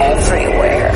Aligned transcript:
Everywhere. 0.00 0.92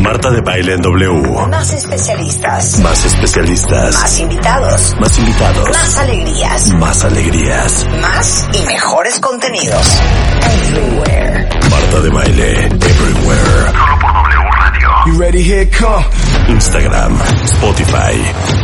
Marta 0.00 0.30
de 0.30 0.40
baile 0.40 0.74
en 0.74 0.82
W. 0.82 1.48
Más 1.48 1.72
especialistas. 1.72 2.78
Más 2.78 3.04
especialistas. 3.04 3.94
Más 3.94 4.20
invitados. 4.20 4.96
Más 5.00 5.18
invitados. 5.18 5.68
Más 5.70 5.98
alegrías. 5.98 6.70
Más 6.74 7.04
alegrías. 7.04 7.86
Más 8.00 8.48
y 8.52 8.62
mejores 8.66 9.18
contenidos. 9.18 9.98
Everywhere. 10.42 11.48
Marta 11.70 12.00
de 12.02 12.10
baile. 12.10 12.66
Everywhere. 12.66 13.72
Solo 13.72 13.98
por 14.00 14.12
W 14.12 14.50
Radio. 14.60 14.88
You 15.06 15.18
ready? 15.18 15.42
Here 15.42 15.66
come. 15.70 16.04
Instagram. 16.48 17.18
Spotify. 17.46 18.14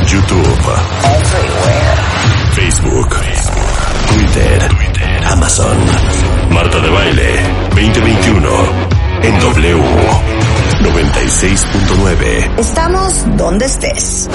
YouTube. 0.06 0.62
Everywhere. 1.02 1.96
Facebook. 2.54 3.16
Twitter. 4.06 4.68
Amazon. 5.32 6.33
Marta 6.50 6.80
de 6.80 6.90
baile. 6.90 7.42
2021. 7.70 8.48
En 9.22 9.40
W. 9.40 9.82
96.9. 10.82 12.58
Estamos 12.58 13.36
donde 13.36 13.66
estés. 13.66 14.28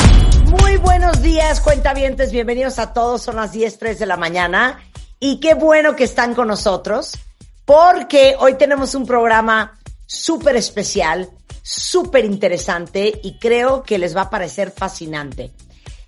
Muy 0.46 0.78
buenos 0.78 1.22
días, 1.22 1.62
cuentavientes. 1.62 2.32
Bienvenidos 2.32 2.80
a 2.80 2.94
todos. 2.94 3.22
Son 3.22 3.36
las 3.36 3.54
10.03 3.54 3.98
de 3.98 4.06
la 4.06 4.18
mañana. 4.18 4.80
Y 5.20 5.40
qué 5.40 5.54
bueno 5.54 5.96
que 5.96 6.06
están 6.06 6.34
con 6.34 6.48
nosotros, 6.48 7.18
porque 7.66 8.36
hoy 8.40 8.56
tenemos 8.56 8.96
un 8.96 9.06
programa 9.06 9.78
súper 10.06 10.56
especial, 10.56 11.30
súper 11.62 12.26
interesante 12.26 13.20
y 13.24 13.38
creo 13.38 13.84
que 13.84 14.00
les 14.00 14.16
va 14.16 14.22
a 14.22 14.30
parecer 14.30 14.72
fascinante. 14.72 15.52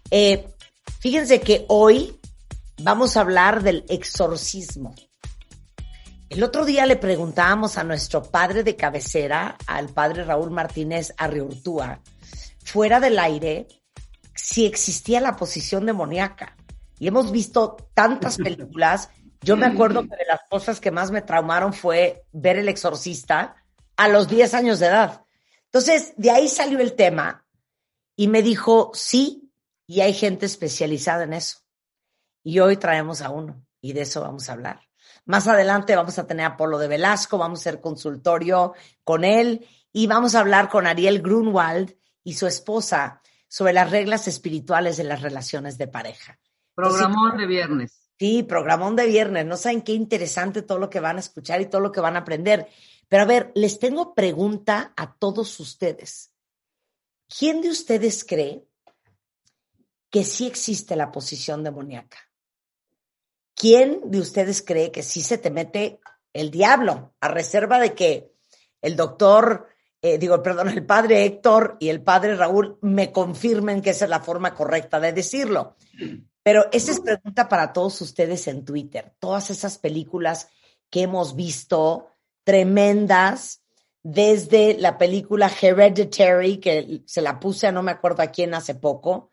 Eh, 0.09 0.47
fíjense 0.99 1.41
que 1.41 1.65
hoy 1.67 2.19
vamos 2.79 3.17
a 3.17 3.21
hablar 3.21 3.63
del 3.63 3.85
exorcismo. 3.89 4.95
El 6.31 6.45
otro 6.45 6.63
día 6.63 6.85
le 6.85 6.95
preguntábamos 6.95 7.77
a 7.77 7.83
nuestro 7.83 8.23
padre 8.23 8.63
de 8.63 8.77
cabecera, 8.77 9.57
al 9.67 9.89
padre 9.89 10.23
Raúl 10.23 10.49
Martínez 10.49 11.13
Arriurtúa, 11.17 11.99
fuera 12.63 13.01
del 13.01 13.19
aire, 13.19 13.67
si 14.33 14.65
existía 14.65 15.19
la 15.19 15.35
posición 15.35 15.85
demoníaca. 15.85 16.55
Y 16.97 17.09
hemos 17.09 17.33
visto 17.33 17.75
tantas 17.93 18.37
películas. 18.37 19.09
Yo 19.41 19.57
me 19.57 19.65
acuerdo 19.65 20.03
que 20.03 20.15
de 20.15 20.25
las 20.25 20.39
cosas 20.49 20.79
que 20.79 20.89
más 20.89 21.11
me 21.11 21.21
traumaron 21.21 21.73
fue 21.73 22.23
ver 22.31 22.57
El 22.57 22.69
Exorcista 22.69 23.57
a 23.97 24.07
los 24.07 24.29
10 24.29 24.53
años 24.53 24.79
de 24.79 24.85
edad. 24.85 25.25
Entonces, 25.65 26.13
de 26.15 26.31
ahí 26.31 26.47
salió 26.47 26.79
el 26.79 26.93
tema 26.93 27.45
y 28.15 28.29
me 28.29 28.41
dijo, 28.41 28.91
sí, 28.93 29.51
y 29.85 29.99
hay 29.99 30.13
gente 30.13 30.45
especializada 30.45 31.25
en 31.25 31.33
eso. 31.33 31.57
Y 32.41 32.59
hoy 32.59 32.77
traemos 32.77 33.21
a 33.21 33.31
uno 33.31 33.65
y 33.81 33.91
de 33.91 34.03
eso 34.03 34.21
vamos 34.21 34.47
a 34.47 34.53
hablar. 34.53 34.90
Más 35.25 35.47
adelante 35.47 35.95
vamos 35.95 36.17
a 36.17 36.27
tener 36.27 36.45
a 36.45 36.57
Polo 36.57 36.77
de 36.77 36.87
Velasco, 36.87 37.37
vamos 37.37 37.59
a 37.59 37.61
hacer 37.61 37.81
consultorio 37.81 38.73
con 39.03 39.23
él 39.23 39.67
y 39.93 40.07
vamos 40.07 40.35
a 40.35 40.39
hablar 40.39 40.69
con 40.69 40.87
Ariel 40.87 41.21
Grunwald 41.21 41.95
y 42.23 42.33
su 42.33 42.47
esposa 42.47 43.21
sobre 43.47 43.73
las 43.73 43.91
reglas 43.91 44.27
espirituales 44.27 44.97
de 44.97 45.03
las 45.03 45.21
relaciones 45.21 45.77
de 45.77 45.87
pareja. 45.87 46.39
Programón 46.73 47.37
de 47.37 47.45
viernes. 47.45 48.09
Sí, 48.17 48.43
programón 48.43 48.95
de 48.95 49.07
viernes. 49.07 49.45
No 49.45 49.57
saben 49.57 49.81
qué 49.81 49.93
interesante 49.93 50.61
todo 50.61 50.79
lo 50.79 50.89
que 50.89 50.99
van 50.99 51.17
a 51.17 51.21
escuchar 51.21 51.59
y 51.59 51.65
todo 51.65 51.81
lo 51.81 51.91
que 51.91 52.01
van 52.01 52.15
a 52.15 52.19
aprender. 52.19 52.67
Pero 53.09 53.23
a 53.23 53.25
ver, 53.25 53.51
les 53.55 53.79
tengo 53.79 54.13
pregunta 54.13 54.93
a 54.95 55.13
todos 55.15 55.59
ustedes. 55.59 56.31
¿Quién 57.27 57.61
de 57.61 57.69
ustedes 57.69 58.23
cree 58.23 58.65
que 60.09 60.23
sí 60.23 60.47
existe 60.47 60.95
la 60.95 61.11
posición 61.11 61.63
demoníaca? 61.63 62.30
¿Quién 63.61 64.01
de 64.05 64.19
ustedes 64.19 64.63
cree 64.63 64.91
que 64.91 65.03
sí 65.03 65.21
se 65.21 65.37
te 65.37 65.51
mete 65.51 65.99
el 66.33 66.49
diablo 66.49 67.13
a 67.21 67.27
reserva 67.27 67.77
de 67.77 67.93
que 67.93 68.33
el 68.81 68.95
doctor, 68.95 69.67
eh, 70.01 70.17
digo, 70.17 70.41
perdón, 70.41 70.69
el 70.69 70.83
padre 70.83 71.25
Héctor 71.25 71.77
y 71.79 71.89
el 71.89 72.01
padre 72.01 72.35
Raúl 72.35 72.79
me 72.81 73.11
confirmen 73.11 73.83
que 73.83 73.91
esa 73.91 74.05
es 74.05 74.09
la 74.09 74.21
forma 74.21 74.55
correcta 74.55 74.99
de 74.99 75.13
decirlo? 75.13 75.75
Pero 76.41 76.69
esa 76.71 76.91
es 76.91 77.01
pregunta 77.01 77.47
para 77.47 77.71
todos 77.71 78.01
ustedes 78.01 78.47
en 78.47 78.65
Twitter. 78.65 79.13
Todas 79.19 79.51
esas 79.51 79.77
películas 79.77 80.47
que 80.89 81.03
hemos 81.03 81.35
visto, 81.35 82.07
tremendas, 82.43 83.61
desde 84.01 84.75
la 84.79 84.97
película 84.97 85.51
Hereditary, 85.61 86.57
que 86.57 87.03
se 87.05 87.21
la 87.21 87.39
puse 87.39 87.67
a 87.67 87.71
no 87.71 87.83
me 87.83 87.91
acuerdo 87.91 88.23
a 88.23 88.31
quién 88.31 88.55
hace 88.55 88.73
poco, 88.73 89.29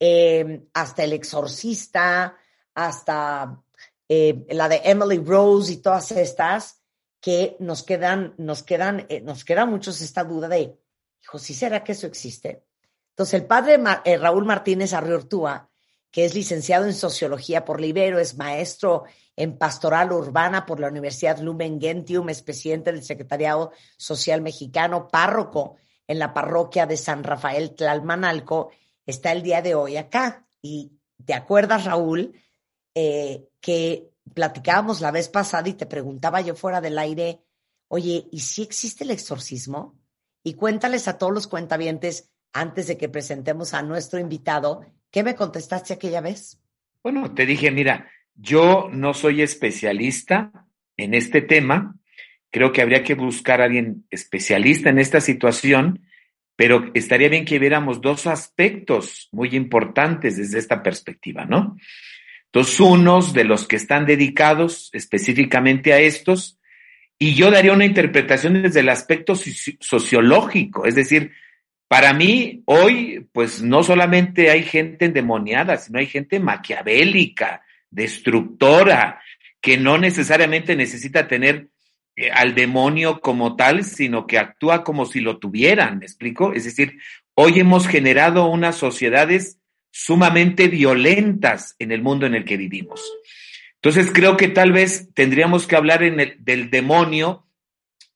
eh, 0.00 0.66
hasta 0.72 1.04
El 1.04 1.12
Exorcista, 1.12 2.38
hasta 2.74 3.62
eh, 4.08 4.46
la 4.50 4.68
de 4.68 4.80
Emily 4.84 5.18
Rose 5.18 5.72
y 5.72 5.76
todas 5.78 6.12
estas, 6.12 6.82
que 7.20 7.56
nos 7.58 7.82
quedan, 7.82 8.34
nos 8.38 8.62
quedan, 8.62 9.06
eh, 9.08 9.20
nos 9.20 9.44
queda 9.44 9.66
muchos 9.66 10.00
esta 10.00 10.22
duda 10.22 10.48
de, 10.48 10.78
hijo, 11.22 11.38
¿sí 11.38 11.54
será 11.54 11.82
que 11.82 11.92
eso 11.92 12.06
existe? 12.06 12.64
Entonces, 13.10 13.34
el 13.34 13.46
padre 13.46 13.82
eh, 14.04 14.16
Raúl 14.18 14.44
Martínez 14.44 14.92
Arriortúa, 14.92 15.70
que 16.10 16.24
es 16.24 16.34
licenciado 16.34 16.86
en 16.86 16.94
Sociología 16.94 17.64
por 17.64 17.80
Libero, 17.80 18.18
es 18.18 18.36
maestro 18.36 19.04
en 19.34 19.58
Pastoral 19.58 20.12
Urbana 20.12 20.66
por 20.66 20.80
la 20.80 20.88
Universidad 20.88 21.38
Lumen 21.40 21.80
Gentium, 21.80 22.28
es 22.28 22.42
presidente 22.42 22.92
del 22.92 23.02
Secretariado 23.02 23.72
Social 23.96 24.40
Mexicano, 24.40 25.08
párroco 25.08 25.76
en 26.06 26.18
la 26.18 26.32
parroquia 26.32 26.86
de 26.86 26.96
San 26.96 27.24
Rafael 27.24 27.74
Tlalmanalco, 27.74 28.70
está 29.04 29.32
el 29.32 29.42
día 29.42 29.62
de 29.62 29.74
hoy 29.74 29.96
acá. 29.96 30.46
Y 30.62 30.92
te 31.24 31.34
acuerdas, 31.34 31.84
Raúl, 31.84 32.34
eh, 32.98 33.50
que 33.60 34.08
platicábamos 34.32 35.02
la 35.02 35.10
vez 35.10 35.28
pasada 35.28 35.68
y 35.68 35.74
te 35.74 35.84
preguntaba 35.84 36.40
yo 36.40 36.54
fuera 36.56 36.80
del 36.80 36.98
aire, 36.98 37.42
oye, 37.88 38.26
¿y 38.32 38.40
si 38.40 38.62
existe 38.62 39.04
el 39.04 39.10
exorcismo? 39.10 39.98
Y 40.42 40.54
cuéntales 40.54 41.06
a 41.06 41.18
todos 41.18 41.34
los 41.34 41.46
cuentavientes, 41.46 42.30
antes 42.54 42.86
de 42.86 42.96
que 42.96 43.10
presentemos 43.10 43.74
a 43.74 43.82
nuestro 43.82 44.18
invitado, 44.18 44.80
¿qué 45.10 45.22
me 45.22 45.34
contestaste 45.34 45.92
aquella 45.92 46.22
vez? 46.22 46.58
Bueno, 47.02 47.34
te 47.34 47.44
dije, 47.44 47.70
mira, 47.70 48.10
yo 48.34 48.88
no 48.90 49.12
soy 49.12 49.42
especialista 49.42 50.66
en 50.96 51.12
este 51.12 51.42
tema, 51.42 51.96
creo 52.50 52.72
que 52.72 52.80
habría 52.80 53.04
que 53.04 53.14
buscar 53.14 53.60
a 53.60 53.64
alguien 53.64 54.06
especialista 54.08 54.88
en 54.88 54.98
esta 54.98 55.20
situación, 55.20 56.06
pero 56.56 56.90
estaría 56.94 57.28
bien 57.28 57.44
que 57.44 57.58
viéramos 57.58 58.00
dos 58.00 58.26
aspectos 58.26 59.28
muy 59.32 59.54
importantes 59.54 60.38
desde 60.38 60.58
esta 60.58 60.82
perspectiva, 60.82 61.44
¿no? 61.44 61.76
Entonces, 62.46 62.80
unos 62.80 63.32
de 63.32 63.44
los 63.44 63.66
que 63.66 63.76
están 63.76 64.06
dedicados 64.06 64.90
específicamente 64.92 65.92
a 65.92 65.98
estos, 65.98 66.58
y 67.18 67.34
yo 67.34 67.50
daría 67.50 67.72
una 67.72 67.84
interpretación 67.84 68.62
desde 68.62 68.80
el 68.80 68.88
aspecto 68.88 69.34
sociológico, 69.80 70.86
es 70.86 70.94
decir, 70.94 71.32
para 71.88 72.12
mí 72.12 72.62
hoy, 72.66 73.28
pues 73.32 73.62
no 73.62 73.82
solamente 73.82 74.50
hay 74.50 74.64
gente 74.64 75.04
endemoniada, 75.04 75.76
sino 75.76 75.98
hay 75.98 76.06
gente 76.06 76.40
maquiavélica, 76.40 77.62
destructora, 77.90 79.20
que 79.60 79.76
no 79.76 79.96
necesariamente 79.96 80.76
necesita 80.76 81.28
tener 81.28 81.68
eh, 82.16 82.30
al 82.30 82.54
demonio 82.54 83.20
como 83.20 83.56
tal, 83.56 83.84
sino 83.84 84.26
que 84.26 84.38
actúa 84.38 84.82
como 84.82 85.06
si 85.06 85.20
lo 85.20 85.38
tuvieran, 85.38 85.98
¿me 85.98 86.06
explico? 86.06 86.52
Es 86.52 86.64
decir, 86.64 86.98
hoy 87.34 87.60
hemos 87.60 87.86
generado 87.86 88.46
unas 88.46 88.76
sociedades 88.76 89.55
sumamente 89.98 90.68
violentas 90.68 91.74
en 91.78 91.90
el 91.90 92.02
mundo 92.02 92.26
en 92.26 92.34
el 92.34 92.44
que 92.44 92.58
vivimos. 92.58 93.02
Entonces 93.76 94.12
creo 94.12 94.36
que 94.36 94.48
tal 94.48 94.70
vez 94.70 95.08
tendríamos 95.14 95.66
que 95.66 95.74
hablar 95.74 96.00
del 96.00 96.70
demonio 96.70 97.46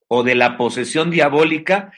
o 0.06 0.22
de 0.22 0.34
la 0.34 0.58
posesión 0.58 1.10
diabólica, 1.10 1.90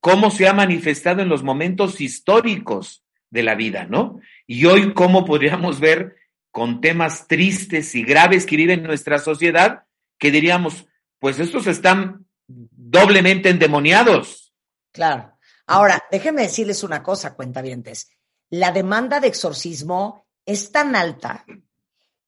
cómo 0.00 0.30
se 0.30 0.48
ha 0.48 0.54
manifestado 0.54 1.20
en 1.20 1.28
los 1.28 1.42
momentos 1.42 2.00
históricos 2.00 3.04
de 3.28 3.42
la 3.42 3.54
vida, 3.56 3.84
¿no? 3.84 4.20
Y 4.46 4.64
hoy 4.64 4.94
cómo 4.94 5.26
podríamos 5.26 5.80
ver 5.80 6.16
con 6.50 6.80
temas 6.80 7.28
tristes 7.28 7.94
y 7.94 8.02
graves 8.04 8.46
que 8.46 8.56
vive 8.56 8.78
nuestra 8.78 9.18
sociedad, 9.18 9.84
que 10.18 10.30
diríamos, 10.30 10.86
pues 11.18 11.38
estos 11.38 11.66
están 11.66 12.26
doblemente 12.46 13.50
endemoniados. 13.50 14.54
Claro. 14.92 15.36
Ahora, 15.66 16.02
déjenme 16.10 16.42
decirles 16.42 16.82
una 16.82 17.02
cosa, 17.02 17.34
cuentavientes 17.34 18.10
la 18.50 18.72
demanda 18.72 19.20
de 19.20 19.28
exorcismo 19.28 20.26
es 20.44 20.72
tan 20.72 20.96
alta 20.96 21.46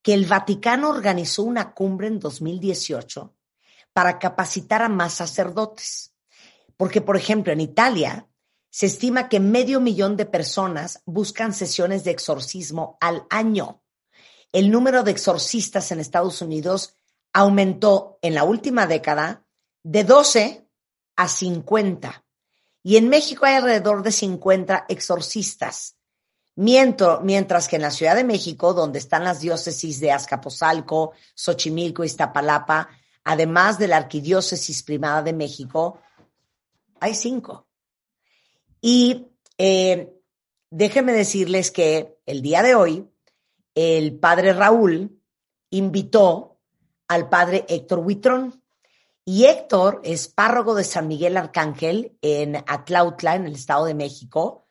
que 0.03 0.15
el 0.15 0.27
Vaticano 0.27 0.89
organizó 0.89 1.43
una 1.43 1.75
cumbre 1.75 2.07
en 2.07 2.21
2018 2.21 3.35
para 3.93 4.19
capacitar 4.19 4.83
a 4.83 4.89
más 4.89 5.15
sacerdotes. 5.15 6.15
Porque, 6.77 7.01
por 7.01 7.17
ejemplo, 7.17 7.53
en 7.53 7.61
Italia 7.61 8.29
se 8.71 8.87
estima 8.87 9.29
que 9.29 9.41
medio 9.41 9.81
millón 9.81 10.17
de 10.17 10.27
personas 10.27 11.03
buscan 11.05 11.53
sesiones 11.53 12.05
de 12.05 12.13
exorcismo 12.13 12.97
al 13.01 13.27
año. 13.29 13.83
El 14.53 14.71
número 14.71 15.03
de 15.03 15.11
exorcistas 15.11 15.91
en 15.93 16.01
Estados 16.01 16.41
Unidos 16.41 16.97
aumentó 17.33 18.19
en 18.23 18.35
la 18.35 18.45
última 18.45 18.87
década 18.87 19.45
de 19.83 20.05
12 20.05 20.69
a 21.17 21.29
50. 21.29 22.25
Y 22.83 22.97
en 22.97 23.09
México 23.09 23.45
hay 23.45 23.55
alrededor 23.55 24.03
de 24.03 24.13
50 24.13 24.87
exorcistas. 24.89 25.97
Mientras, 26.55 27.23
mientras 27.23 27.69
que 27.69 27.77
en 27.77 27.83
la 27.83 27.91
Ciudad 27.91 28.15
de 28.15 28.25
México, 28.25 28.75
donde 28.75 28.99
están 28.99 29.25
las 29.25 29.41
diócesis 29.41 30.01
de 30.01 30.13
Azcapotzalco, 30.13 31.13
Xochimilco, 31.35 32.05
Iztapalapa, 32.05 32.89
además 33.25 33.79
de 33.79 33.89
la 33.89 33.97
Arquidiócesis 33.97 34.83
Primada 34.83 35.23
de 35.23 35.33
México, 35.33 36.01
hay 37.01 37.15
cinco. 37.15 37.67
Y 38.81 39.29
eh, 39.59 40.13
déjenme 40.71 41.13
decirles 41.13 41.71
que 41.71 42.19
el 42.27 42.43
día 42.43 42.63
de 42.63 42.75
hoy, 42.75 43.09
el 43.75 44.19
padre 44.19 44.53
Raúl 44.53 45.19
invitó 45.71 46.59
al 47.09 47.29
padre 47.29 47.65
Héctor 47.69 48.01
Huitrón. 48.01 48.63
Y 49.25 49.45
Héctor 49.45 50.01
es 50.05 50.29
párroco 50.29 50.75
de 50.75 50.85
San 50.85 51.07
Miguel 51.07 51.37
Arcángel 51.37 52.17
en 52.23 52.57
Atlautla, 52.67 53.37
en 53.37 53.47
el 53.47 53.55
Estado 53.55 53.85
de 53.85 53.95
México. 53.95 54.62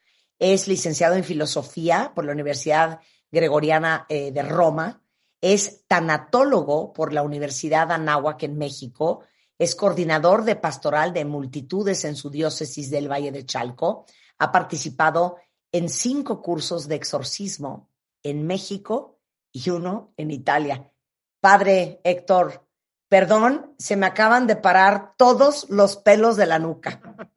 Es 0.41 0.67
licenciado 0.67 1.13
en 1.13 1.23
filosofía 1.23 2.13
por 2.15 2.25
la 2.25 2.31
Universidad 2.31 2.99
Gregoriana 3.31 4.07
eh, 4.09 4.31
de 4.31 4.41
Roma. 4.41 5.03
Es 5.39 5.85
tanatólogo 5.85 6.93
por 6.93 7.13
la 7.13 7.21
Universidad 7.21 7.91
Anáhuac 7.91 8.41
en 8.41 8.57
México. 8.57 9.23
Es 9.59 9.75
coordinador 9.75 10.43
de 10.43 10.55
pastoral 10.55 11.13
de 11.13 11.25
multitudes 11.25 12.05
en 12.05 12.15
su 12.15 12.31
diócesis 12.31 12.89
del 12.89 13.07
Valle 13.07 13.31
de 13.31 13.45
Chalco. 13.45 14.07
Ha 14.39 14.51
participado 14.51 15.37
en 15.71 15.89
cinco 15.89 16.41
cursos 16.41 16.87
de 16.87 16.95
exorcismo 16.95 17.91
en 18.23 18.47
México 18.47 19.19
y 19.51 19.69
uno 19.69 20.11
en 20.17 20.31
Italia. 20.31 20.91
Padre 21.39 22.01
Héctor, 22.03 22.67
perdón, 23.07 23.75
se 23.77 23.95
me 23.95 24.07
acaban 24.07 24.47
de 24.47 24.55
parar 24.55 25.13
todos 25.17 25.69
los 25.69 25.97
pelos 25.97 26.35
de 26.35 26.47
la 26.47 26.57
nuca. 26.57 27.29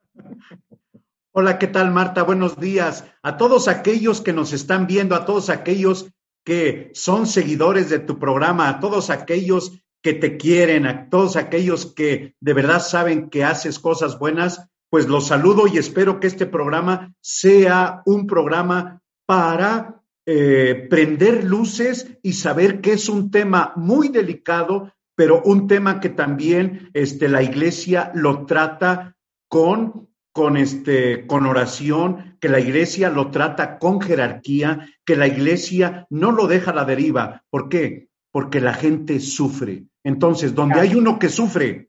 Hola, 1.36 1.58
¿qué 1.58 1.66
tal 1.66 1.90
Marta? 1.90 2.22
Buenos 2.22 2.60
días. 2.60 3.06
A 3.20 3.36
todos 3.36 3.66
aquellos 3.66 4.20
que 4.20 4.32
nos 4.32 4.52
están 4.52 4.86
viendo, 4.86 5.16
a 5.16 5.25
todos 5.25 5.50
aquellos 5.50 6.12
que 6.44 6.92
son 6.94 7.26
seguidores 7.26 7.90
de 7.90 7.98
tu 7.98 8.20
programa, 8.20 8.69
a 8.69 8.78
todos 8.78 9.10
aquellos 9.10 9.82
que 10.00 10.12
te 10.12 10.36
quieren, 10.36 10.86
a 10.86 11.10
todos 11.10 11.34
aquellos 11.34 11.92
que 11.92 12.36
de 12.38 12.54
verdad 12.54 12.78
saben 12.78 13.31
que 13.31 13.42
haces 13.42 13.81
cosas 13.81 14.16
buenas, 14.16 14.69
pues 14.90 15.08
los 15.08 15.26
saludo 15.26 15.66
y 15.66 15.76
espero 15.76 16.20
que 16.20 16.28
este 16.28 16.46
programa 16.46 17.12
sea 17.20 18.02
un 18.06 18.28
programa 18.28 19.02
para 19.26 20.04
eh, 20.26 20.87
prender 20.88 21.42
luces 21.42 22.16
y 22.22 22.34
saber 22.34 22.80
que 22.80 22.92
es 22.92 23.08
un 23.08 23.32
tema 23.32 23.72
muy 23.75 24.06
delicado, 24.06 24.92
pero 25.16 25.42
un 25.42 25.66
tema 25.66 25.98
que 25.98 26.10
también 26.10 26.90
este, 26.94 27.28
la 27.28 27.42
iglesia 27.42 28.12
lo 28.14 28.46
trata 28.46 29.16
con 29.48 30.13
con 30.34 30.56
este 30.56 31.28
con 31.28 31.46
oración, 31.46 32.36
que 32.40 32.48
la 32.48 32.58
iglesia 32.58 33.08
lo 33.08 33.31
trata 33.31 33.78
con 33.78 34.00
jerarquía, 34.00 34.90
que 35.06 35.14
la 35.14 35.28
iglesia 35.28 36.08
no 36.10 36.32
lo 36.32 36.48
deja 36.48 36.72
a 36.72 36.75
la 36.75 36.84
deriva. 36.84 37.44
¿Por 37.50 37.69
qué? 37.69 38.08
Porque 38.32 38.60
la 38.60 38.75
gente 38.75 39.20
sufre. 39.20 39.84
Entonces, 40.02 40.52
donde 40.52 40.81
hay 40.81 40.96
uno 40.96 41.20
que 41.20 41.28
sufre, 41.28 41.88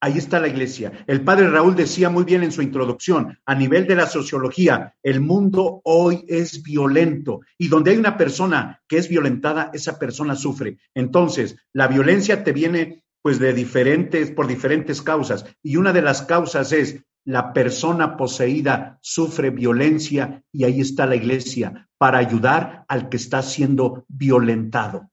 ahí 0.00 0.18
está 0.18 0.40
la 0.40 0.48
iglesia. 0.48 1.04
El 1.06 1.22
padre 1.22 1.48
Raúl 1.48 1.76
decía 1.76 2.10
muy 2.10 2.24
bien 2.24 2.42
en 2.42 2.50
su 2.50 2.60
introducción, 2.60 3.38
a 3.46 3.54
nivel 3.54 3.86
de 3.86 3.94
la 3.94 4.06
sociología, 4.06 4.96
el 5.04 5.20
mundo 5.20 5.80
hoy 5.84 6.24
es 6.26 6.64
violento 6.64 7.42
y 7.56 7.68
donde 7.68 7.92
hay 7.92 7.98
una 7.98 8.16
persona 8.16 8.82
que 8.88 8.98
es 8.98 9.08
violentada, 9.08 9.70
esa 9.72 9.96
persona 9.96 10.34
sufre. 10.34 10.78
Entonces, 10.92 11.54
la 11.72 11.86
violencia 11.86 12.42
te 12.42 12.52
viene 12.52 13.04
pues 13.22 13.38
de 13.38 13.52
diferentes 13.52 14.32
por 14.32 14.48
diferentes 14.48 15.02
causas 15.02 15.44
y 15.62 15.76
una 15.76 15.92
de 15.92 16.02
las 16.02 16.22
causas 16.22 16.72
es 16.72 17.04
la 17.26 17.52
persona 17.52 18.16
poseída 18.16 18.98
sufre 19.02 19.50
violencia 19.50 20.44
y 20.52 20.64
ahí 20.64 20.80
está 20.80 21.06
la 21.06 21.16
iglesia 21.16 21.88
para 21.98 22.18
ayudar 22.18 22.84
al 22.88 23.08
que 23.08 23.16
está 23.16 23.42
siendo 23.42 24.04
violentado. 24.08 25.10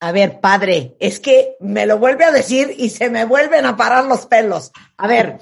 A 0.00 0.10
ver, 0.10 0.40
padre, 0.40 0.96
es 1.00 1.20
que 1.20 1.56
me 1.60 1.86
lo 1.86 1.98
vuelve 1.98 2.24
a 2.24 2.32
decir 2.32 2.74
y 2.76 2.88
se 2.88 3.10
me 3.10 3.26
vuelven 3.26 3.66
a 3.66 3.76
parar 3.76 4.06
los 4.06 4.24
pelos. 4.24 4.72
A 4.96 5.06
ver, 5.06 5.38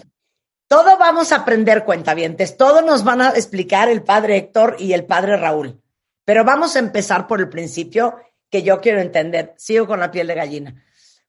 todo 0.66 0.98
vamos 0.98 1.30
a 1.30 1.36
aprender 1.36 1.84
cuentavientes, 1.84 2.56
todo 2.56 2.82
nos 2.82 3.04
van 3.04 3.20
a 3.20 3.30
explicar 3.30 3.88
el 3.88 4.02
padre 4.02 4.36
Héctor 4.38 4.76
y 4.80 4.94
el 4.94 5.04
padre 5.04 5.36
Raúl, 5.36 5.80
pero 6.24 6.44
vamos 6.44 6.74
a 6.74 6.80
empezar 6.80 7.28
por 7.28 7.40
el 7.40 7.48
principio 7.48 8.16
que 8.50 8.62
yo 8.62 8.80
quiero 8.80 9.00
entender. 9.00 9.54
Sigo 9.56 9.86
con 9.86 10.00
la 10.00 10.10
piel 10.10 10.26
de 10.26 10.34
gallina, 10.34 10.84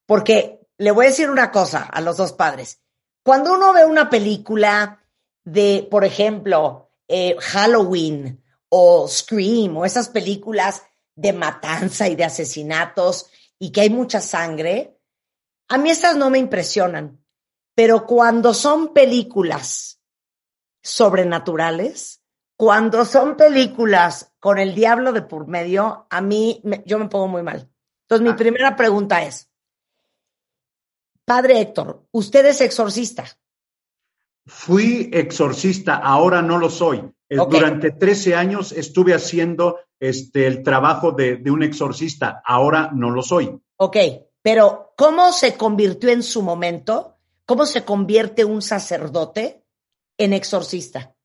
porque 0.07 0.59
le 0.79 0.91
voy 0.91 1.05
a 1.05 1.09
decir 1.09 1.29
una 1.29 1.51
cosa 1.51 1.83
a 1.83 2.01
los 2.01 2.17
dos 2.17 2.33
padres. 2.33 2.82
Cuando 3.23 3.53
uno 3.53 3.71
ve 3.73 3.85
una 3.85 4.09
película 4.09 5.01
de, 5.43 5.87
por 5.89 6.03
ejemplo, 6.03 6.91
eh, 7.07 7.35
Halloween 7.39 8.43
o 8.69 9.07
Scream 9.07 9.77
o 9.77 9.85
esas 9.85 10.09
películas 10.09 10.83
de 11.15 11.31
matanza 11.31 12.07
y 12.07 12.15
de 12.15 12.25
asesinatos 12.25 13.29
y 13.57 13.71
que 13.71 13.81
hay 13.81 13.89
mucha 13.89 14.19
sangre, 14.19 14.99
a 15.69 15.77
mí 15.77 15.89
esas 15.89 16.17
no 16.17 16.29
me 16.29 16.37
impresionan. 16.37 17.23
Pero 17.75 18.05
cuando 18.05 18.53
son 18.53 18.93
películas 18.93 20.01
sobrenaturales, 20.81 22.21
cuando 22.57 23.05
son 23.05 23.35
películas 23.35 24.33
con 24.39 24.59
el 24.59 24.75
diablo 24.75 25.13
de 25.13 25.21
por 25.21 25.47
medio, 25.47 26.07
a 26.09 26.21
mí 26.21 26.61
yo 26.85 26.99
me 26.99 27.07
pongo 27.07 27.27
muy 27.27 27.41
mal. 27.41 27.69
Entonces, 28.03 28.23
mi 28.23 28.31
ah. 28.31 28.35
primera 28.35 28.75
pregunta 28.75 29.23
es, 29.23 29.49
Padre 31.25 31.61
Héctor, 31.61 32.05
usted 32.11 32.45
es 32.45 32.61
exorcista. 32.61 33.25
Fui 34.45 35.09
exorcista, 35.13 35.95
ahora 35.95 36.41
no 36.41 36.57
lo 36.57 36.69
soy. 36.69 37.03
Durante 37.29 37.91
13 37.91 38.35
años 38.35 38.71
estuve 38.73 39.13
haciendo 39.13 39.79
este, 39.99 40.45
el 40.45 40.61
trabajo 40.63 41.13
de, 41.13 41.37
de, 41.37 41.49
un 41.49 41.63
exorcista, 41.63 42.41
ahora 42.45 42.91
no 42.93 43.09
lo 43.09 43.21
soy. 43.23 43.57
Ok, 43.77 43.97
pero 44.41 44.93
¿cómo 44.97 45.31
se 45.31 45.55
convirtió 45.55 46.09
en 46.09 46.21
su 46.21 46.43
momento? 46.43 47.17
¿Cómo 47.45 47.65
se 47.65 47.83
convierte 47.83 48.45
un 48.45 48.61
sacerdote 48.61 49.63
en 50.17 50.33
exorcista? 50.33 51.15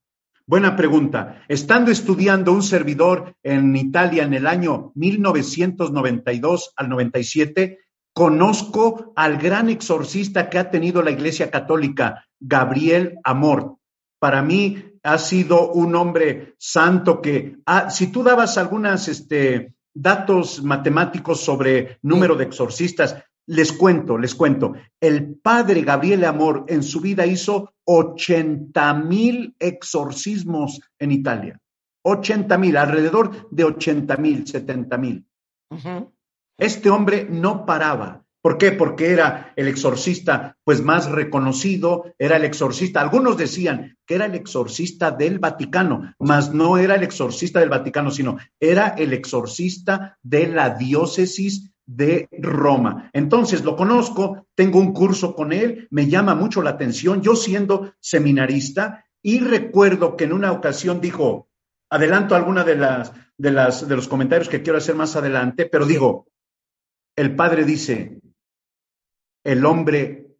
Buena 0.46 0.76
pregunta. 0.76 1.42
Estando 1.46 1.90
estudiando 1.90 2.52
un 2.52 2.62
servidor 2.62 3.36
en 3.42 3.76
Italia 3.76 4.22
en 4.22 4.32
el 4.32 4.46
año 4.46 4.92
1992 4.94 6.72
al 6.74 6.88
97, 6.88 7.78
Conozco 8.18 9.12
al 9.14 9.38
gran 9.38 9.70
exorcista 9.70 10.50
que 10.50 10.58
ha 10.58 10.72
tenido 10.72 11.02
la 11.02 11.12
Iglesia 11.12 11.52
Católica, 11.52 12.26
Gabriel 12.40 13.20
Amor. 13.22 13.76
Para 14.18 14.42
mí 14.42 14.76
ha 15.04 15.18
sido 15.18 15.70
un 15.70 15.94
hombre 15.94 16.56
santo 16.58 17.22
que, 17.22 17.58
ah, 17.64 17.90
si 17.90 18.08
tú 18.08 18.24
dabas 18.24 18.58
algunos 18.58 19.06
este, 19.06 19.76
datos 19.94 20.64
matemáticos 20.64 21.38
sobre 21.42 21.98
número 22.02 22.34
de 22.34 22.42
exorcistas, 22.42 23.22
les 23.46 23.70
cuento, 23.70 24.18
les 24.18 24.34
cuento. 24.34 24.72
El 25.00 25.36
padre 25.36 25.82
Gabriel 25.82 26.24
Amor 26.24 26.64
en 26.66 26.82
su 26.82 27.00
vida 27.00 27.24
hizo 27.24 27.72
80 27.84 28.94
mil 28.94 29.54
exorcismos 29.60 30.80
en 30.98 31.12
Italia. 31.12 31.60
80 32.02 32.58
mil, 32.58 32.76
alrededor 32.78 33.48
de 33.52 33.62
80 33.62 34.16
mil, 34.16 34.44
70 34.44 34.98
mil. 34.98 35.24
Este 36.58 36.90
hombre 36.90 37.26
no 37.30 37.64
paraba. 37.64 38.24
¿Por 38.42 38.58
qué? 38.58 38.72
Porque 38.72 39.12
era 39.12 39.52
el 39.56 39.68
exorcista 39.68 40.56
pues 40.64 40.82
más 40.82 41.10
reconocido, 41.10 42.14
era 42.18 42.36
el 42.36 42.44
exorcista. 42.44 43.00
Algunos 43.00 43.36
decían 43.36 43.96
que 44.06 44.14
era 44.14 44.26
el 44.26 44.34
exorcista 44.34 45.10
del 45.10 45.38
Vaticano, 45.38 46.14
mas 46.18 46.52
no 46.52 46.78
era 46.78 46.94
el 46.94 47.02
exorcista 47.02 47.60
del 47.60 47.68
Vaticano, 47.68 48.10
sino 48.10 48.38
era 48.60 48.88
el 48.88 49.12
exorcista 49.12 50.18
de 50.22 50.48
la 50.48 50.70
diócesis 50.70 51.70
de 51.84 52.28
Roma. 52.32 53.10
Entonces 53.12 53.64
lo 53.64 53.74
conozco, 53.74 54.46
tengo 54.54 54.78
un 54.78 54.92
curso 54.92 55.34
con 55.34 55.52
él, 55.52 55.88
me 55.90 56.08
llama 56.08 56.34
mucho 56.34 56.62
la 56.62 56.70
atención, 56.70 57.22
yo 57.22 57.34
siendo 57.34 57.92
seminarista 58.00 59.04
y 59.22 59.40
recuerdo 59.40 60.16
que 60.16 60.24
en 60.24 60.32
una 60.32 60.52
ocasión 60.52 61.00
dijo, 61.00 61.48
adelanto 61.90 62.34
alguna 62.34 62.62
de 62.64 62.76
las 62.76 63.12
de 63.36 63.52
las 63.52 63.88
de 63.88 63.94
los 63.96 64.08
comentarios 64.08 64.48
que 64.48 64.62
quiero 64.62 64.78
hacer 64.78 64.96
más 64.96 65.16
adelante, 65.16 65.66
pero 65.66 65.86
digo, 65.86 66.26
el 67.18 67.34
Padre 67.34 67.64
dice, 67.64 68.20
el 69.44 69.66
hombre 69.66 70.36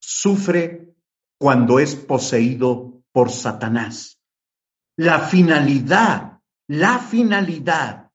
sufre 0.00 0.94
cuando 1.36 1.80
es 1.80 1.96
poseído 1.96 3.02
por 3.10 3.32
Satanás. 3.32 4.20
La 4.96 5.18
finalidad, 5.18 6.40
la 6.68 7.00
finalidad 7.00 8.12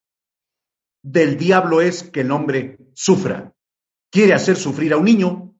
del 1.03 1.37
diablo 1.37 1.81
es 1.81 2.03
que 2.03 2.21
el 2.21 2.31
hombre 2.31 2.77
sufra. 2.93 3.53
Quiere 4.09 4.35
hacer 4.35 4.55
sufrir 4.55 4.93
a 4.93 4.97
un 4.97 5.05
niño, 5.05 5.53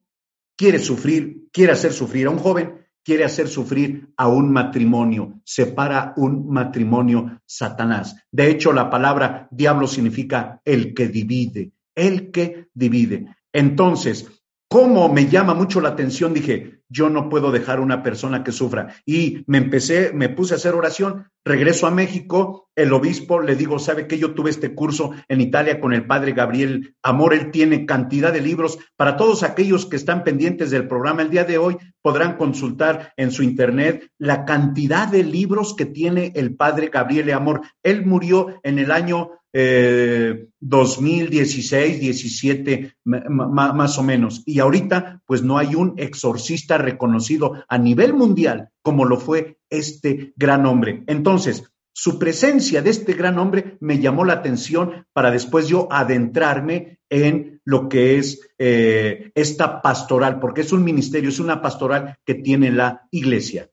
quiere 0.56 0.78
sufrir, 0.78 1.50
quiere 1.52 1.72
hacer 1.72 1.92
sufrir 1.92 2.28
a 2.28 2.30
un 2.30 2.38
joven, 2.38 2.86
quiere 3.04 3.24
hacer 3.24 3.46
sufrir 3.46 4.10
a 4.16 4.28
un 4.28 4.50
matrimonio. 4.50 5.42
Separa 5.44 6.14
un 6.16 6.48
matrimonio 6.48 7.42
Satanás. 7.44 8.16
De 8.30 8.48
hecho, 8.48 8.72
la 8.72 8.88
palabra 8.88 9.48
diablo 9.50 9.86
significa 9.86 10.62
el 10.64 10.94
que 10.94 11.08
divide 11.08 11.72
el 11.94 12.30
que 12.30 12.68
divide. 12.74 13.34
Entonces, 13.52 14.42
¿cómo 14.68 15.12
me 15.12 15.28
llama 15.28 15.54
mucho 15.54 15.80
la 15.80 15.90
atención? 15.90 16.34
Dije, 16.34 16.82
yo 16.88 17.10
no 17.10 17.28
puedo 17.28 17.50
dejar 17.50 17.80
una 17.80 18.02
persona 18.02 18.44
que 18.44 18.52
sufra. 18.52 18.94
Y 19.06 19.44
me 19.46 19.58
empecé, 19.58 20.12
me 20.12 20.28
puse 20.28 20.54
a 20.54 20.56
hacer 20.56 20.74
oración, 20.74 21.30
regreso 21.44 21.86
a 21.86 21.90
México 21.90 22.61
el 22.74 22.92
obispo, 22.92 23.40
le 23.40 23.56
digo, 23.56 23.78
¿sabe 23.78 24.06
que 24.06 24.18
Yo 24.18 24.34
tuve 24.34 24.50
este 24.50 24.74
curso 24.74 25.12
en 25.28 25.40
Italia 25.40 25.80
con 25.80 25.92
el 25.92 26.06
padre 26.06 26.32
Gabriel 26.32 26.94
Amor, 27.02 27.34
él 27.34 27.50
tiene 27.50 27.86
cantidad 27.86 28.32
de 28.32 28.40
libros. 28.40 28.78
Para 28.96 29.16
todos 29.16 29.42
aquellos 29.42 29.86
que 29.86 29.96
están 29.96 30.24
pendientes 30.24 30.70
del 30.70 30.88
programa 30.88 31.22
el 31.22 31.30
día 31.30 31.44
de 31.44 31.58
hoy, 31.58 31.76
podrán 32.00 32.36
consultar 32.36 33.12
en 33.16 33.30
su 33.30 33.42
internet 33.42 34.08
la 34.18 34.44
cantidad 34.44 35.08
de 35.08 35.24
libros 35.24 35.74
que 35.74 35.86
tiene 35.86 36.32
el 36.34 36.56
padre 36.56 36.88
Gabriel 36.92 37.32
Amor. 37.32 37.62
Él 37.82 38.06
murió 38.06 38.60
en 38.62 38.78
el 38.78 38.90
año 38.90 39.30
eh, 39.52 40.46
2016, 40.60 42.00
17, 42.00 42.94
más 43.04 43.98
o 43.98 44.02
menos. 44.02 44.42
Y 44.46 44.60
ahorita, 44.60 45.20
pues 45.26 45.42
no 45.42 45.58
hay 45.58 45.74
un 45.74 45.94
exorcista 45.98 46.78
reconocido 46.78 47.62
a 47.68 47.76
nivel 47.76 48.14
mundial 48.14 48.70
como 48.82 49.04
lo 49.04 49.18
fue 49.18 49.58
este 49.70 50.32
gran 50.36 50.66
hombre. 50.66 51.04
Entonces, 51.06 51.71
su 51.92 52.18
presencia 52.18 52.80
de 52.82 52.90
este 52.90 53.12
gran 53.12 53.38
hombre 53.38 53.76
me 53.80 53.98
llamó 53.98 54.24
la 54.24 54.34
atención 54.34 55.06
para 55.12 55.30
después 55.30 55.68
yo 55.68 55.88
adentrarme 55.90 57.00
en 57.10 57.60
lo 57.64 57.88
que 57.88 58.18
es 58.18 58.40
eh, 58.58 59.30
esta 59.34 59.82
pastoral, 59.82 60.40
porque 60.40 60.62
es 60.62 60.72
un 60.72 60.82
ministerio, 60.82 61.28
es 61.28 61.38
una 61.38 61.60
pastoral 61.60 62.16
que 62.24 62.34
tiene 62.34 62.70
la 62.70 63.06
iglesia. 63.10 63.70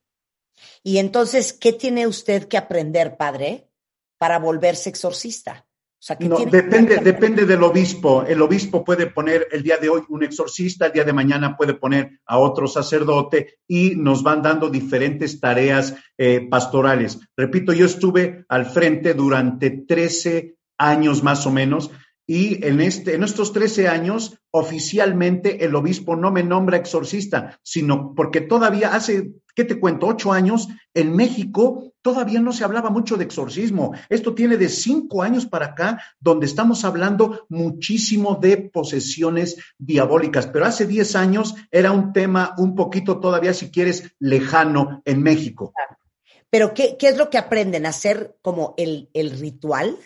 Y 0.83 0.97
entonces, 0.97 1.53
¿qué 1.53 1.71
tiene 1.71 2.07
usted 2.07 2.47
que 2.47 2.57
aprender, 2.57 3.15
padre, 3.15 3.69
para 4.17 4.39
volverse 4.39 4.89
exorcista? 4.89 5.68
No, 6.21 6.37
depende, 6.45 6.97
depende 6.97 7.45
del 7.45 7.61
obispo. 7.63 8.23
El 8.25 8.41
obispo 8.41 8.83
puede 8.85 9.07
poner 9.07 9.47
el 9.51 9.63
día 9.63 9.77
de 9.77 9.89
hoy 9.89 10.01
un 10.07 10.23
exorcista, 10.23 10.85
el 10.85 10.93
día 10.93 11.03
de 11.03 11.13
mañana 11.13 11.57
puede 11.57 11.73
poner 11.73 12.19
a 12.25 12.37
otro 12.37 12.67
sacerdote 12.67 13.59
y 13.67 13.95
nos 13.95 14.23
van 14.23 14.41
dando 14.41 14.69
diferentes 14.69 15.39
tareas 15.39 15.95
eh, 16.17 16.47
pastorales. 16.49 17.19
Repito, 17.35 17.73
yo 17.73 17.85
estuve 17.85 18.45
al 18.47 18.65
frente 18.65 19.13
durante 19.13 19.71
13 19.71 20.55
años 20.77 21.21
más 21.21 21.45
o 21.45 21.51
menos 21.51 21.91
y 22.29 22.63
en, 22.63 22.79
este, 22.79 23.15
en 23.15 23.23
estos 23.23 23.53
13 23.53 23.87
años, 23.87 24.37
oficialmente 24.51 25.65
el 25.65 25.73
obispo 25.73 26.15
no 26.15 26.29
me 26.29 26.43
nombra 26.43 26.77
exorcista, 26.77 27.59
sino 27.63 28.13
porque 28.13 28.39
todavía 28.39 28.93
hace, 28.93 29.31
¿qué 29.55 29.63
te 29.63 29.79
cuento? 29.79 30.05
Ocho 30.05 30.31
años, 30.31 30.67
en 30.93 31.15
México 31.15 31.91
todavía 32.03 32.39
no 32.39 32.53
se 32.53 32.63
hablaba 32.63 32.91
mucho 32.91 33.17
de 33.17 33.23
exorcismo. 33.23 33.95
Esto 34.09 34.35
tiene 34.35 34.57
de 34.57 34.69
cinco 34.69 35.23
años 35.23 35.47
para 35.47 35.65
acá, 35.65 36.03
donde 36.19 36.45
estamos 36.45 36.85
hablando 36.85 37.47
muchísimo 37.49 38.35
de 38.35 38.57
posesiones 38.57 39.57
diabólicas, 39.79 40.45
pero 40.45 40.65
hace 40.65 40.85
diez 40.85 41.15
años 41.15 41.55
era 41.71 41.91
un 41.91 42.13
tema 42.13 42.53
un 42.59 42.75
poquito 42.75 43.19
todavía, 43.19 43.55
si 43.55 43.71
quieres, 43.71 44.13
lejano 44.19 45.01
en 45.03 45.23
México. 45.23 45.73
Pero 46.51 46.75
¿qué, 46.75 46.95
qué 46.95 47.07
es 47.07 47.17
lo 47.17 47.31
que 47.31 47.39
aprenden? 47.39 47.87
¿A 47.87 47.89
hacer 47.89 48.37
como 48.43 48.75
el, 48.77 49.09
el 49.13 49.31
ritual? 49.31 49.97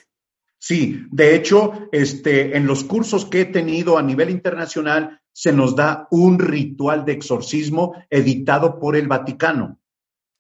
Sí, 0.66 1.08
de 1.12 1.36
hecho, 1.36 1.90
este, 1.92 2.56
en 2.56 2.68
los 2.68 2.86
cursos 2.86 3.26
que 3.26 3.42
he 3.42 3.46
tenido 3.46 3.98
a 3.98 4.02
nivel 4.02 4.30
internacional, 4.30 5.20
se 5.34 5.52
nos 5.52 5.76
da 5.76 6.08
un 6.10 6.40
ritual 6.40 7.04
de 7.04 7.12
exorcismo 7.12 8.02
editado 8.10 8.80
por 8.80 8.96
el 8.96 9.10
Vaticano. 9.10 9.82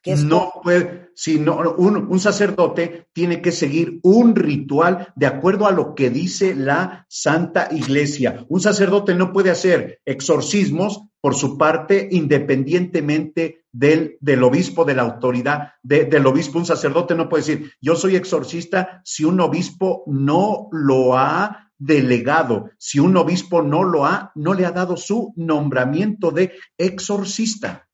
no 0.05 0.53
puede, 0.63 1.09
sino 1.13 1.75
un, 1.75 2.07
un, 2.09 2.19
sacerdote 2.21 3.09
tiene 3.11 3.41
que 3.41 3.51
seguir 3.51 3.99
un 4.01 4.33
ritual 4.33 5.11
de 5.17 5.25
acuerdo 5.25 5.67
a 5.67 5.73
lo 5.73 5.93
que 5.93 6.09
dice 6.09 6.55
la 6.55 7.05
Santa 7.09 7.67
Iglesia. 7.71 8.45
Un 8.47 8.61
sacerdote 8.61 9.15
no 9.15 9.33
puede 9.33 9.49
hacer 9.49 9.99
exorcismos 10.05 11.03
por 11.23 11.35
su 11.35 11.57
parte, 11.57 12.09
independientemente 12.11 13.63
del, 13.71 14.17
del 14.19 14.43
obispo, 14.43 14.83
de 14.83 14.93
la 14.93 15.03
autoridad 15.03 15.71
del 15.81 16.27
obispo. 16.27 16.59
Un 16.59 16.65
sacerdote 16.65 17.15
no 17.15 17.29
puede 17.29 17.43
decir, 17.43 17.71
yo 17.79 17.95
soy 17.95 18.17
exorcista 18.17 19.01
si 19.05 19.23
un 19.23 19.39
obispo 19.39 20.03
no 20.05 20.67
lo 20.73 21.17
ha 21.17 21.71
delegado, 21.77 22.71
si 22.77 22.99
un 22.99 23.15
obispo 23.15 23.61
no 23.61 23.83
lo 23.83 24.05
ha, 24.05 24.33
no 24.35 24.53
le 24.53 24.65
ha 24.65 24.71
dado 24.71 24.97
su 24.97 25.31
nombramiento 25.37 26.31
de 26.31 26.51
exorcista. 26.77 27.87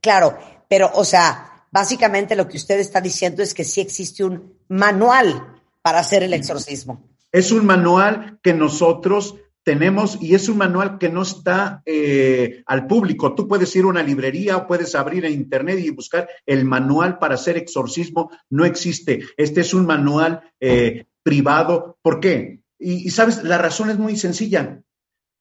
Claro, 0.00 0.36
pero, 0.68 0.90
o 0.92 1.04
sea, 1.04 1.68
básicamente 1.70 2.34
lo 2.34 2.48
que 2.48 2.56
usted 2.56 2.80
está 2.80 3.00
diciendo 3.00 3.44
es 3.44 3.54
que 3.54 3.62
sí 3.62 3.80
existe 3.80 4.24
un 4.24 4.58
manual 4.66 5.60
para 5.82 6.00
hacer 6.00 6.24
el 6.24 6.34
exorcismo. 6.34 7.00
Es 7.30 7.52
un 7.52 7.64
manual 7.64 8.40
que 8.42 8.54
nosotros 8.54 9.36
tenemos, 9.66 10.16
y 10.22 10.36
es 10.36 10.48
un 10.48 10.58
manual 10.58 10.96
que 10.96 11.08
no 11.08 11.22
está 11.22 11.82
eh, 11.84 12.62
al 12.66 12.86
público. 12.86 13.34
Tú 13.34 13.48
puedes 13.48 13.74
ir 13.74 13.82
a 13.82 13.88
una 13.88 14.02
librería 14.04 14.56
o 14.58 14.66
puedes 14.68 14.94
abrir 14.94 15.24
en 15.24 15.32
internet 15.32 15.80
y 15.80 15.90
buscar 15.90 16.28
el 16.46 16.64
manual 16.64 17.18
para 17.18 17.34
hacer 17.34 17.56
exorcismo. 17.56 18.30
No 18.48 18.64
existe. 18.64 19.24
Este 19.36 19.62
es 19.62 19.74
un 19.74 19.84
manual 19.84 20.52
eh, 20.60 21.06
privado. 21.24 21.98
¿Por 22.00 22.20
qué? 22.20 22.60
Y, 22.78 23.10
sabes, 23.10 23.42
la 23.42 23.58
razón 23.58 23.90
es 23.90 23.98
muy 23.98 24.16
sencilla. 24.16 24.82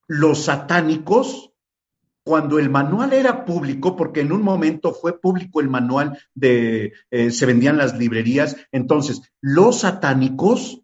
Los 0.07 0.45
satánicos, 0.45 1.51
cuando 2.23 2.57
el 2.57 2.71
manual 2.71 3.13
era 3.13 3.45
público, 3.45 3.95
porque 3.95 4.21
en 4.21 4.31
un 4.31 4.41
momento 4.41 4.91
fue 4.91 5.21
público 5.21 5.61
el 5.61 5.69
manual 5.69 6.17
de, 6.33 6.93
eh, 7.11 7.29
se 7.29 7.45
vendían 7.45 7.77
las 7.77 7.95
librerías, 7.95 8.57
entonces 8.71 9.21
los 9.39 9.81
satánicos 9.81 10.81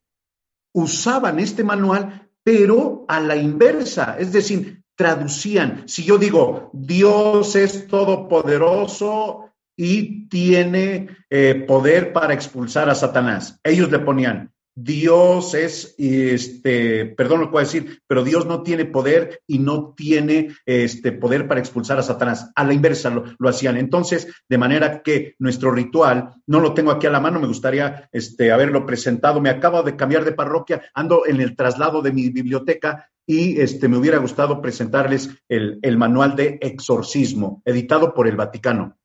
usaban 0.74 1.40
este 1.40 1.64
manual 1.64 2.31
pero 2.44 3.06
a 3.08 3.20
la 3.20 3.36
inversa, 3.36 4.18
es 4.20 4.32
decir, 4.32 4.84
traducían. 4.96 5.84
Si 5.88 6.04
yo 6.04 6.18
digo, 6.18 6.70
Dios 6.74 7.56
es 7.56 7.88
todopoderoso 7.88 9.52
y 9.76 10.28
tiene 10.28 11.10
eh, 11.30 11.66
poder 11.68 12.14
para 12.14 12.34
expulsar 12.34 12.90
a 12.90 12.96
Satanás, 12.96 13.60
ellos 13.64 13.90
le 13.92 14.00
ponían, 14.00 14.52
Dios 14.74 15.54
es, 15.54 15.96
este, 15.98 17.06
perdón 17.06 17.42
lo 17.42 17.58
a 17.58 17.62
decir, 17.62 18.02
pero 18.08 18.24
Dios 18.24 18.46
no 18.46 18.64
tiene 18.64 18.86
poder 18.86 19.42
y 19.46 19.60
no 19.60 19.94
tiene 19.96 20.56
este 20.66 21.12
poder 21.12 21.48
para 21.48 21.60
expulsar 21.60 22.00
a 22.00 22.04
Satanás. 22.04 22.52
A 22.56 22.64
la 22.64 22.74
inversa 22.74 23.10
lo, 23.10 23.50
hacían. 23.50 23.78
Entonces, 23.78 24.28
de 24.48 24.58
manera 24.58 25.02
que 25.02 25.36
nuestro 25.40 25.72
ritual, 25.72 26.36
no 26.48 26.62
lo 26.62 26.74
tengo 26.74 26.92
aquí 26.92 27.06
a 27.08 27.12
la 27.12 27.20
mano, 27.20 27.40
me 27.40 27.48
gustaría 27.48 28.10
este, 28.12 28.52
haberlo 28.52 28.86
presentado. 28.86 29.42
Me 29.42 29.50
acabo 29.50 29.84
de 29.84 29.96
cambiar 29.98 30.24
de 30.24 30.32
parroquia, 30.32 30.82
ando 30.94 31.26
en 31.28 31.42
el 31.42 31.56
traslado 31.56 32.02
de 32.02 32.14
mi 32.14 32.30
biblioteca 32.30 33.10
y 33.26 33.60
este, 33.60 33.88
me 33.88 33.98
hubiera 33.98 34.18
gustado 34.20 34.62
presentarles 34.62 35.30
el, 35.50 35.80
el 35.82 35.98
manual 35.98 36.36
de 36.36 36.60
exorcismo, 36.62 37.62
editado 37.66 38.14
por 38.14 38.28
el 38.28 38.38
Vaticano. 38.38 38.98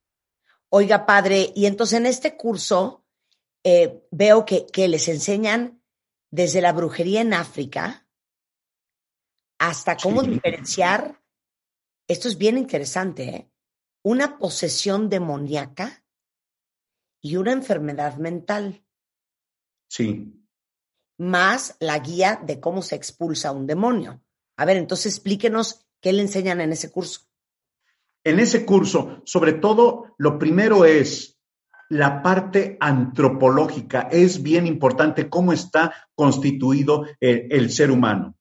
Oiga, 0.69 1.07
padre, 1.07 1.53
y 1.55 1.67
entonces 1.67 1.99
en 1.99 2.07
este 2.07 2.37
curso 2.37 3.06
eh, 3.69 4.07
veo 4.13 4.45
que, 4.45 4.65
que 4.65 4.87
les 4.87 5.09
enseñan 5.09 5.83
desde 6.31 6.61
la 6.61 6.73
brujería 6.73 7.21
en 7.21 7.35
África 7.35 8.07
hasta 9.59 9.97
cómo 9.97 10.23
diferenciar, 10.23 11.21
esto 12.07 12.29
es 12.29 12.39
bien 12.39 12.59
interesante, 12.59 13.25
¿eh? 13.25 13.51
una 14.05 14.39
posesión 14.39 15.09
demoníaca 15.09 16.05
y 17.21 17.35
una 17.39 17.51
enfermedad 17.51 18.19
mental. 18.19 18.85
Sí. 19.91 20.47
Más 21.19 21.77
la 21.81 21.99
guía 21.99 22.41
de 22.41 22.61
cómo 22.61 22.83
se 22.83 22.95
expulsa 22.95 23.51
un 23.51 23.67
demonio. 23.67 24.23
A 24.57 24.65
ver, 24.65 24.77
entonces 24.77 25.15
explíquenos 25.15 25.89
qué 26.01 26.13
le 26.13 26.23
enseñan 26.23 26.61
en 26.61 26.71
ese 26.71 26.93
curso. 26.93 27.23
En 28.23 28.39
ese 28.39 28.65
curso, 28.65 29.23
sobre 29.25 29.55
todo, 29.55 30.15
lo 30.19 30.39
primero 30.39 30.85
es 30.85 31.36
la 31.89 32.23
parte 32.23 32.77
antropológica. 32.81 34.09
Es 34.11 34.43
bien 34.43 34.67
importante 34.67 35.29
cómo 35.29 35.53
está 35.53 35.93
constituido 36.15 37.07
el, 37.21 37.71
ser 37.71 37.91
humano. 37.91 38.35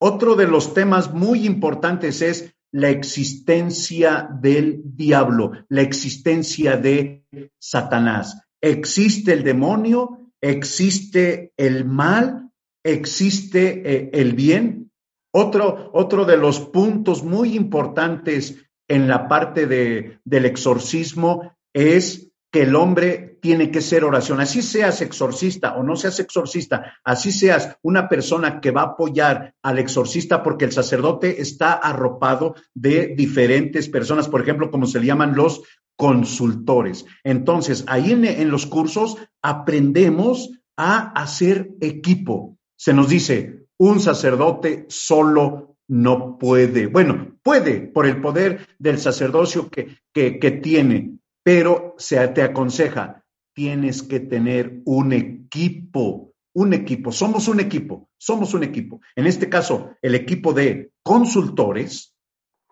Otro 0.00 0.36
de 0.36 0.46
los 0.46 0.74
temas 0.74 1.12
muy 1.12 1.44
importantes 1.44 2.22
es 2.22 2.54
la 2.70 2.90
existencia 2.90 4.28
del 4.40 4.82
diablo, 4.84 5.52
la 5.68 5.82
existencia 5.82 6.76
de 6.76 7.24
Satanás. 7.58 8.42
Existe 8.60 9.32
el 9.32 9.42
demonio, 9.42 10.32
existe 10.40 11.52
el 11.56 11.84
mal, 11.84 12.50
existe 12.84 13.82
eh, 13.84 14.10
el 14.12 14.34
bien. 14.34 14.90
Otro, 15.32 15.90
otro 15.92 16.24
de 16.24 16.36
los 16.36 16.60
puntos 16.60 17.22
muy 17.22 17.54
importantes 17.54 18.56
en 18.88 19.08
la 19.08 19.28
parte 19.28 19.66
de, 19.66 20.18
del 20.24 20.46
exorcismo 20.46 21.52
es 21.72 22.27
que 22.50 22.62
el 22.62 22.74
hombre 22.76 23.38
tiene 23.40 23.70
que 23.70 23.80
ser 23.80 24.04
oración. 24.04 24.40
Así 24.40 24.62
seas 24.62 25.00
exorcista 25.02 25.74
o 25.76 25.82
no 25.82 25.96
seas 25.96 26.18
exorcista, 26.20 26.94
así 27.04 27.30
seas 27.30 27.76
una 27.82 28.08
persona 28.08 28.60
que 28.60 28.70
va 28.70 28.82
a 28.82 28.86
apoyar 28.86 29.54
al 29.62 29.78
exorcista 29.78 30.42
porque 30.42 30.64
el 30.64 30.72
sacerdote 30.72 31.40
está 31.40 31.72
arropado 31.74 32.54
de 32.74 33.14
diferentes 33.16 33.88
personas, 33.88 34.28
por 34.28 34.40
ejemplo, 34.40 34.70
como 34.70 34.86
se 34.86 35.00
le 35.00 35.06
llaman 35.06 35.36
los 35.36 35.62
consultores. 35.96 37.04
Entonces, 37.24 37.84
ahí 37.88 38.12
en, 38.12 38.50
los 38.50 38.66
cursos 38.66 39.16
aprendemos 39.42 40.50
a 40.76 41.10
hacer 41.20 41.70
equipo. 41.80 42.56
Se 42.76 42.94
nos 42.94 43.08
dice, 43.08 43.66
un 43.78 44.00
sacerdote 44.00 44.86
solo 44.88 45.76
no 45.88 46.38
puede. 46.38 46.86
Bueno, 46.86 47.36
puede 47.42 47.80
por 47.80 48.06
el 48.06 48.20
poder 48.20 48.66
del 48.78 48.98
sacerdocio 48.98 49.68
que, 49.68 49.98
que 50.12 50.50
tiene, 50.62 51.18
pero 51.48 51.94
se 51.96 52.28
te 52.28 52.42
aconseja, 52.42 53.24
tienes 53.54 54.02
que 54.02 54.20
tener 54.20 54.82
un 54.84 55.14
equipo, 55.14 56.34
un 56.54 56.74
equipo. 56.74 57.10
Somos 57.10 57.48
un 57.48 57.58
equipo, 57.58 58.10
somos 58.18 58.52
un 58.52 58.64
equipo. 58.64 59.00
En 59.16 59.26
este 59.26 59.48
caso, 59.48 59.92
el 60.02 60.14
equipo 60.14 60.52
de 60.52 60.92
consultores. 61.02 62.14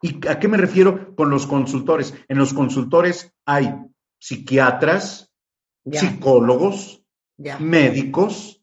¿Y 0.03 0.29
a 0.29 0.39
qué 0.39 0.47
me 0.49 0.59
refiero 0.59 1.15
con 1.17 1.31
los 1.31 1.47
consultores? 1.47 2.13
En 2.29 2.37
los 2.37 2.53
consultores 2.53 3.33
hay 3.47 3.73
psiquiatras, 4.21 5.33
Ya, 5.87 6.01
psicólogos, 6.01 7.03
ya. 7.39 7.59
médicos, 7.59 8.63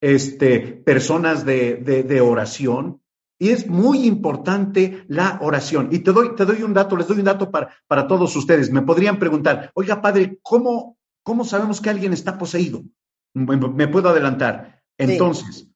este, 0.00 0.58
personas 0.60 1.44
de, 1.44 1.76
de- 1.76 2.02
de 2.02 2.20
oración. 2.22 3.01
Y 3.42 3.50
es 3.50 3.66
muy 3.66 4.06
importante 4.06 5.04
la 5.08 5.40
oración. 5.42 5.88
Y 5.90 5.98
te 5.98 6.12
doy, 6.12 6.36
te 6.36 6.44
doy 6.44 6.62
un 6.62 6.72
dato, 6.72 6.96
les 6.96 7.08
doy 7.08 7.18
un 7.18 7.24
dato 7.24 7.50
para, 7.50 7.74
para 7.88 8.06
todos 8.06 8.36
ustedes. 8.36 8.70
Me 8.70 8.82
podrían 8.82 9.18
preguntar, 9.18 9.72
oiga, 9.74 10.00
padre, 10.00 10.38
¿cómo, 10.42 10.96
cómo 11.24 11.44
sabemos 11.44 11.80
que 11.80 11.90
alguien 11.90 12.12
está 12.12 12.38
poseído? 12.38 12.84
Me, 13.34 13.56
me 13.56 13.88
puedo 13.88 14.10
adelantar. 14.10 14.80
Entonces, 14.96 15.66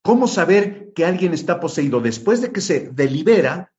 ¿cómo 0.00 0.26
saber 0.26 0.94
que 0.94 1.04
alguien 1.04 1.34
está 1.34 1.60
poseído? 1.60 2.00
Después 2.00 2.40
de 2.40 2.52
que 2.52 2.62
se 2.62 2.88
delibera 2.88 3.74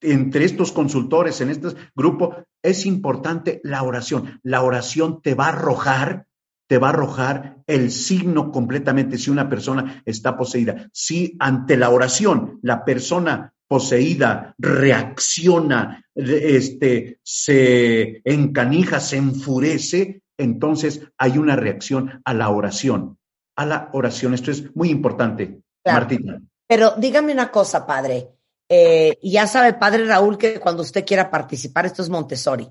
entre 0.00 0.46
estos 0.46 0.72
consultores, 0.72 1.42
en 1.42 1.50
este 1.50 1.68
grupo, 1.94 2.34
es 2.62 2.86
importante 2.86 3.60
la 3.62 3.82
oración. 3.82 4.40
La 4.42 4.62
oración 4.62 5.20
te 5.20 5.34
va 5.34 5.48
a 5.48 5.50
arrojar 5.50 6.28
te 6.70 6.78
va 6.78 6.86
a 6.86 6.90
arrojar 6.90 7.56
el 7.66 7.90
signo 7.90 8.52
completamente 8.52 9.18
si 9.18 9.28
una 9.28 9.48
persona 9.48 10.04
está 10.06 10.36
poseída. 10.36 10.88
Si 10.92 11.34
ante 11.40 11.76
la 11.76 11.90
oración 11.90 12.60
la 12.62 12.84
persona 12.84 13.52
poseída 13.66 14.54
reacciona, 14.56 16.04
este, 16.14 17.18
se 17.24 18.22
encanija, 18.22 19.00
se 19.00 19.16
enfurece, 19.16 20.22
entonces 20.38 21.02
hay 21.18 21.38
una 21.38 21.56
reacción 21.56 22.22
a 22.24 22.34
la 22.34 22.50
oración. 22.50 23.18
A 23.56 23.66
la 23.66 23.90
oración. 23.92 24.34
Esto 24.34 24.52
es 24.52 24.72
muy 24.76 24.90
importante, 24.90 25.62
Claro. 25.82 25.98
Martina. 26.02 26.40
Pero 26.68 26.94
dígame 26.98 27.32
una 27.32 27.50
cosa, 27.50 27.84
padre. 27.84 28.28
Eh, 28.68 29.18
ya 29.24 29.48
sabe, 29.48 29.74
padre 29.74 30.04
Raúl, 30.04 30.38
que 30.38 30.60
cuando 30.60 30.82
usted 30.82 31.04
quiera 31.04 31.32
participar, 31.32 31.86
esto 31.86 32.02
es 32.02 32.08
Montessori. 32.08 32.68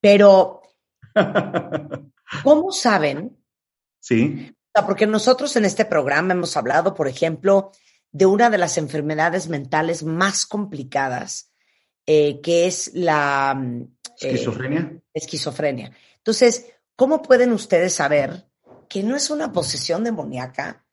Pero, 0.00 0.62
¿cómo 2.44 2.70
saben? 2.70 3.39
Sí, 4.00 4.50
O 4.50 4.70
sea, 4.74 4.86
porque 4.86 5.06
nosotros 5.06 5.54
en 5.56 5.64
este 5.64 5.84
programa 5.84 6.34
hemos 6.34 6.56
hablado, 6.56 6.94
por 6.94 7.08
ejemplo, 7.08 7.72
de 8.12 8.26
una 8.26 8.50
de 8.50 8.58
las 8.58 8.78
enfermedades 8.78 9.48
mentales 9.48 10.02
más 10.02 10.46
complicadas, 10.46 11.52
eh, 12.06 12.40
que 12.40 12.66
es 12.66 12.90
la 12.94 13.54
mm, 13.54 13.82
eh, 13.82 13.88
esquizofrenia. 14.20 15.02
esquizofrenia. 15.14 15.92
Entonces, 16.16 16.66
¿cómo 16.96 17.22
pueden 17.22 17.52
ustedes 17.52 17.94
saber 17.94 18.46
que 18.88 19.02
no 19.02 19.14
es 19.14 19.30
una 19.30 19.52
posesión 19.52 20.02
demoníaca 20.02 20.84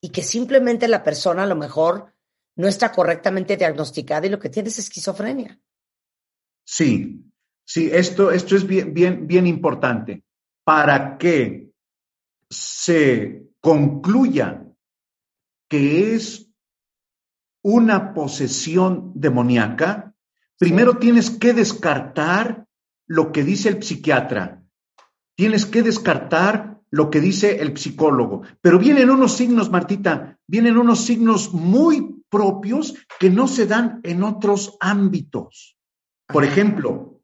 y 0.00 0.10
que 0.10 0.22
simplemente 0.22 0.88
la 0.88 1.02
persona 1.02 1.44
a 1.44 1.46
lo 1.46 1.56
mejor 1.56 2.12
no 2.56 2.68
está 2.68 2.92
correctamente 2.92 3.56
diagnosticada 3.56 4.26
y 4.26 4.30
lo 4.30 4.38
que 4.38 4.50
tiene 4.50 4.68
es 4.68 4.78
esquizofrenia? 4.78 5.58
Sí, 6.64 7.24
sí, 7.64 7.90
esto, 7.92 8.30
esto 8.30 8.56
es 8.56 8.66
bien, 8.66 8.92
bien, 8.92 9.26
bien 9.26 9.46
importante. 9.46 10.24
Para 10.64 11.16
que 11.16 11.65
se 12.50 13.48
concluya 13.60 14.64
que 15.68 16.14
es 16.14 16.48
una 17.62 18.14
posesión 18.14 19.12
demoníaca, 19.14 20.14
primero 20.58 20.98
tienes 20.98 21.30
que 21.30 21.52
descartar 21.52 22.66
lo 23.08 23.32
que 23.32 23.42
dice 23.42 23.68
el 23.70 23.82
psiquiatra, 23.82 24.62
tienes 25.36 25.66
que 25.66 25.82
descartar 25.82 26.80
lo 26.90 27.10
que 27.10 27.20
dice 27.20 27.60
el 27.60 27.76
psicólogo, 27.76 28.42
pero 28.60 28.78
vienen 28.78 29.10
unos 29.10 29.36
signos, 29.36 29.70
Martita, 29.70 30.38
vienen 30.46 30.78
unos 30.78 31.04
signos 31.04 31.52
muy 31.52 32.22
propios 32.30 32.94
que 33.18 33.30
no 33.30 33.48
se 33.48 33.66
dan 33.66 34.00
en 34.04 34.22
otros 34.22 34.76
ámbitos. 34.80 35.76
Por 36.26 36.44
ejemplo, 36.44 37.20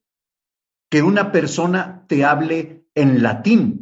que 0.91 1.03
una 1.03 1.33
persona 1.33 2.05
te 2.07 2.25
hable 2.25 2.85
en 2.95 3.23
latín. 3.23 3.82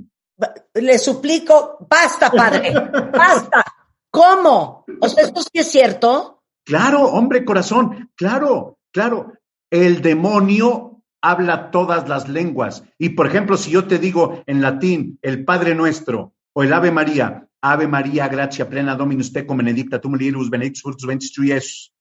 Le 0.74 0.98
suplico, 0.98 1.78
basta, 1.88 2.30
padre, 2.30 2.72
basta. 3.12 3.64
¿Cómo? 4.10 4.84
O 5.00 5.08
sea, 5.08 5.24
¿esto 5.24 5.42
sí 5.42 5.50
es 5.54 5.70
cierto? 5.70 6.42
Claro, 6.64 7.04
hombre 7.06 7.44
corazón, 7.44 8.10
claro, 8.14 8.78
claro. 8.92 9.32
El 9.70 10.02
demonio 10.02 11.02
habla 11.20 11.70
todas 11.70 12.08
las 12.08 12.28
lenguas. 12.28 12.84
Y 12.98 13.10
por 13.10 13.26
ejemplo, 13.26 13.56
si 13.56 13.70
yo 13.70 13.86
te 13.86 13.98
digo 13.98 14.42
en 14.46 14.62
latín 14.62 15.18
el 15.22 15.44
Padre 15.44 15.74
Nuestro 15.74 16.34
o 16.52 16.62
el 16.62 16.72
Ave 16.72 16.90
María, 16.90 17.48
Ave 17.60 17.86
María, 17.86 18.28
gracia 18.28 18.68
plena 18.68 18.96
Dominus 18.96 19.32
tecum 19.32 19.58
benedicta 19.58 20.00
tu 20.00 20.08
mulieribus 20.08 20.50
benedictus 20.50 20.82
fructus 20.82 21.06
ventris. 21.06 21.92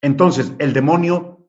Entonces, 0.00 0.52
el 0.58 0.72
demonio 0.72 1.39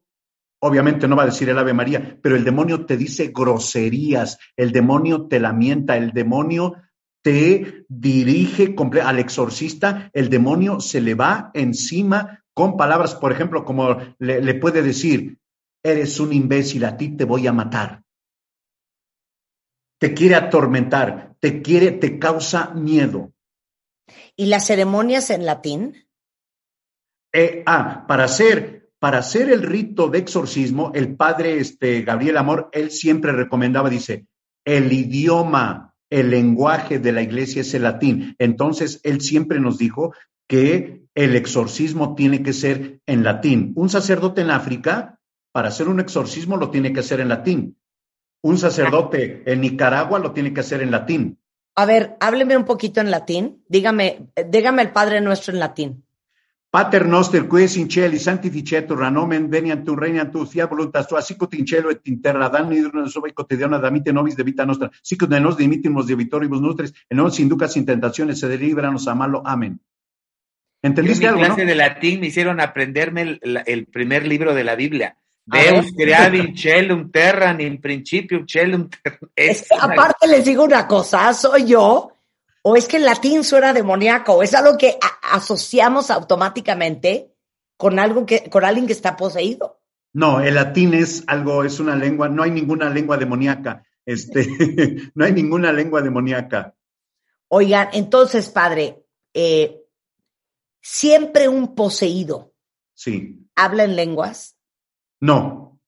obviamente 0.62 1.08
no 1.08 1.16
va 1.16 1.24
a 1.24 1.28
decir 1.28 1.50
el 1.50 1.58
Ave 1.58 1.74
María, 1.74 2.18
pero 2.22 2.36
el 2.36 2.44
demonio 2.44 2.86
te 2.86 2.98
dice 2.98 3.32
groserías, 3.34 4.38
el 4.56 4.72
demonio 4.72 5.28
te 5.28 5.40
lamenta, 5.40 5.98
el 5.98 6.12
demonio 6.12 6.76
te 7.24 7.86
dirige 7.88 8.76
al 9.04 9.20
exorcista, 9.20 10.10
el 10.14 10.30
demonio 10.30 10.80
se 10.80 11.02
le 11.02 11.16
va 11.16 11.52
encima 11.54 12.44
con 12.54 12.78
palabras, 12.78 13.16
por 13.16 13.32
ejemplo, 13.32 13.64
como 13.64 13.98
le, 14.20 14.42
le 14.42 14.54
puede 14.56 14.82
decir, 14.82 15.40
eres 15.84 16.20
un 16.20 16.34
imbécil, 16.34 16.86
a 16.86 16.98
ti 16.98 17.16
te 17.16 17.26
voy 17.26 17.48
a 17.48 17.54
matar. 17.54 18.04
Te 20.00 20.14
quiere 20.14 20.36
atormentar, 20.36 21.36
te 21.40 21.62
quiere, 21.62 21.92
te 21.92 22.20
causa 22.20 22.72
miedo. 22.74 23.34
¿Y 24.36 24.48
las 24.48 24.66
ceremonias 24.66 25.30
en 25.30 25.46
latín? 25.46 26.08
Eh, 27.34 27.64
ah, 27.66 28.06
para 28.08 28.26
hacer, 28.26 28.81
para 29.02 29.18
hacer 29.18 29.50
el 29.50 29.64
rito 29.64 30.10
de 30.10 30.20
exorcismo, 30.20 30.92
el 30.94 31.16
padre 31.16 31.58
este, 31.58 32.04
Gabriel 32.04 32.38
Amor, 32.38 32.70
él 32.72 32.92
siempre 32.92 33.32
recomendaba, 33.32 33.90
dice, 33.90 34.28
el 34.64 34.94
idioma, 34.94 35.96
el 36.12 36.30
lenguaje 36.30 37.00
de 37.00 37.12
la 37.12 37.24
iglesia 37.24 37.62
es 37.62 37.74
el 37.74 37.82
latín. 37.82 38.36
Entonces, 38.38 39.00
él 39.02 39.20
siempre 39.22 39.60
nos 39.60 39.80
dijo 39.80 40.14
que 40.48 41.02
el 41.16 41.36
exorcismo 41.36 42.14
tiene 42.14 42.44
que 42.44 42.54
ser 42.54 43.00
en 43.08 43.24
latín. 43.24 43.74
Un 43.76 43.90
sacerdote 43.90 44.42
en 44.42 44.52
África, 44.52 45.20
para 45.52 45.70
hacer 45.70 45.88
un 45.88 46.00
exorcismo, 46.00 46.58
lo 46.58 46.70
tiene 46.70 46.94
que 46.94 47.00
hacer 47.00 47.22
en 47.22 47.30
latín. 47.30 47.78
Un 48.44 48.60
sacerdote 48.60 49.42
en 49.52 49.62
Nicaragua 49.62 50.20
lo 50.20 50.32
tiene 50.32 50.54
que 50.54 50.60
hacer 50.60 50.80
en 50.84 50.92
latín. 50.92 51.40
A 51.76 51.88
ver, 51.88 52.18
hábleme 52.20 52.56
un 52.56 52.66
poquito 52.66 53.02
en 53.02 53.10
latín. 53.10 53.64
Dígame, 53.68 54.28
eh, 54.36 54.46
dígame 54.48 54.84
el 54.84 54.92
Padre 54.92 55.22
Nuestro 55.22 55.54
en 55.54 55.60
latín. 55.60 56.04
Pater 56.72 57.06
noster, 57.06 57.50
qui 57.50 57.64
es 57.64 57.76
in 57.76 57.90
cieli, 57.90 58.18
sanctificetur, 58.18 59.04
a 59.04 59.10
nomen 59.12 59.50
veniant 59.52 59.84
tu 59.84 59.94
regnant 59.94 60.32
tu, 60.32 60.46
fiat 60.48 60.70
voluntas 60.72 61.06
tua, 61.06 61.22
sicut 61.22 61.54
in 61.56 61.66
cielo 61.68 61.92
et 61.92 62.00
in 62.08 62.22
terra, 62.22 62.48
dan 62.48 62.70
nidrum 62.70 63.02
nos 63.04 63.16
hoc 63.18 63.28
quotidiana, 63.36 63.78
damite 63.78 64.14
nobis 64.14 64.38
de 64.38 64.44
vita 64.44 64.66
nostra, 64.66 64.90
sicut 65.02 65.28
de 65.30 65.42
nos 65.42 65.58
dimitimus 65.58 66.08
de 66.08 66.16
vitoribus 66.16 66.62
nostris, 66.62 66.94
non 67.12 67.26
nos 67.28 67.40
inducas 67.44 67.76
in 67.76 67.86
tentaciones, 67.86 68.40
se 68.40 68.48
delíbranos 68.48 69.06
a 69.10 69.16
malo. 69.16 69.42
Amén. 69.46 69.82
Yo 69.82 70.88
en 70.88 70.92
¿Entendiste 70.92 71.24
mi 71.26 71.28
algo, 71.28 71.42
no? 71.42 71.46
clase 71.48 71.66
de 71.66 71.76
latín 71.76 72.22
me 72.22 72.28
hicieron 72.28 72.62
aprenderme 72.62 73.22
el, 73.24 73.40
la- 73.44 73.62
el 73.68 73.86
primer 73.88 74.26
libro 74.26 74.54
de 74.56 74.64
la 74.64 74.76
Biblia. 74.76 75.16
Deus 75.44 75.92
creavi 75.98 76.56
celum 76.56 77.12
terra 77.12 77.54
in 77.60 77.82
principio 77.82 78.46
celum 78.48 78.88
terra. 78.90 79.20
Es 79.36 79.68
que 79.68 79.76
aparte 79.78 80.26
les 80.28 80.46
digo 80.46 80.64
una 80.64 80.88
cosa, 80.88 81.34
soy 81.34 81.66
yo, 81.66 82.11
o 82.64 82.76
es 82.76 82.88
que 82.88 82.98
el 82.98 83.06
latín 83.06 83.44
suena 83.44 83.74
demoníaco, 83.74 84.44
es 84.44 84.54
algo 84.54 84.78
que 84.78 84.98
asociamos 85.32 86.12
automáticamente 86.12 87.34
con 87.78 87.98
algo 88.00 88.26
que, 88.26 88.50
con 88.50 88.64
alguien 88.64 88.86
que 88.86 88.94
está 88.94 89.18
poseído. 89.18 89.82
No, 90.14 90.42
el 90.42 90.56
latín 90.56 90.94
es 90.94 91.24
algo, 91.28 91.64
es 91.64 91.80
una 91.80 91.96
lengua, 91.96 92.30
no 92.30 92.44
hay 92.44 92.52
ninguna 92.52 92.90
lengua 92.90 93.18
demoníaca. 93.18 93.84
Este, 94.06 95.12
no 95.16 95.26
hay 95.26 95.32
ninguna 95.32 95.72
lengua 95.72 96.02
demoníaca. 96.02 96.76
Oigan, 97.48 97.90
entonces, 97.94 98.50
padre, 98.50 99.04
eh, 99.34 99.84
siempre 100.82 101.48
un 101.48 101.76
poseído 101.76 102.54
Sí. 102.94 103.48
habla 103.56 103.84
en 103.84 103.96
lenguas. 103.96 104.58
No, 105.20 105.80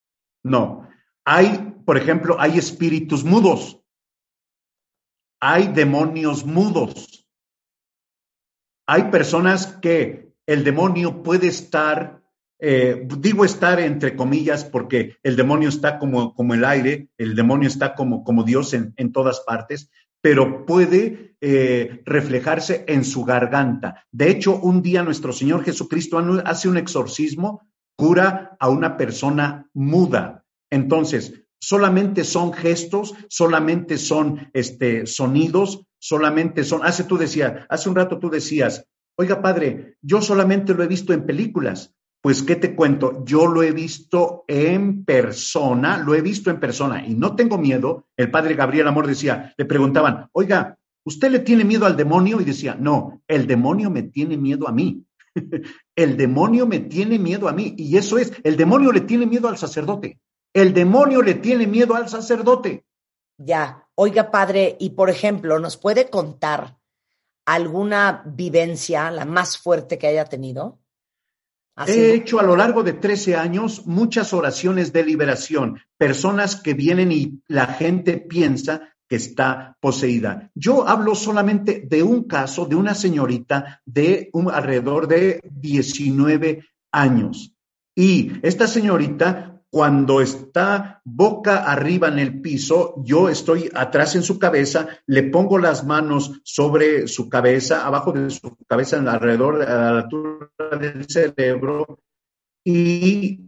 no. 0.41 0.88
Hay, 1.25 1.75
por 1.86 1.97
ejemplo, 1.97 2.38
hay 2.39 2.57
espíritus 2.57 3.23
mudos. 3.23 3.82
Hay 5.45 5.67
demonios 5.67 6.45
mudos. 6.45 7.27
Hay 8.88 9.12
personas 9.12 9.67
que 9.67 10.32
el 10.45 10.63
demonio 10.63 11.21
puede 11.21 11.47
estar, 11.47 12.21
eh, 12.60 13.06
digo 13.17 13.43
estar 13.43 13.82
entre 13.82 14.15
comillas 14.15 14.63
porque 14.63 15.17
el 15.21 15.36
demonio 15.36 15.67
está 15.67 15.99
como, 15.99 16.34
como 16.34 16.53
el 16.53 16.63
aire, 16.63 17.10
el 17.17 17.36
demonio 17.36 17.67
está 17.67 17.93
como, 17.93 18.23
como 18.23 18.45
Dios 18.45 18.73
en, 18.73 18.93
en 18.95 19.12
todas 19.12 19.41
partes, 19.41 19.89
pero 20.21 20.65
puede 20.65 21.36
eh, 21.41 22.01
reflejarse 22.06 22.86
en 22.88 23.03
su 23.03 23.25
garganta. 23.25 24.06
De 24.13 24.29
hecho, 24.29 24.58
un 24.62 24.82
día 24.82 25.03
nuestro 25.03 25.34
Señor 25.34 25.65
Jesucristo 25.65 26.23
hace 26.45 26.69
un 26.69 26.77
exorcismo, 26.77 27.67
cura 27.97 28.56
a 28.62 28.69
una 28.69 28.95
persona 28.95 29.69
muda. 29.73 30.45
Entonces, 30.69 31.42
solamente 31.63 32.26
son 32.26 32.52
gestos, 32.52 33.15
solamente 33.30 33.97
son 33.97 34.49
este, 34.52 35.06
sonidos, 35.06 35.86
solamente 35.97 36.65
son, 36.65 36.86
hace 36.86 37.06
tú 37.06 37.17
decías, 37.17 37.65
hace 37.69 37.88
un 37.88 37.95
rato 37.95 38.19
tú 38.19 38.30
decías, 38.30 38.86
oiga 39.15 39.41
padre, 39.41 39.95
yo 40.02 40.21
solamente 40.21 40.73
lo 40.73 40.84
he 40.84 40.88
visto 40.88 41.13
en 41.13 41.26
películas. 41.26 41.95
Pues, 42.21 42.43
¿qué 42.43 42.58
te 42.58 42.76
cuento? 42.76 43.23
Yo 43.26 43.47
lo 43.47 43.63
he 43.63 43.71
visto 43.71 44.43
en 44.47 45.06
persona, 45.06 45.97
lo 45.97 46.15
he 46.15 46.21
visto 46.21 46.49
en 46.49 46.60
persona 46.60 47.06
y 47.06 47.15
no 47.15 47.34
tengo 47.34 47.58
miedo. 47.58 48.08
El 48.17 48.30
padre 48.30 48.56
Gabriel 48.56 48.89
Amor 48.89 49.08
decía, 49.08 49.54
le 49.58 49.63
preguntaban, 49.63 50.28
oiga, 50.34 50.78
¿usted 51.06 51.32
le 51.32 51.39
tiene 51.39 51.63
miedo 51.63 51.86
al 51.86 51.95
demonio? 51.95 52.41
Y 52.41 52.45
decía, 52.45 52.76
no, 52.78 53.21
el 53.26 53.47
demonio 53.47 53.89
me 53.89 54.04
tiene 54.04 54.36
miedo 54.36 54.67
a 54.67 54.73
mí. 54.73 55.06
el 55.95 56.17
demonio 56.17 56.67
me 56.67 56.80
tiene 56.80 57.17
miedo 57.19 57.47
a 57.47 57.54
mí. 57.54 57.73
Y 57.78 57.95
eso 57.95 58.17
es, 58.17 58.34
el 58.43 58.58
demonio 58.58 58.91
le 58.91 59.02
tiene 59.02 59.26
miedo 59.26 59.47
al 59.47 59.58
sacerdote. 59.58 60.19
El 60.53 60.73
demonio 60.73 61.21
le 61.21 61.35
tiene 61.35 61.67
miedo 61.67 61.95
al 61.95 62.09
sacerdote. 62.09 62.85
Ya, 63.37 63.87
oiga 63.95 64.29
padre, 64.29 64.77
y 64.79 64.91
por 64.91 65.09
ejemplo, 65.09 65.59
¿nos 65.59 65.77
puede 65.77 66.09
contar 66.09 66.77
alguna 67.45 68.23
vivencia, 68.25 69.09
la 69.11 69.25
más 69.25 69.57
fuerte 69.57 69.97
que 69.97 70.07
haya 70.07 70.25
tenido? 70.25 70.79
He 71.87 72.13
hecho 72.13 72.39
a 72.39 72.43
lo 72.43 72.55
largo 72.55 72.83
de 72.83 72.93
13 72.93 73.35
años 73.35 73.87
muchas 73.87 74.31
oraciones 74.31 74.93
de 74.93 75.03
liberación, 75.03 75.81
personas 75.97 76.55
que 76.55 76.75
vienen 76.75 77.11
y 77.11 77.41
la 77.47 77.65
gente 77.65 78.17
piensa 78.17 78.93
que 79.09 79.15
está 79.15 79.75
poseída. 79.79 80.51
Yo 80.53 80.87
hablo 80.87 81.15
solamente 81.15 81.83
de 81.87 82.03
un 82.03 82.25
caso 82.25 82.65
de 82.65 82.75
una 82.75 82.93
señorita 82.93 83.81
de 83.85 84.29
un, 84.33 84.51
alrededor 84.51 85.07
de 85.07 85.41
19 85.43 86.63
años. 86.91 87.55
Y 87.95 88.33
esta 88.43 88.67
señorita 88.67 89.52
cuando 89.73 90.21
está 90.21 91.01
boca 91.03 91.63
arriba 91.63 92.07
en 92.07 92.19
el 92.19 92.41
piso, 92.41 92.93
yo 93.03 93.27
estoy 93.27 93.71
atrás 93.73 94.13
en 94.15 94.21
su 94.21 94.38
cabeza, 94.38 94.88
le 95.07 95.23
pongo 95.23 95.57
las 95.57 95.83
manos 95.83 96.41
sobre 96.43 97.07
su 97.07 97.27
cabeza, 97.27 97.83
abajo 97.83 98.12
de 98.12 98.29
su 98.29 98.55
cabeza, 98.67 98.99
alrededor, 98.99 99.63
a 99.63 99.65
la 99.65 99.89
altura 100.01 100.51
del 100.79 101.09
cerebro, 101.09 101.97
y 102.63 103.39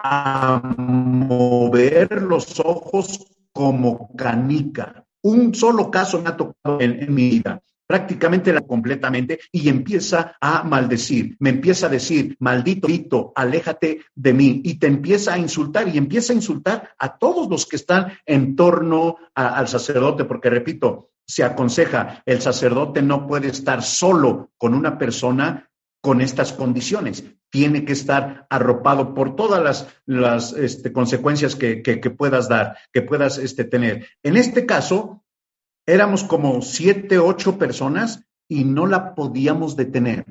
a 0.00 0.74
mover 0.76 2.20
los 2.20 2.60
ojos 2.60 3.24
como 3.52 4.14
canica. 4.14 5.06
Un 5.22 5.54
solo 5.54 5.90
caso 5.90 6.20
me 6.20 6.28
ha 6.28 6.36
tocado 6.36 6.78
en 6.82 7.14
mi 7.14 7.30
vida 7.30 7.62
prácticamente 7.86 8.52
la 8.52 8.62
completamente 8.62 9.40
y 9.52 9.68
empieza 9.68 10.36
a 10.40 10.62
maldecir, 10.62 11.36
me 11.38 11.50
empieza 11.50 11.86
a 11.86 11.90
decir, 11.90 12.36
maldito, 12.40 12.88
hito, 12.88 13.32
aléjate 13.34 14.00
de 14.14 14.32
mí 14.32 14.60
y 14.64 14.78
te 14.78 14.86
empieza 14.86 15.34
a 15.34 15.38
insultar 15.38 15.88
y 15.88 15.98
empieza 15.98 16.32
a 16.32 16.36
insultar 16.36 16.90
a 16.98 17.16
todos 17.16 17.48
los 17.48 17.66
que 17.66 17.76
están 17.76 18.12
en 18.26 18.56
torno 18.56 19.16
al 19.34 19.68
sacerdote, 19.68 20.24
porque 20.24 20.50
repito, 20.50 21.10
se 21.26 21.42
aconseja, 21.42 22.22
el 22.26 22.40
sacerdote 22.40 23.02
no 23.02 23.26
puede 23.26 23.48
estar 23.48 23.82
solo 23.82 24.50
con 24.58 24.74
una 24.74 24.98
persona 24.98 25.70
con 26.04 26.20
estas 26.20 26.52
condiciones. 26.52 27.24
Tiene 27.50 27.86
que 27.86 27.94
estar 27.94 28.46
arropado 28.50 29.14
por 29.14 29.36
todas 29.36 29.62
las, 29.62 29.88
las 30.04 30.52
este, 30.52 30.92
consecuencias 30.92 31.56
que, 31.56 31.82
que, 31.82 32.10
puedas 32.10 32.48
dar, 32.48 32.76
que 32.92 33.00
puedas 33.00 33.38
este, 33.38 33.64
tener. 33.64 34.06
En 34.22 34.36
este 34.36 34.66
caso, 34.66 35.23
éramos 35.86 36.24
como 36.24 36.62
siete, 36.62 37.18
ocho 37.18 37.58
personas 37.58 38.24
y 38.48 38.64
no 38.64 38.86
la 38.86 39.14
podíamos 39.14 39.76
detener. 39.76 40.26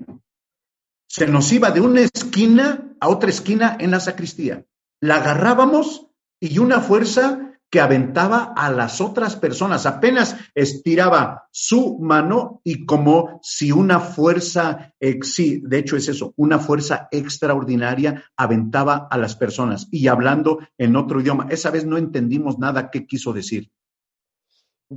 Se 1.08 1.28
nos 1.28 1.52
iba 1.52 1.72
de 1.72 1.82
una 1.82 2.02
esquina 2.02 2.96
a 3.00 3.10
otra 3.10 3.30
esquina 3.30 3.78
en 3.80 3.92
la 3.92 4.00
sacristía. 4.00 4.66
La 5.00 5.18
agarrábamos 5.18 6.08
y 6.40 6.60
una 6.60 6.80
fuerza 6.80 7.54
que 7.70 7.82
aventaba 7.82 8.54
a 8.56 8.72
las 8.72 9.02
otras 9.02 9.36
personas. 9.36 9.88
Apenas 9.88 10.36
estiraba 10.54 11.48
su 11.52 11.98
mano 12.00 12.62
y 12.64 12.86
como 12.86 13.40
si 13.42 13.72
una 13.72 14.00
fuerza, 14.00 14.94
sí, 15.24 15.60
de 15.66 15.80
hecho 15.80 15.98
es 15.98 16.08
eso, 16.08 16.34
una 16.36 16.60
fuerza 16.60 17.08
extraordinaria 17.12 18.26
aventaba 18.38 19.08
a 19.10 19.18
las 19.18 19.36
personas 19.36 19.88
y 19.90 20.08
hablando 20.08 20.60
en 20.78 20.96
otro 20.96 21.20
idioma. 21.20 21.48
Esa 21.50 21.72
vez 21.72 21.84
no 21.84 21.98
entendimos 21.98 22.60
nada 22.60 22.92
qué 22.92 23.08
quiso 23.08 23.34
decir. 23.34 23.72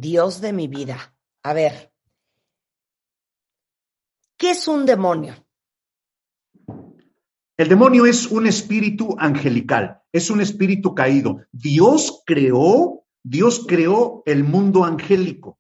Dios 0.01 0.41
de 0.41 0.53
mi 0.53 0.69
vida. 0.69 1.15
A 1.43 1.53
ver, 1.53 1.93
¿qué 4.37 4.51
es 4.51 4.69
un 4.69 4.87
demonio? 4.87 5.35
El 7.57 7.69
demonio 7.69 8.05
es 8.05 8.27
un 8.27 8.47
espíritu 8.47 9.17
angelical, 9.19 10.03
es 10.13 10.31
un 10.31 10.41
espíritu 10.41 10.95
caído. 10.95 11.41
Dios 11.53 12.23
creó, 12.27 13.05
Dios 13.23 13.65
creó 13.67 14.23
el 14.27 14.45
mundo 14.45 14.85
angélico. 14.85 15.59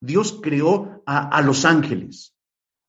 Dios 0.00 0.40
creó 0.42 1.02
a, 1.06 1.28
a 1.28 1.42
los 1.42 1.64
ángeles. 1.64 2.34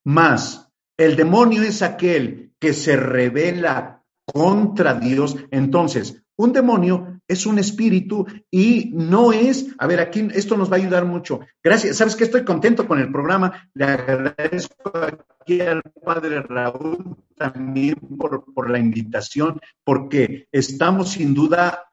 Más, 0.04 0.70
el 0.98 1.16
demonio 1.16 1.64
es 1.64 1.82
aquel 1.82 2.54
que 2.60 2.74
se 2.74 2.98
revela 2.98 4.04
contra 4.26 4.94
Dios. 4.94 5.38
Entonces, 5.52 6.22
un 6.36 6.52
demonio 6.52 7.19
es 7.30 7.46
un 7.46 7.60
espíritu 7.60 8.26
y 8.50 8.92
no 8.94 9.32
es, 9.32 9.68
a 9.78 9.86
ver, 9.88 10.00
aquí 10.00 10.28
esto 10.34 10.58
nos 10.58 10.70
va 10.70 10.76
a 10.76 10.80
ayudar 10.80 11.06
mucho. 11.06 11.40
Gracias, 11.64 11.98
sabes 11.98 12.16
que 12.16 12.24
estoy 12.24 12.44
contento 12.44 12.88
con 12.88 13.00
el 13.00 13.12
programa. 13.12 13.70
Le 13.76 13.86
agradezco 13.86 14.92
aquí 15.40 15.62
al 15.62 15.84
padre 16.04 16.42
Raúl 16.42 17.16
también 17.38 17.96
por, 18.18 18.70
la 18.70 18.80
invitación, 18.80 19.62
porque 19.84 20.48
estamos 20.52 21.12
sin 21.12 21.36
duda 21.36 21.92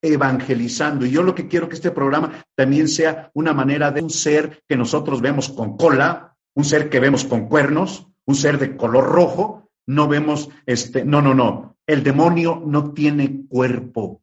evangelizando. 0.00 1.04
Y 1.04 1.10
yo 1.10 1.24
lo 1.24 1.34
que 1.34 1.48
quiero 1.48 1.68
que 1.68 1.74
este 1.74 1.90
programa 1.90 2.44
también 2.54 2.88
sea 2.88 3.32
una 3.34 3.52
manera 3.52 3.90
de 3.90 4.00
un 4.00 4.10
ser 4.10 4.62
que 4.68 4.76
nosotros 4.76 5.20
vemos 5.20 5.48
con 5.48 5.76
cola, 5.76 6.36
un 6.54 6.64
ser 6.64 6.88
que 6.88 7.00
vemos 7.00 7.24
con 7.24 7.48
cuernos, 7.48 8.06
un 8.26 8.36
ser 8.36 8.58
de 8.58 8.76
color 8.76 9.04
rojo, 9.04 9.68
no 9.86 10.06
vemos, 10.06 10.50
este, 10.66 11.04
no, 11.04 11.20
no, 11.20 11.34
no, 11.34 11.76
el 11.84 12.04
demonio 12.04 12.62
no 12.64 12.92
tiene 12.92 13.46
cuerpo. 13.48 14.22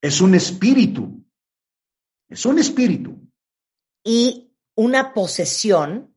Es 0.00 0.20
un 0.20 0.34
espíritu. 0.34 1.24
Es 2.28 2.44
un 2.46 2.58
espíritu. 2.58 3.18
Y 4.04 4.52
una 4.76 5.14
posesión 5.14 6.14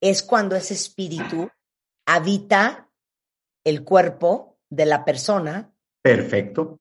es 0.00 0.22
cuando 0.22 0.56
ese 0.56 0.74
espíritu 0.74 1.50
habita 2.06 2.90
el 3.64 3.84
cuerpo 3.84 4.58
de 4.70 4.86
la 4.86 5.04
persona. 5.04 5.74
Perfecto. 6.02 6.80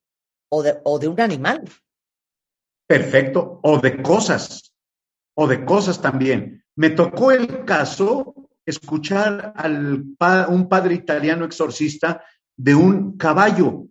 O 0.49 0.63
de, 0.63 0.79
o 0.83 0.99
de 0.99 1.07
un 1.07 1.19
animal. 1.19 1.69
Perfecto. 2.87 3.59
O 3.63 3.79
de 3.79 4.01
cosas. 4.01 4.73
O 5.35 5.47
de 5.47 5.65
cosas 5.65 6.01
también. 6.01 6.63
Me 6.75 6.91
tocó 6.91 7.31
el 7.31 7.65
caso 7.65 8.49
escuchar 8.65 9.53
al 9.55 10.03
un 10.49 10.69
padre 10.69 10.93
italiano 10.93 11.45
exorcista 11.45 12.23
de 12.55 12.75
un 12.75 13.17
caballo, 13.17 13.87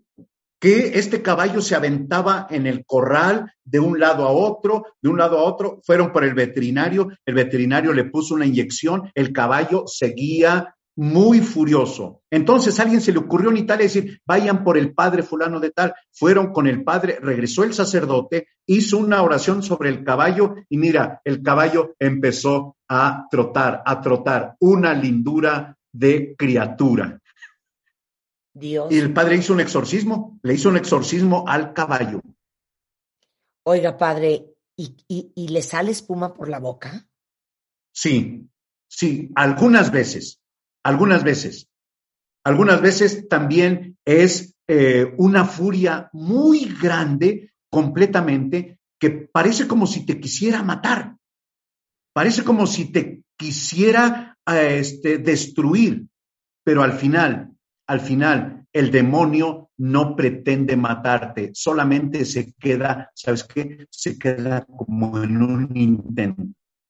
que 0.60 0.98
este 0.98 1.22
caballo 1.22 1.60
se 1.60 1.74
aventaba 1.74 2.46
en 2.50 2.66
el 2.66 2.84
corral 2.84 3.52
de 3.64 3.80
un 3.80 4.00
lado 4.00 4.24
a 4.24 4.30
otro, 4.30 4.86
de 5.02 5.08
un 5.08 5.18
lado 5.18 5.38
a 5.38 5.42
otro, 5.42 5.80
fueron 5.84 6.12
por 6.12 6.24
el 6.24 6.34
veterinario, 6.34 7.08
el 7.24 7.34
veterinario 7.34 7.92
le 7.92 8.04
puso 8.04 8.34
una 8.34 8.46
inyección, 8.46 9.10
el 9.14 9.32
caballo 9.32 9.84
seguía 9.86 10.76
muy 10.96 11.40
furioso. 11.40 12.22
Entonces 12.30 12.78
a 12.78 12.82
alguien 12.82 13.02
se 13.02 13.12
le 13.12 13.18
ocurrió 13.18 13.50
en 13.50 13.58
Italia 13.58 13.84
decir, 13.84 14.20
vayan 14.26 14.64
por 14.64 14.78
el 14.78 14.94
padre 14.94 15.22
fulano 15.22 15.60
de 15.60 15.70
tal. 15.70 15.94
Fueron 16.10 16.52
con 16.52 16.66
el 16.66 16.82
padre, 16.82 17.18
regresó 17.20 17.64
el 17.64 17.74
sacerdote, 17.74 18.48
hizo 18.66 18.96
una 18.96 19.22
oración 19.22 19.62
sobre 19.62 19.90
el 19.90 20.02
caballo 20.02 20.54
y 20.70 20.78
mira, 20.78 21.20
el 21.24 21.42
caballo 21.42 21.94
empezó 21.98 22.76
a 22.88 23.26
trotar, 23.30 23.82
a 23.84 24.00
trotar, 24.00 24.56
una 24.58 24.94
lindura 24.94 25.76
de 25.92 26.34
criatura. 26.36 27.20
Dios. 28.58 28.92
Y 28.92 28.98
el 28.98 29.12
padre 29.12 29.36
hizo 29.36 29.52
un 29.52 29.60
exorcismo, 29.60 30.38
le 30.42 30.54
hizo 30.54 30.68
un 30.68 30.76
exorcismo 30.76 31.44
al 31.46 31.72
caballo. 31.72 32.20
Oiga, 33.64 33.96
padre, 33.96 34.54
¿y, 34.76 34.96
y, 35.08 35.32
y 35.34 35.48
le 35.48 35.62
sale 35.62 35.90
espuma 35.90 36.32
por 36.34 36.48
la 36.48 36.60
boca? 36.60 37.08
Sí, 37.92 38.48
sí, 38.88 39.30
algunas 39.34 39.90
veces 39.90 40.40
algunas 40.86 41.24
veces. 41.24 41.68
Algunas 42.44 42.80
veces 42.80 43.28
también 43.28 43.98
es 44.04 44.54
eh, 44.68 45.12
una 45.18 45.44
furia 45.44 46.08
muy 46.12 46.76
grande, 46.80 47.52
completamente, 47.68 48.78
que 49.00 49.10
parece 49.10 49.66
como 49.66 49.88
si 49.88 50.06
te 50.06 50.20
quisiera 50.20 50.62
matar. 50.62 51.16
Parece 52.14 52.44
como 52.44 52.68
si 52.68 52.92
te 52.92 53.24
quisiera 53.36 54.38
eh, 54.46 54.78
este, 54.78 55.18
destruir. 55.18 56.06
Pero 56.64 56.84
al 56.84 56.92
final, 56.92 57.55
al 57.87 58.01
final, 58.01 58.66
el 58.72 58.90
demonio 58.90 59.70
no 59.79 60.16
pretende 60.16 60.77
matarte, 60.77 61.51
solamente 61.55 62.25
se 62.25 62.53
queda, 62.55 63.11
¿sabes 63.14 63.44
qué? 63.44 63.87
Se 63.90 64.18
queda 64.18 64.64
como 64.64 65.22
en 65.22 65.42
un 65.42 65.77
intento. 65.77 66.42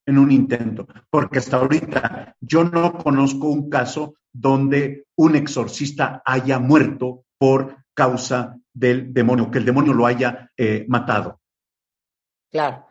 en 0.08 0.18
un 0.18 0.30
intento, 0.30 0.86
porque 1.10 1.40
hasta 1.40 1.56
ahorita 1.56 2.36
yo 2.40 2.62
no 2.62 2.96
conozco 2.96 3.48
un 3.48 3.68
caso 3.68 4.14
donde 4.32 5.06
un 5.16 5.34
exorcista 5.34 6.22
haya 6.24 6.60
muerto 6.60 7.24
por 7.38 7.78
causa 7.92 8.56
del 8.72 9.12
demonio, 9.12 9.50
que 9.50 9.58
el 9.58 9.64
demonio 9.64 9.92
lo 9.94 10.06
haya 10.06 10.50
eh, 10.56 10.86
matado. 10.88 11.40
Claro. 12.52 12.85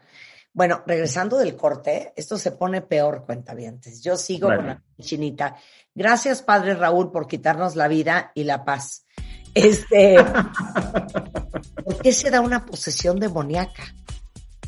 Bueno, 0.55 0.83
regresando 0.87 1.37
del 1.37 1.57
corte, 1.57 2.13
esto 2.15 2.37
se 2.37 2.53
pone 2.53 2.81
peor, 2.81 3.25
cuentavientes. 3.25 4.01
Yo 4.01 4.15
sigo 4.15 4.47
con 4.47 4.65
la 4.65 4.81
chinita. 5.01 5.57
Gracias, 5.93 6.41
padre 6.41 6.75
Raúl, 6.75 7.11
por 7.11 7.27
quitarnos 7.27 7.75
la 7.75 7.89
vida 7.89 8.31
y 8.33 8.45
la 8.45 8.63
paz. 8.63 9.05
Este, 9.53 10.15
¿por 11.83 12.01
qué 12.01 12.13
se 12.13 12.29
da 12.29 12.39
una 12.39 12.65
posesión 12.65 13.19
demoníaca? 13.19 13.83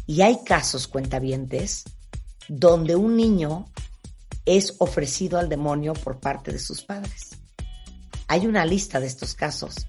Y 0.05 0.23
hay 0.23 0.43
casos, 0.43 0.89
cuentavientes, 0.89 1.85
donde 2.49 2.97
un 2.97 3.15
niño 3.15 3.71
es 4.43 4.75
ofrecido 4.79 5.39
al 5.39 5.47
demonio 5.47 5.93
por 5.93 6.19
parte 6.19 6.51
de 6.51 6.59
sus 6.59 6.83
padres. 6.83 7.37
Hay 8.27 8.45
una 8.45 8.65
lista 8.65 8.99
de 8.99 9.07
estos 9.07 9.35
casos 9.35 9.87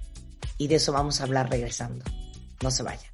y 0.59 0.69
de 0.69 0.77
eso 0.77 0.93
vamos 0.93 1.21
a 1.21 1.25
hablar 1.25 1.51
regresando. 1.51 2.05
No 2.63 2.71
se 2.71 2.85
vayan. 2.85 3.11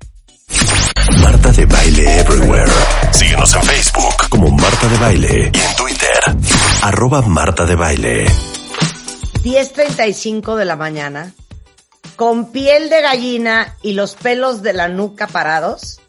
Marta 1.44 1.60
de 1.60 1.66
Baile 1.66 2.20
Everywhere. 2.20 2.72
Síguenos 3.12 3.54
en 3.54 3.62
Facebook 3.64 4.14
como 4.30 4.48
Marta 4.48 4.88
de 4.88 4.96
Baile 4.96 5.50
y 5.52 5.58
en 5.58 5.76
Twitter, 5.76 6.18
arroba 6.80 7.20
Marta 7.20 7.66
de 7.66 7.74
Baile. 7.74 8.24
10.35 9.42 10.56
de 10.56 10.64
la 10.64 10.76
mañana, 10.76 11.34
con 12.16 12.50
piel 12.50 12.88
de 12.88 13.02
gallina 13.02 13.76
y 13.82 13.92
los 13.92 14.14
pelos 14.14 14.62
de 14.62 14.72
la 14.72 14.88
nuca 14.88 15.26
parados, 15.26 16.00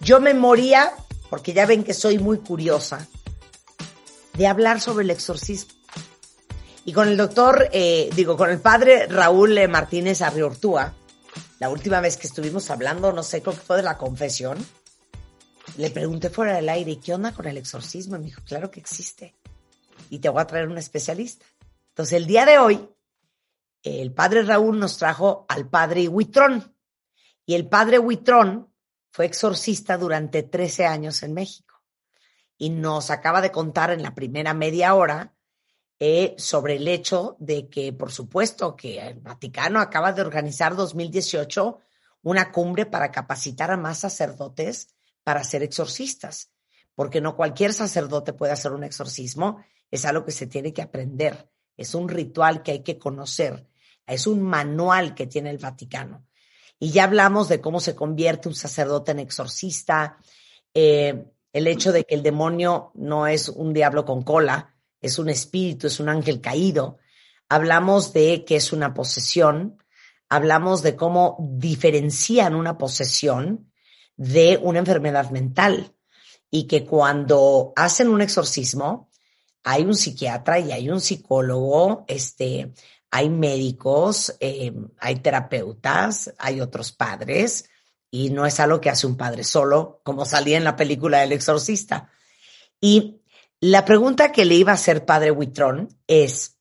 yo 0.00 0.20
me 0.20 0.32
moría 0.32 0.90
porque 1.28 1.52
ya 1.52 1.66
ven 1.66 1.84
que 1.84 1.92
soy 1.92 2.18
muy 2.18 2.38
curiosa, 2.38 3.06
de 4.38 4.46
hablar 4.46 4.80
sobre 4.80 5.04
el 5.04 5.10
exorcismo. 5.10 5.74
Y 6.86 6.94
con 6.94 7.08
el 7.08 7.18
doctor, 7.18 7.68
eh, 7.72 8.08
digo, 8.16 8.38
con 8.38 8.48
el 8.48 8.60
padre 8.60 9.06
Raúl 9.06 9.58
eh, 9.58 9.68
Martínez 9.68 10.22
Arriortúa, 10.22 10.94
la 11.58 11.70
última 11.70 12.00
vez 12.00 12.16
que 12.16 12.26
estuvimos 12.26 12.70
hablando, 12.70 13.12
no 13.12 13.22
sé, 13.22 13.42
creo 13.42 13.54
que 13.54 13.60
fue 13.60 13.76
de 13.76 13.82
la 13.82 13.96
confesión, 13.98 14.58
le 15.76 15.90
pregunté 15.90 16.30
fuera 16.30 16.54
del 16.54 16.68
aire, 16.68 16.98
¿qué 17.00 17.14
onda 17.14 17.32
con 17.32 17.46
el 17.46 17.56
exorcismo? 17.56 18.16
Y 18.16 18.20
me 18.20 18.24
dijo, 18.26 18.42
claro 18.44 18.70
que 18.70 18.80
existe. 18.80 19.34
Y 20.10 20.18
te 20.18 20.28
voy 20.28 20.40
a 20.40 20.46
traer 20.46 20.68
un 20.68 20.78
especialista. 20.78 21.44
Entonces, 21.88 22.14
el 22.14 22.26
día 22.26 22.46
de 22.46 22.58
hoy, 22.58 22.88
el 23.82 24.12
padre 24.12 24.42
Raúl 24.42 24.78
nos 24.78 24.98
trajo 24.98 25.46
al 25.48 25.68
padre 25.68 26.08
Huitrón. 26.08 26.74
Y 27.44 27.54
el 27.54 27.68
padre 27.68 27.98
Huitrón 27.98 28.72
fue 29.10 29.26
exorcista 29.26 29.96
durante 29.96 30.42
13 30.42 30.86
años 30.86 31.22
en 31.22 31.34
México 31.34 31.66
y 32.58 32.70
nos 32.70 33.10
acaba 33.10 33.40
de 33.40 33.52
contar 33.52 33.90
en 33.90 34.02
la 34.02 34.14
primera 34.14 34.54
media 34.54 34.94
hora 34.94 35.35
eh, 35.98 36.34
sobre 36.36 36.76
el 36.76 36.88
hecho 36.88 37.36
de 37.38 37.68
que, 37.68 37.92
por 37.92 38.12
supuesto, 38.12 38.76
que 38.76 39.00
el 39.00 39.20
Vaticano 39.20 39.80
acaba 39.80 40.12
de 40.12 40.20
organizar 40.20 40.76
2018 40.76 41.78
una 42.22 42.52
cumbre 42.52 42.86
para 42.86 43.10
capacitar 43.10 43.70
a 43.70 43.76
más 43.76 44.00
sacerdotes 44.00 44.94
para 45.22 45.42
ser 45.42 45.62
exorcistas, 45.62 46.50
porque 46.94 47.20
no 47.20 47.34
cualquier 47.34 47.72
sacerdote 47.72 48.32
puede 48.32 48.52
hacer 48.52 48.72
un 48.72 48.84
exorcismo, 48.84 49.64
es 49.90 50.04
algo 50.04 50.24
que 50.24 50.32
se 50.32 50.46
tiene 50.46 50.72
que 50.72 50.82
aprender, 50.82 51.48
es 51.76 51.94
un 51.94 52.08
ritual 52.08 52.62
que 52.62 52.72
hay 52.72 52.82
que 52.82 52.98
conocer, 52.98 53.66
es 54.06 54.26
un 54.26 54.42
manual 54.42 55.14
que 55.14 55.26
tiene 55.26 55.50
el 55.50 55.58
Vaticano. 55.58 56.26
Y 56.78 56.90
ya 56.90 57.04
hablamos 57.04 57.48
de 57.48 57.60
cómo 57.60 57.80
se 57.80 57.94
convierte 57.94 58.48
un 58.48 58.54
sacerdote 58.54 59.12
en 59.12 59.20
exorcista, 59.20 60.18
eh, 60.74 61.24
el 61.52 61.66
hecho 61.66 61.90
de 61.90 62.04
que 62.04 62.14
el 62.14 62.22
demonio 62.22 62.90
no 62.94 63.26
es 63.26 63.48
un 63.48 63.72
diablo 63.72 64.04
con 64.04 64.22
cola, 64.22 64.75
es 65.00 65.18
un 65.18 65.28
espíritu, 65.28 65.86
es 65.86 66.00
un 66.00 66.08
ángel 66.08 66.40
caído. 66.40 66.98
Hablamos 67.48 68.12
de 68.12 68.44
que 68.44 68.56
es 68.56 68.72
una 68.72 68.94
posesión, 68.94 69.82
hablamos 70.28 70.82
de 70.82 70.96
cómo 70.96 71.36
diferencian 71.40 72.54
una 72.54 72.78
posesión 72.78 73.72
de 74.16 74.58
una 74.62 74.78
enfermedad 74.78 75.30
mental 75.30 75.94
y 76.50 76.66
que 76.66 76.84
cuando 76.84 77.72
hacen 77.76 78.08
un 78.08 78.22
exorcismo 78.22 79.10
hay 79.62 79.84
un 79.84 79.94
psiquiatra 79.94 80.60
y 80.60 80.70
hay 80.70 80.88
un 80.88 81.00
psicólogo, 81.00 82.04
este, 82.06 82.72
hay 83.10 83.28
médicos, 83.28 84.36
eh, 84.38 84.72
hay 84.98 85.16
terapeutas, 85.16 86.32
hay 86.38 86.60
otros 86.60 86.92
padres, 86.92 87.68
y 88.10 88.30
no 88.30 88.46
es 88.46 88.60
algo 88.60 88.80
que 88.80 88.90
hace 88.90 89.06
un 89.06 89.16
padre 89.16 89.42
solo, 89.42 90.00
como 90.04 90.24
salía 90.24 90.56
en 90.56 90.64
la 90.64 90.76
película 90.76 91.18
del 91.18 91.32
exorcista. 91.32 92.10
Y 92.80 93.22
la 93.60 93.84
pregunta 93.84 94.32
que 94.32 94.44
le 94.44 94.54
iba 94.54 94.72
a 94.72 94.74
hacer 94.74 95.04
padre 95.04 95.30
Huitrón 95.30 95.88
es, 96.06 96.58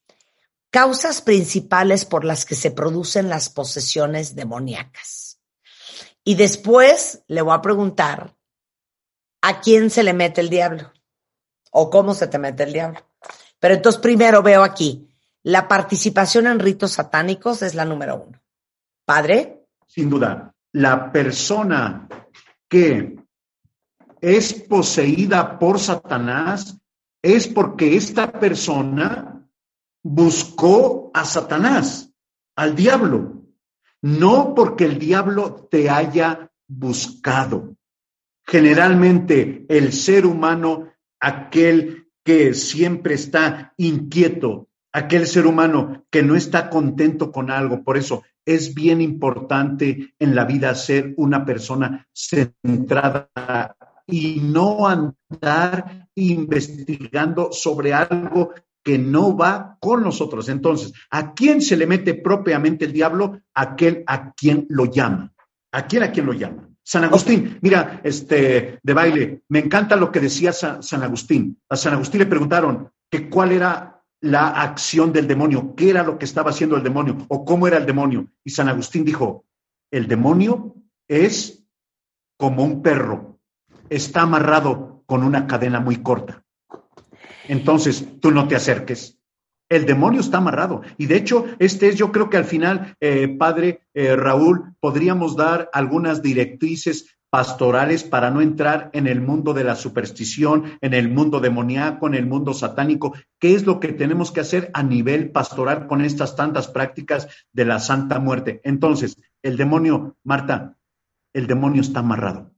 causas 0.69 1.21
principales 1.21 2.05
por 2.05 2.25
las 2.25 2.45
que 2.45 2.55
se 2.55 2.71
producen 2.71 3.29
las 3.29 3.49
posesiones 3.49 4.35
demoníacas. 4.35 5.39
Y 6.23 6.35
después 6.35 7.23
le 7.27 7.41
voy 7.41 7.53
a 7.53 7.61
preguntar, 7.61 8.35
¿a 9.41 9.61
quién 9.61 9.89
se 9.89 10.03
le 10.03 10.13
mete 10.13 10.41
el 10.41 10.49
diablo? 10.49 10.91
¿O 11.71 11.89
cómo 11.89 12.13
se 12.13 12.27
te 12.27 12.39
mete 12.39 12.63
el 12.63 12.73
diablo? 12.73 12.99
Pero 13.59 13.75
entonces 13.75 14.01
primero 14.01 14.41
veo 14.41 14.63
aquí, 14.63 15.07
la 15.43 15.67
participación 15.67 16.47
en 16.47 16.59
ritos 16.59 16.93
satánicos 16.93 17.61
es 17.61 17.75
la 17.75 17.85
número 17.85 18.25
uno. 18.27 18.41
¿Padre? 19.05 19.67
Sin 19.85 20.09
duda, 20.09 20.53
la 20.71 21.11
persona 21.11 22.07
que 22.67 23.17
es 24.19 24.53
poseída 24.53 25.59
por 25.59 25.79
Satanás 25.79 26.77
es 27.25 27.47
porque 27.47 27.95
esta 27.95 28.31
persona 28.31 29.49
buscó 30.03 31.09
a 31.11 31.25
Satanás, 31.25 32.13
al 32.55 32.75
diablo, 32.75 33.41
no 34.03 34.53
porque 34.53 34.85
el 34.85 34.99
diablo 34.99 35.67
te 35.71 35.89
haya 35.89 36.51
buscado. 36.67 37.75
Generalmente 38.45 39.65
el 39.69 39.91
ser 39.91 40.27
humano, 40.27 40.91
aquel 41.19 42.11
que 42.23 42.53
siempre 42.53 43.15
está 43.15 43.73
inquieto, 43.77 44.69
aquel 44.93 45.25
ser 45.25 45.47
humano 45.47 46.05
que 46.11 46.21
no 46.21 46.35
está 46.35 46.69
contento 46.69 47.31
con 47.31 47.49
algo. 47.49 47.83
Por 47.83 47.97
eso 47.97 48.21
es 48.45 48.75
bien 48.75 49.01
importante 49.01 50.13
en 50.19 50.35
la 50.35 50.45
vida 50.45 50.75
ser 50.75 51.15
una 51.17 51.43
persona 51.43 52.07
centrada 52.13 53.75
y 54.05 54.41
no 54.41 54.87
andar 54.87 56.04
investigando 56.15 57.51
sobre 57.51 57.93
algo 57.93 58.53
que 58.83 58.97
no 58.97 59.35
va 59.35 59.77
con 59.79 60.03
nosotros. 60.03 60.47
Entonces, 60.49 60.93
¿a 61.09 61.33
quién 61.33 61.61
se 61.61 61.75
le 61.75 61.87
mete 61.87 62.13
propiamente 62.13 62.85
el 62.85 62.93
diablo? 62.93 63.41
Aquel 63.53 64.03
a 64.07 64.31
quien 64.33 64.65
lo 64.69 64.85
llama. 64.85 65.33
¿A 65.71 65.87
quién 65.87 66.03
a 66.03 66.11
quien 66.11 66.27
lo 66.27 66.33
llama? 66.33 66.69
San 66.83 67.03
Agustín, 67.03 67.57
mira, 67.61 67.99
este, 68.03 68.79
de 68.81 68.93
baile, 68.93 69.41
me 69.49 69.57
encanta 69.57 69.95
lo 69.95 70.11
que 70.11 70.19
decía 70.19 70.53
San, 70.53 70.83
San 70.83 71.01
Agustín. 71.01 71.59
A 71.67 71.75
San 71.75 71.93
Agustín 71.93 72.19
le 72.19 72.27
preguntaron 72.27 72.91
que 73.09 73.27
cuál 73.27 73.51
era 73.51 74.03
la 74.21 74.49
acción 74.61 75.11
del 75.11 75.27
demonio, 75.27 75.73
qué 75.75 75.89
era 75.89 76.03
lo 76.03 76.19
que 76.19 76.25
estaba 76.25 76.51
haciendo 76.51 76.75
el 76.75 76.83
demonio 76.83 77.17
o 77.27 77.43
cómo 77.43 77.67
era 77.67 77.77
el 77.77 77.87
demonio. 77.87 78.27
Y 78.43 78.51
San 78.51 78.69
Agustín 78.69 79.03
dijo, 79.03 79.45
el 79.89 80.07
demonio 80.07 80.75
es 81.07 81.65
como 82.37 82.63
un 82.63 82.83
perro, 82.83 83.39
está 83.89 84.21
amarrado 84.21 84.84
con 85.05 85.23
una 85.23 85.47
cadena 85.47 85.79
muy 85.79 85.97
corta. 85.97 86.43
Entonces, 87.47 88.05
tú 88.19 88.31
no 88.31 88.47
te 88.47 88.55
acerques. 88.55 89.19
El 89.69 89.85
demonio 89.85 90.21
está 90.21 90.37
amarrado. 90.37 90.81
Y 90.97 91.07
de 91.07 91.17
hecho, 91.17 91.45
este 91.59 91.87
es, 91.89 91.95
yo 91.95 92.11
creo 92.11 92.29
que 92.29 92.37
al 92.37 92.45
final, 92.45 92.95
eh, 92.99 93.27
padre 93.27 93.81
eh, 93.93 94.15
Raúl, 94.15 94.75
podríamos 94.79 95.35
dar 95.35 95.69
algunas 95.73 96.21
directrices 96.21 97.15
pastorales 97.31 98.03
para 98.03 98.29
no 98.29 98.41
entrar 98.41 98.89
en 98.93 99.07
el 99.07 99.19
mundo 99.19 99.53
de 99.53 99.63
la 99.63 99.75
superstición, 99.75 100.77
en 100.79 100.93
el 100.93 101.09
mundo 101.09 101.39
demoníaco, 101.39 102.07
en 102.07 102.13
el 102.13 102.25
mundo 102.25 102.53
satánico. 102.53 103.13
¿Qué 103.39 103.55
es 103.55 103.65
lo 103.65 103.79
que 103.79 103.91
tenemos 103.91 104.31
que 104.31 104.39
hacer 104.39 104.71
a 104.73 104.83
nivel 104.83 105.31
pastoral 105.31 105.87
con 105.87 106.05
estas 106.05 106.35
tantas 106.35 106.67
prácticas 106.67 107.27
de 107.51 107.65
la 107.65 107.79
Santa 107.79 108.19
Muerte? 108.19 108.61
Entonces, 108.63 109.17
el 109.41 109.57
demonio, 109.57 110.15
Marta, 110.23 110.77
el 111.33 111.47
demonio 111.47 111.81
está 111.81 111.99
amarrado. 111.99 112.51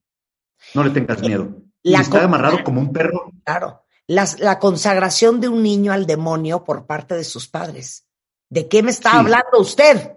No 0.76 0.84
le 0.84 0.92
tengas 0.92 1.22
miedo. 1.22 1.67
Está 1.96 2.24
amarrado 2.24 2.64
como 2.64 2.82
un 2.82 2.92
perro. 2.92 3.32
Claro. 3.44 3.84
la 4.08 4.60
consagración 4.60 5.42
de 5.42 5.50
un 5.50 5.64
niño 5.64 5.92
al 5.92 6.06
demonio 6.06 6.64
por 6.64 6.86
parte 6.86 7.16
de 7.16 7.24
sus 7.24 7.48
padres. 7.48 8.08
¿De 8.50 8.68
qué 8.68 8.82
me 8.82 8.92
está 8.92 9.20
hablando 9.20 9.60
usted? 9.60 10.14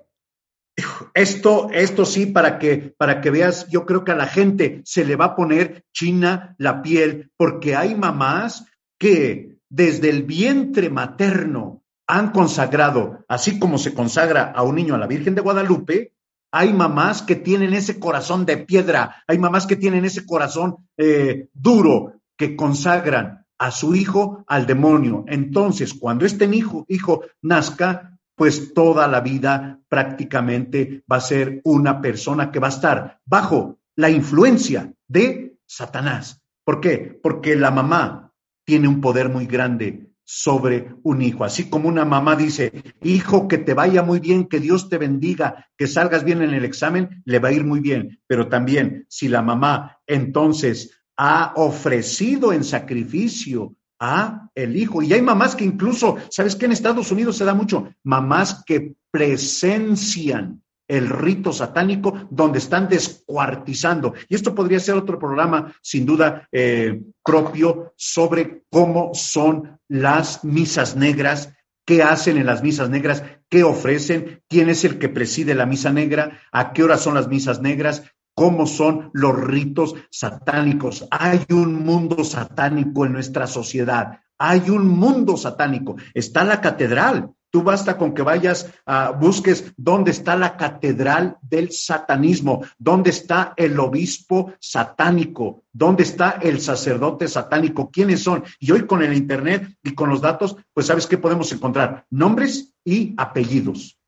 Esto, 1.14 1.68
esto 1.72 2.04
sí, 2.04 2.26
para 2.26 2.58
que, 2.58 2.94
para 2.96 3.20
que 3.20 3.30
veas, 3.30 3.68
yo 3.68 3.84
creo 3.86 4.04
que 4.04 4.12
a 4.12 4.16
la 4.16 4.26
gente 4.26 4.82
se 4.84 5.04
le 5.04 5.16
va 5.16 5.26
a 5.26 5.36
poner 5.36 5.84
china 5.92 6.54
la 6.58 6.82
piel, 6.82 7.32
porque 7.36 7.74
hay 7.76 7.94
mamás 7.94 8.66
que 8.98 9.58
desde 9.68 10.10
el 10.10 10.22
vientre 10.22 10.90
materno 10.90 11.82
han 12.06 12.32
consagrado, 12.32 13.24
así 13.28 13.58
como 13.58 13.78
se 13.78 13.94
consagra 13.94 14.50
a 14.50 14.62
un 14.62 14.76
niño 14.76 14.94
a 14.94 14.98
la 14.98 15.06
Virgen 15.06 15.34
de 15.34 15.42
Guadalupe, 15.42 16.14
hay 16.52 16.72
mamás 16.72 17.22
que 17.22 17.36
tienen 17.36 17.74
ese 17.74 17.98
corazón 17.98 18.44
de 18.46 18.58
piedra, 18.58 19.22
hay 19.26 19.38
mamás 19.38 19.66
que 19.66 19.76
tienen 19.76 20.04
ese 20.04 20.26
corazón 20.26 20.88
eh, 20.96 21.48
duro, 21.52 22.14
que 22.36 22.56
consagran 22.56 23.46
a 23.58 23.70
su 23.70 23.94
hijo 23.94 24.44
al 24.46 24.66
demonio. 24.66 25.24
Entonces, 25.28 25.92
cuando 25.94 26.24
este 26.24 26.46
hijo, 26.46 26.84
hijo 26.88 27.22
nazca, 27.42 28.18
pues 28.34 28.72
toda 28.72 29.06
la 29.06 29.20
vida 29.20 29.80
prácticamente 29.88 31.04
va 31.10 31.16
a 31.16 31.20
ser 31.20 31.60
una 31.64 32.00
persona 32.00 32.50
que 32.50 32.58
va 32.58 32.68
a 32.68 32.70
estar 32.70 33.20
bajo 33.26 33.78
la 33.96 34.08
influencia 34.08 34.92
de 35.06 35.58
Satanás. 35.66 36.40
¿Por 36.64 36.80
qué? 36.80 37.20
Porque 37.22 37.54
la 37.54 37.70
mamá 37.70 38.32
tiene 38.64 38.88
un 38.88 39.00
poder 39.02 39.28
muy 39.28 39.46
grande 39.46 40.09
sobre 40.32 40.94
un 41.02 41.22
hijo. 41.22 41.42
Así 41.42 41.68
como 41.68 41.88
una 41.88 42.04
mamá 42.04 42.36
dice, 42.36 42.94
hijo, 43.02 43.48
que 43.48 43.58
te 43.58 43.74
vaya 43.74 44.04
muy 44.04 44.20
bien, 44.20 44.46
que 44.46 44.60
Dios 44.60 44.88
te 44.88 44.96
bendiga, 44.96 45.66
que 45.76 45.88
salgas 45.88 46.22
bien 46.22 46.40
en 46.40 46.54
el 46.54 46.64
examen, 46.64 47.20
le 47.24 47.40
va 47.40 47.48
a 47.48 47.52
ir 47.52 47.64
muy 47.64 47.80
bien. 47.80 48.20
Pero 48.28 48.46
también 48.46 49.06
si 49.08 49.26
la 49.26 49.42
mamá 49.42 49.98
entonces 50.06 51.02
ha 51.16 51.52
ofrecido 51.56 52.52
en 52.52 52.62
sacrificio 52.62 53.74
a 53.98 54.48
el 54.54 54.76
hijo, 54.76 55.02
y 55.02 55.12
hay 55.12 55.20
mamás 55.20 55.56
que 55.56 55.64
incluso, 55.64 56.16
¿sabes 56.30 56.54
qué? 56.54 56.66
En 56.66 56.72
Estados 56.72 57.10
Unidos 57.10 57.36
se 57.36 57.44
da 57.44 57.52
mucho, 57.52 57.92
mamás 58.04 58.62
que 58.64 58.94
presencian 59.10 60.62
el 60.90 61.08
rito 61.08 61.52
satánico 61.52 62.26
donde 62.30 62.58
están 62.58 62.88
descuartizando. 62.88 64.14
Y 64.28 64.34
esto 64.34 64.54
podría 64.54 64.80
ser 64.80 64.96
otro 64.96 65.18
programa, 65.18 65.72
sin 65.82 66.04
duda, 66.04 66.48
eh, 66.50 67.00
propio 67.24 67.94
sobre 67.96 68.64
cómo 68.70 69.12
son 69.14 69.78
las 69.88 70.44
misas 70.44 70.96
negras, 70.96 71.54
qué 71.86 72.02
hacen 72.02 72.36
en 72.36 72.46
las 72.46 72.62
misas 72.62 72.90
negras, 72.90 73.22
qué 73.48 73.62
ofrecen, 73.62 74.42
quién 74.48 74.68
es 74.68 74.84
el 74.84 74.98
que 74.98 75.08
preside 75.08 75.54
la 75.54 75.66
misa 75.66 75.92
negra, 75.92 76.40
a 76.50 76.72
qué 76.72 76.82
hora 76.82 76.98
son 76.98 77.14
las 77.14 77.28
misas 77.28 77.60
negras, 77.60 78.02
cómo 78.34 78.66
son 78.66 79.10
los 79.12 79.38
ritos 79.38 79.94
satánicos. 80.10 81.06
Hay 81.10 81.44
un 81.50 81.84
mundo 81.84 82.24
satánico 82.24 83.06
en 83.06 83.12
nuestra 83.12 83.46
sociedad. 83.46 84.20
Hay 84.38 84.70
un 84.70 84.88
mundo 84.88 85.36
satánico. 85.36 85.96
Está 86.14 86.44
la 86.44 86.60
catedral, 86.60 87.30
Tú 87.50 87.62
basta 87.62 87.98
con 87.98 88.14
que 88.14 88.22
vayas 88.22 88.70
a 88.86 89.10
busques 89.10 89.72
dónde 89.76 90.12
está 90.12 90.36
la 90.36 90.56
catedral 90.56 91.36
del 91.42 91.72
satanismo, 91.72 92.64
dónde 92.78 93.10
está 93.10 93.54
el 93.56 93.78
obispo 93.80 94.52
satánico, 94.60 95.64
dónde 95.72 96.04
está 96.04 96.38
el 96.40 96.60
sacerdote 96.60 97.26
satánico, 97.28 97.90
quiénes 97.90 98.22
son. 98.22 98.44
Y 98.60 98.70
hoy 98.70 98.86
con 98.86 99.02
el 99.02 99.14
internet 99.14 99.76
y 99.82 99.94
con 99.94 100.10
los 100.10 100.20
datos, 100.20 100.56
pues 100.72 100.86
sabes 100.86 101.06
qué 101.06 101.18
podemos 101.18 101.52
encontrar, 101.52 102.06
nombres 102.10 102.72
y 102.84 103.14
apellidos. 103.16 103.98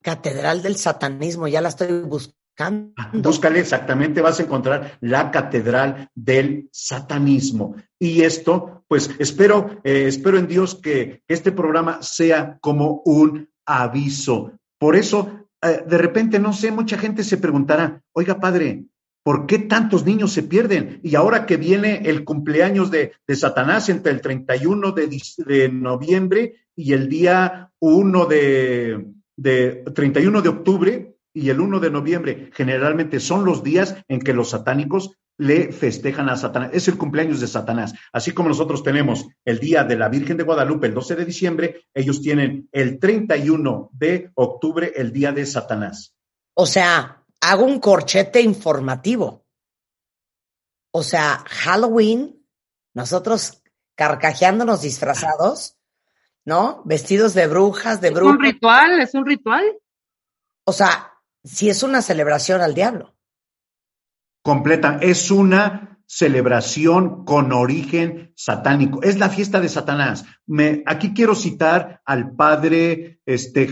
Catedral 0.00 0.62
del 0.62 0.76
satanismo, 0.76 1.48
ya 1.48 1.60
la 1.60 1.70
estoy 1.70 2.02
buscando. 2.02 2.45
Búscale 3.12 3.60
exactamente, 3.60 4.22
vas 4.22 4.40
a 4.40 4.44
encontrar 4.44 4.98
la 5.00 5.30
catedral 5.30 6.10
del 6.14 6.68
satanismo. 6.72 7.76
Y 7.98 8.22
esto, 8.22 8.84
pues 8.88 9.10
espero, 9.18 9.80
eh, 9.84 10.06
espero 10.06 10.38
en 10.38 10.46
Dios 10.46 10.74
que 10.74 11.22
este 11.28 11.52
programa 11.52 12.02
sea 12.02 12.58
como 12.60 13.02
un 13.04 13.48
aviso. 13.66 14.52
Por 14.78 14.96
eso, 14.96 15.46
eh, 15.62 15.82
de 15.86 15.98
repente, 15.98 16.38
no 16.38 16.52
sé, 16.52 16.70
mucha 16.70 16.96
gente 16.96 17.24
se 17.24 17.36
preguntará, 17.36 18.02
oiga, 18.12 18.40
padre, 18.40 18.84
¿por 19.22 19.46
qué 19.46 19.58
tantos 19.58 20.06
niños 20.06 20.32
se 20.32 20.42
pierden? 20.42 21.00
Y 21.02 21.14
ahora 21.14 21.44
que 21.44 21.56
viene 21.58 22.02
el 22.04 22.24
cumpleaños 22.24 22.90
de, 22.90 23.12
Satanás 23.34 23.88
entre 23.90 24.12
el 24.12 24.20
31 24.20 24.92
de, 24.92 25.22
de, 25.46 25.68
noviembre 25.68 26.54
y 26.74 26.92
el 26.94 27.08
día 27.08 27.70
1 27.80 28.26
de, 28.26 29.06
de 29.36 29.84
31 29.94 30.42
de 30.42 30.48
octubre, 30.48 31.15
y 31.36 31.50
el 31.50 31.60
1 31.60 31.80
de 31.80 31.90
noviembre 31.90 32.50
generalmente 32.54 33.20
son 33.20 33.44
los 33.44 33.62
días 33.62 33.94
en 34.08 34.20
que 34.20 34.32
los 34.32 34.48
satánicos 34.50 35.18
le 35.36 35.70
festejan 35.70 36.30
a 36.30 36.36
Satanás. 36.36 36.70
Es 36.72 36.88
el 36.88 36.96
cumpleaños 36.96 37.40
de 37.40 37.46
Satanás. 37.46 37.92
Así 38.10 38.32
como 38.32 38.48
nosotros 38.48 38.82
tenemos 38.82 39.26
el 39.44 39.58
día 39.58 39.84
de 39.84 39.96
la 39.96 40.08
Virgen 40.08 40.38
de 40.38 40.44
Guadalupe, 40.44 40.86
el 40.86 40.94
12 40.94 41.14
de 41.14 41.24
diciembre, 41.26 41.84
ellos 41.92 42.22
tienen 42.22 42.70
el 42.72 42.98
31 42.98 43.90
de 43.92 44.30
octubre, 44.32 44.94
el 44.96 45.12
día 45.12 45.30
de 45.32 45.44
Satanás. 45.44 46.14
O 46.54 46.64
sea, 46.64 47.22
hago 47.42 47.66
un 47.66 47.80
corchete 47.80 48.40
informativo. 48.40 49.44
O 50.90 51.02
sea, 51.02 51.44
Halloween, 51.46 52.46
nosotros 52.94 53.62
carcajeándonos 53.94 54.80
disfrazados, 54.80 55.76
¿no? 56.46 56.80
Vestidos 56.86 57.34
de 57.34 57.46
brujas, 57.46 58.00
de 58.00 58.08
brujas. 58.08 58.32
¿Es 58.32 58.38
un 58.38 58.42
ritual? 58.42 59.00
¿Es 59.02 59.14
un 59.14 59.26
ritual? 59.26 59.64
O 60.64 60.72
sea, 60.72 61.12
si 61.46 61.70
es 61.70 61.82
una 61.82 62.02
celebración 62.02 62.60
al 62.60 62.74
diablo. 62.74 63.14
Completa, 64.42 64.98
es 65.00 65.30
una 65.30 66.00
celebración 66.06 67.24
con 67.24 67.52
origen 67.52 68.32
satánico. 68.36 69.02
Es 69.02 69.18
la 69.18 69.28
fiesta 69.28 69.60
de 69.60 69.68
Satanás. 69.68 70.24
Aquí 70.86 71.14
quiero 71.14 71.34
citar 71.34 72.00
al 72.04 72.32
padre 72.32 73.20
este, 73.26 73.70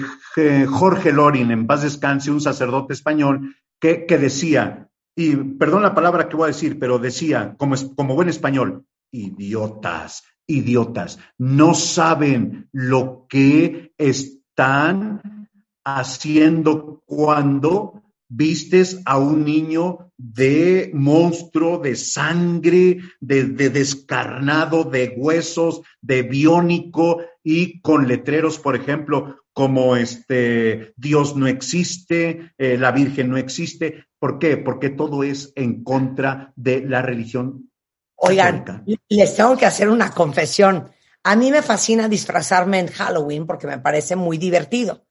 Jorge 0.66 1.12
Lorin, 1.12 1.50
en 1.50 1.66
paz 1.66 1.82
descanse, 1.82 2.30
un 2.30 2.40
sacerdote 2.40 2.92
español, 2.92 3.56
que, 3.80 4.06
que 4.06 4.18
decía, 4.18 4.88
y 5.16 5.36
perdón 5.36 5.82
la 5.82 5.94
palabra 5.94 6.28
que 6.28 6.36
voy 6.36 6.44
a 6.44 6.54
decir, 6.54 6.78
pero 6.78 6.98
decía, 6.98 7.54
como, 7.56 7.76
como 7.94 8.14
buen 8.14 8.28
español, 8.28 8.84
idiotas, 9.12 10.24
idiotas, 10.46 11.18
no 11.38 11.74
saben 11.74 12.68
lo 12.72 13.26
que 13.28 13.92
están 13.96 15.43
haciendo 15.84 17.02
cuando 17.06 18.02
vistes 18.28 19.00
a 19.04 19.18
un 19.18 19.44
niño 19.44 20.12
de 20.16 20.90
monstruo, 20.94 21.78
de 21.78 21.96
sangre, 21.96 22.98
de, 23.20 23.44
descarnado, 23.44 24.84
de 24.84 25.14
huesos, 25.16 25.82
de 26.00 26.22
biónico 26.22 27.20
y 27.42 27.80
con 27.80 28.08
letreros, 28.08 28.58
por 28.58 28.76
ejemplo, 28.76 29.40
como 29.52 29.96
este 29.96 30.94
Dios 30.96 31.36
no 31.36 31.46
existe, 31.46 32.52
eh, 32.58 32.76
la 32.76 32.90
Virgen 32.90 33.30
no 33.30 33.36
existe. 33.36 34.06
¿Por 34.18 34.38
qué? 34.38 34.56
Porque 34.56 34.90
todo 34.90 35.22
es 35.22 35.52
en 35.54 35.84
contra 35.84 36.52
de 36.56 36.80
la 36.80 37.02
religión. 37.02 37.70
Oigan, 38.16 38.84
les 39.08 39.36
tengo 39.36 39.56
que 39.56 39.66
hacer 39.66 39.88
una 39.88 40.10
confesión. 40.10 40.90
A 41.24 41.36
mí 41.36 41.50
me 41.50 41.62
fascina 41.62 42.08
disfrazarme 42.08 42.78
en 42.78 42.88
Halloween 42.88 43.46
porque 43.46 43.66
me 43.66 43.78
parece 43.78 44.16
muy 44.16 44.38
divertido. 44.38 45.04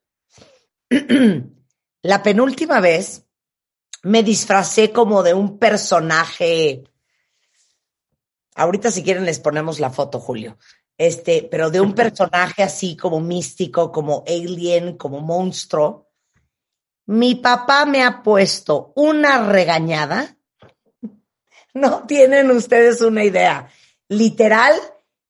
la 2.02 2.24
penúltima 2.24 2.80
vez 2.80 3.26
me 4.04 4.24
disfracé 4.24 4.92
como 4.92 5.24
de 5.24 5.34
un 5.34 5.58
personaje. 5.58 6.84
Ahorita 8.56 8.92
si 8.92 9.04
quieren 9.04 9.26
les 9.26 9.40
ponemos 9.40 9.80
la 9.80 9.90
foto, 9.90 10.20
Julio. 10.20 10.58
Este, 10.98 11.48
pero 11.50 11.72
de 11.72 11.82
un 11.82 11.94
personaje 11.94 12.64
así 12.64 12.96
como 12.96 13.20
místico, 13.20 13.92
como 13.92 14.24
alien, 14.28 14.98
como 14.98 15.22
monstruo. 15.22 16.10
Mi 17.06 17.36
papá 17.36 17.86
me 17.86 18.04
ha 18.04 18.22
puesto 18.22 18.94
una 18.96 19.50
regañada. 19.50 20.38
No 21.76 22.06
tienen 22.06 22.52
ustedes 22.52 23.02
una 23.02 23.24
idea. 23.24 23.68
Literal, 24.08 24.76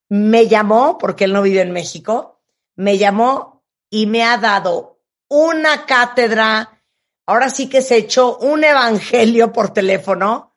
me 0.10 0.50
llamó, 0.50 0.98
porque 0.98 1.24
él 1.24 1.32
no 1.32 1.42
vive 1.42 1.62
en 1.62 1.72
México, 1.72 2.42
me 2.76 2.98
llamó 2.98 3.64
y 3.90 4.08
me 4.08 4.24
ha 4.26 4.38
dado 4.38 4.93
una 5.34 5.88
cátedra, 5.88 6.84
ahora 7.26 7.50
sí 7.50 7.68
que 7.68 7.82
se 7.82 7.98
echó 7.98 8.38
un 8.38 8.64
evangelio 8.64 9.52
por 9.52 9.74
teléfono 9.74 10.56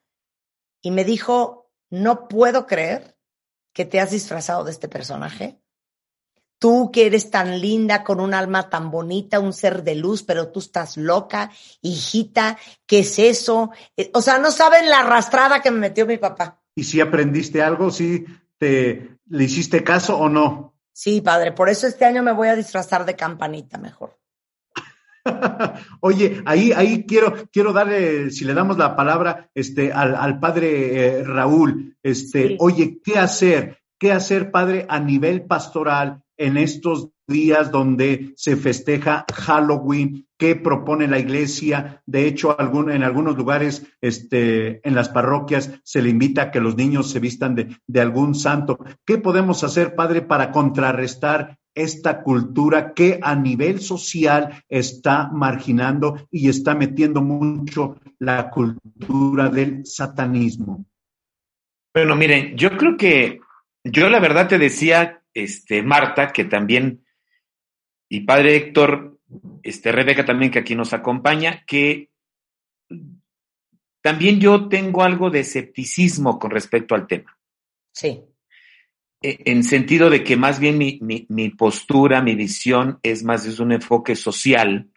y 0.82 0.90
me 0.90 1.02
dijo, 1.02 1.70
no 1.88 2.28
puedo 2.28 2.66
creer 2.66 3.16
que 3.72 3.86
te 3.86 4.00
has 4.00 4.10
disfrazado 4.10 4.64
de 4.64 4.72
este 4.72 4.86
personaje. 4.86 5.58
Tú 6.58 6.90
que 6.92 7.06
eres 7.06 7.30
tan 7.30 7.58
linda, 7.58 8.04
con 8.04 8.20
un 8.20 8.34
alma 8.34 8.68
tan 8.68 8.90
bonita, 8.90 9.40
un 9.40 9.54
ser 9.54 9.82
de 9.82 9.94
luz, 9.94 10.22
pero 10.22 10.48
tú 10.48 10.60
estás 10.60 10.98
loca, 10.98 11.50
hijita, 11.80 12.58
¿qué 12.86 12.98
es 12.98 13.18
eso? 13.18 13.70
Eh, 13.96 14.10
o 14.12 14.20
sea, 14.20 14.38
no 14.38 14.50
saben 14.50 14.90
la 14.90 15.00
arrastrada 15.00 15.62
que 15.62 15.70
me 15.70 15.78
metió 15.78 16.04
mi 16.04 16.18
papá. 16.18 16.62
¿Y 16.74 16.84
si 16.84 17.00
aprendiste 17.00 17.62
algo? 17.62 17.90
¿Si 17.90 18.26
te 18.58 19.18
le 19.26 19.44
hiciste 19.44 19.82
caso 19.82 20.18
o 20.18 20.28
no? 20.28 20.74
Sí, 20.92 21.22
padre, 21.22 21.52
por 21.52 21.70
eso 21.70 21.86
este 21.86 22.04
año 22.04 22.22
me 22.22 22.32
voy 22.32 22.48
a 22.48 22.56
disfrazar 22.56 23.06
de 23.06 23.16
campanita 23.16 23.78
mejor. 23.78 24.18
Oye, 26.00 26.42
ahí, 26.44 26.72
ahí 26.72 27.04
quiero, 27.06 27.34
quiero 27.52 27.72
darle, 27.72 28.30
si 28.30 28.44
le 28.44 28.54
damos 28.54 28.78
la 28.78 28.96
palabra 28.96 29.50
este, 29.54 29.92
al, 29.92 30.38
padre 30.40 31.18
eh, 31.18 31.24
Raúl, 31.24 31.96
este, 32.02 32.56
oye, 32.60 33.00
¿qué 33.02 33.18
hacer? 33.18 33.78
¿Qué 33.98 34.12
hacer, 34.12 34.50
padre, 34.50 34.86
a 34.88 35.00
nivel 35.00 35.46
pastoral 35.46 36.22
en 36.36 36.58
estos 36.58 37.08
días 37.26 37.70
donde 37.70 38.34
se 38.36 38.56
festeja 38.56 39.24
Halloween? 39.32 40.26
¿Qué 40.38 40.54
propone 40.54 41.08
la 41.08 41.18
iglesia? 41.18 42.02
De 42.04 42.26
hecho, 42.26 42.54
en 42.58 43.02
algunos 43.02 43.36
lugares, 43.36 43.86
este, 44.02 44.86
en 44.86 44.94
las 44.94 45.08
parroquias, 45.08 45.72
se 45.82 46.02
le 46.02 46.10
invita 46.10 46.42
a 46.42 46.50
que 46.50 46.60
los 46.60 46.76
niños 46.76 47.10
se 47.10 47.20
vistan 47.20 47.54
de, 47.54 47.74
de 47.86 48.00
algún 48.00 48.34
santo. 48.34 48.78
¿Qué 49.06 49.16
podemos 49.16 49.64
hacer, 49.64 49.94
padre, 49.94 50.20
para 50.20 50.52
contrarrestar 50.52 51.58
esta 51.76 52.22
cultura 52.22 52.94
que 52.94 53.20
a 53.22 53.36
nivel 53.36 53.80
social 53.80 54.64
está 54.68 55.28
marginando 55.28 56.26
y 56.30 56.48
está 56.48 56.74
metiendo 56.74 57.20
mucho 57.20 58.00
la 58.18 58.50
cultura 58.50 59.50
del 59.50 59.84
satanismo. 59.86 60.86
Bueno, 61.94 62.16
miren, 62.16 62.56
yo 62.56 62.76
creo 62.76 62.96
que 62.96 63.40
yo 63.84 64.08
la 64.08 64.18
verdad 64.20 64.48
te 64.48 64.58
decía, 64.58 65.22
este, 65.32 65.82
Marta, 65.82 66.32
que 66.32 66.44
también, 66.44 67.04
y 68.08 68.20
padre 68.20 68.56
Héctor, 68.56 69.18
este, 69.62 69.92
Rebeca 69.92 70.24
también, 70.24 70.50
que 70.50 70.58
aquí 70.58 70.74
nos 70.74 70.94
acompaña, 70.94 71.62
que 71.66 72.10
también 74.02 74.40
yo 74.40 74.68
tengo 74.68 75.02
algo 75.02 75.30
de 75.30 75.40
escepticismo 75.40 76.38
con 76.38 76.50
respecto 76.50 76.94
al 76.94 77.06
tema. 77.06 77.38
Sí. 77.92 78.22
En 79.28 79.64
sentido 79.64 80.08
de 80.08 80.22
que 80.22 80.36
más 80.36 80.60
bien 80.60 80.78
mi, 80.78 81.00
mi, 81.00 81.50
postura, 81.50 82.22
mi 82.22 82.36
visión 82.36 83.00
es 83.02 83.24
más 83.24 83.42
de 83.42 83.60
un 83.60 83.72
enfoque 83.72 84.14
social 84.14 84.88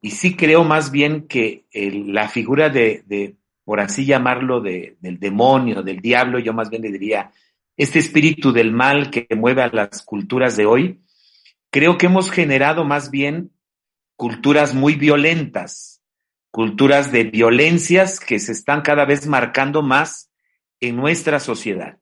y 0.00 0.12
sí 0.12 0.34
creo 0.34 0.64
más 0.64 0.90
bien 0.90 1.26
que 1.28 1.66
la 1.72 2.28
figura 2.28 2.70
de, 2.70 3.02
de, 3.06 3.36
por 3.64 3.80
así 3.80 4.06
llamarlo, 4.06 4.62
de, 4.62 4.96
del 5.00 5.18
demonio, 5.18 5.82
del 5.82 6.00
diablo, 6.00 6.38
yo 6.38 6.54
más 6.54 6.70
bien 6.70 6.82
le 6.82 6.90
diría, 6.90 7.32
este 7.76 7.98
espíritu 7.98 8.50
del 8.50 8.72
mal 8.72 9.10
que 9.10 9.26
mueve 9.36 9.62
a 9.62 9.68
las 9.68 10.02
culturas 10.02 10.56
de 10.56 10.64
hoy, 10.64 11.00
creo 11.70 11.98
que 11.98 12.06
hemos 12.06 12.30
generado 12.30 12.84
más 12.84 13.10
bien 13.10 13.50
culturas 14.16 14.74
muy 14.74 14.94
violentas, 14.94 16.02
culturas 16.50 17.12
de 17.12 17.24
violencias 17.24 18.20
que 18.20 18.38
se 18.38 18.52
están 18.52 18.80
cada 18.80 19.04
vez 19.04 19.26
marcando 19.26 19.82
más 19.82 20.30
en 20.80 20.96
nuestra 20.96 21.40
sociedad. 21.40 21.98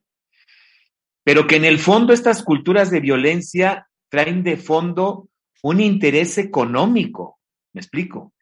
Pero 1.25 1.47
que 1.47 1.57
en 1.57 1.65
el 1.65 1.79
fondo 1.79 2.13
estas 2.13 2.43
culturas 2.43 2.91
de 2.91 3.01
violencia 3.01 3.89
traen 4.09 4.43
de 4.43 4.57
fondo 4.57 5.29
un 5.63 5.81
interés 5.81 6.39
económico, 6.39 7.39
me 7.73 7.81
explico. 7.81 8.33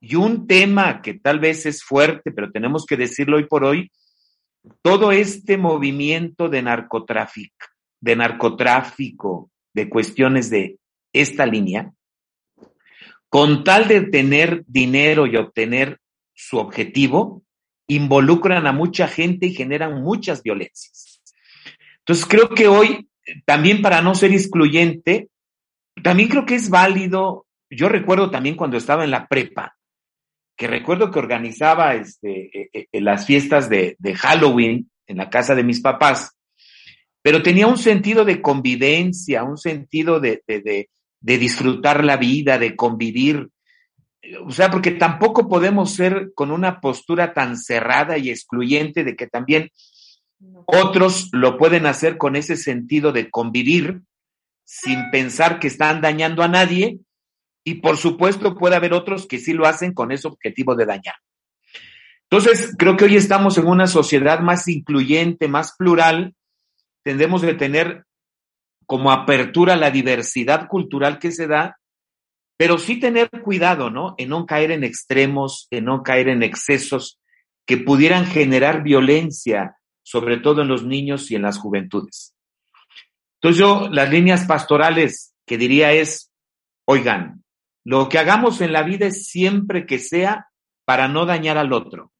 Y 0.00 0.14
un 0.16 0.46
tema 0.46 1.00
que 1.00 1.14
tal 1.14 1.40
vez 1.40 1.66
es 1.66 1.82
fuerte, 1.82 2.30
pero 2.30 2.52
tenemos 2.52 2.84
que 2.84 2.96
decirlo 2.96 3.38
hoy 3.38 3.46
por 3.46 3.64
hoy, 3.64 3.90
todo 4.82 5.12
este 5.12 5.56
movimiento 5.56 6.48
de 6.48 6.62
narcotráfico, 6.62 7.66
de 8.00 8.16
narcotráfico, 8.16 9.50
de 9.72 9.88
cuestiones 9.88 10.50
de 10.50 10.78
esta 11.12 11.46
línea, 11.46 11.92
con 13.28 13.64
tal 13.64 13.88
de 13.88 14.02
tener 14.02 14.64
dinero 14.66 15.26
y 15.26 15.36
obtener 15.36 16.00
su 16.34 16.58
objetivo, 16.58 17.42
involucran 17.88 18.66
a 18.66 18.72
mucha 18.72 19.08
gente 19.08 19.46
y 19.46 19.54
generan 19.54 20.02
muchas 20.02 20.42
violencias. 20.42 21.15
Entonces 22.06 22.26
creo 22.26 22.50
que 22.50 22.68
hoy, 22.68 23.08
también 23.44 23.82
para 23.82 24.00
no 24.00 24.14
ser 24.14 24.30
excluyente, 24.30 25.28
también 26.04 26.28
creo 26.28 26.46
que 26.46 26.54
es 26.54 26.70
válido, 26.70 27.46
yo 27.68 27.88
recuerdo 27.88 28.30
también 28.30 28.54
cuando 28.54 28.76
estaba 28.76 29.02
en 29.02 29.10
la 29.10 29.26
prepa, 29.26 29.76
que 30.56 30.68
recuerdo 30.68 31.10
que 31.10 31.18
organizaba 31.18 31.96
este, 31.96 32.60
eh, 32.72 32.88
eh, 32.92 33.00
las 33.00 33.26
fiestas 33.26 33.68
de, 33.68 33.96
de 33.98 34.14
Halloween 34.14 34.88
en 35.08 35.16
la 35.16 35.28
casa 35.30 35.56
de 35.56 35.64
mis 35.64 35.80
papás, 35.80 36.30
pero 37.22 37.42
tenía 37.42 37.66
un 37.66 37.76
sentido 37.76 38.24
de 38.24 38.40
convivencia, 38.40 39.42
un 39.42 39.58
sentido 39.58 40.20
de, 40.20 40.44
de 40.46 40.88
disfrutar 41.38 42.04
la 42.04 42.16
vida, 42.16 42.56
de 42.56 42.76
convivir. 42.76 43.48
O 44.44 44.52
sea, 44.52 44.70
porque 44.70 44.92
tampoco 44.92 45.48
podemos 45.48 45.92
ser 45.92 46.30
con 46.36 46.52
una 46.52 46.80
postura 46.80 47.34
tan 47.34 47.56
cerrada 47.56 48.16
y 48.16 48.30
excluyente 48.30 49.02
de 49.02 49.16
que 49.16 49.26
también 49.26 49.72
otros 50.66 51.28
lo 51.32 51.56
pueden 51.56 51.86
hacer 51.86 52.18
con 52.18 52.36
ese 52.36 52.56
sentido 52.56 53.12
de 53.12 53.30
convivir 53.30 54.02
sin 54.64 55.10
pensar 55.10 55.58
que 55.58 55.68
están 55.68 56.00
dañando 56.00 56.42
a 56.42 56.48
nadie 56.48 56.98
y 57.64 57.74
por 57.74 57.96
supuesto 57.96 58.56
puede 58.56 58.76
haber 58.76 58.92
otros 58.92 59.26
que 59.26 59.38
sí 59.38 59.52
lo 59.52 59.66
hacen 59.66 59.92
con 59.92 60.12
ese 60.12 60.28
objetivo 60.28 60.74
de 60.74 60.86
dañar. 60.86 61.16
Entonces, 62.28 62.74
creo 62.76 62.96
que 62.96 63.04
hoy 63.04 63.16
estamos 63.16 63.56
en 63.56 63.66
una 63.66 63.86
sociedad 63.86 64.40
más 64.40 64.66
incluyente, 64.66 65.46
más 65.46 65.74
plural, 65.76 66.34
tendemos 67.04 67.42
de 67.42 67.54
tener 67.54 68.04
como 68.84 69.12
apertura 69.12 69.76
la 69.76 69.90
diversidad 69.90 70.68
cultural 70.68 71.18
que 71.18 71.30
se 71.30 71.46
da, 71.46 71.78
pero 72.56 72.78
sí 72.78 72.98
tener 72.98 73.30
cuidado, 73.30 73.90
¿no? 73.90 74.14
En 74.18 74.30
no 74.30 74.46
caer 74.46 74.72
en 74.72 74.82
extremos, 74.82 75.68
en 75.70 75.84
no 75.84 76.02
caer 76.02 76.28
en 76.28 76.42
excesos 76.42 77.20
que 77.64 77.76
pudieran 77.76 78.26
generar 78.26 78.82
violencia, 78.82 79.76
sobre 80.06 80.36
todo 80.36 80.62
en 80.62 80.68
los 80.68 80.84
niños 80.84 81.32
y 81.32 81.34
en 81.34 81.42
las 81.42 81.58
juventudes. 81.58 82.32
Entonces 83.40 83.58
yo, 83.58 83.88
las 83.90 84.08
líneas 84.08 84.44
pastorales 84.44 85.34
que 85.44 85.58
diría 85.58 85.90
es, 85.90 86.30
oigan, 86.84 87.42
lo 87.84 88.08
que 88.08 88.20
hagamos 88.20 88.60
en 88.60 88.72
la 88.72 88.84
vida 88.84 89.06
es 89.06 89.26
siempre 89.26 89.84
que 89.84 89.98
sea 89.98 90.46
para 90.84 91.08
no 91.08 91.26
dañar 91.26 91.58
al 91.58 91.72
otro. 91.72 92.12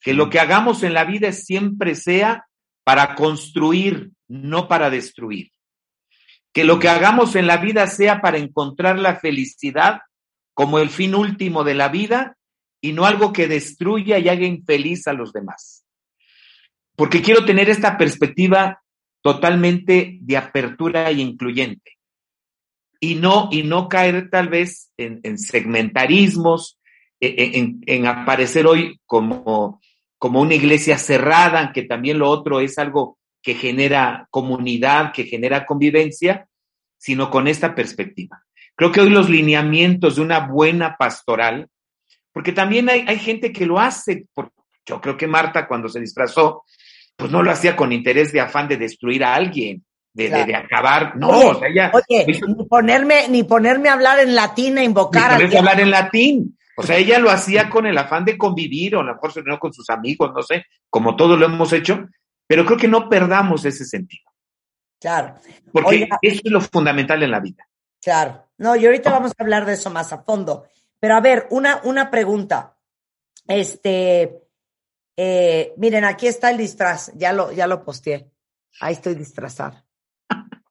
Que 0.00 0.14
lo 0.14 0.30
que 0.30 0.40
hagamos 0.40 0.82
en 0.82 0.94
la 0.94 1.04
vida 1.04 1.30
siempre 1.32 1.94
sea 1.94 2.46
para 2.82 3.14
construir, 3.14 4.12
no 4.26 4.66
para 4.66 4.88
destruir. 4.88 5.52
Que 6.50 6.64
lo 6.64 6.78
que 6.78 6.88
hagamos 6.88 7.36
en 7.36 7.46
la 7.46 7.58
vida 7.58 7.88
sea 7.88 8.22
para 8.22 8.38
encontrar 8.38 8.98
la 8.98 9.16
felicidad 9.16 10.00
como 10.54 10.78
el 10.78 10.88
fin 10.88 11.14
último 11.14 11.62
de 11.62 11.74
la 11.74 11.88
vida 11.90 12.38
y 12.80 12.94
no 12.94 13.04
algo 13.04 13.34
que 13.34 13.48
destruya 13.48 14.18
y 14.18 14.30
haga 14.30 14.46
infeliz 14.46 15.06
a 15.08 15.12
los 15.12 15.34
demás. 15.34 15.79
Porque 17.00 17.22
quiero 17.22 17.46
tener 17.46 17.70
esta 17.70 17.96
perspectiva 17.96 18.82
totalmente 19.22 20.18
de 20.20 20.36
apertura 20.36 21.10
y 21.10 21.22
incluyente. 21.22 21.96
Y 23.00 23.14
no, 23.14 23.48
y 23.50 23.62
no 23.62 23.88
caer 23.88 24.28
tal 24.28 24.50
vez 24.50 24.92
en, 24.98 25.18
en 25.22 25.38
segmentarismos, 25.38 26.78
en, 27.18 27.54
en, 27.54 27.80
en, 27.86 28.06
aparecer 28.06 28.66
hoy 28.66 29.00
como, 29.06 29.80
como 30.18 30.42
una 30.42 30.54
iglesia 30.54 30.98
cerrada, 30.98 31.72
que 31.72 31.84
también 31.84 32.18
lo 32.18 32.28
otro 32.28 32.60
es 32.60 32.76
algo 32.76 33.16
que 33.40 33.54
genera 33.54 34.28
comunidad, 34.30 35.14
que 35.14 35.24
genera 35.24 35.64
convivencia, 35.64 36.48
sino 36.98 37.30
con 37.30 37.48
esta 37.48 37.74
perspectiva. 37.74 38.44
Creo 38.76 38.92
que 38.92 39.00
hoy 39.00 39.08
los 39.08 39.30
lineamientos 39.30 40.16
de 40.16 40.20
una 40.20 40.40
buena 40.40 40.98
pastoral, 40.98 41.66
porque 42.30 42.52
también 42.52 42.90
hay, 42.90 43.06
hay 43.08 43.18
gente 43.18 43.54
que 43.54 43.64
lo 43.64 43.80
hace, 43.80 44.26
por, 44.34 44.52
yo 44.84 45.00
creo 45.00 45.16
que 45.16 45.26
Marta 45.26 45.66
cuando 45.66 45.88
se 45.88 46.00
disfrazó, 46.00 46.64
pues 47.20 47.30
no 47.30 47.42
lo 47.42 47.50
hacía 47.50 47.76
con 47.76 47.92
interés 47.92 48.32
de 48.32 48.40
afán 48.40 48.66
de 48.66 48.76
destruir 48.76 49.22
a 49.22 49.34
alguien, 49.34 49.84
de, 50.12 50.28
claro. 50.28 50.46
de, 50.46 50.52
de 50.52 50.56
acabar, 50.56 51.16
no, 51.16 51.28
oye, 51.28 51.46
o 51.46 51.58
sea, 51.58 51.68
ella, 51.68 51.92
oye 51.94 52.24
hizo, 52.26 52.46
ni 52.46 52.64
ponerme, 52.64 53.28
ni 53.28 53.44
ponerme 53.44 53.88
a 53.88 53.92
hablar 53.92 54.18
en 54.18 54.34
latín 54.34 54.78
e 54.78 54.84
invocar 54.84 55.38
ni 55.38 55.54
a 55.54 55.58
hablar 55.58 55.80
en 55.80 55.90
latín. 55.90 56.56
O 56.76 56.82
sea, 56.82 56.96
ella 56.96 57.18
lo 57.18 57.30
hacía 57.30 57.68
con 57.68 57.86
el 57.86 57.98
afán 57.98 58.24
de 58.24 58.38
convivir, 58.38 58.96
o 58.96 59.00
a 59.00 59.04
lo 59.04 59.12
mejor 59.12 59.32
se 59.32 59.40
reunió 59.40 59.60
con 59.60 59.72
sus 59.72 59.90
amigos, 59.90 60.32
no 60.34 60.42
sé, 60.42 60.64
como 60.88 61.14
todos 61.14 61.38
lo 61.38 61.44
hemos 61.44 61.72
hecho, 61.74 62.08
pero 62.46 62.64
creo 62.64 62.78
que 62.78 62.88
no 62.88 63.08
perdamos 63.08 63.64
ese 63.66 63.84
sentido. 63.84 64.24
Claro. 64.98 65.34
Porque 65.72 65.90
Oiga, 65.90 66.18
eso 66.22 66.40
es 66.42 66.50
lo 66.50 66.60
fundamental 66.60 67.22
en 67.22 67.30
la 67.30 67.40
vida. 67.40 67.68
Claro. 68.02 68.46
No, 68.58 68.76
y 68.76 68.86
ahorita 68.86 69.10
vamos 69.10 69.32
a 69.32 69.42
hablar 69.42 69.66
de 69.66 69.74
eso 69.74 69.90
más 69.90 70.12
a 70.12 70.22
fondo. 70.22 70.66
Pero 70.98 71.14
a 71.14 71.20
ver, 71.20 71.46
una, 71.50 71.80
una 71.84 72.10
pregunta. 72.10 72.76
Este, 73.46 74.42
eh, 75.22 75.74
miren, 75.76 76.04
aquí 76.04 76.26
está 76.26 76.50
el 76.50 76.56
disfraz. 76.56 77.12
Ya 77.14 77.34
lo, 77.34 77.52
ya 77.52 77.66
lo 77.66 77.84
posteé. 77.84 78.32
Ahí 78.80 78.94
estoy 78.94 79.14
disfrazada. 79.14 79.84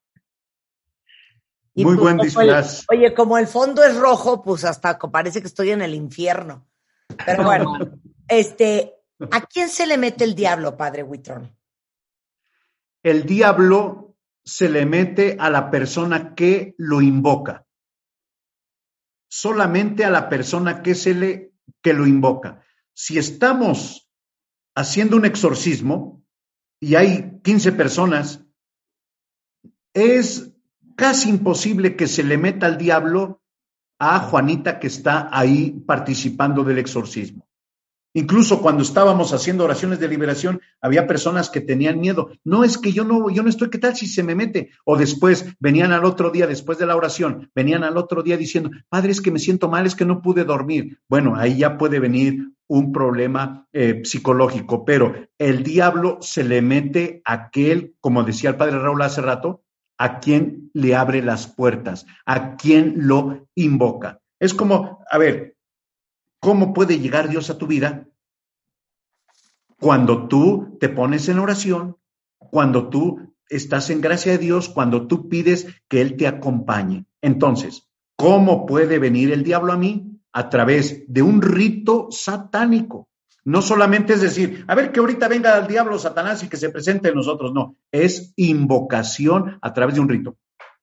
Y 1.76 1.86
Muy 1.86 1.96
pues, 1.96 2.04
buen 2.04 2.18
disfraz. 2.18 2.86
El, 2.90 2.98
oye, 2.98 3.14
como 3.14 3.38
el 3.38 3.48
fondo 3.48 3.84
es 3.84 3.96
rojo, 3.96 4.42
pues 4.44 4.66
hasta 4.66 4.98
parece 4.98 5.40
que 5.40 5.48
estoy 5.48 5.70
en 5.70 5.82
el 5.82 5.94
infierno. 5.94 6.68
Pero 7.26 7.44
bueno, 7.44 7.78
este, 8.28 8.96
¿a 9.32 9.42
quién 9.46 9.70
se 9.70 9.88
le 9.88 9.98
mete 9.98 10.26
el 10.26 10.36
diablo, 10.36 10.76
padre 10.76 11.04
Huitrón? 11.04 11.56
El 13.02 13.24
diablo 13.24 14.18
se 14.44 14.68
le 14.68 14.86
mete 14.86 15.38
a 15.40 15.50
la 15.50 15.72
persona 15.72 16.36
que 16.36 16.76
lo 16.78 17.02
invoca. 17.02 17.66
Solamente 19.30 20.04
a 20.04 20.10
la 20.10 20.28
persona 20.28 20.82
que 20.82 20.96
se 20.96 21.14
le 21.14 21.54
que 21.82 21.94
lo 21.94 22.06
invoca. 22.06 22.62
Si 22.94 23.18
estamos 23.18 24.09
haciendo 24.80 25.18
un 25.18 25.26
exorcismo 25.26 26.24
y 26.80 26.96
hay 26.96 27.40
15 27.44 27.74
personas, 27.74 28.46
es 29.94 30.54
casi 30.96 31.30
imposible 31.30 31.98
que 31.98 32.08
se 32.08 32.24
le 32.24 32.38
meta 32.38 32.66
al 32.66 32.78
diablo 32.78 33.42
a 34.00 34.20
Juanita 34.20 34.80
que 34.80 34.88
está 34.88 35.28
ahí 35.32 35.72
participando 35.86 36.64
del 36.64 36.78
exorcismo. 36.78 37.46
Incluso 38.14 38.62
cuando 38.62 38.82
estábamos 38.82 39.34
haciendo 39.34 39.66
oraciones 39.66 40.00
de 40.00 40.08
liberación, 40.08 40.62
había 40.82 41.06
personas 41.06 41.50
que 41.50 41.60
tenían 41.60 42.00
miedo. 42.00 42.32
No 42.46 42.64
es 42.64 42.78
que 42.78 42.94
yo 42.94 43.04
no, 43.04 43.30
yo 43.30 43.44
no 43.44 43.50
estoy, 43.50 43.70
¿qué 43.70 43.78
tal 43.78 43.98
si 43.98 44.08
se 44.08 44.24
me 44.24 44.34
mete? 44.34 44.72
O 44.86 44.98
después 44.98 45.46
venían 45.60 45.92
al 45.92 46.06
otro 46.06 46.32
día, 46.32 46.48
después 46.48 46.78
de 46.80 46.86
la 46.86 46.96
oración, 46.96 47.52
venían 47.54 47.84
al 47.84 47.98
otro 47.98 48.24
día 48.24 48.38
diciendo, 48.38 48.72
padre, 48.88 49.12
es 49.12 49.22
que 49.22 49.32
me 49.32 49.40
siento 49.40 49.68
mal, 49.68 49.86
es 49.86 49.94
que 49.94 50.06
no 50.06 50.22
pude 50.22 50.46
dormir. 50.46 51.00
Bueno, 51.10 51.36
ahí 51.36 51.58
ya 51.58 51.78
puede 51.78 52.00
venir 52.00 52.54
un 52.70 52.94
problema 52.94 53.68
eh, 53.74 54.02
psicológico, 54.06 54.86
pero 54.86 55.14
el 55.38 55.64
diablo 55.64 56.20
se 56.22 56.46
le 56.46 56.62
mete 56.62 57.22
a 57.26 57.34
aquel, 57.34 57.96
como 58.00 58.24
decía 58.24 58.52
el 58.52 58.56
padre 58.56 58.80
Raúl 58.80 59.02
hace 59.02 59.22
rato, 59.22 59.64
a 59.98 60.20
quien 60.20 60.72
le 60.74 60.96
abre 60.96 61.22
las 61.22 61.48
puertas, 61.48 62.06
a 62.26 62.56
quien 62.56 62.94
lo 62.96 63.50
invoca. 63.56 64.22
Es 64.40 64.54
como, 64.54 65.04
a 65.12 65.18
ver, 65.18 65.58
¿Cómo 66.42 66.74
puede 66.74 67.00
llegar 67.00 67.28
Dios 67.28 67.50
a 67.50 67.58
tu 67.58 67.68
vida? 67.68 68.06
cuando 69.80 70.28
tú 70.28 70.78
te 70.80 70.90
pones 70.90 71.30
en 71.30 71.40
oración, 71.40 71.98
cuando 72.38 72.90
tú 72.90 73.34
estás 73.48 73.90
en 73.90 74.02
gracia 74.02 74.34
de 74.34 74.38
Dios, 74.38 74.70
cuando 74.70 75.08
tú 75.08 75.30
pides 75.30 75.68
que 75.88 76.02
Él 76.02 76.18
te 76.18 76.28
acompañe. 76.28 77.06
Entonces, 77.22 77.88
¿cómo 78.18 78.66
puede 78.66 79.00
venir 79.00 79.32
el 79.32 79.44
diablo 79.44 79.72
a 79.72 79.78
mí? 79.78 80.09
A 80.32 80.50
través 80.50 81.04
de 81.08 81.22
un 81.22 81.42
rito 81.42 82.10
satánico. 82.12 83.10
No 83.46 83.62
solamente 83.62 84.14
es 84.14 84.22
decir, 84.22 84.64
a 84.68 84.76
ver 84.76 84.92
que 84.92 85.00
ahorita 85.00 85.28
venga 85.28 85.58
el 85.58 85.68
diablo 85.68 85.98
Satanás 85.98 86.44
y 86.44 86.50
que 86.50 86.58
se 86.58 86.70
presente 86.70 87.10
en 87.10 87.16
nosotros, 87.16 87.54
no, 87.54 87.78
es 87.92 88.34
invocación 88.36 89.58
a 89.62 89.74
través 89.74 89.96
de 89.96 90.02
un 90.02 90.10
rito. 90.10 90.38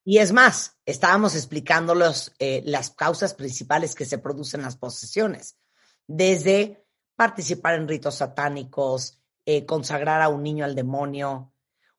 Y 0.04 0.18
es 0.18 0.32
más, 0.32 0.76
estábamos 0.86 1.34
explicando 1.34 1.94
eh, 2.38 2.62
las 2.64 2.90
causas 2.90 3.34
principales 3.34 3.94
que 3.94 4.04
se 4.04 4.18
producen 4.18 4.62
las 4.62 4.76
posesiones, 4.76 5.58
desde 6.06 6.84
participar 7.16 7.74
en 7.74 7.88
ritos 7.88 8.16
satánicos, 8.16 9.20
eh, 9.44 9.66
consagrar 9.66 10.22
a 10.22 10.28
un 10.28 10.42
niño 10.42 10.64
al 10.64 10.74
demonio, 10.74 11.52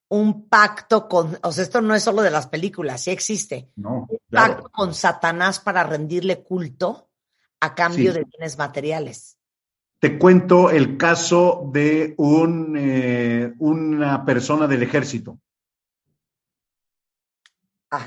un 0.10 0.48
pacto 0.48 1.08
con, 1.08 1.38
o 1.44 1.52
sea, 1.52 1.64
esto 1.64 1.82
no 1.82 1.96
es 1.96 2.04
solo 2.04 2.22
de 2.22 2.32
las 2.32 2.48
películas, 2.48 3.02
sí 3.04 3.12
existe. 3.12 3.72
No, 3.76 4.08
un 4.10 4.20
pacto 4.32 4.70
con 4.70 4.94
Satanás 4.94 5.60
para 5.60 5.84
rendirle 5.84 6.44
culto 6.44 7.07
a 7.60 7.76
cambio 7.76 8.14
de 8.14 8.24
bienes 8.24 8.58
materiales. 8.58 9.38
Te 10.00 10.20
cuento 10.20 10.70
el 10.70 10.98
caso 10.98 11.70
de 11.74 12.14
un, 12.18 12.76
eh, 12.78 13.54
una 13.58 14.26
persona 14.26 14.68
del 14.68 14.84
ejército. 14.84 15.40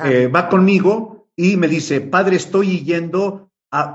Eh, 0.05 0.29
va 0.29 0.49
conmigo 0.49 1.29
y 1.35 1.57
me 1.57 1.67
dice, 1.67 2.01
padre, 2.01 2.37
estoy 2.37 2.85
yendo 2.85 3.51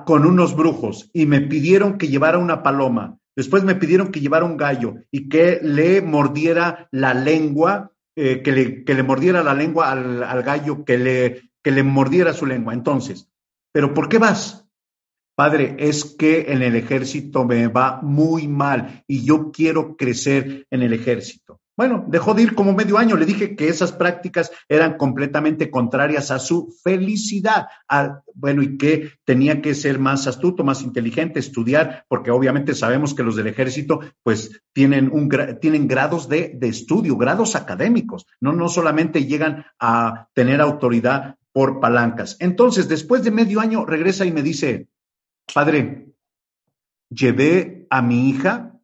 con 0.06 0.26
unos 0.26 0.56
brujos 0.56 1.10
y 1.14 1.26
me 1.26 1.42
pidieron 1.42 1.98
que 1.98 2.08
llevara 2.08 2.38
una 2.38 2.64
paloma. 2.64 3.18
Después 3.36 3.64
me 3.64 3.76
pidieron 3.76 4.12
que 4.12 4.22
llevara 4.22 4.46
un 4.46 4.58
gallo 4.58 4.96
y 5.12 5.30
que 5.30 5.60
le 5.62 6.02
mordiera 6.02 6.88
la 6.92 7.14
lengua, 7.14 7.92
eh, 8.16 8.42
que, 8.42 8.52
le, 8.52 8.84
que, 8.84 8.94
le, 8.94 9.04
mordiera 9.04 9.44
la 9.44 9.54
lengua 9.54 9.92
al, 9.92 10.24
al 10.24 10.44
gallo, 10.44 10.86
que 10.86 10.98
le, 10.98 11.52
que 11.62 11.72
le 11.72 11.84
mordiera 11.84 12.34
su 12.34 12.46
lengua. 12.46 12.74
Entonces, 12.74 13.30
¿pero 13.72 13.94
por 13.94 14.10
qué 14.10 14.18
vas? 14.18 14.65
Padre, 15.36 15.76
es 15.78 16.16
que 16.18 16.46
en 16.48 16.62
el 16.62 16.76
ejército 16.76 17.44
me 17.44 17.68
va 17.68 18.00
muy 18.02 18.48
mal 18.48 19.04
y 19.06 19.26
yo 19.26 19.52
quiero 19.52 19.98
crecer 19.98 20.66
en 20.72 20.82
el 20.82 20.94
ejército. 20.94 21.60
Bueno, 21.78 22.06
dejó 22.08 22.34
de 22.34 22.44
ir 22.44 22.56
como 22.56 22.72
medio 22.72 22.98
año. 22.98 23.18
Le 23.18 23.26
dije 23.26 23.54
que 23.56 23.68
esas 23.68 23.92
prácticas 23.92 24.50
eran 24.70 24.96
completamente 24.96 25.70
contrarias 25.70 26.32
a 26.32 26.40
su 26.40 26.74
felicidad. 26.82 27.68
bueno, 28.34 28.64
y 28.64 28.78
que 28.78 29.12
tenía 29.26 29.62
que 29.62 29.74
ser 29.74 30.00
más 30.00 30.26
astuto, 30.26 30.64
más 30.64 30.82
inteligente, 30.82 31.40
estudiar, 31.40 32.06
porque 32.08 32.32
obviamente 32.32 32.74
sabemos 32.74 33.14
que 33.14 33.24
los 33.24 33.36
del 33.36 33.48
ejército, 33.48 34.00
pues, 34.24 34.62
tienen, 34.72 35.10
un, 35.12 35.30
tienen 35.60 35.88
grados 35.88 36.30
de, 36.30 36.54
de 36.56 36.70
estudio, 36.70 37.18
grados 37.18 37.58
académicos. 37.58 38.26
No, 38.40 38.54
no 38.54 38.70
solamente 38.70 39.26
llegan 39.26 39.66
a 39.78 40.30
tener 40.34 40.62
autoridad 40.62 41.36
por 41.52 41.82
palancas. 41.82 42.38
Entonces, 42.40 42.88
después 42.88 43.24
de 43.24 43.32
medio 43.32 43.60
año, 43.60 43.86
regresa 43.86 44.26
y 44.26 44.32
me 44.32 44.44
dice, 44.44 44.88
Padre, 45.54 46.14
llevé 47.10 47.88
a 47.90 48.02
mi 48.02 48.30
hija 48.30 48.80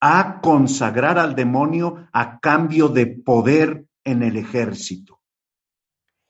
a 0.00 0.40
consagrar 0.40 1.18
al 1.18 1.34
demonio 1.34 2.08
a 2.12 2.38
cambio 2.40 2.88
de 2.88 3.06
poder 3.06 3.86
en 4.04 4.22
el 4.22 4.36
ejército. 4.36 5.20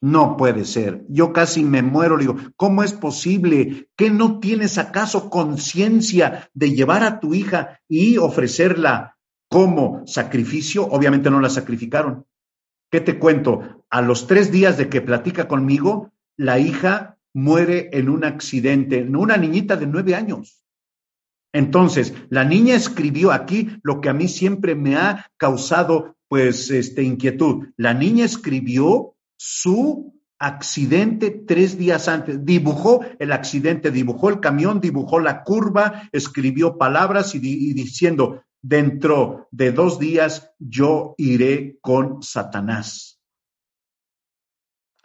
No 0.00 0.36
puede 0.36 0.64
ser. 0.64 1.04
Yo 1.08 1.32
casi 1.32 1.64
me 1.64 1.82
muero. 1.82 2.16
Le 2.16 2.24
digo, 2.24 2.36
¿cómo 2.56 2.82
es 2.82 2.92
posible 2.92 3.88
que 3.96 4.10
no 4.10 4.38
tienes 4.38 4.76
acaso 4.76 5.30
conciencia 5.30 6.50
de 6.52 6.74
llevar 6.74 7.02
a 7.02 7.20
tu 7.20 7.32
hija 7.32 7.80
y 7.88 8.18
ofrecerla 8.18 9.16
como 9.48 10.06
sacrificio? 10.06 10.86
Obviamente 10.86 11.30
no 11.30 11.40
la 11.40 11.48
sacrificaron. 11.48 12.26
¿Qué 12.90 13.00
te 13.00 13.18
cuento? 13.18 13.86
A 13.88 14.02
los 14.02 14.26
tres 14.26 14.52
días 14.52 14.76
de 14.76 14.88
que 14.88 15.00
platica 15.00 15.48
conmigo, 15.48 16.12
la 16.36 16.58
hija 16.58 17.13
muere 17.34 17.90
en 17.92 18.08
un 18.08 18.24
accidente, 18.24 19.02
una 19.02 19.36
niñita 19.36 19.76
de 19.76 19.86
nueve 19.86 20.14
años. 20.14 20.64
Entonces, 21.52 22.14
la 22.30 22.44
niña 22.44 22.74
escribió 22.74 23.30
aquí 23.30 23.78
lo 23.82 24.00
que 24.00 24.08
a 24.08 24.12
mí 24.12 24.28
siempre 24.28 24.74
me 24.74 24.96
ha 24.96 25.30
causado, 25.36 26.16
pues, 26.28 26.70
este, 26.70 27.02
inquietud. 27.02 27.68
La 27.76 27.94
niña 27.94 28.24
escribió 28.24 29.14
su 29.36 30.20
accidente 30.38 31.30
tres 31.30 31.78
días 31.78 32.08
antes. 32.08 32.44
Dibujó 32.44 33.04
el 33.18 33.30
accidente, 33.30 33.92
dibujó 33.92 34.30
el 34.30 34.40
camión, 34.40 34.80
dibujó 34.80 35.20
la 35.20 35.44
curva, 35.44 36.08
escribió 36.10 36.76
palabras 36.76 37.34
y, 37.36 37.38
y 37.42 37.72
diciendo, 37.72 38.42
dentro 38.60 39.46
de 39.52 39.70
dos 39.70 40.00
días 40.00 40.50
yo 40.58 41.14
iré 41.18 41.78
con 41.80 42.22
Satanás. 42.22 43.20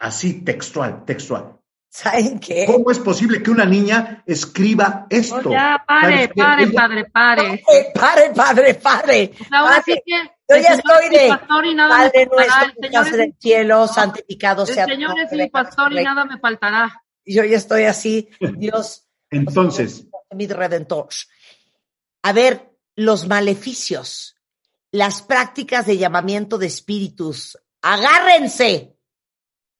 Así, 0.00 0.42
textual, 0.42 1.04
textual. 1.04 1.59
¿Saben 1.90 2.38
qué? 2.38 2.66
¿Cómo 2.66 2.92
es 2.92 3.00
posible 3.00 3.42
que 3.42 3.50
una 3.50 3.64
niña 3.64 4.22
escriba 4.24 5.06
esto? 5.10 5.48
Oh, 5.48 5.50
ya, 5.50 5.82
pare, 5.84 6.28
pare, 6.28 6.68
padre, 6.68 7.04
pare. 7.06 7.64
Pare, 7.92 8.30
padre, 8.32 8.74
pare. 8.74 9.32
Ahora 9.50 9.82
sí 9.84 10.00
que 10.06 10.30
yo 10.48 10.56
ya 10.56 10.74
estoy 10.74 11.08
de 11.10 11.28
pastor 11.28 11.66
y 11.66 11.74
nada 11.74 11.90
Padre 11.90 12.28
me 12.30 12.36
nuestro 12.36 12.72
que 12.80 12.86
estás 12.86 13.12
en 13.12 13.20
el 13.20 13.34
cielo, 13.40 13.88
santificado 13.88 14.62
El 14.62 14.74
sea 14.74 14.86
tu 14.86 14.92
Señor 14.92 15.18
es 15.18 15.32
mi 15.32 15.50
pastor 15.50 15.92
y 15.92 16.04
nada 16.04 16.24
me 16.24 16.38
faltará. 16.38 17.02
Yo 17.24 17.44
ya 17.44 17.56
estoy 17.56 17.84
así, 17.84 18.28
Dios, 18.56 19.08
Entonces, 19.28 20.06
mi 20.30 20.46
redentor. 20.46 21.08
A 22.22 22.32
ver, 22.32 22.72
los 22.94 23.26
maleficios, 23.26 24.36
las 24.92 25.22
prácticas 25.22 25.86
de 25.86 25.98
llamamiento 25.98 26.56
de 26.56 26.66
espíritus, 26.66 27.58
agárrense, 27.82 28.96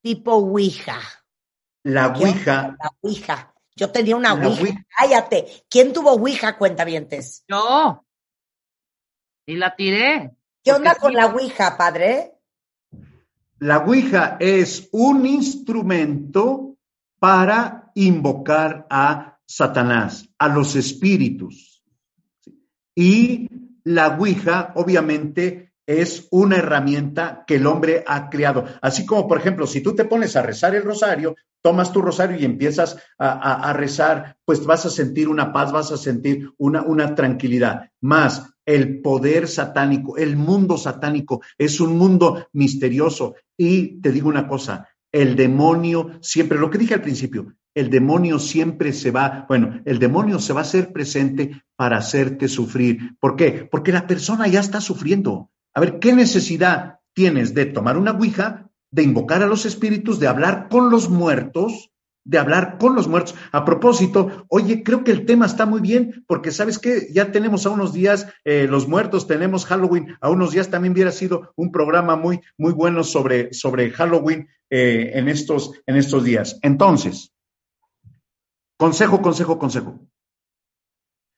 tipo 0.02 0.34
Ouija. 0.34 1.00
La 1.82 2.12
¿Qué 2.12 2.24
Ouija, 2.24 2.76
La 2.78 2.92
Ouija. 3.00 3.54
Yo 3.76 3.90
tenía 3.90 4.16
una 4.16 4.34
La 4.34 4.48
Ouija. 4.48 4.62
Ouija. 4.62 4.86
Cállate. 4.96 5.64
¿Quién 5.68 5.92
tuvo 5.92 6.12
Ouija, 6.12 6.56
cuentavientes? 6.58 7.44
Yo. 7.48 8.04
Y 9.46 9.56
la 9.56 9.74
tiré. 9.74 10.32
¿Qué 10.62 10.72
onda 10.72 10.94
con 10.94 11.10
sí. 11.10 11.16
la 11.16 11.26
Ouija, 11.26 11.76
padre? 11.76 12.40
la 13.60 13.78
Ouija 13.78 14.36
es 14.40 14.88
un 14.92 15.26
instrumento 15.26 16.76
para 17.18 17.92
invocar 17.94 18.86
a 18.88 19.38
Satanás, 19.46 20.28
a 20.38 20.48
los 20.48 20.76
espíritus. 20.76 21.84
Y 22.94 23.48
la 23.84 24.16
Ouija, 24.16 24.72
obviamente, 24.76 25.74
es 25.86 26.26
una 26.30 26.56
herramienta 26.56 27.44
que 27.46 27.56
el 27.56 27.66
hombre 27.66 28.02
ha 28.06 28.30
creado. 28.30 28.64
Así 28.80 29.04
como, 29.04 29.28
por 29.28 29.38
ejemplo, 29.38 29.66
si 29.66 29.82
tú 29.82 29.94
te 29.94 30.06
pones 30.06 30.36
a 30.36 30.42
rezar 30.42 30.74
el 30.74 30.82
rosario, 30.82 31.36
tomas 31.62 31.92
tu 31.92 32.02
rosario 32.02 32.38
y 32.38 32.44
empiezas 32.44 32.96
a, 33.18 33.72
rezar, 33.72 34.36
pues 34.44 34.64
vas 34.64 34.86
a 34.86 34.90
sentir 34.90 35.28
una 35.28 35.52
paz, 35.52 35.72
vas 35.72 35.92
a 35.92 35.96
sentir 35.96 36.50
una, 36.58 36.82
una 36.82 37.14
tranquilidad. 37.14 37.90
Más 38.00 38.50
el 38.64 39.00
poder 39.00 39.48
satánico, 39.48 40.16
el 40.16 40.36
mundo 40.36 40.76
satánico 40.76 41.42
es 41.58 41.80
un 41.80 41.96
mundo 41.96 42.46
misterioso. 42.52 43.34
Y 43.56 44.00
te 44.00 44.12
digo 44.12 44.28
una 44.28 44.46
cosa, 44.46 44.88
el 45.12 45.36
demonio 45.36 46.18
siempre, 46.20 46.58
lo 46.58 46.70
que 46.70 46.78
dije 46.78 46.94
al 46.94 47.02
principio, 47.02 47.54
el 47.74 47.90
demonio 47.90 48.38
siempre 48.38 48.92
se 48.92 49.10
va, 49.10 49.46
bueno, 49.48 49.80
el 49.84 49.98
demonio 49.98 50.38
se 50.38 50.52
va 50.52 50.60
a 50.60 50.62
hacer 50.62 50.92
presente 50.92 51.62
para 51.76 51.98
hacerte 51.98 52.48
sufrir. 52.48 53.16
¿Por 53.20 53.36
qué? 53.36 53.68
Porque 53.70 53.92
la 53.92 54.06
persona 54.06 54.48
ya 54.48 54.60
está 54.60 54.80
sufriendo. 54.80 55.50
A 55.74 55.80
ver, 55.80 55.98
¿qué 55.98 56.12
necesidad 56.12 56.98
tienes 57.12 57.54
de 57.54 57.66
tomar 57.66 57.96
una 57.96 58.12
ouija, 58.12 58.69
de 58.90 59.02
invocar 59.02 59.42
a 59.42 59.46
los 59.46 59.66
espíritus, 59.66 60.18
de 60.18 60.28
hablar 60.28 60.68
con 60.68 60.90
los 60.90 61.08
muertos, 61.08 61.90
de 62.24 62.38
hablar 62.38 62.78
con 62.78 62.94
los 62.94 63.08
muertos? 63.08 63.34
A 63.52 63.64
propósito, 63.64 64.46
oye, 64.48 64.82
creo 64.82 65.04
que 65.04 65.12
el 65.12 65.26
tema 65.26 65.46
está 65.46 65.66
muy 65.66 65.80
bien, 65.80 66.24
porque 66.26 66.50
sabes 66.50 66.78
que 66.78 67.08
ya 67.12 67.32
tenemos 67.32 67.66
a 67.66 67.70
unos 67.70 67.92
días 67.92 68.26
eh, 68.44 68.66
los 68.68 68.88
muertos, 68.88 69.26
tenemos 69.26 69.66
Halloween, 69.66 70.16
a 70.20 70.30
unos 70.30 70.52
días 70.52 70.70
también 70.70 70.92
hubiera 70.92 71.12
sido 71.12 71.52
un 71.56 71.70
programa 71.72 72.16
muy, 72.16 72.40
muy 72.58 72.72
bueno 72.72 73.04
sobre, 73.04 73.52
sobre 73.52 73.90
Halloween 73.90 74.48
eh, 74.70 75.12
en, 75.14 75.28
estos, 75.28 75.72
en 75.86 75.96
estos 75.96 76.24
días. 76.24 76.58
Entonces, 76.62 77.32
consejo, 78.76 79.20
consejo, 79.20 79.58
consejo. 79.58 80.00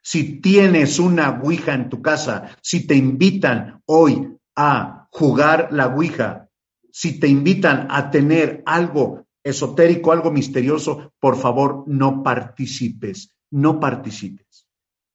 Si 0.05 0.41
tienes 0.41 0.99
una 0.99 1.41
Ouija 1.43 1.75
en 1.75 1.89
tu 1.89 2.03
casa, 2.03 2.57
si 2.61 2.87
te 2.87 2.97
invitan 2.97 3.81
hoy 3.87 4.37
a 4.57 5.09
jugar 5.13 5.69
la 5.71 5.87
Ouija, 5.87 6.49
si 6.93 7.19
te 7.19 7.27
invitan 7.27 7.89
a 7.91 8.11
tener 8.11 8.63
algo 8.67 9.27
esotérico, 9.43 10.13
algo 10.13 10.31
misterioso, 10.31 11.13
por 11.19 11.37
favor, 11.37 11.85
no 11.87 12.23
participes, 12.23 13.35
no 13.51 13.81
participes, 13.81 14.69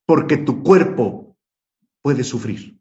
porque 0.06 0.38
tu 0.38 0.64
cuerpo 0.64 1.38
puede 2.02 2.24
sufrir. 2.24 2.78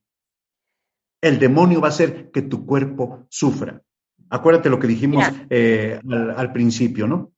El 1.21 1.39
demonio 1.39 1.81
va 1.81 1.89
a 1.89 1.91
hacer 1.91 2.31
que 2.31 2.43
tu 2.43 2.67
cuerpo 2.67 3.27
sufra. 3.29 3.83
Acuérdate 4.31 4.71
lo 4.71 4.81
que 4.81 4.89
dijimos 4.89 5.25
eh, 5.51 6.01
al, 6.09 6.31
al 6.33 6.53
principio, 6.53 7.07
¿no? 7.07 7.33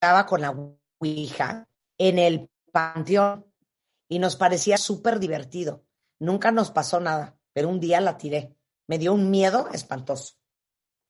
Estaba 0.00 0.26
con 0.26 0.42
la 0.42 0.54
Ouija 1.00 1.66
en 1.98 2.18
el 2.18 2.50
panteón 2.70 3.46
y 4.08 4.18
nos 4.18 4.36
parecía 4.36 4.76
súper 4.76 5.18
divertido. 5.18 5.84
Nunca 6.20 6.52
nos 6.52 6.70
pasó 6.70 7.00
nada, 7.00 7.36
pero 7.52 7.68
un 7.68 7.80
día 7.80 8.00
la 8.00 8.16
tiré. 8.16 8.54
Me 8.86 8.98
dio 8.98 9.14
un 9.14 9.30
miedo 9.30 9.68
espantoso. 9.72 10.34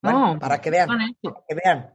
Bueno, 0.04 0.34
No, 0.34 0.38
para 0.38 0.60
que 0.60 0.70
vean, 0.70 0.88
para 0.88 1.44
que 1.48 1.54
vean. 1.54 1.94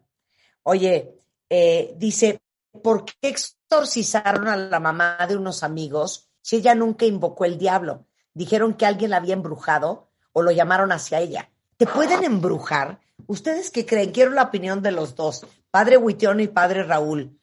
Oye, 0.63 1.15
eh, 1.49 1.93
dice, 1.97 2.41
¿por 2.83 3.05
qué 3.05 3.29
exorcizaron 3.29 4.47
a 4.47 4.57
la 4.57 4.79
mamá 4.79 5.17
de 5.27 5.37
unos 5.37 5.63
amigos 5.63 6.29
si 6.41 6.57
ella 6.57 6.75
nunca 6.75 7.05
invocó 7.05 7.45
el 7.45 7.57
diablo? 7.57 8.07
Dijeron 8.33 8.73
que 8.73 8.85
alguien 8.85 9.11
la 9.11 9.17
había 9.17 9.33
embrujado 9.33 10.09
o 10.33 10.41
lo 10.41 10.51
llamaron 10.51 10.91
hacia 10.91 11.19
ella. 11.19 11.49
¿Te 11.77 11.85
pueden 11.85 12.23
embrujar? 12.23 12.99
¿Ustedes 13.27 13.71
qué 13.71 13.85
creen? 13.85 14.11
Quiero 14.11 14.31
la 14.31 14.43
opinión 14.43 14.81
de 14.81 14.91
los 14.91 15.15
dos, 15.15 15.45
padre 15.71 15.97
Huitión 15.97 16.39
y 16.39 16.47
padre 16.47 16.83
Raúl. 16.83 17.39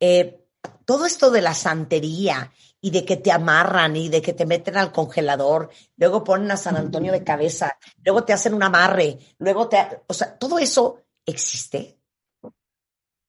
Eh, 0.00 0.40
todo 0.84 1.06
esto 1.06 1.30
de 1.30 1.42
la 1.42 1.54
santería 1.54 2.52
y 2.80 2.90
de 2.90 3.04
que 3.04 3.16
te 3.16 3.30
amarran 3.30 3.96
y 3.96 4.08
de 4.08 4.22
que 4.22 4.32
te 4.32 4.46
meten 4.46 4.76
al 4.76 4.92
congelador, 4.92 5.70
luego 5.96 6.24
ponen 6.24 6.50
a 6.50 6.56
San 6.56 6.76
Antonio 6.76 7.12
de 7.12 7.24
cabeza, 7.24 7.78
luego 8.04 8.24
te 8.24 8.32
hacen 8.32 8.54
un 8.54 8.62
amarre, 8.62 9.18
luego 9.38 9.68
te... 9.68 9.78
O 10.06 10.14
sea, 10.14 10.36
todo 10.38 10.58
eso 10.58 11.04
existe. 11.26 11.98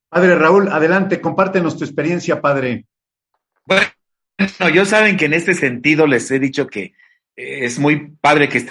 Padre 0.09 0.35
Raúl, 0.35 0.69
adelante, 0.69 1.21
compártenos 1.21 1.77
tu 1.77 1.85
experiencia, 1.85 2.41
padre. 2.41 2.85
Bueno, 3.65 3.85
yo 4.73 4.85
saben 4.85 5.17
que 5.17 5.25
en 5.25 5.33
este 5.33 5.53
sentido 5.53 6.07
les 6.07 6.29
he 6.31 6.39
dicho 6.39 6.67
que 6.67 6.93
eh, 7.35 7.65
es 7.65 7.79
muy 7.79 8.11
padre 8.19 8.49
que 8.49 8.65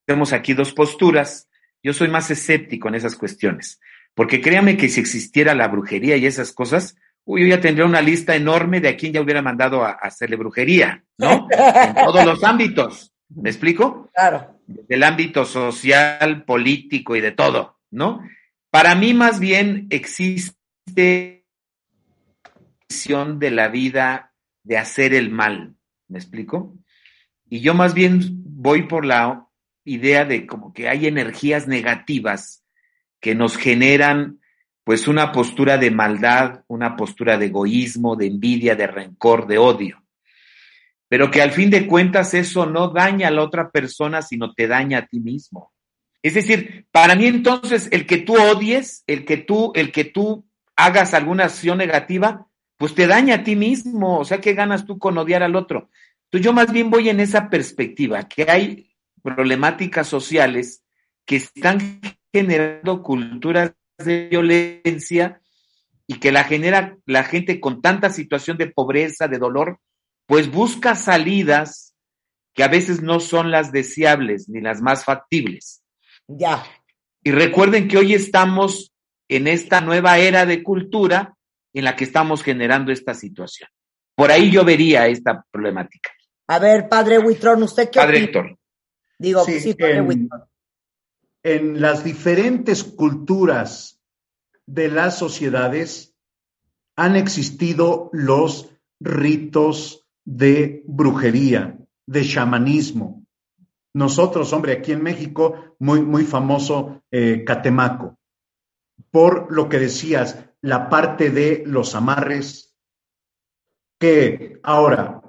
estemos 0.00 0.32
aquí 0.32 0.54
dos 0.54 0.72
posturas. 0.72 1.48
Yo 1.82 1.92
soy 1.92 2.08
más 2.08 2.30
escéptico 2.30 2.88
en 2.88 2.96
esas 2.96 3.16
cuestiones, 3.16 3.80
porque 4.14 4.40
créame 4.40 4.76
que 4.76 4.88
si 4.88 5.00
existiera 5.00 5.54
la 5.54 5.68
brujería 5.68 6.16
y 6.16 6.26
esas 6.26 6.52
cosas, 6.52 6.96
uy, 7.26 7.42
yo 7.42 7.48
ya 7.48 7.60
tendría 7.60 7.84
una 7.84 8.00
lista 8.00 8.34
enorme 8.34 8.80
de 8.80 8.88
a 8.88 8.96
quién 8.96 9.12
ya 9.12 9.20
hubiera 9.20 9.42
mandado 9.42 9.84
a, 9.84 9.90
a 9.90 10.06
hacerle 10.06 10.36
brujería, 10.36 11.04
¿no? 11.18 11.48
En 11.50 11.94
todos 12.06 12.24
los 12.24 12.42
ámbitos. 12.42 13.12
¿Me 13.28 13.50
explico? 13.50 14.08
Claro. 14.14 14.60
Del 14.66 15.02
ámbito 15.02 15.44
social, 15.44 16.44
político 16.44 17.16
y 17.16 17.20
de 17.20 17.32
todo, 17.32 17.78
¿no? 17.90 18.22
Para 18.70 18.94
mí 18.94 19.12
más 19.14 19.40
bien 19.40 19.86
existe 19.90 21.44
visión 22.88 23.38
de 23.38 23.50
la 23.50 23.68
vida 23.68 24.32
de 24.62 24.78
hacer 24.78 25.14
el 25.14 25.30
mal, 25.30 25.74
¿me 26.08 26.18
explico? 26.18 26.76
Y 27.48 27.60
yo 27.60 27.74
más 27.74 27.94
bien 27.94 28.20
voy 28.44 28.84
por 28.84 29.04
la 29.04 29.48
idea 29.84 30.24
de 30.24 30.46
como 30.46 30.72
que 30.72 30.88
hay 30.88 31.06
energías 31.06 31.68
negativas 31.68 32.64
que 33.20 33.34
nos 33.34 33.56
generan 33.56 34.40
pues 34.86 35.08
una 35.08 35.32
postura 35.32 35.78
de 35.78 35.90
maldad, 35.90 36.62
una 36.68 36.94
postura 36.94 37.36
de 37.36 37.46
egoísmo, 37.46 38.14
de 38.14 38.26
envidia, 38.26 38.76
de 38.76 38.86
rencor, 38.86 39.48
de 39.48 39.58
odio. 39.58 40.00
Pero 41.08 41.28
que 41.28 41.42
al 41.42 41.50
fin 41.50 41.70
de 41.70 41.88
cuentas 41.88 42.34
eso 42.34 42.66
no 42.66 42.90
daña 42.90 43.26
a 43.26 43.32
la 43.32 43.42
otra 43.42 43.72
persona, 43.72 44.22
sino 44.22 44.54
te 44.54 44.68
daña 44.68 44.98
a 44.98 45.06
ti 45.06 45.18
mismo. 45.18 45.72
Es 46.22 46.34
decir, 46.34 46.86
para 46.92 47.16
mí 47.16 47.26
entonces 47.26 47.88
el 47.90 48.06
que 48.06 48.18
tú 48.18 48.36
odies, 48.40 49.02
el 49.08 49.24
que 49.24 49.38
tú, 49.38 49.72
el 49.74 49.90
que 49.90 50.04
tú 50.04 50.46
hagas 50.76 51.14
alguna 51.14 51.46
acción 51.46 51.78
negativa, 51.78 52.46
pues 52.76 52.94
te 52.94 53.08
daña 53.08 53.34
a 53.34 53.42
ti 53.42 53.56
mismo. 53.56 54.20
O 54.20 54.24
sea, 54.24 54.40
¿qué 54.40 54.54
ganas 54.54 54.86
tú 54.86 55.00
con 55.00 55.18
odiar 55.18 55.42
al 55.42 55.56
otro? 55.56 55.90
Entonces 56.26 56.44
yo 56.44 56.52
más 56.52 56.70
bien 56.70 56.90
voy 56.90 57.08
en 57.08 57.18
esa 57.18 57.50
perspectiva, 57.50 58.28
que 58.28 58.48
hay 58.48 58.94
problemáticas 59.20 60.06
sociales 60.06 60.84
que 61.24 61.34
están 61.34 62.00
generando 62.32 63.02
culturas 63.02 63.72
de 63.98 64.28
violencia 64.28 65.40
y 66.06 66.18
que 66.20 66.32
la 66.32 66.44
genera 66.44 66.96
la 67.06 67.24
gente 67.24 67.60
con 67.60 67.82
tanta 67.82 68.10
situación 68.10 68.56
de 68.56 68.68
pobreza, 68.68 69.28
de 69.28 69.38
dolor, 69.38 69.80
pues 70.26 70.50
busca 70.50 70.94
salidas 70.94 71.94
que 72.54 72.64
a 72.64 72.68
veces 72.68 73.02
no 73.02 73.20
son 73.20 73.50
las 73.50 73.72
deseables 73.72 74.48
ni 74.48 74.60
las 74.60 74.80
más 74.80 75.04
factibles. 75.04 75.82
Ya. 76.26 76.64
Y 77.22 77.30
recuerden 77.30 77.88
que 77.88 77.98
hoy 77.98 78.14
estamos 78.14 78.92
en 79.28 79.46
esta 79.46 79.80
nueva 79.80 80.18
era 80.18 80.46
de 80.46 80.62
cultura 80.62 81.36
en 81.74 81.84
la 81.84 81.96
que 81.96 82.04
estamos 82.04 82.42
generando 82.42 82.92
esta 82.92 83.14
situación. 83.14 83.68
Por 84.14 84.30
ahí 84.30 84.50
yo 84.50 84.64
vería 84.64 85.06
esta 85.08 85.44
problemática. 85.50 86.12
A 86.48 86.58
ver, 86.58 86.88
padre 86.88 87.18
Huitrón, 87.18 87.62
¿usted 87.64 87.90
qué 87.90 87.98
Padre 87.98 88.16
opina? 88.18 88.24
Héctor. 88.24 88.58
Digo, 89.18 89.44
sí, 89.44 89.60
Sí, 89.60 89.74
padre 89.74 90.00
Huitrón. 90.00 90.44
En 91.48 91.80
las 91.80 92.02
diferentes 92.02 92.82
culturas 92.82 94.02
de 94.66 94.88
las 94.88 95.16
sociedades 95.16 96.16
han 96.96 97.14
existido 97.14 98.10
los 98.12 98.74
ritos 98.98 100.08
de 100.24 100.82
brujería, 100.88 101.78
de 102.04 102.24
chamanismo. 102.24 103.24
Nosotros, 103.94 104.52
hombre, 104.52 104.72
aquí 104.72 104.90
en 104.90 105.04
México, 105.04 105.76
muy, 105.78 106.02
muy 106.02 106.24
famoso 106.24 107.04
eh, 107.12 107.44
Catemaco, 107.44 108.18
por 109.12 109.46
lo 109.54 109.68
que 109.68 109.78
decías, 109.78 110.44
la 110.62 110.88
parte 110.88 111.30
de 111.30 111.62
los 111.64 111.94
amarres, 111.94 112.76
que 114.00 114.58
ahora 114.64 115.22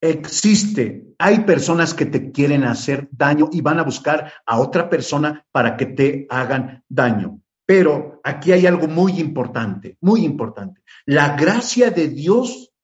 existe, 0.00 1.13
hay 1.24 1.38
personas 1.40 1.94
que 1.94 2.04
te 2.04 2.32
quieren 2.32 2.64
hacer 2.64 3.08
daño 3.10 3.48
y 3.50 3.62
van 3.62 3.78
a 3.78 3.82
buscar 3.82 4.30
a 4.44 4.58
otra 4.60 4.90
persona 4.90 5.46
para 5.52 5.74
que 5.74 5.86
te 5.86 6.26
hagan 6.28 6.84
daño. 6.86 7.40
Pero 7.64 8.20
aquí 8.22 8.52
hay 8.52 8.66
algo 8.66 8.88
muy 8.88 9.12
importante, 9.20 9.96
muy 10.02 10.22
importante. 10.22 10.82
La 11.06 11.34
gracia 11.34 11.90
de 11.90 12.08
Dios 12.08 12.74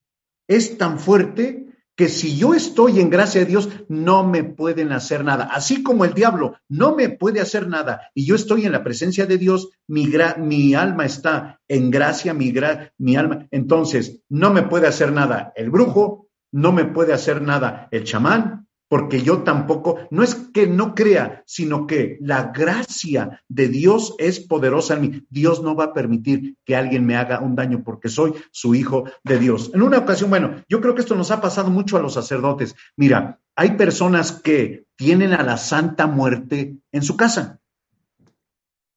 es 0.48 0.78
tan 0.78 0.98
fuerte 0.98 1.66
que 1.94 2.08
si 2.08 2.34
yo 2.38 2.54
estoy 2.54 2.98
en 3.00 3.10
gracia 3.10 3.42
de 3.42 3.46
Dios, 3.46 3.68
no 3.90 4.26
me 4.26 4.42
pueden 4.42 4.92
hacer 4.92 5.22
nada. 5.22 5.50
Así 5.52 5.82
como 5.82 6.06
el 6.06 6.14
diablo 6.14 6.56
no 6.66 6.96
me 6.96 7.10
puede 7.10 7.42
hacer 7.42 7.68
nada 7.68 8.08
y 8.14 8.24
yo 8.24 8.36
estoy 8.36 8.64
en 8.64 8.72
la 8.72 8.82
presencia 8.82 9.26
de 9.26 9.36
Dios, 9.36 9.68
mi, 9.86 10.74
alma 10.74 11.04
está 11.04 11.60
en 11.68 11.90
gracia, 11.90 12.32
mi, 12.32 12.54
gra- 12.54 12.90
mi 12.96 13.16
alma. 13.16 13.46
Entonces, 13.50 14.22
no 14.30 14.50
me 14.50 14.62
puede 14.62 14.86
hacer 14.86 15.12
nada 15.12 15.52
el 15.56 15.68
brujo, 15.68 16.29
no 16.52 16.72
me 16.72 16.84
puede 16.84 17.12
hacer 17.12 17.42
nada 17.42 17.88
el 17.90 18.04
chamán, 18.04 18.68
porque 18.90 19.22
yo 19.22 19.44
tampoco, 19.44 20.00
no 20.10 20.24
es 20.24 20.34
que 20.34 20.66
no 20.66 20.96
crea, 20.96 21.44
sino 21.46 21.86
que 21.86 22.18
la 22.20 22.50
gracia 22.52 23.40
de 23.48 23.68
Dios 23.68 24.16
es 24.18 24.40
poderosa 24.40 24.94
en 24.94 25.00
mí. 25.00 25.26
Dios 25.30 25.62
no 25.62 25.76
va 25.76 25.84
a 25.84 25.92
permitir 25.92 26.56
que 26.64 26.74
alguien 26.74 27.06
me 27.06 27.14
haga 27.14 27.38
un 27.38 27.54
daño 27.54 27.84
porque 27.84 28.08
soy 28.08 28.34
su 28.50 28.74
hijo 28.74 29.04
de 29.22 29.38
Dios. 29.38 29.70
En 29.74 29.82
una 29.82 29.98
ocasión, 29.98 30.28
bueno, 30.28 30.64
yo 30.68 30.80
creo 30.80 30.96
que 30.96 31.02
esto 31.02 31.14
nos 31.14 31.30
ha 31.30 31.40
pasado 31.40 31.70
mucho 31.70 31.96
a 31.96 32.02
los 32.02 32.14
sacerdotes. 32.14 32.74
Mira, 32.96 33.38
hay 33.54 33.76
personas 33.76 34.32
que 34.32 34.86
tienen 34.96 35.34
a 35.34 35.44
la 35.44 35.56
Santa 35.56 36.08
Muerte 36.08 36.78
en 36.90 37.02
su 37.02 37.16
casa 37.16 37.60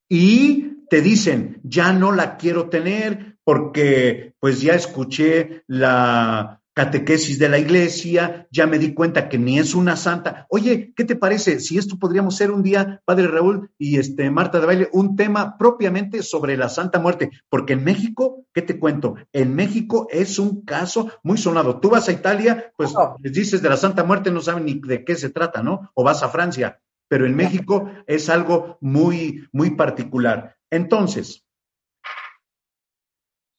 y 0.10 0.86
te 0.90 1.02
dicen, 1.02 1.62
ya 1.64 1.94
no 1.94 2.12
la 2.12 2.38
quiero 2.38 2.68
tener 2.68 3.38
porque 3.44 4.34
pues 4.40 4.60
ya 4.60 4.74
escuché 4.74 5.64
la 5.68 6.63
catequesis 6.74 7.40
de 7.40 7.50
la 7.50 7.60
iglesia, 7.60 8.48
ya 8.52 8.66
me 8.68 8.80
di 8.80 8.94
cuenta 8.94 9.30
que 9.30 9.38
ni 9.38 9.60
es 9.60 9.76
una 9.76 9.96
santa. 9.96 10.48
Oye, 10.50 10.92
¿qué 10.96 11.06
te 11.06 11.16
parece 11.16 11.60
si 11.60 11.78
esto 11.78 11.98
podríamos 12.00 12.36
ser 12.36 12.52
un 12.52 12.64
día, 12.64 13.02
Padre 13.06 13.28
Raúl 13.28 13.70
y 13.78 13.98
este 14.00 14.30
Marta 14.32 14.60
de 14.60 14.66
Baile, 14.66 14.90
un 14.92 15.16
tema 15.16 15.58
propiamente 15.58 16.24
sobre 16.24 16.58
la 16.58 16.70
Santa 16.70 17.00
Muerte? 17.00 17.30
Porque 17.50 17.74
en 17.74 17.84
México, 17.84 18.46
¿qué 18.54 18.62
te 18.62 18.80
cuento? 18.80 19.16
En 19.32 19.56
México 19.56 20.08
es 20.10 20.40
un 20.40 20.64
caso 20.64 21.12
muy 21.24 21.38
sonado. 21.38 21.80
Tú 21.80 21.90
vas 21.92 22.10
a 22.10 22.12
Italia, 22.12 22.72
pues 22.76 22.92
Oh. 22.96 23.16
les 23.22 23.34
dices 23.34 23.62
de 23.62 23.70
la 23.70 23.78
Santa 23.78 24.04
Muerte, 24.04 24.32
no 24.32 24.42
saben 24.42 24.66
ni 24.66 24.80
de 24.80 25.04
qué 25.06 25.16
se 25.16 25.30
trata, 25.30 25.62
¿no? 25.64 25.92
O 25.94 26.04
vas 26.04 26.24
a 26.24 26.30
Francia, 26.30 26.80
pero 27.08 27.26
en 27.26 27.36
México 27.36 27.90
es 28.08 28.30
algo 28.30 28.78
muy, 28.82 29.48
muy 29.52 29.72
particular. 29.72 30.56
Entonces, 30.72 31.44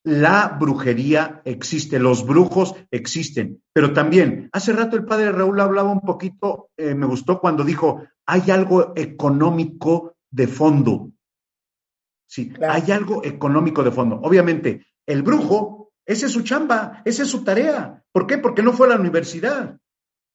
la 0.05 0.55
brujería 0.59 1.41
existe, 1.45 1.99
los 1.99 2.25
brujos 2.25 2.75
existen, 2.91 3.61
pero 3.73 3.91
también, 3.91 4.49
hace 4.53 4.71
rato 4.71 4.95
el 4.95 5.05
padre 5.05 5.31
Raúl 5.31 5.59
hablaba 5.59 5.91
un 5.91 6.01
poquito, 6.01 6.69
eh, 6.77 6.93
me 6.95 7.05
gustó 7.07 7.39
cuando 7.39 7.63
dijo, 7.63 8.03
hay 8.27 8.49
algo 8.51 8.93
económico 8.95 10.15
de 10.31 10.47
fondo. 10.47 11.11
Sí, 12.27 12.49
Claro. 12.49 12.73
hay 12.73 12.91
algo 12.91 13.23
económico 13.23 13.83
de 13.83 13.91
fondo. 13.91 14.19
Obviamente, 14.23 14.85
el 15.07 15.21
brujo, 15.23 15.91
esa 16.05 16.25
es 16.27 16.31
su 16.31 16.41
chamba, 16.43 17.01
esa 17.05 17.23
es 17.23 17.29
su 17.29 17.43
tarea. 17.43 18.03
¿Por 18.11 18.27
qué? 18.27 18.37
Porque 18.37 18.63
no 18.63 18.73
fue 18.73 18.87
a 18.87 18.91
la 18.91 18.99
universidad. 18.99 19.77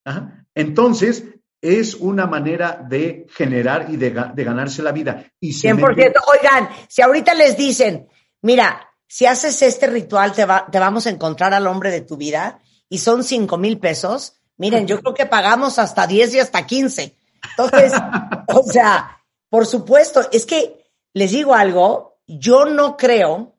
Ajá. 0.05 0.45
Entonces, 0.55 1.25
es 1.61 1.95
una 1.95 2.25
manera 2.25 2.85
de 2.89 3.27
generar 3.29 3.87
y 3.89 3.97
de, 3.97 4.13
ga- 4.15 4.33
de 4.33 4.43
ganarse 4.43 4.81
la 4.81 4.91
vida. 4.91 5.25
Y 5.39 5.53
se 5.53 5.69
100%. 5.73 5.95
mete- 5.95 6.13
Oigan, 6.33 6.69
si 6.89 7.01
ahorita 7.01 7.33
les 7.35 7.55
dicen, 7.57 8.07
mira, 8.41 8.87
si 9.13 9.25
haces 9.25 9.61
este 9.61 9.87
ritual 9.87 10.31
te, 10.31 10.45
va- 10.45 10.67
te 10.71 10.79
vamos 10.79 11.05
a 11.05 11.09
encontrar 11.09 11.53
al 11.53 11.67
hombre 11.67 11.91
de 11.91 11.99
tu 11.99 12.15
vida 12.15 12.59
y 12.87 12.99
son 12.99 13.25
cinco 13.25 13.57
mil 13.57 13.77
pesos, 13.77 14.37
miren, 14.55 14.87
yo 14.87 14.99
creo 15.01 15.13
que 15.13 15.25
pagamos 15.25 15.79
hasta 15.79 16.07
10 16.07 16.33
y 16.35 16.39
hasta 16.39 16.65
15. 16.65 17.17
Entonces, 17.49 17.91
o 18.47 18.63
sea, 18.63 19.21
por 19.49 19.65
supuesto, 19.65 20.21
es 20.31 20.45
que 20.45 20.89
les 21.13 21.31
digo 21.31 21.53
algo, 21.53 22.21
yo 22.25 22.63
no 22.65 22.95
creo 22.95 23.57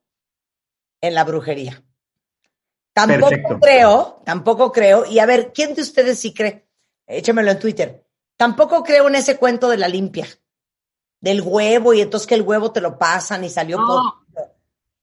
en 1.02 1.14
la 1.14 1.24
brujería. 1.24 1.82
Tampoco 2.94 3.28
Perfecto. 3.28 3.58
creo, 3.60 4.22
tampoco 4.24 4.72
creo, 4.72 5.04
y 5.04 5.18
a 5.18 5.26
ver, 5.26 5.52
¿quién 5.52 5.74
de 5.74 5.82
ustedes 5.82 6.18
sí 6.18 6.32
cree? 6.32 6.66
échamelo 7.06 7.50
en 7.50 7.58
Twitter. 7.58 8.06
Tampoco 8.38 8.82
creo 8.82 9.06
en 9.08 9.16
ese 9.16 9.36
cuento 9.36 9.68
de 9.68 9.76
la 9.76 9.88
limpia, 9.88 10.26
del 11.20 11.42
huevo 11.42 11.92
y 11.92 12.00
entonces 12.00 12.26
que 12.26 12.36
el 12.36 12.42
huevo 12.42 12.72
te 12.72 12.80
lo 12.80 12.98
pasan 12.98 13.44
y 13.44 13.50
salió 13.50 13.76
No. 13.78 13.86
por... 13.86 14.21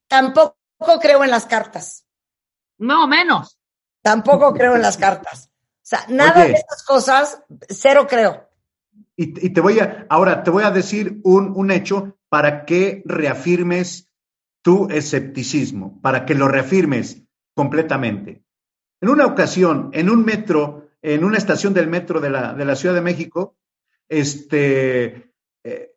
Tampoco 0.09 0.57
creo 1.01 1.23
en 1.23 1.31
las 1.31 1.45
cartas. 1.45 2.05
No, 2.79 3.07
menos. 3.07 3.59
Tampoco 4.01 4.53
creo 4.53 4.75
en 4.75 4.81
las 4.81 4.97
cartas. 4.97 5.51
O 5.53 5.89
sea, 5.89 6.05
nada 6.09 6.41
Oye. 6.41 6.49
de 6.49 6.53
estas 6.55 6.83
cosas, 6.83 7.43
cero 7.69 8.07
creo. 8.09 8.49
Y, 9.15 9.45
y 9.45 9.49
te 9.51 9.61
voy 9.61 9.79
a, 9.79 10.05
ahora 10.09 10.43
te 10.43 10.49
voy 10.49 10.63
a 10.63 10.71
decir 10.71 11.21
un, 11.23 11.53
un 11.55 11.71
hecho 11.71 12.17
para 12.29 12.65
que 12.65 13.01
reafirmes 13.05 14.09
tu 14.61 14.89
escepticismo, 14.89 15.99
para 16.01 16.25
que 16.25 16.35
lo 16.35 16.47
reafirmes 16.47 17.23
completamente. 17.55 18.43
En 19.01 19.09
una 19.09 19.25
ocasión, 19.25 19.89
en 19.93 20.09
un 20.09 20.25
metro, 20.25 20.89
en 21.01 21.23
una 21.23 21.37
estación 21.37 21.73
del 21.73 21.87
metro 21.87 22.19
de 22.19 22.29
la, 22.29 22.53
de 22.53 22.65
la 22.65 22.75
Ciudad 22.75 22.95
de 22.95 23.01
México, 23.01 23.57
este, 24.07 25.33
eh, 25.63 25.91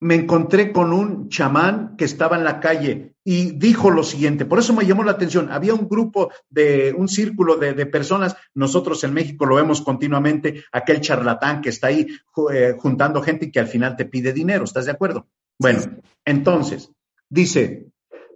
me 0.00 0.14
encontré 0.14 0.72
con 0.72 0.92
un 0.92 1.28
chamán 1.28 1.96
que 1.96 2.04
estaba 2.04 2.36
en 2.36 2.44
la 2.44 2.60
calle 2.60 3.15
y 3.28 3.50
dijo 3.58 3.90
lo 3.90 4.04
siguiente, 4.04 4.44
por 4.44 4.60
eso 4.60 4.72
me 4.72 4.86
llamó 4.86 5.02
la 5.02 5.10
atención, 5.10 5.50
había 5.50 5.74
un 5.74 5.88
grupo 5.88 6.30
de, 6.48 6.94
un 6.96 7.08
círculo 7.08 7.56
de, 7.56 7.72
de 7.74 7.84
personas, 7.84 8.36
nosotros 8.54 9.02
en 9.02 9.12
México 9.12 9.46
lo 9.46 9.56
vemos 9.56 9.80
continuamente, 9.80 10.62
aquel 10.70 11.00
charlatán 11.00 11.60
que 11.60 11.70
está 11.70 11.88
ahí 11.88 12.06
eh, 12.52 12.76
juntando 12.78 13.20
gente 13.20 13.46
y 13.46 13.50
que 13.50 13.58
al 13.58 13.66
final 13.66 13.96
te 13.96 14.04
pide 14.04 14.32
dinero, 14.32 14.62
¿estás 14.62 14.84
de 14.84 14.92
acuerdo? 14.92 15.26
Bueno, 15.58 15.80
entonces, 16.24 16.92
dice, 17.28 17.88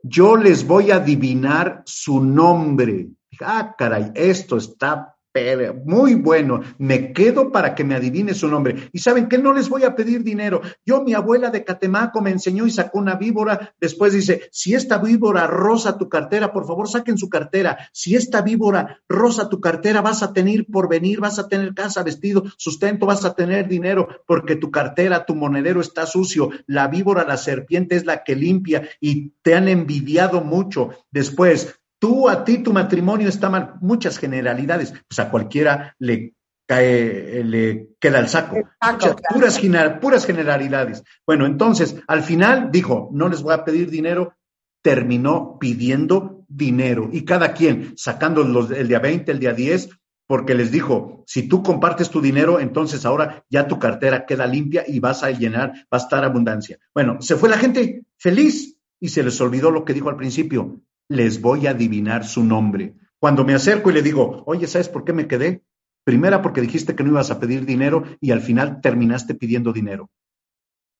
yo 0.03 0.36
les 0.36 0.66
voy 0.66 0.91
a 0.91 0.97
adivinar 0.97 1.82
su 1.86 2.20
nombre. 2.24 3.11
Ah, 3.41 3.76
caray, 3.78 4.11
esto 4.16 4.57
está 4.57 5.14
pero 5.32 5.74
muy 5.84 6.14
bueno. 6.14 6.60
Me 6.78 7.12
quedo 7.12 7.52
para 7.52 7.74
que 7.74 7.84
me 7.84 7.94
adivine 7.94 8.34
su 8.34 8.48
nombre. 8.48 8.90
Y 8.92 8.98
saben 8.98 9.28
que 9.28 9.38
no 9.38 9.52
les 9.52 9.68
voy 9.68 9.84
a 9.84 9.94
pedir 9.94 10.22
dinero. 10.22 10.60
Yo, 10.84 11.02
mi 11.02 11.14
abuela 11.14 11.50
de 11.50 11.64
Catemaco 11.64 12.20
me 12.20 12.30
enseñó 12.30 12.66
y 12.66 12.70
sacó 12.70 12.98
una 12.98 13.14
víbora. 13.14 13.74
Después 13.80 14.12
dice, 14.12 14.48
si 14.50 14.74
esta 14.74 14.98
víbora 14.98 15.46
rosa 15.46 15.98
tu 15.98 16.08
cartera, 16.08 16.52
por 16.52 16.66
favor, 16.66 16.88
saquen 16.88 17.18
su 17.18 17.28
cartera. 17.28 17.88
Si 17.92 18.16
esta 18.16 18.42
víbora 18.42 19.00
rosa 19.08 19.48
tu 19.48 19.60
cartera, 19.60 20.00
vas 20.00 20.22
a 20.22 20.32
tener 20.32 20.66
por 20.66 20.88
venir, 20.88 21.20
vas 21.20 21.38
a 21.38 21.48
tener 21.48 21.74
casa, 21.74 22.02
vestido, 22.02 22.44
sustento, 22.56 23.06
vas 23.06 23.24
a 23.24 23.34
tener 23.34 23.68
dinero, 23.68 24.08
porque 24.26 24.56
tu 24.56 24.70
cartera, 24.70 25.26
tu 25.26 25.34
monedero 25.34 25.80
está 25.80 26.06
sucio. 26.06 26.50
La 26.66 26.88
víbora, 26.88 27.24
la 27.24 27.36
serpiente 27.36 27.96
es 27.96 28.04
la 28.04 28.24
que 28.24 28.36
limpia 28.36 28.88
y 29.00 29.30
te 29.42 29.54
han 29.54 29.68
envidiado 29.68 30.40
mucho. 30.40 30.90
Después, 31.10 31.79
Tú, 32.01 32.28
a 32.28 32.44
ti, 32.44 32.59
tu 32.59 32.72
matrimonio 32.72 33.28
está 33.28 33.48
mal. 33.48 33.74
Muchas 33.80 34.18
generalidades. 34.18 34.92
Pues 35.07 35.18
a 35.20 35.30
cualquiera 35.30 35.94
le 36.01 36.34
cae, 36.66 37.44
le 37.44 37.90
queda 38.01 38.18
el 38.20 38.28
saco. 38.28 38.57
El 38.57 38.62
saco, 38.80 38.92
Muchas- 38.94 39.14
claro. 39.16 39.34
puras, 39.34 39.61
gener- 39.62 40.01
puras 40.01 40.24
generalidades. 40.26 41.05
Bueno, 41.26 41.46
entonces, 41.46 41.96
al 42.09 42.22
final 42.22 42.70
dijo, 42.72 43.11
no 43.12 43.28
les 43.28 43.42
voy 43.42 43.55
a 43.55 43.64
pedir 43.64 43.90
dinero, 43.90 44.34
terminó 44.82 45.59
pidiendo 45.61 46.44
dinero. 46.48 47.11
Y 47.12 47.24
cada 47.24 47.53
quien, 47.53 47.92
sacando 47.96 48.42
los, 48.44 48.70
el 48.70 48.88
día 48.88 48.98
20, 48.98 49.30
el 49.32 49.38
día 49.38 49.53
10, 49.53 49.90
porque 50.26 50.55
les 50.55 50.70
dijo, 50.70 51.24
si 51.26 51.48
tú 51.48 51.62
compartes 51.62 52.09
tu 52.09 52.20
dinero, 52.20 52.61
entonces 52.61 53.05
ahora 53.05 53.44
ya 53.51 53.66
tu 53.66 53.78
cartera 53.78 54.24
queda 54.26 54.46
limpia 54.46 54.84
y 54.86 55.01
vas 55.01 55.22
a 55.22 55.30
llenar, 55.32 55.72
va 55.72 55.86
a 55.90 55.96
estar 55.98 56.24
abundancia. 56.24 56.78
Bueno, 56.94 57.20
se 57.20 57.36
fue 57.36 57.48
la 57.48 57.59
gente 57.59 58.05
feliz 58.16 58.78
y 59.01 59.09
se 59.09 59.22
les 59.24 59.40
olvidó 59.40 59.70
lo 59.70 59.84
que 59.84 59.92
dijo 59.92 60.09
al 60.09 60.16
principio, 60.16 60.80
les 61.11 61.40
voy 61.40 61.66
a 61.66 61.70
adivinar 61.70 62.24
su 62.24 62.44
nombre. 62.44 62.94
Cuando 63.18 63.44
me 63.44 63.52
acerco 63.52 63.90
y 63.90 63.92
le 63.92 64.00
digo, 64.00 64.44
oye, 64.46 64.68
¿sabes 64.68 64.88
por 64.88 65.04
qué 65.04 65.12
me 65.12 65.26
quedé? 65.26 65.64
Primera, 66.04 66.40
porque 66.40 66.61
dijiste 66.61 66.94
que 66.94 67.02
no 67.02 67.11
ibas 67.11 67.32
a 67.32 67.40
pedir 67.40 67.66
dinero 67.66 68.04
y 68.20 68.30
al 68.30 68.40
final 68.40 68.80
terminaste 68.80 69.34
pidiendo 69.34 69.72
dinero. 69.72 70.08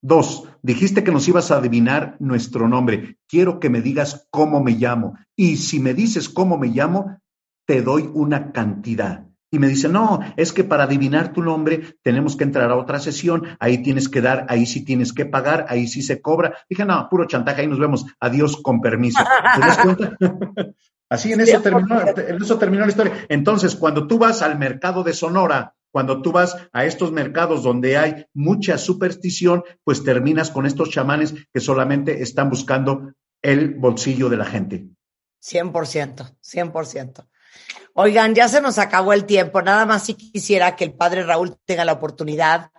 Dos, 0.03 0.49
dijiste 0.61 1.05
que 1.05 1.13
nos 1.13 1.27
ibas 1.29 1.49
a 1.49 1.57
adivinar 1.57 2.17
nuestro 2.19 2.67
nombre. 2.67 3.19
Quiero 3.27 3.59
que 3.59 3.69
me 3.69 3.81
digas 3.81 4.27
cómo 4.31 4.61
me 4.61 4.71
llamo. 4.73 5.17
Y 5.35 5.57
si 5.57 5.79
me 5.79 5.93
dices 5.93 6.27
cómo 6.27 6.57
me 6.57 6.67
llamo, 6.67 7.17
te 7.65 7.81
doy 7.81 8.09
una 8.13 8.51
cantidad. 8.51 9.30
Y 9.51 9.59
me 9.59 9.67
dice, 9.67 9.89
no, 9.89 10.21
es 10.37 10.53
que 10.53 10.63
para 10.63 10.85
adivinar 10.85 11.33
tu 11.33 11.43
nombre 11.43 11.97
tenemos 12.01 12.37
que 12.37 12.45
entrar 12.45 12.71
a 12.71 12.77
otra 12.77 12.99
sesión, 12.99 13.45
ahí 13.59 13.83
tienes 13.83 14.07
que 14.07 14.21
dar, 14.21 14.45
ahí 14.47 14.65
sí 14.65 14.85
tienes 14.85 15.11
que 15.11 15.25
pagar, 15.25 15.65
ahí 15.67 15.87
sí 15.87 16.01
se 16.01 16.21
cobra. 16.21 16.57
Dije, 16.69 16.85
no, 16.85 17.07
puro 17.09 17.25
chantaje, 17.25 17.61
ahí 17.61 17.67
nos 17.67 17.79
vemos, 17.79 18.05
adiós 18.21 18.61
con 18.61 18.79
permiso. 18.79 19.19
¿Te 19.55 19.59
das 19.59 19.77
cuenta? 19.77 20.17
Así 21.09 21.33
en 21.33 21.41
eso, 21.41 21.59
terminó, 21.59 21.99
en 21.99 22.41
eso 22.41 22.57
terminó 22.57 22.85
la 22.85 22.89
historia. 22.89 23.13
Entonces, 23.27 23.75
cuando 23.75 24.07
tú 24.07 24.17
vas 24.17 24.41
al 24.41 24.57
mercado 24.57 25.03
de 25.03 25.11
Sonora, 25.11 25.75
cuando 25.91 26.21
tú 26.21 26.31
vas 26.31 26.55
a 26.71 26.85
estos 26.85 27.11
mercados 27.11 27.63
donde 27.63 27.97
hay 27.97 28.25
mucha 28.33 28.77
superstición, 28.77 29.65
pues 29.83 30.05
terminas 30.05 30.51
con 30.51 30.65
estos 30.65 30.89
chamanes 30.89 31.35
que 31.53 31.59
solamente 31.59 32.23
están 32.23 32.49
buscando 32.49 33.11
el 33.41 33.73
bolsillo 33.73 34.29
de 34.29 34.37
la 34.37 34.45
gente. 34.45 34.87
100%, 35.43 36.37
100%. 36.41 37.27
Oigan, 37.93 38.35
ya 38.35 38.47
se 38.47 38.61
nos 38.61 38.77
acabó 38.77 39.13
el 39.13 39.25
tiempo. 39.25 39.61
Nada 39.61 39.85
más 39.85 40.05
si 40.05 40.13
quisiera 40.13 40.75
que 40.75 40.85
el 40.85 40.93
padre 40.93 41.23
Raúl 41.23 41.57
tenga 41.65 41.85
la 41.85 41.93
oportunidad 41.93 42.71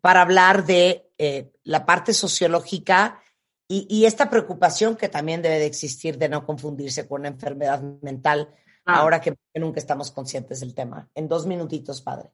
para 0.00 0.22
hablar 0.22 0.64
de 0.64 1.10
eh, 1.18 1.50
la 1.62 1.86
parte 1.86 2.12
sociológica 2.12 3.22
y, 3.68 3.86
y, 3.88 4.06
esta 4.06 4.28
preocupación 4.28 4.96
que 4.96 5.08
también 5.08 5.42
debe 5.42 5.60
de 5.60 5.66
existir 5.66 6.18
de 6.18 6.28
no 6.28 6.44
confundirse 6.44 7.06
con 7.06 7.20
una 7.20 7.28
enfermedad 7.28 7.80
mental, 8.02 8.48
ah. 8.84 8.96
ahora 8.96 9.20
que 9.20 9.36
nunca 9.54 9.78
estamos 9.78 10.10
conscientes 10.10 10.58
del 10.60 10.74
tema. 10.74 11.08
En 11.14 11.28
dos 11.28 11.46
minutitos, 11.46 12.02
padre. 12.02 12.30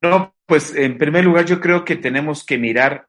No, 0.00 0.34
pues 0.46 0.74
en 0.74 0.96
primer 0.96 1.24
lugar 1.24 1.44
yo 1.44 1.60
creo 1.60 1.84
que 1.84 1.96
tenemos 1.96 2.44
que 2.44 2.56
mirar 2.56 3.08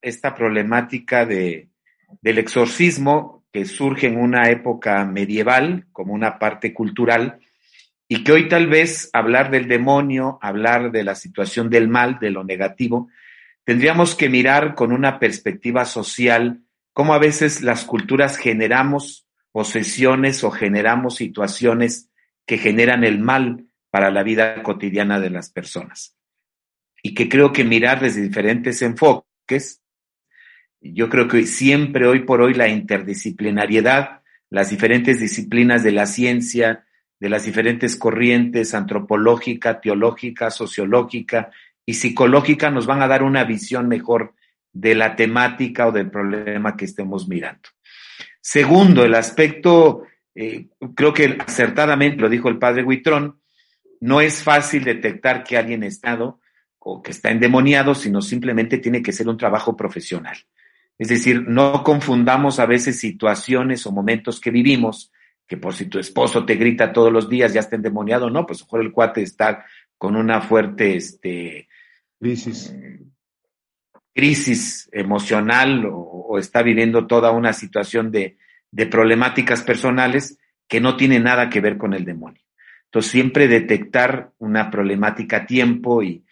esta 0.00 0.34
problemática 0.34 1.26
de, 1.26 1.68
del 2.22 2.38
exorcismo 2.38 3.35
que 3.56 3.64
surge 3.64 4.08
en 4.08 4.18
una 4.18 4.50
época 4.50 5.02
medieval 5.06 5.86
como 5.90 6.12
una 6.12 6.38
parte 6.38 6.74
cultural 6.74 7.38
y 8.06 8.22
que 8.22 8.32
hoy 8.32 8.50
tal 8.50 8.66
vez 8.66 9.08
hablar 9.14 9.50
del 9.50 9.66
demonio, 9.66 10.38
hablar 10.42 10.92
de 10.92 11.02
la 11.02 11.14
situación 11.14 11.70
del 11.70 11.88
mal, 11.88 12.18
de 12.20 12.28
lo 12.28 12.44
negativo, 12.44 13.08
tendríamos 13.64 14.14
que 14.14 14.28
mirar 14.28 14.74
con 14.74 14.92
una 14.92 15.18
perspectiva 15.18 15.86
social 15.86 16.64
cómo 16.92 17.14
a 17.14 17.18
veces 17.18 17.62
las 17.62 17.86
culturas 17.86 18.36
generamos 18.36 19.26
posesiones 19.52 20.44
o 20.44 20.50
generamos 20.50 21.14
situaciones 21.14 22.10
que 22.44 22.58
generan 22.58 23.04
el 23.04 23.20
mal 23.20 23.64
para 23.88 24.10
la 24.10 24.22
vida 24.22 24.62
cotidiana 24.62 25.18
de 25.18 25.30
las 25.30 25.48
personas. 25.48 26.14
Y 27.02 27.14
que 27.14 27.30
creo 27.30 27.54
que 27.54 27.64
mirar 27.64 28.00
desde 28.00 28.20
diferentes 28.20 28.82
enfoques, 28.82 29.80
yo 30.92 31.08
creo 31.08 31.28
que 31.28 31.46
siempre 31.46 32.06
hoy 32.06 32.20
por 32.20 32.40
hoy 32.40 32.54
la 32.54 32.68
interdisciplinariedad, 32.68 34.22
las 34.50 34.70
diferentes 34.70 35.20
disciplinas 35.20 35.82
de 35.82 35.92
la 35.92 36.06
ciencia, 36.06 36.84
de 37.18 37.28
las 37.28 37.44
diferentes 37.44 37.96
corrientes 37.96 38.74
antropológica, 38.74 39.80
teológica, 39.80 40.50
sociológica 40.50 41.50
y 41.84 41.94
psicológica 41.94 42.70
nos 42.70 42.86
van 42.86 43.02
a 43.02 43.08
dar 43.08 43.22
una 43.22 43.44
visión 43.44 43.88
mejor 43.88 44.34
de 44.72 44.94
la 44.94 45.16
temática 45.16 45.86
o 45.86 45.92
del 45.92 46.10
problema 46.10 46.76
que 46.76 46.84
estemos 46.84 47.28
mirando. 47.28 47.70
Segundo, 48.40 49.04
el 49.04 49.14
aspecto, 49.14 50.02
eh, 50.34 50.68
creo 50.94 51.14
que 51.14 51.38
acertadamente 51.44 52.20
lo 52.20 52.28
dijo 52.28 52.48
el 52.48 52.58
padre 52.58 52.84
Huitrón, 52.84 53.40
no 54.00 54.20
es 54.20 54.42
fácil 54.42 54.84
detectar 54.84 55.42
que 55.42 55.56
alguien 55.56 55.82
está 55.82 56.18
o 56.78 57.02
que 57.02 57.10
está 57.10 57.30
endemoniado, 57.30 57.94
sino 57.94 58.20
simplemente 58.20 58.78
tiene 58.78 59.02
que 59.02 59.12
ser 59.12 59.28
un 59.28 59.38
trabajo 59.38 59.76
profesional. 59.76 60.36
Es 60.98 61.08
decir, 61.08 61.46
no 61.46 61.82
confundamos 61.84 62.58
a 62.58 62.66
veces 62.66 62.98
situaciones 62.98 63.86
o 63.86 63.92
momentos 63.92 64.40
que 64.40 64.50
vivimos, 64.50 65.12
que 65.46 65.56
por 65.56 65.74
si 65.74 65.86
tu 65.86 65.98
esposo 65.98 66.44
te 66.44 66.56
grita 66.56 66.92
todos 66.92 67.12
los 67.12 67.28
días 67.28 67.52
ya 67.52 67.60
está 67.60 67.76
endemoniado, 67.76 68.30
no, 68.30 68.46
pues 68.46 68.62
mejor 68.62 68.80
el 68.80 68.92
cuate 68.92 69.22
está 69.22 69.64
con 69.98 70.16
una 70.16 70.40
fuerte 70.40 70.96
este, 70.96 71.68
crisis. 72.18 72.74
crisis 74.14 74.88
emocional 74.92 75.84
o, 75.86 75.98
o, 75.98 76.38
está 76.38 76.62
viviendo 76.62 77.06
toda 77.06 77.30
una 77.30 77.52
situación 77.52 78.10
de, 78.10 78.38
de 78.70 78.86
problemáticas 78.86 79.62
personales 79.62 80.38
que 80.66 80.80
no 80.80 80.96
tiene 80.96 81.20
nada 81.20 81.48
que 81.48 81.60
ver 81.60 81.78
con 81.78 81.94
el 81.94 82.04
demonio. 82.04 82.42
Entonces, 82.86 83.12
siempre 83.12 83.48
detectar 83.48 84.32
una 84.38 84.70
problemática 84.70 85.38
a 85.38 85.46
tiempo 85.46 86.02
y, 86.02 86.25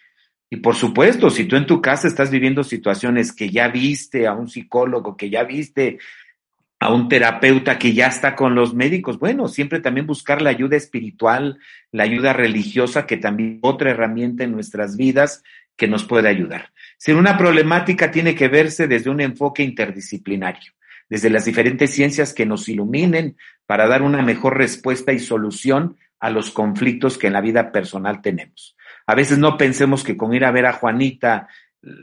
y, 0.55 0.57
por 0.57 0.75
supuesto, 0.75 1.29
si 1.29 1.43
tú 1.43 1.57
en 1.57 1.65
tu 1.65 1.81
casa 1.81 2.07
estás 2.07 2.31
viviendo 2.31 2.63
situaciones 2.63 3.33
que 3.33 3.49
ya 3.49 3.67
viste 3.67 4.25
a 4.25 4.31
un 4.31 4.47
psicólogo, 4.47 5.17
que 5.17 5.29
ya 5.29 5.43
viste 5.43 5.97
a 6.79 6.93
un 6.93 7.09
terapeuta 7.09 7.77
que 7.77 7.93
ya 7.93 8.07
está 8.07 8.37
con 8.37 8.55
los 8.55 8.73
médicos, 8.73 9.19
bueno, 9.19 9.49
siempre 9.49 9.81
también 9.81 10.07
buscar 10.07 10.41
la 10.41 10.51
ayuda 10.51 10.77
espiritual, 10.77 11.59
la 11.91 12.03
ayuda 12.03 12.31
religiosa, 12.31 13.05
que 13.05 13.17
también 13.17 13.55
es 13.55 13.59
otra 13.63 13.91
herramienta 13.91 14.45
en 14.45 14.53
nuestras 14.53 14.95
vidas 14.95 15.43
que 15.75 15.89
nos 15.89 16.05
puede 16.05 16.29
ayudar. 16.29 16.71
Si 16.97 17.11
una 17.11 17.37
problemática 17.37 18.09
tiene 18.09 18.33
que 18.33 18.47
verse 18.47 18.87
desde 18.87 19.09
un 19.09 19.19
enfoque 19.19 19.61
interdisciplinario, 19.61 20.71
desde 21.09 21.29
las 21.29 21.43
diferentes 21.43 21.91
ciencias 21.91 22.33
que 22.33 22.45
nos 22.45 22.69
iluminen 22.69 23.35
para 23.65 23.87
dar 23.87 24.03
una 24.03 24.21
mejor 24.21 24.57
respuesta 24.57 25.11
y 25.11 25.19
solución 25.19 25.97
a 26.21 26.29
los 26.29 26.49
conflictos 26.49 27.17
que 27.17 27.27
en 27.27 27.33
la 27.33 27.41
vida 27.41 27.73
personal 27.73 28.21
tenemos. 28.21 28.74
A 29.07 29.15
veces 29.15 29.37
no 29.37 29.57
pensemos 29.57 30.03
que 30.03 30.17
con 30.17 30.33
ir 30.33 30.45
a 30.45 30.51
ver 30.51 30.65
a 30.65 30.73
Juanita 30.73 31.47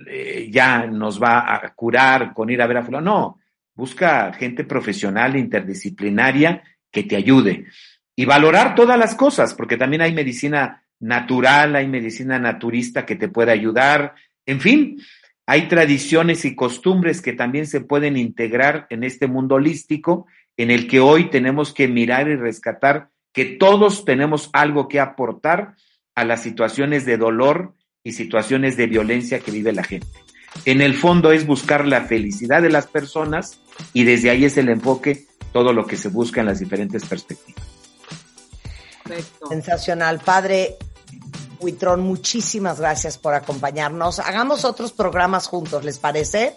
eh, 0.06 0.48
ya 0.50 0.86
nos 0.86 1.20
va 1.22 1.54
a 1.54 1.74
curar, 1.74 2.32
con 2.32 2.50
ir 2.50 2.62
a 2.62 2.66
ver 2.66 2.78
a 2.78 2.82
fulano. 2.84 3.10
No, 3.10 3.38
busca 3.74 4.32
gente 4.32 4.64
profesional, 4.64 5.36
interdisciplinaria, 5.36 6.62
que 6.90 7.02
te 7.02 7.16
ayude. 7.16 7.66
Y 8.14 8.24
valorar 8.24 8.74
todas 8.74 8.98
las 8.98 9.14
cosas, 9.14 9.54
porque 9.54 9.76
también 9.76 10.02
hay 10.02 10.12
medicina 10.12 10.84
natural, 11.00 11.74
hay 11.74 11.88
medicina 11.88 12.38
naturista 12.38 13.04
que 13.04 13.16
te 13.16 13.28
puede 13.28 13.50
ayudar. 13.50 14.14
En 14.46 14.60
fin, 14.60 15.00
hay 15.46 15.68
tradiciones 15.68 16.44
y 16.44 16.54
costumbres 16.54 17.20
que 17.20 17.32
también 17.32 17.66
se 17.66 17.80
pueden 17.80 18.16
integrar 18.16 18.86
en 18.90 19.02
este 19.02 19.26
mundo 19.26 19.56
holístico 19.56 20.26
en 20.56 20.70
el 20.70 20.86
que 20.86 21.00
hoy 21.00 21.30
tenemos 21.30 21.72
que 21.74 21.88
mirar 21.88 22.28
y 22.28 22.36
rescatar 22.36 23.08
que 23.32 23.46
todos 23.46 24.04
tenemos 24.04 24.50
algo 24.52 24.86
que 24.86 25.00
aportar 25.00 25.74
a 26.14 26.24
las 26.24 26.42
situaciones 26.42 27.04
de 27.04 27.16
dolor 27.16 27.74
y 28.04 28.12
situaciones 28.12 28.76
de 28.76 28.86
violencia 28.86 29.40
que 29.40 29.50
vive 29.50 29.72
la 29.72 29.84
gente. 29.84 30.08
En 30.64 30.80
el 30.80 30.94
fondo 30.94 31.32
es 31.32 31.46
buscar 31.46 31.86
la 31.86 32.02
felicidad 32.02 32.62
de 32.62 32.70
las 32.70 32.86
personas 32.86 33.60
y 33.92 34.04
desde 34.04 34.30
ahí 34.30 34.44
es 34.44 34.56
el 34.58 34.68
enfoque, 34.68 35.26
todo 35.52 35.72
lo 35.72 35.86
que 35.86 35.96
se 35.96 36.08
busca 36.08 36.40
en 36.40 36.46
las 36.46 36.58
diferentes 36.58 37.04
perspectivas. 37.06 37.62
Perfecto. 39.04 39.46
Sensacional. 39.48 40.20
Padre 40.20 40.76
Huitrón, 41.58 42.00
muchísimas 42.00 42.80
gracias 42.80 43.18
por 43.18 43.34
acompañarnos. 43.34 44.18
Hagamos 44.18 44.64
otros 44.64 44.92
programas 44.92 45.46
juntos, 45.46 45.84
¿les 45.84 45.98
parece? 45.98 46.56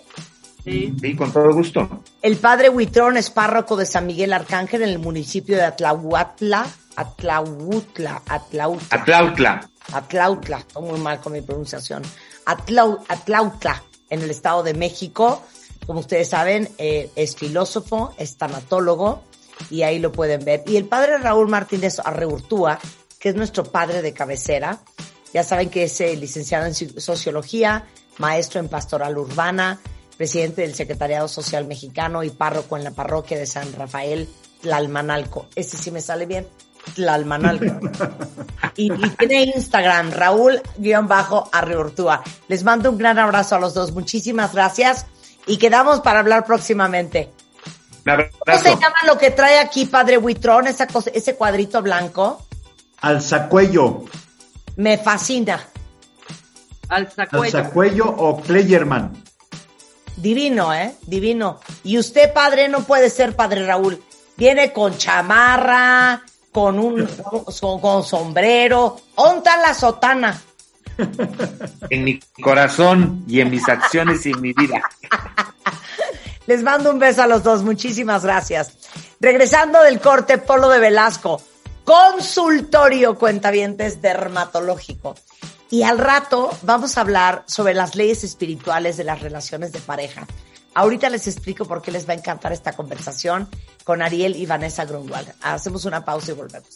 Sí. 0.63 0.93
sí, 0.99 1.15
con 1.15 1.31
todo 1.31 1.53
gusto. 1.53 2.03
El 2.23 2.37
padre 2.37 2.69
Huitrón 2.69 3.17
es 3.17 3.29
párroco 3.29 3.75
de 3.75 3.85
San 3.85 4.07
Miguel 4.07 4.33
Arcángel 4.33 4.81
en 4.81 4.89
el 4.89 4.99
municipio 4.99 5.55
de 5.55 5.63
Atlahuatla, 5.63 6.65
Atlahuatla, 6.95 8.21
Atlautla. 8.27 8.87
Atlautla. 8.89 9.69
Atlautla, 9.91 10.57
estoy 10.57 10.83
muy 10.83 10.99
mal 10.99 11.19
con 11.19 11.33
mi 11.33 11.41
pronunciación. 11.41 12.03
Atlautla, 12.45 13.83
en 14.09 14.21
el 14.21 14.29
Estado 14.29 14.63
de 14.63 14.73
México. 14.73 15.41
Como 15.85 15.99
ustedes 15.99 16.29
saben, 16.29 16.69
eh, 16.77 17.11
es 17.15 17.35
filósofo, 17.35 18.13
es 18.17 18.37
tanatólogo, 18.37 19.21
y 19.69 19.83
ahí 19.83 19.99
lo 19.99 20.11
pueden 20.11 20.43
ver. 20.43 20.63
Y 20.65 20.77
el 20.77 20.85
padre 20.85 21.17
Raúl 21.17 21.47
Martínez 21.47 21.99
Arreurtúa, 21.99 22.79
que 23.19 23.29
es 23.29 23.35
nuestro 23.35 23.63
padre 23.63 24.01
de 24.01 24.13
cabecera, 24.13 24.79
ya 25.33 25.43
saben 25.43 25.69
que 25.69 25.83
es 25.83 26.01
eh, 26.01 26.15
licenciado 26.15 26.65
en 26.65 26.73
sociología, 26.73 27.85
maestro 28.17 28.59
en 28.59 28.69
pastoral 28.69 29.17
urbana, 29.17 29.79
presidente 30.17 30.61
del 30.61 30.73
Secretariado 30.73 31.27
Social 31.27 31.65
Mexicano 31.65 32.23
y 32.23 32.29
párroco 32.29 32.77
en 32.77 32.83
la 32.83 32.91
parroquia 32.91 33.37
de 33.37 33.45
San 33.45 33.71
Rafael, 33.73 34.29
Tlalmanalco. 34.61 35.47
Ese 35.55 35.77
sí 35.77 35.91
me 35.91 36.01
sale 36.01 36.25
bien. 36.25 36.47
Tlalmanalco. 36.93 37.79
y, 38.75 38.91
y 38.91 39.09
tiene 39.11 39.43
Instagram, 39.55 40.11
Raúl-Arreurtúa. 40.11 42.23
Les 42.47 42.63
mando 42.63 42.91
un 42.91 42.97
gran 42.97 43.19
abrazo 43.19 43.55
a 43.55 43.59
los 43.59 43.73
dos. 43.73 43.91
Muchísimas 43.91 44.53
gracias 44.53 45.05
y 45.47 45.57
quedamos 45.57 46.01
para 46.01 46.19
hablar 46.19 46.45
próximamente. 46.45 47.31
¿Cómo 48.05 48.59
se 48.59 48.69
llama 48.69 48.95
lo 49.07 49.17
que 49.17 49.31
trae 49.31 49.57
aquí 49.57 49.85
Padre 49.85 50.17
Huitrón, 50.17 50.67
esa 50.67 50.85
cosa, 50.85 51.09
ese 51.11 51.35
cuadrito 51.35 51.81
blanco? 51.81 52.45
Alzacuello. 53.01 54.03
Me 54.75 54.97
fascina. 54.97 55.65
Alzacuello. 56.89 57.57
Alzacuello 57.57 58.05
o 58.05 58.37
Playerman. 58.41 59.23
Divino, 60.17 60.73
¿eh? 60.73 60.95
Divino. 61.07 61.59
Y 61.83 61.97
usted, 61.97 62.31
padre, 62.31 62.69
no 62.69 62.83
puede 62.83 63.09
ser 63.09 63.35
padre 63.35 63.65
Raúl. 63.65 64.01
Viene 64.37 64.71
con 64.71 64.97
chamarra, 64.97 66.21
con 66.55 66.79
un 66.79 67.05
con, 67.81 68.03
sombrero. 68.05 68.95
¿Onta 69.15 69.57
la 69.57 69.73
sotana? 69.73 70.41
En 71.89 72.05
mi 72.05 72.17
corazón 72.41 73.25
y 73.27 73.41
en 73.41 73.51
mis 73.51 73.67
acciones 73.67 74.25
y 74.25 74.31
en 74.31 74.39
mi 74.39 74.53
vida. 74.53 74.81
Les 76.47 76.63
mando 76.63 76.91
un 76.91 76.99
beso 76.99 77.23
a 77.23 77.27
los 77.27 77.43
dos. 77.43 77.61
Muchísimas 77.63 78.23
gracias. 78.23 78.71
Regresando 79.19 79.83
del 79.83 79.99
corte, 79.99 80.37
Polo 80.37 80.69
de 80.69 80.79
Velasco. 80.79 81.41
Consultorio 81.83 83.15
cuentavientes 83.15 84.01
dermatológico. 84.01 85.15
Y 85.69 85.83
al 85.83 85.97
rato 85.97 86.57
vamos 86.61 86.97
a 86.97 87.01
hablar 87.01 87.43
sobre 87.47 87.73
las 87.73 87.95
leyes 87.95 88.23
espirituales 88.23 88.95
de 88.95 89.03
las 89.03 89.19
relaciones 89.19 89.73
de 89.73 89.79
pareja. 89.79 90.25
Ahorita 90.77 91.09
les 91.09 91.25
explico 91.27 91.63
por 91.63 91.81
qué 91.81 91.89
les 91.89 92.05
va 92.07 92.11
a 92.11 92.17
encantar 92.17 92.51
esta 92.51 92.73
conversación 92.73 93.47
con 93.85 94.01
Ariel 94.01 94.35
y 94.35 94.45
Vanessa 94.45 94.83
Grunwald. 94.83 95.31
Hacemos 95.41 95.85
una 95.85 96.03
pausa 96.03 96.31
y 96.31 96.33
volvemos. 96.33 96.67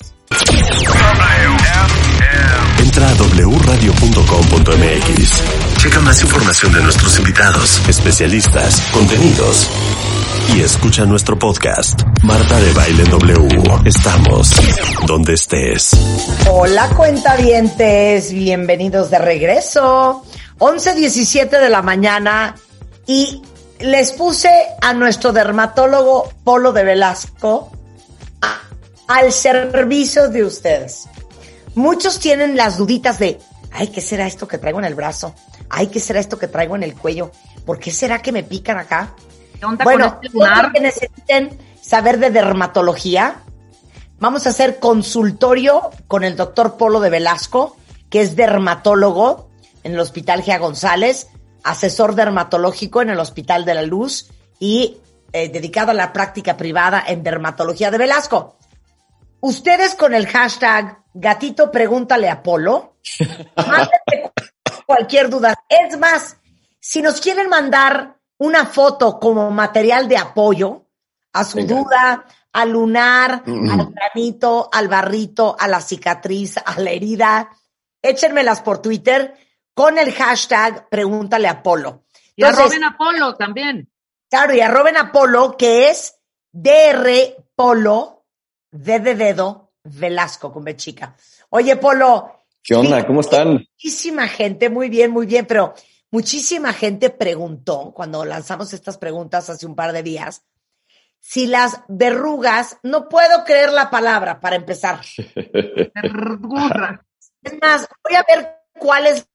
Entra 2.79 3.09
a 3.09 3.13
wradio.com.mx. 3.13 5.43
Checa 5.79 5.99
más 5.99 6.21
información 6.21 6.71
de 6.71 6.81
nuestros 6.81 7.19
invitados, 7.19 7.81
especialistas, 7.89 8.79
contenidos 8.93 9.67
y 10.55 10.61
escucha 10.61 11.05
nuestro 11.05 11.37
podcast. 11.37 12.01
Marta 12.23 12.57
de 12.57 12.71
Baile 12.71 13.03
W. 13.03 13.49
Estamos 13.83 14.53
donde 15.07 15.33
estés. 15.33 15.91
Hola 16.49 16.87
cuentavientes, 16.95 18.31
bienvenidos 18.31 19.09
de 19.09 19.19
regreso. 19.19 20.23
11.17 20.57 21.49
de 21.49 21.69
la 21.69 21.81
mañana 21.81 22.55
y 23.05 23.41
les 23.79 24.11
puse 24.11 24.49
a 24.81 24.93
nuestro 24.93 25.31
dermatólogo 25.31 26.31
Polo 26.43 26.73
de 26.73 26.83
Velasco 26.83 27.71
al 29.07 29.31
servicio 29.31 30.29
de 30.29 30.43
ustedes. 30.43 31.07
Muchos 31.75 32.19
tienen 32.19 32.55
las 32.55 32.77
duditas 32.77 33.17
de, 33.19 33.39
ay, 33.71 33.87
¿qué 33.87 34.01
será 34.01 34.27
esto 34.27 34.47
que 34.47 34.57
traigo 34.57 34.79
en 34.79 34.85
el 34.85 34.95
brazo? 34.95 35.33
Ay, 35.69 35.87
¿qué 35.87 35.99
será 35.99 36.19
esto 36.19 36.37
que 36.37 36.47
traigo 36.47 36.75
en 36.75 36.83
el 36.83 36.93
cuello? 36.93 37.31
¿Por 37.65 37.79
qué 37.79 37.91
será 37.91 38.21
que 38.21 38.31
me 38.31 38.43
pican 38.43 38.77
acá? 38.77 39.15
bueno, 39.83 40.19
este 40.21 40.39
que 40.73 40.79
necesiten 40.79 41.57
saber 41.81 42.19
de 42.19 42.29
dermatología, 42.29 43.41
vamos 44.19 44.45
a 44.45 44.49
hacer 44.49 44.79
consultorio 44.79 45.89
con 46.07 46.23
el 46.23 46.35
doctor 46.35 46.77
Polo 46.77 46.99
de 46.99 47.09
Velasco, 47.09 47.75
que 48.09 48.21
es 48.21 48.35
dermatólogo 48.35 49.49
en 49.83 49.93
el 49.93 49.99
Hospital 49.99 50.43
Gia 50.43 50.59
González, 50.59 51.27
asesor 51.69 52.15
dermatológico 52.15 53.01
en 53.01 53.11
el 53.11 53.19
Hospital 53.19 53.63
de 53.63 53.73
la 53.75 53.83
Luz 53.83 54.29
y 54.59 54.97
eh, 55.31 55.49
dedicado 55.49 55.91
a 55.91 55.93
la 55.93 56.11
práctica 56.11 56.57
privada 56.57 57.03
en 57.07 57.21
dermatología 57.21 57.91
de 57.91 57.99
Velasco. 57.99 58.57
Ustedes 59.39 59.93
con 59.95 60.13
el 60.13 60.27
hashtag 60.27 61.03
gatito 61.13 61.71
pregúntale 61.71 62.29
a 62.29 62.41
Polo, 62.41 62.95
mándenme 63.55 64.31
cualquier 64.85 65.29
duda. 65.29 65.55
Es 65.69 65.97
más, 65.97 66.37
si 66.79 67.01
nos 67.01 67.21
quieren 67.21 67.49
mandar 67.49 68.17
una 68.39 68.65
foto 68.65 69.19
como 69.19 69.51
material 69.51 70.07
de 70.07 70.17
apoyo 70.17 70.87
a 71.33 71.45
su 71.45 71.59
duda, 71.67 72.25
al 72.51 72.71
lunar, 72.71 73.43
al 73.45 73.93
granito, 73.93 74.69
al 74.71 74.87
barrito, 74.87 75.55
a 75.59 75.67
la 75.67 75.81
cicatriz, 75.81 76.57
a 76.57 76.79
la 76.79 76.89
herida. 76.89 77.49
Échenmelas 78.01 78.61
por 78.61 78.81
Twitter 78.81 79.35
con 79.73 79.97
el 79.97 80.13
hashtag 80.13 80.89
Pregúntale 80.89 81.47
a 81.47 81.61
Polo. 81.63 82.05
Y 82.35 82.43
arroben 82.43 82.83
a 82.83 82.97
Polo 82.97 83.35
también. 83.35 83.89
Claro, 84.29 84.53
y 84.53 84.61
arroben 84.61 84.97
a 84.97 85.11
Polo, 85.11 85.57
que 85.57 85.89
es 85.89 86.15
DR 86.51 87.35
Polo, 87.55 88.25
D 88.71 88.99
de 88.99 89.15
dedo, 89.15 89.73
Velasco, 89.83 90.51
con 90.51 90.63
B 90.63 90.75
chica. 90.75 91.15
Oye, 91.49 91.75
Polo. 91.77 92.45
¿Qué 92.61 92.75
onda? 92.75 93.05
¿Cómo 93.05 93.21
están? 93.21 93.53
Muchísima 93.53 94.27
gente, 94.27 94.69
muy 94.69 94.89
bien, 94.89 95.11
muy 95.11 95.25
bien, 95.25 95.45
pero 95.45 95.73
Muchísima 96.11 96.73
gente 96.73 97.11
preguntó, 97.11 97.91
cuando 97.93 98.25
lanzamos 98.25 98.73
estas 98.73 98.97
preguntas 98.97 99.47
hace 99.49 99.67
un 99.67 99.75
par 99.75 99.93
de 99.93 100.01
días, 100.01 100.43
si 101.19 101.45
las 101.45 101.83
verrugas, 101.87 102.77
no 102.81 103.09
puedo 103.09 103.43
creer 103.43 103.71
la 103.71 103.91
palabra 103.91 104.39
para 104.39 104.55
empezar. 104.55 105.01
es 105.17 105.91
más, 107.61 107.87
voy 108.03 108.15
a 108.15 108.25
ver 108.27 108.63
cuál 108.73 109.05
es 109.05 109.28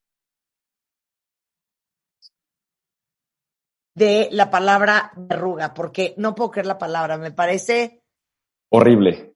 de 3.95 4.29
la 4.33 4.51
palabra 4.51 5.13
verruga, 5.17 5.73
porque 5.73 6.15
no 6.17 6.35
puedo 6.35 6.51
creer 6.51 6.67
la 6.67 6.79
palabra, 6.79 7.17
me 7.17 7.31
parece 7.31 8.03
horrible. 8.71 9.35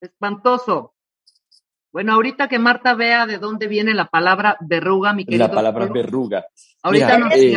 Espantoso. 0.00 0.94
Bueno, 1.92 2.14
ahorita 2.14 2.48
que 2.48 2.58
Marta 2.58 2.94
vea 2.94 3.26
de 3.26 3.38
dónde 3.38 3.66
viene 3.66 3.94
la 3.94 4.06
palabra 4.06 4.56
verruga, 4.60 5.12
mi 5.12 5.24
querido. 5.24 5.48
La 5.48 5.52
palabra 5.54 5.86
verruga. 5.86 6.46
Ahorita 6.82 7.18
nos 7.18 7.34
eh, 7.34 7.56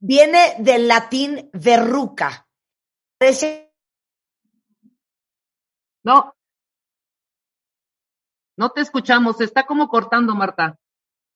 Viene 0.00 0.54
del 0.58 0.86
latín 0.86 1.50
verruca. 1.52 2.46
No. 6.04 6.34
No 8.56 8.70
te 8.70 8.80
escuchamos, 8.80 9.36
se 9.36 9.44
está 9.44 9.66
como 9.66 9.88
cortando, 9.88 10.34
Marta. 10.34 10.78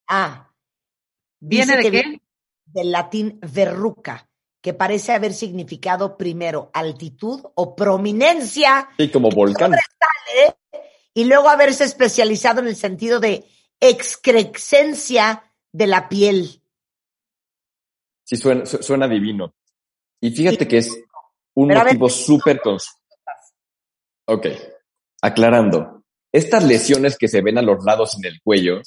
Ah. 0.09 0.53
¿Viene 1.41 1.77
de 1.77 1.91
qué? 1.91 2.22
Del 2.73 2.91
latín 2.93 3.39
verruca, 3.43 4.29
que 4.61 4.75
parece 4.75 5.13
haber 5.13 5.33
significado 5.35 6.17
primero 6.17 6.71
altitud 6.73 7.43
o 7.55 7.75
prominencia. 7.77 8.89
Sí, 8.99 9.11
como 9.11 9.29
volcán 9.31 9.73
y 11.15 11.25
luego 11.25 11.49
haberse 11.49 11.85
especializado 11.85 12.61
en 12.61 12.69
el 12.69 12.77
sentido 12.77 13.21
de 13.21 13.45
excrescencia 13.81 15.53
de 15.73 15.87
la 15.87 16.09
piel. 16.09 16.63
Sí, 18.25 18.37
suena, 18.37 18.65
su- 18.67 18.83
suena 18.83 19.09
divino. 19.09 19.53
Y 20.21 20.31
fíjate 20.31 20.61
Sí. 20.61 20.67
que 20.69 20.79
es 20.79 20.97
un 21.55 21.69
Pero 21.69 21.85
motivo 21.85 22.09
súper. 22.09 22.61
Ok, 24.27 24.47
aclarando. 25.21 26.03
Estas 26.33 26.65
lesiones 26.65 27.19
que 27.19 27.29
se 27.29 27.43
ven 27.43 27.59
a 27.59 27.63
los 27.63 27.85
lados 27.85 28.17
en 28.17 28.25
el 28.25 28.41
cuello, 28.41 28.81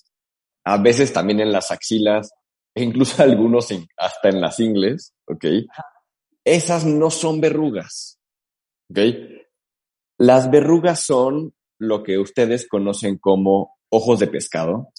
a 0.64 0.78
veces 0.78 1.14
también 1.14 1.42
en 1.42 1.52
las 1.52 1.70
axilas, 1.72 2.32
e 2.76 2.84
incluso 2.84 3.24
algunos 3.24 3.70
hasta 3.98 4.30
en 4.30 4.42
las 4.42 4.60
ingles, 4.60 5.14
ok, 5.26 5.46
esas 6.44 6.86
no 6.86 7.10
son 7.10 7.42
verrugas, 7.42 8.20
ok. 8.92 9.00
Las 10.18 10.50
verrugas 10.52 11.02
son 11.02 11.54
lo 11.80 12.04
que 12.04 12.20
ustedes 12.20 12.68
conocen 12.70 13.18
como 13.18 13.76
ojos 13.90 14.20
de 14.20 14.28
pescado, 14.28 14.90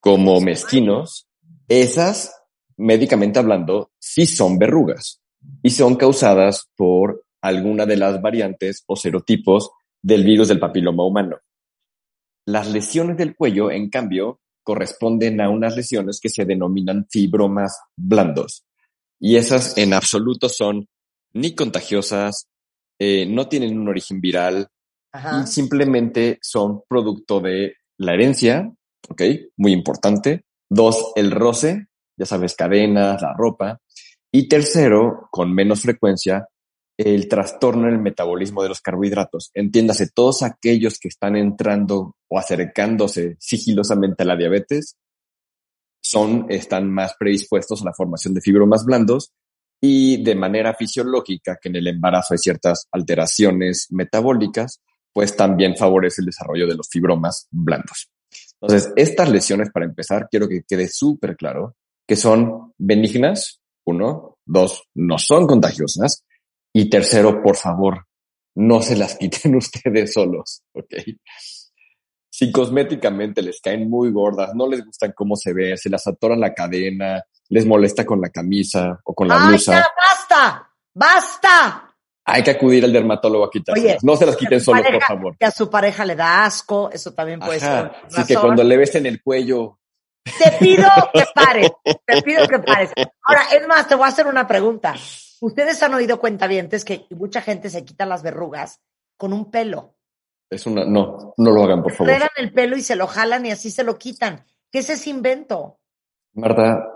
como 0.00 0.40
mezquinos. 0.40 1.28
Esas, 1.68 2.34
médicamente 2.76 3.38
hablando, 3.38 3.92
sí 4.00 4.26
son 4.26 4.58
verrugas 4.58 5.20
y 5.62 5.70
son 5.70 5.96
causadas 5.96 6.68
por 6.76 7.24
alguna 7.40 7.86
de 7.86 7.96
las 7.96 8.20
variantes 8.20 8.82
o 8.86 8.96
serotipos 8.96 9.70
del 10.02 10.24
virus 10.24 10.48
del 10.48 10.58
papiloma 10.58 11.04
humano. 11.04 11.38
Las 12.46 12.68
lesiones 12.72 13.16
del 13.16 13.36
cuello, 13.36 13.70
en 13.70 13.90
cambio, 13.90 14.40
corresponden 14.62 15.40
a 15.40 15.50
unas 15.50 15.76
lesiones 15.76 16.20
que 16.20 16.28
se 16.28 16.44
denominan 16.44 17.06
fibromas 17.10 17.78
blandos. 17.96 18.64
Y 19.20 19.36
esas 19.36 19.76
en 19.78 19.94
absoluto 19.94 20.48
son 20.48 20.88
ni 21.34 21.54
contagiosas, 21.54 22.48
eh, 22.98 23.26
no 23.26 23.48
tienen 23.48 23.78
un 23.78 23.88
origen 23.88 24.20
viral 24.20 24.68
Ajá. 25.12 25.42
y 25.42 25.46
simplemente 25.46 26.38
son 26.42 26.82
producto 26.88 27.40
de 27.40 27.76
la 27.98 28.14
herencia, 28.14 28.72
¿ok? 29.08 29.22
Muy 29.56 29.72
importante. 29.72 30.44
Dos, 30.68 31.12
el 31.16 31.30
roce, 31.30 31.86
ya 32.16 32.26
sabes, 32.26 32.54
cadenas, 32.54 33.20
la 33.20 33.34
ropa. 33.36 33.78
Y 34.30 34.48
tercero, 34.48 35.28
con 35.30 35.52
menos 35.52 35.82
frecuencia, 35.82 36.48
el 36.96 37.28
trastorno 37.28 37.88
en 37.88 37.94
el 37.94 38.00
metabolismo 38.00 38.62
de 38.62 38.68
los 38.68 38.80
carbohidratos. 38.80 39.50
Entiéndase, 39.54 40.10
todos 40.14 40.42
aquellos 40.42 40.98
que 40.98 41.08
están 41.08 41.36
entrando 41.36 42.16
o 42.28 42.38
acercándose 42.38 43.36
sigilosamente 43.38 44.22
a 44.22 44.26
la 44.26 44.36
diabetes 44.36 44.96
son, 46.02 46.46
están 46.48 46.90
más 46.90 47.14
predispuestos 47.18 47.82
a 47.82 47.86
la 47.86 47.94
formación 47.94 48.34
de 48.34 48.40
fibromas 48.40 48.84
blandos 48.84 49.32
y 49.80 50.22
de 50.22 50.34
manera 50.34 50.74
fisiológica, 50.74 51.58
que 51.60 51.68
en 51.68 51.76
el 51.76 51.88
embarazo 51.88 52.34
hay 52.34 52.38
ciertas 52.38 52.86
alteraciones 52.92 53.88
metabólicas, 53.90 54.80
pues 55.12 55.36
también 55.36 55.76
favorece 55.76 56.22
el 56.22 56.26
desarrollo 56.26 56.66
de 56.66 56.76
los 56.76 56.88
fibromas 56.88 57.48
blandos. 57.50 58.08
Entonces, 58.60 58.92
estas 58.96 59.28
lesiones, 59.28 59.70
para 59.70 59.86
empezar, 59.86 60.28
quiero 60.30 60.48
que 60.48 60.62
quede 60.66 60.88
súper 60.88 61.36
claro 61.36 61.76
que 62.06 62.16
son 62.16 62.72
benignas, 62.78 63.60
uno, 63.84 64.38
dos, 64.44 64.84
no 64.94 65.18
son 65.18 65.46
contagiosas, 65.46 66.24
y 66.72 66.88
tercero, 66.88 67.42
por 67.42 67.56
favor, 67.56 68.06
no 68.54 68.82
se 68.82 68.96
las 68.96 69.16
quiten 69.18 69.56
ustedes 69.56 70.12
solos, 70.12 70.62
¿ok? 70.72 70.94
Si 72.30 72.50
cosméticamente 72.50 73.42
les 73.42 73.60
caen 73.60 73.88
muy 73.90 74.10
gordas, 74.10 74.54
no 74.54 74.66
les 74.66 74.84
gustan 74.84 75.12
cómo 75.14 75.36
se 75.36 75.52
ve, 75.52 75.76
se 75.76 75.90
las 75.90 76.06
atora 76.06 76.34
la 76.34 76.54
cadena, 76.54 77.22
les 77.50 77.66
molesta 77.66 78.06
con 78.06 78.20
la 78.20 78.30
camisa 78.30 79.00
o 79.04 79.14
con 79.14 79.28
la 79.28 79.42
¡Ay, 79.42 79.48
blusa, 79.48 79.86
basta! 79.96 80.70
¡Basta! 80.94 81.92
hay 82.24 82.42
que 82.42 82.50
acudir 82.52 82.84
al 82.84 82.92
dermatólogo 82.92 83.44
a 83.44 83.50
quitárselas. 83.50 84.04
No 84.04 84.16
se 84.16 84.26
las 84.26 84.36
quiten 84.36 84.60
solos, 84.60 84.86
por 84.90 85.02
favor. 85.02 85.36
Que 85.38 85.46
a 85.46 85.50
su 85.50 85.68
pareja 85.68 86.04
le 86.04 86.14
da 86.14 86.44
asco, 86.44 86.90
eso 86.92 87.12
también 87.12 87.40
puede 87.40 87.60
ser. 87.60 87.68
Ajá. 87.68 87.96
una 88.08 88.18
Así 88.22 88.34
que 88.34 88.40
cuando 88.40 88.62
le 88.62 88.76
ves 88.76 88.94
en 88.94 89.06
el 89.06 89.22
cuello, 89.22 89.78
Te 90.24 90.52
pido 90.52 90.88
que 91.12 91.24
pares, 91.34 91.70
te 91.84 92.22
pido 92.22 92.46
que 92.46 92.58
pares. 92.60 92.92
Ahora, 93.22 93.42
es 93.52 93.66
más, 93.66 93.88
te 93.88 93.96
voy 93.96 94.04
a 94.04 94.08
hacer 94.08 94.26
una 94.26 94.46
pregunta. 94.46 94.94
Ustedes 95.42 95.82
han 95.82 95.92
oído 95.92 96.20
cuentavientes 96.20 96.84
que 96.84 97.06
mucha 97.10 97.40
gente 97.42 97.68
se 97.68 97.84
quita 97.84 98.06
las 98.06 98.22
verrugas 98.22 98.80
con 99.16 99.32
un 99.32 99.50
pelo. 99.50 99.96
es 100.48 100.66
una, 100.66 100.84
no, 100.84 101.34
no 101.36 101.50
lo 101.50 101.64
hagan, 101.64 101.82
por 101.82 101.92
favor. 101.92 102.14
El 102.36 102.52
pelo 102.52 102.76
y 102.76 102.80
se 102.80 102.94
lo 102.94 103.08
jalan 103.08 103.44
y 103.46 103.50
así 103.50 103.68
se 103.72 103.82
lo 103.82 103.98
quitan. 103.98 104.44
¿Qué 104.70 104.78
es 104.78 104.90
ese 104.90 105.10
invento? 105.10 105.80
Marta, 106.34 106.86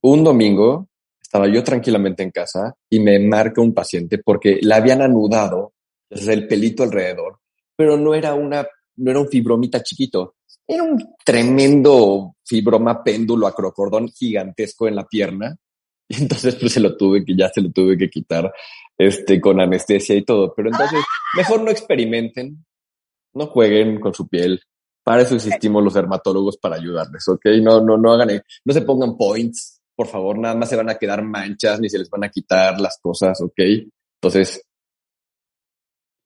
un 0.00 0.24
domingo 0.24 0.88
estaba 1.20 1.46
yo 1.46 1.62
tranquilamente 1.62 2.22
en 2.22 2.30
casa 2.30 2.74
y 2.88 3.00
me 3.00 3.18
marca 3.18 3.60
un 3.60 3.74
paciente 3.74 4.16
porque 4.16 4.60
le 4.62 4.74
habían 4.74 5.02
anudado 5.02 5.74
desde 6.08 6.32
el 6.32 6.48
pelito 6.48 6.82
alrededor, 6.82 7.38
pero 7.76 7.98
no 7.98 8.14
era 8.14 8.32
una, 8.32 8.66
no 8.96 9.10
era 9.10 9.20
un 9.20 9.28
fibromita 9.28 9.82
chiquito, 9.82 10.36
era 10.66 10.82
un 10.84 11.16
tremendo 11.22 12.36
fibroma 12.44 13.04
péndulo 13.04 13.46
acrocordón 13.46 14.08
gigantesco 14.08 14.88
en 14.88 14.96
la 14.96 15.06
pierna. 15.06 15.54
Y 16.10 16.16
entonces 16.22 16.56
pues 16.56 16.72
se 16.72 16.80
lo 16.80 16.96
tuve 16.96 17.24
que, 17.24 17.36
ya 17.36 17.48
se 17.48 17.60
lo 17.62 17.70
tuve 17.70 17.96
que 17.96 18.10
quitar, 18.10 18.52
este, 18.98 19.40
con 19.40 19.60
anestesia 19.60 20.16
y 20.16 20.24
todo. 20.24 20.52
Pero 20.54 20.68
entonces, 20.70 21.00
mejor 21.36 21.62
no 21.62 21.70
experimenten, 21.70 22.66
no 23.34 23.46
jueguen 23.46 24.00
con 24.00 24.12
su 24.12 24.28
piel. 24.28 24.60
Para 25.04 25.22
eso 25.22 25.36
existimos 25.36 25.82
los 25.84 25.94
dermatólogos 25.94 26.58
para 26.58 26.76
ayudarles, 26.76 27.26
¿ok? 27.28 27.46
No, 27.62 27.80
no, 27.80 27.96
no 27.96 28.12
hagan, 28.12 28.42
no 28.64 28.72
se 28.74 28.82
pongan 28.82 29.16
points, 29.16 29.80
por 29.96 30.06
favor, 30.08 30.36
nada 30.38 30.54
más 30.54 30.68
se 30.68 30.76
van 30.76 30.90
a 30.90 30.96
quedar 30.96 31.22
manchas 31.22 31.80
ni 31.80 31.88
se 31.88 31.98
les 31.98 32.10
van 32.10 32.24
a 32.24 32.28
quitar 32.28 32.78
las 32.80 32.98
cosas, 33.00 33.40
¿ok? 33.40 33.58
Entonces, 34.20 34.62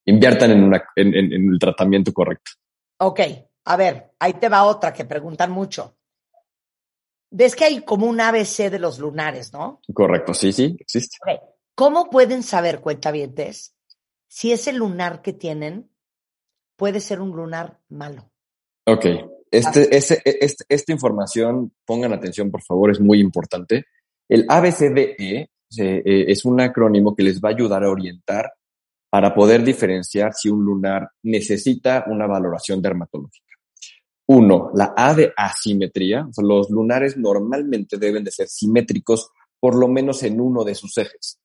inviertan 0.06 0.50
en, 0.50 0.64
una, 0.64 0.82
en, 0.96 1.14
en- 1.14 1.32
en 1.32 1.52
el 1.52 1.58
tratamiento 1.58 2.12
correcto. 2.12 2.52
Ok, 3.00 3.20
a 3.66 3.76
ver, 3.76 4.12
ahí 4.18 4.34
te 4.34 4.48
va 4.48 4.64
otra 4.64 4.92
que 4.92 5.04
preguntan 5.04 5.50
mucho. 5.50 5.96
Ves 7.36 7.56
que 7.56 7.64
hay 7.64 7.80
como 7.82 8.06
un 8.06 8.20
ABC 8.20 8.70
de 8.70 8.78
los 8.78 9.00
lunares, 9.00 9.52
¿no? 9.52 9.80
Correcto, 9.92 10.32
sí, 10.34 10.52
sí, 10.52 10.76
existe. 10.78 11.16
¿Cómo 11.74 12.08
pueden 12.08 12.44
saber, 12.44 12.80
cuentavientes, 12.80 13.74
si 14.28 14.52
ese 14.52 14.72
lunar 14.72 15.20
que 15.20 15.32
tienen 15.32 15.90
puede 16.76 17.00
ser 17.00 17.20
un 17.20 17.30
lunar 17.30 17.80
malo? 17.88 18.30
Ok, 18.86 19.06
este, 19.50 19.96
ese- 19.96 20.22
este- 20.24 20.64
esta 20.68 20.92
información, 20.92 21.72
pongan 21.84 22.12
atención, 22.12 22.52
por 22.52 22.62
favor, 22.62 22.92
es 22.92 23.00
muy 23.00 23.18
importante. 23.18 23.86
El 24.28 24.46
ABCDE 24.48 25.50
eh, 25.76 26.02
es 26.28 26.44
un 26.44 26.60
acrónimo 26.60 27.16
que 27.16 27.24
les 27.24 27.40
va 27.40 27.48
a 27.48 27.52
ayudar 27.52 27.82
a 27.82 27.90
orientar 27.90 28.52
para 29.10 29.34
poder 29.34 29.64
diferenciar 29.64 30.34
si 30.34 30.48
un 30.50 30.64
lunar 30.64 31.08
necesita 31.24 32.04
una 32.06 32.28
valoración 32.28 32.80
dermatológica. 32.80 33.53
Uno, 34.26 34.70
la 34.74 34.94
A 34.96 35.14
de 35.14 35.32
asimetría. 35.36 36.26
Los 36.38 36.70
lunares 36.70 37.16
normalmente 37.16 37.98
deben 37.98 38.24
de 38.24 38.30
ser 38.30 38.48
simétricos 38.48 39.30
por 39.60 39.76
lo 39.76 39.88
menos 39.88 40.22
en 40.22 40.40
uno 40.40 40.64
de 40.64 40.74
sus 40.74 40.96
ejes. 40.98 41.38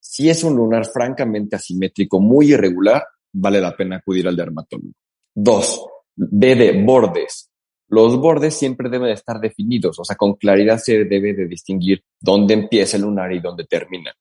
Si 0.00 0.30
es 0.30 0.44
un 0.44 0.56
lunar 0.56 0.86
francamente 0.86 1.56
asimétrico, 1.56 2.20
muy 2.20 2.52
irregular, 2.52 3.04
vale 3.32 3.60
la 3.60 3.76
pena 3.76 3.96
acudir 3.96 4.26
al 4.28 4.36
dermatólogo. 4.36 4.92
Dos, 5.34 5.84
B 6.14 6.54
de 6.54 6.82
bordes. 6.84 7.50
Los 7.88 8.16
bordes 8.16 8.54
siempre 8.54 8.88
deben 8.88 9.08
de 9.08 9.14
estar 9.14 9.38
definidos, 9.38 9.98
o 9.98 10.04
sea, 10.04 10.16
con 10.16 10.34
claridad 10.34 10.78
se 10.78 11.04
debe 11.04 11.34
de 11.34 11.46
distinguir 11.46 12.02
dónde 12.20 12.54
empieza 12.54 12.96
el 12.96 13.04
lunar 13.04 13.32
y 13.32 13.40
dónde 13.40 13.64
termina. 13.64 14.12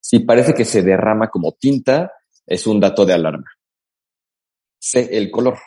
Si 0.00 0.20
parece 0.20 0.54
que 0.54 0.64
se 0.64 0.82
derrama 0.82 1.28
como 1.28 1.52
tinta, 1.52 2.12
es 2.46 2.66
un 2.66 2.80
dato 2.80 3.04
de 3.04 3.12
alarma. 3.12 3.50
C, 4.78 5.08
el 5.12 5.30
color. 5.30 5.58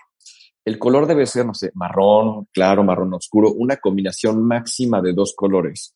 El 0.65 0.79
color 0.79 1.07
debe 1.07 1.25
ser, 1.25 1.45
no 1.45 1.53
sé, 1.53 1.71
marrón, 1.73 2.47
claro, 2.53 2.83
marrón 2.83 3.13
oscuro, 3.13 3.51
una 3.51 3.77
combinación 3.77 4.45
máxima 4.45 5.01
de 5.01 5.13
dos 5.13 5.33
colores. 5.35 5.95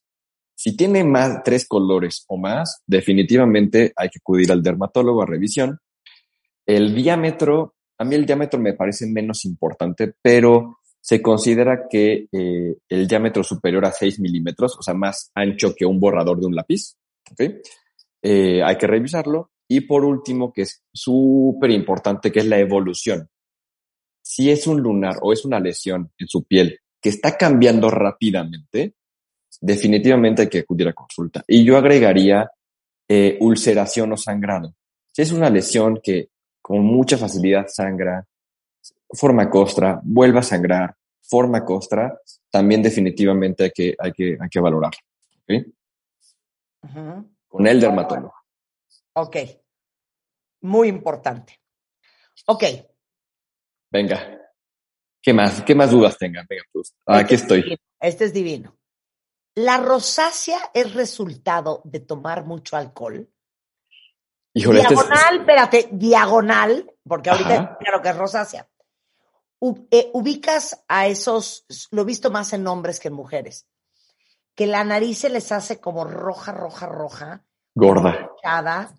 Si 0.54 0.76
tiene 0.76 1.04
más, 1.04 1.42
tres 1.44 1.66
colores 1.66 2.24
o 2.28 2.36
más, 2.36 2.82
definitivamente 2.86 3.92
hay 3.96 4.08
que 4.08 4.18
acudir 4.18 4.50
al 4.52 4.62
dermatólogo 4.62 5.22
a 5.22 5.26
revisión. 5.26 5.78
El 6.66 6.94
diámetro, 6.94 7.76
a 7.96 8.04
mí 8.04 8.14
el 8.14 8.26
diámetro 8.26 8.60
me 8.60 8.74
parece 8.74 9.06
menos 9.06 9.44
importante, 9.44 10.14
pero 10.20 10.78
se 11.00 11.22
considera 11.22 11.86
que 11.88 12.26
eh, 12.32 12.76
el 12.88 13.08
diámetro 13.08 13.42
superior 13.42 13.86
a 13.86 13.92
6 13.92 14.20
milímetros, 14.20 14.76
o 14.76 14.82
sea, 14.82 14.94
más 14.94 15.30
ancho 15.34 15.74
que 15.74 15.86
un 15.86 16.00
borrador 16.00 16.40
de 16.40 16.46
un 16.46 16.54
lápiz, 16.54 16.96
¿ok? 17.30 17.40
Eh, 18.22 18.62
hay 18.62 18.76
que 18.76 18.86
revisarlo. 18.86 19.52
Y 19.68 19.82
por 19.82 20.04
último, 20.04 20.52
que 20.52 20.62
es 20.62 20.82
súper 20.92 21.70
importante, 21.70 22.32
que 22.32 22.40
es 22.40 22.46
la 22.46 22.58
evolución. 22.58 23.28
Si 24.30 24.50
es 24.50 24.66
un 24.66 24.82
lunar 24.82 25.16
o 25.22 25.32
es 25.32 25.46
una 25.46 25.58
lesión 25.58 26.12
en 26.18 26.28
su 26.28 26.44
piel 26.44 26.78
que 27.00 27.08
está 27.08 27.38
cambiando 27.38 27.88
rápidamente, 27.88 28.92
definitivamente 29.58 30.42
hay 30.42 30.48
que 30.50 30.58
acudir 30.58 30.86
a 30.86 30.92
consulta. 30.92 31.42
Y 31.48 31.64
yo 31.64 31.78
agregaría 31.78 32.50
eh, 33.08 33.38
ulceración 33.40 34.12
o 34.12 34.18
sangrado. 34.18 34.74
Si 35.10 35.22
es 35.22 35.32
una 35.32 35.48
lesión 35.48 36.00
que 36.02 36.28
con 36.60 36.80
mucha 36.80 37.16
facilidad 37.16 37.68
sangra, 37.68 38.22
forma 39.14 39.48
costra, 39.48 39.98
vuelve 40.04 40.40
a 40.40 40.42
sangrar, 40.42 40.94
forma 41.22 41.64
costra, 41.64 42.20
también 42.50 42.82
definitivamente 42.82 43.64
hay 43.64 43.70
que, 43.70 43.96
hay 43.98 44.12
que, 44.12 44.36
hay 44.38 44.48
que. 44.50 45.72
Ujú. 46.82 47.30
Con 47.48 47.66
el 47.66 47.80
dermatólogo. 47.80 48.34
Ok, 49.14 49.36
muy 50.60 50.88
importante. 50.88 51.58
Ok, 52.44 52.64
Venga. 53.90 54.34
¿Qué 55.22 55.32
más? 55.32 55.62
¿Qué 55.62 55.74
más 55.74 55.90
dudas 55.90 56.16
tengan? 56.16 56.46
Venga, 56.48 56.62
pues, 56.72 56.94
aquí 57.06 57.34
Este 57.34 57.34
es 57.34 57.42
estoy. 57.42 57.80
Este 58.00 58.24
es 58.26 58.32
divino. 58.32 58.76
¿La 59.54 59.78
rosácea 59.78 60.58
es 60.72 60.94
resultado 60.94 61.80
de 61.84 62.00
tomar 62.00 62.44
mucho 62.44 62.76
alcohol? 62.76 63.28
Híjole, 64.54 64.80
este 64.80 64.94
es- 64.94 65.00
diagonal, 65.00 65.40
espérate, 65.40 65.88
diagonal, 65.92 66.92
porque 67.06 67.30
ahorita 67.30 67.54
Ajá. 67.54 67.78
lo 67.92 68.02
que 68.02 68.08
es 68.08 68.16
rosácea. 68.16 68.68
U- 69.60 69.88
eh, 69.90 70.10
ubicas 70.14 70.84
a 70.86 71.08
esos, 71.08 71.66
lo 71.90 72.02
he 72.02 72.04
visto 72.04 72.30
más 72.30 72.52
en 72.52 72.66
hombres 72.66 73.00
que 73.00 73.08
en 73.08 73.14
mujeres, 73.14 73.66
que 74.54 74.66
la 74.68 74.84
nariz 74.84 75.18
se 75.18 75.28
les 75.30 75.50
hace 75.50 75.80
como 75.80 76.04
roja, 76.04 76.52
roja, 76.52 76.86
roja, 76.86 77.44
gorda. 77.74 78.30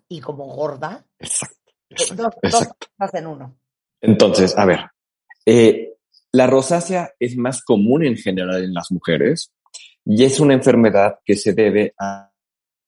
y 0.08 0.20
como 0.20 0.44
gorda. 0.54 1.06
Exacto. 1.18 1.56
Eh, 1.88 1.94
exacto, 1.94 2.22
Dos, 2.22 2.34
exacto. 2.42 2.86
cosas 2.98 3.14
en 3.14 3.26
uno. 3.26 3.58
Entonces, 4.00 4.56
a 4.56 4.64
ver, 4.64 4.80
eh, 5.46 5.94
la 6.32 6.46
rosácea 6.46 7.12
es 7.18 7.36
más 7.36 7.62
común 7.62 8.04
en 8.04 8.16
general 8.16 8.62
en 8.62 8.74
las 8.74 8.90
mujeres 8.90 9.52
y 10.04 10.24
es 10.24 10.40
una 10.40 10.54
enfermedad 10.54 11.18
que 11.24 11.36
se 11.36 11.52
debe 11.52 11.94
a, 11.98 12.30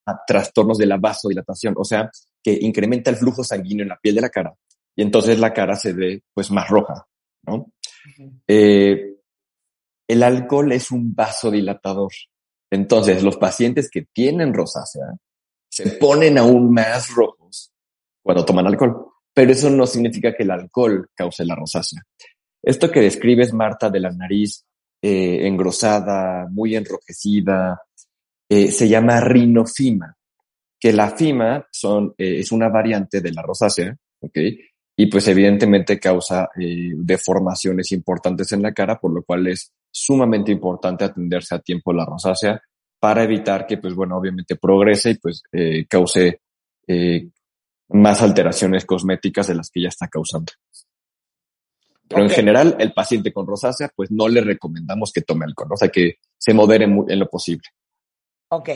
a 0.07 0.25
trastornos 0.27 0.79
de 0.79 0.87
la 0.87 0.97
vasodilatación, 0.97 1.75
o 1.77 1.85
sea, 1.85 2.11
que 2.43 2.59
incrementa 2.61 3.11
el 3.11 3.17
flujo 3.17 3.45
sanguíneo 3.45 3.83
en 3.83 3.91
la 3.91 3.99
piel 4.01 4.15
de 4.15 4.21
la 4.21 4.31
cara 4.31 4.55
y 4.95 5.03
entonces 5.03 5.39
la 5.39 5.53
cara 5.53 5.77
se 5.77 5.93
ve 5.93 6.23
pues 6.35 6.51
más 6.51 6.69
roja, 6.69 7.07
¿no? 7.47 7.73
Eh, 8.47 9.17
el 10.09 10.23
alcohol 10.23 10.73
es 10.73 10.91
un 10.91 11.15
vasodilatador. 11.15 12.13
Entonces, 12.71 13.23
los 13.23 13.37
pacientes 13.37 13.91
que 13.91 14.07
tienen 14.13 14.53
rosácea 14.53 15.15
se 15.71 15.93
ponen 15.93 16.39
aún 16.39 16.73
más 16.73 17.11
rojos 17.11 17.73
cuando 18.23 18.45
toman 18.45 18.67
alcohol. 18.67 19.12
Pero 19.35 19.53
eso 19.53 19.71
no 19.71 19.87
significa 19.87 20.35
que 20.35 20.43
el 20.43 20.51
alcohol 20.51 21.09
cause 21.15 21.45
la 21.45 21.55
rosácea. 21.55 22.03
Esto 22.63 22.91
que 22.91 23.01
describes, 23.01 23.53
Marta, 23.53 23.91
de 23.91 24.01
la 24.01 24.11
nariz 24.11 24.65
eh, 25.01 25.47
engrosada, 25.47 26.47
muy 26.51 26.77
enrojecida, 26.77 27.81
eh, 28.49 28.71
se 28.71 28.89
llama 28.89 29.21
rinofima, 29.21 30.15
que 30.79 30.93
la 30.93 31.11
fima 31.11 31.67
son, 31.71 32.15
eh, 32.19 32.41
es 32.41 32.53
una 32.53 32.69
variante 32.69 33.21
de 33.21 33.33
la 33.33 33.43
rosácea, 33.43 33.97
¿ok? 34.21 34.39
Y 34.97 35.07
pues 35.07 35.27
evidentemente 35.29 35.99
causa 35.99 36.51
eh, 36.59 36.93
deformaciones 36.95 37.91
importantes 37.93 38.53
en 38.53 38.63
la 38.63 38.73
cara, 38.73 38.99
por 39.01 39.13
lo 39.13 39.23
cual 39.23 39.47
es 39.47 39.73
sumamente 39.91 40.53
importante 40.53 41.05
atenderse 41.05 41.55
a 41.55 41.61
tiempo 41.61 41.93
la 41.93 42.05
rosácea 42.05 42.61
para 43.01 43.25
evitar 43.25 43.67
que, 43.67 43.79
pues 43.79 43.95
bueno, 43.95 44.17
obviamente 44.17 44.57
progrese 44.57 45.11
y 45.11 45.15
pues 45.15 45.43
eh, 45.51 45.87
cause 45.89 46.41
eh, 46.87 47.29
más 47.93 48.23
alteraciones 48.23 48.85
cosméticas 48.85 49.47
de 49.47 49.55
las 49.55 49.71
que 49.71 49.83
ya 49.83 49.89
está 49.89 50.09
causando. 50.09 50.53
Pero 52.09 52.25
en 52.25 52.31
general, 52.31 52.77
el 52.79 52.93
paciente 52.93 53.33
con 53.33 53.47
rosácea, 53.47 53.91
pues 53.95 54.11
no 54.11 54.29
le 54.29 54.43
recomendamos 54.43 55.13
que 55.13 55.23
tome 55.23 55.47
alcohol, 55.47 55.73
o 55.73 55.77
sea, 55.77 55.89
que 55.89 56.17
se 56.37 56.53
modere 56.53 56.85
en 56.85 57.19
lo 57.19 57.29
posible. 57.29 57.69
Ok. 58.49 58.69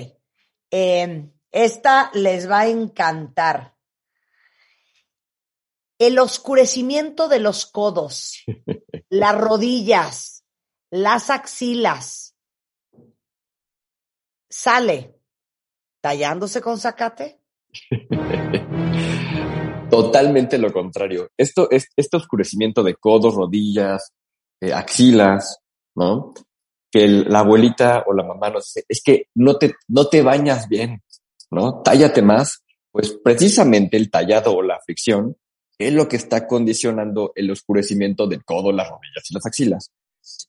Eh, 0.71 1.31
esta 1.51 2.11
les 2.15 2.51
va 2.51 2.61
a 2.61 2.69
encantar. 2.69 3.75
El 5.99 6.19
oscurecimiento 6.19 7.29
de 7.29 7.41
los 7.41 7.67
codos, 7.67 8.45
las 9.09 9.35
rodillas, 9.39 10.45
las 10.91 11.31
axilas, 11.31 12.37
sale 14.49 15.15
tallándose 16.01 16.61
con 16.61 16.79
zacate. 16.79 17.41
Totalmente 20.03 20.59
lo 20.59 20.73
contrario. 20.73 21.31
Esto 21.37 21.69
es 21.71 21.89
este 21.97 22.17
oscurecimiento 22.17 22.83
de 22.83 22.95
codos, 22.97 23.35
rodillas, 23.35 24.13
eh, 24.61 24.73
axilas, 24.73 25.59
¿no? 25.95 26.35
Que 26.91 27.05
el- 27.05 27.25
la 27.29 27.41
abuelita 27.41 28.05
o 28.07 28.13
la 28.13 28.23
mamá 28.25 28.51
nos 28.51 28.65
dice, 28.67 28.85
es 28.89 29.03
que 29.03 29.29
no 29.35 29.57
te, 29.57 29.75
no 29.89 30.07
te 30.09 30.23
bañas 30.23 30.69
bien, 30.69 31.03
¿no? 31.51 31.83
Tállate 31.83 32.23
más. 32.23 32.63
Pues 32.93 33.13
precisamente 33.23 33.97
el 33.97 34.11
tallado 34.11 34.55
o 34.57 34.63
la 34.63 34.81
fricción 34.81 35.37
es 35.79 35.93
lo 35.93 36.09
que 36.09 36.17
está 36.17 36.47
condicionando 36.47 37.33
el 37.35 37.51
oscurecimiento 37.51 38.27
del 38.27 38.45
codo, 38.45 38.73
las 38.73 38.89
rodillas 38.89 39.31
y 39.31 39.35
las 39.35 39.45
axilas. 39.47 39.91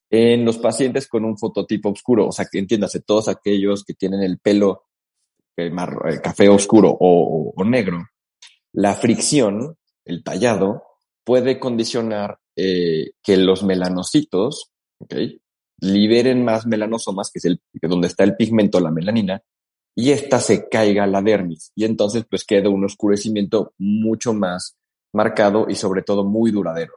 En 0.09 0.45
los 0.45 0.57
pacientes 0.57 1.07
con 1.07 1.25
un 1.25 1.37
fototipo 1.37 1.89
oscuro, 1.89 2.27
o 2.27 2.31
sea, 2.31 2.45
que 2.49 2.59
entiéndase, 2.59 3.01
todos 3.01 3.27
aquellos 3.27 3.83
que 3.83 3.93
tienen 3.93 4.21
el 4.23 4.39
pelo 4.39 4.83
marro- 5.71 6.07
eh, 6.09 6.21
café 6.21 6.47
oscuro 6.47 6.95
o 6.99 7.63
negro, 7.65 8.05
la 8.77 8.93
fricción, 8.93 9.75
el 10.05 10.23
tallado, 10.23 10.83
puede 11.23 11.59
condicionar 11.59 12.37
eh, 12.55 13.13
que 13.23 13.35
los 13.35 13.63
melanocitos, 13.63 14.71
liberen 15.81 16.45
más 16.45 16.67
melanosomas, 16.67 17.31
que 17.31 17.39
es 17.39 17.45
el, 17.45 17.59
donde 17.81 18.07
está 18.07 18.23
el 18.23 18.35
pigmento, 18.35 18.79
la 18.79 18.91
melanina, 18.91 19.41
y 19.95 20.11
esta 20.11 20.39
se 20.39 20.69
caiga 20.69 21.05
a 21.05 21.07
la 21.07 21.23
dermis. 21.23 21.71
Y 21.73 21.85
entonces, 21.85 22.25
pues 22.29 22.45
queda 22.45 22.69
un 22.69 22.85
oscurecimiento 22.85 23.73
mucho 23.79 24.35
más 24.35 24.77
marcado 25.11 25.65
y 25.67 25.73
sobre 25.73 26.03
todo 26.03 26.23
muy 26.23 26.51
duradero. 26.51 26.93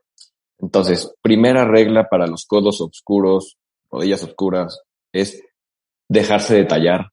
Entonces, 0.58 1.14
primera 1.22 1.64
regla 1.64 2.10
para 2.10 2.26
los 2.26 2.44
codos 2.44 2.82
oscuros, 2.82 3.56
rodillas 3.90 4.22
oscuras, 4.22 4.82
es 5.14 5.42
dejarse 6.10 6.56
de 6.56 6.66
tallar 6.66 7.06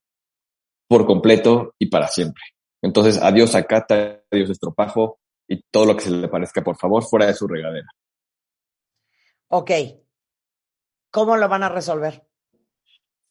por 0.90 1.06
completo 1.06 1.74
y 1.80 1.86
para 1.86 2.10
siempre. 2.10 2.44
Entonces, 2.82 3.20
adiós 3.22 3.56
acata, 3.56 4.24
adiós 4.32 4.50
estropajo 4.50 5.20
y 5.48 5.62
todo 5.72 5.86
lo 5.86 5.96
que 5.96 6.04
se 6.04 6.12
le 6.12 6.28
parezca, 6.28 6.64
por 6.64 6.78
favor, 6.78 7.04
fuera 7.04 7.26
de 7.28 7.34
su 7.34 7.48
regadera. 7.48 7.88
Ok. 9.50 9.72
¿Cómo 11.10 11.38
lo 11.38 11.48
van 11.48 11.64
a 11.64 11.70
resolver? 11.70 12.28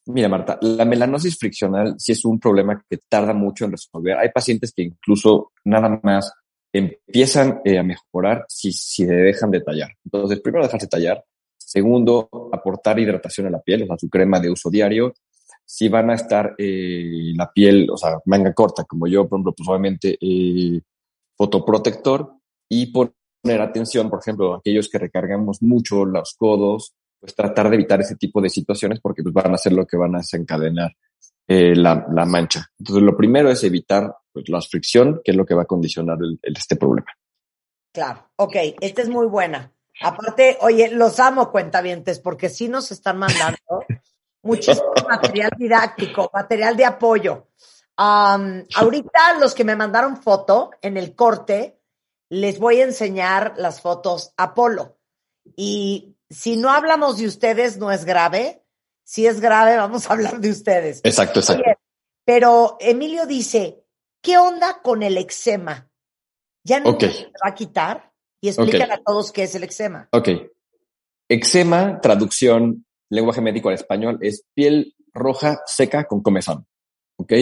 Mira, 0.07 0.29
Marta, 0.29 0.57
la 0.61 0.85
melanosis 0.85 1.37
friccional 1.37 1.95
sí 1.97 2.13
es 2.13 2.23
un 2.23 2.39
problema 2.39 2.81
que 2.89 2.97
tarda 3.09 3.33
mucho 3.33 3.65
en 3.65 3.71
resolver. 3.71 4.17
Hay 4.17 4.29
pacientes 4.29 4.71
que 4.73 4.83
incluso 4.83 5.51
nada 5.65 5.99
más 6.01 6.33
empiezan 6.71 7.61
eh, 7.65 7.77
a 7.77 7.83
mejorar 7.83 8.45
si, 8.47 8.71
si 8.71 9.05
se 9.05 9.13
dejan 9.13 9.51
de 9.51 9.61
tallar. 9.61 9.89
Entonces, 10.05 10.39
primero 10.39 10.63
dejarse 10.63 10.87
tallar. 10.87 11.23
Segundo, 11.57 12.29
aportar 12.53 12.97
hidratación 12.99 13.47
a 13.47 13.49
la 13.49 13.61
piel, 13.61 13.83
o 13.83 13.85
sea, 13.87 13.97
su 13.97 14.09
crema 14.09 14.39
de 14.39 14.49
uso 14.49 14.69
diario. 14.69 15.13
Si 15.69 15.89
van 15.89 16.09
a 16.09 16.13
estar 16.15 16.55
eh, 16.57 17.33
la 17.35 17.51
piel, 17.51 17.89
o 17.91 17.97
sea, 17.97 18.19
manga 18.25 18.53
corta, 18.53 18.85
como 18.85 19.05
yo, 19.07 19.27
por 19.27 19.37
ejemplo, 19.37 19.53
pues 19.53 19.67
obviamente 19.67 20.17
eh, 20.21 20.79
fotoprotector 21.37 22.33
y 22.69 22.87
poner 22.91 23.61
atención, 23.61 24.09
por 24.09 24.19
ejemplo, 24.19 24.55
aquellos 24.55 24.89
que 24.89 24.97
recargamos 24.97 25.61
mucho 25.61 26.05
los 26.05 26.35
codos, 26.37 26.93
pues 27.19 27.35
tratar 27.35 27.69
de 27.69 27.75
evitar 27.75 27.99
ese 28.01 28.15
tipo 28.15 28.41
de 28.41 28.49
situaciones 28.49 28.99
porque 29.01 29.23
pues 29.23 29.33
van 29.33 29.53
a 29.53 29.57
ser 29.57 29.73
lo 29.73 29.85
que 29.85 29.97
van 29.97 30.15
a 30.15 30.19
desencadenar 30.19 30.91
eh, 31.47 31.75
la, 31.75 32.05
la 32.13 32.25
mancha. 32.25 32.67
Entonces, 32.79 33.03
lo 33.03 33.15
primero 33.15 33.49
es 33.49 33.63
evitar 33.63 34.15
pues, 34.31 34.49
la 34.49 34.61
fricción, 34.61 35.21
que 35.23 35.31
es 35.31 35.37
lo 35.37 35.45
que 35.45 35.55
va 35.55 35.63
a 35.63 35.65
condicionar 35.67 36.17
el- 36.21 36.39
el- 36.41 36.57
este 36.57 36.75
problema. 36.75 37.07
Claro. 37.93 38.29
Ok, 38.35 38.55
esta 38.81 39.01
es 39.01 39.09
muy 39.09 39.27
buena. 39.27 39.71
Aparte, 40.01 40.57
oye, 40.61 40.91
los 40.91 41.19
amo, 41.19 41.49
cuentavientes, 41.51 42.19
porque 42.19 42.49
sí 42.49 42.67
nos 42.69 42.91
están 42.91 43.17
mandando 43.17 43.57
muchísimo 44.47 44.93
material 45.09 45.51
didáctico, 45.57 46.29
material 46.33 46.75
de 46.75 46.85
apoyo. 46.85 47.47
Ahorita 47.97 49.39
los 49.39 49.53
que 49.53 49.63
me 49.63 49.75
mandaron 49.75 50.17
foto 50.17 50.71
en 50.81 50.97
el 50.97 51.15
corte, 51.15 51.79
les 52.29 52.59
voy 52.59 52.81
a 52.81 52.85
enseñar 52.85 53.53
las 53.57 53.81
fotos 53.81 54.33
Apolo. 54.37 54.97
Y 55.55 56.15
si 56.29 56.57
no 56.57 56.71
hablamos 56.71 57.17
de 57.17 57.27
ustedes, 57.27 57.77
no 57.77 57.91
es 57.91 58.05
grave. 58.05 58.63
Si 59.03 59.25
es 59.25 59.39
grave, 59.39 59.77
vamos 59.77 60.09
a 60.09 60.13
hablar 60.13 60.39
de 60.39 60.51
ustedes. 60.51 61.01
Exacto, 61.03 61.39
exacto. 61.39 61.63
Oye, 61.63 61.77
pero 62.25 62.77
Emilio 62.79 63.25
dice, 63.25 63.83
¿qué 64.21 64.37
onda 64.37 64.81
con 64.81 65.01
el 65.01 65.17
eczema? 65.17 65.89
¿Ya 66.63 66.81
no 66.81 66.99
se 66.99 67.31
va 67.43 67.49
a 67.49 67.55
quitar? 67.55 68.11
Y 68.41 68.49
explícale 68.49 68.93
a 68.93 69.01
todos 69.01 69.31
qué 69.31 69.43
es 69.43 69.55
el 69.55 69.63
eczema. 69.63 70.09
Ok. 70.11 70.29
Eczema, 71.29 71.99
traducción, 72.01 72.85
lenguaje 73.09 73.41
médico 73.41 73.69
al 73.69 73.75
español, 73.75 74.17
es 74.21 74.43
piel 74.53 74.95
roja 75.13 75.61
seca 75.65 76.05
con 76.05 76.21
comezón. 76.21 76.65
¿Ok? 77.17 77.33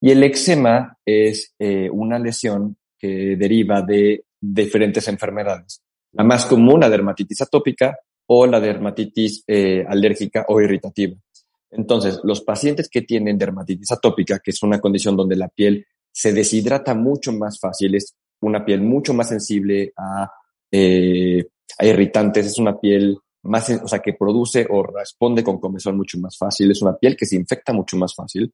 Y 0.00 0.10
el 0.10 0.22
eczema 0.24 0.98
es 1.04 1.54
eh, 1.58 1.88
una 1.90 2.18
lesión 2.18 2.76
que 2.98 3.36
deriva 3.36 3.82
de 3.82 4.24
diferentes 4.40 5.06
enfermedades. 5.08 5.82
La 6.12 6.24
más 6.24 6.46
común, 6.46 6.80
la 6.80 6.90
dermatitis 6.90 7.42
atópica 7.42 7.96
o 8.26 8.46
la 8.46 8.60
dermatitis 8.60 9.44
eh, 9.46 9.84
alérgica 9.86 10.44
o 10.48 10.60
irritativa. 10.60 11.16
Entonces, 11.70 12.20
los 12.24 12.42
pacientes 12.42 12.88
que 12.88 13.02
tienen 13.02 13.38
dermatitis 13.38 13.92
atópica, 13.92 14.40
que 14.40 14.50
es 14.50 14.62
una 14.62 14.80
condición 14.80 15.16
donde 15.16 15.36
la 15.36 15.48
piel 15.48 15.86
se 16.10 16.32
deshidrata 16.32 16.94
mucho 16.94 17.32
más 17.32 17.58
fácil, 17.58 17.94
es 17.94 18.14
una 18.40 18.64
piel 18.64 18.82
mucho 18.82 19.14
más 19.14 19.28
sensible 19.28 19.92
a, 19.96 20.30
eh, 20.70 21.46
a 21.78 21.86
irritantes, 21.86 22.46
es 22.46 22.58
una 22.58 22.78
piel 22.78 23.16
más, 23.42 23.68
o 23.70 23.88
sea, 23.88 23.98
que 23.98 24.14
produce 24.14 24.66
o 24.68 24.82
responde 24.82 25.42
con 25.42 25.58
comezón 25.58 25.96
mucho 25.96 26.18
más 26.18 26.36
fácil, 26.36 26.70
es 26.70 26.82
una 26.82 26.96
piel 26.96 27.16
que 27.16 27.26
se 27.26 27.36
infecta 27.36 27.72
mucho 27.72 27.96
más 27.96 28.14
fácil. 28.14 28.52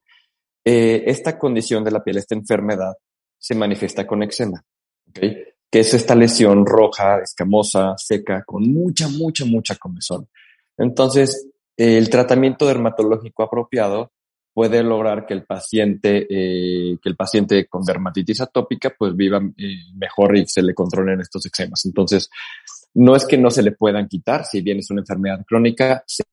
Eh, 0.65 1.05
esta 1.07 1.39
condición 1.39 1.85
de 1.85 1.91
la 1.91 2.03
piel, 2.03 2.19
esta 2.19 2.35
enfermedad, 2.35 2.95
se 3.39 3.55
manifiesta 3.55 4.07
con 4.07 4.23
eczema. 4.23 4.65
¿ok? 5.09 5.21
que 5.71 5.81
es 5.81 5.95
esta 5.95 6.15
lesión 6.15 6.65
roja, 6.65 7.21
escamosa, 7.21 7.95
seca, 7.97 8.43
con 8.45 8.71
mucha, 8.73 9.09
mucha, 9.09 9.45
mucha 9.45 9.77
comezón. 9.77 10.29
Entonces, 10.77 11.49
el 11.77 12.09
tratamiento 12.09 12.67
dermatológico 12.67 13.43
apropiado 13.43 14.13
puede 14.55 14.83
lograr 14.83 15.27
que 15.27 15.35
el 15.35 15.45
paciente, 15.45 16.27
eh, 16.29 16.99
que 17.01 17.09
el 17.09 17.17
paciente 17.17 17.67
con 17.67 17.85
dermatitis 17.85 18.41
atópica, 18.41 18.95
pues 18.99 19.15
viva 19.15 19.41
eh, 19.57 19.77
mejor 19.95 20.37
y 20.37 20.47
se 20.47 20.63
le 20.63 20.75
controlen 20.75 21.21
estos 21.21 21.45
eczemas. 21.47 21.85
Entonces, 21.85 22.31
no 22.95 23.17
es 23.17 23.25
que 23.27 23.39
no 23.39 23.51
se 23.51 23.63
le 23.63 23.73
puedan 23.73 24.09
quitar, 24.09 24.45
si 24.45 24.61
bien 24.61 24.79
es 24.79 24.91
una 24.91 25.01
enfermedad 25.01 25.45
crónica, 25.47 26.03
se 26.07 26.25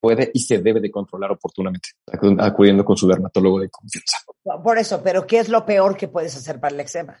puede 0.00 0.30
y 0.32 0.40
se 0.40 0.58
debe 0.58 0.80
de 0.80 0.90
controlar 0.90 1.32
oportunamente, 1.32 1.90
acudiendo 2.38 2.84
con 2.84 2.96
su 2.96 3.08
dermatólogo 3.08 3.60
de 3.60 3.70
confianza. 3.70 4.18
Por 4.62 4.78
eso, 4.78 5.02
pero 5.02 5.26
¿qué 5.26 5.38
es 5.38 5.48
lo 5.48 5.64
peor 5.64 5.96
que 5.96 6.08
puedes 6.08 6.36
hacer 6.36 6.60
para 6.60 6.74
el 6.74 6.80
eczema? 6.80 7.16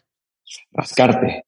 Rascarte. 0.72 1.44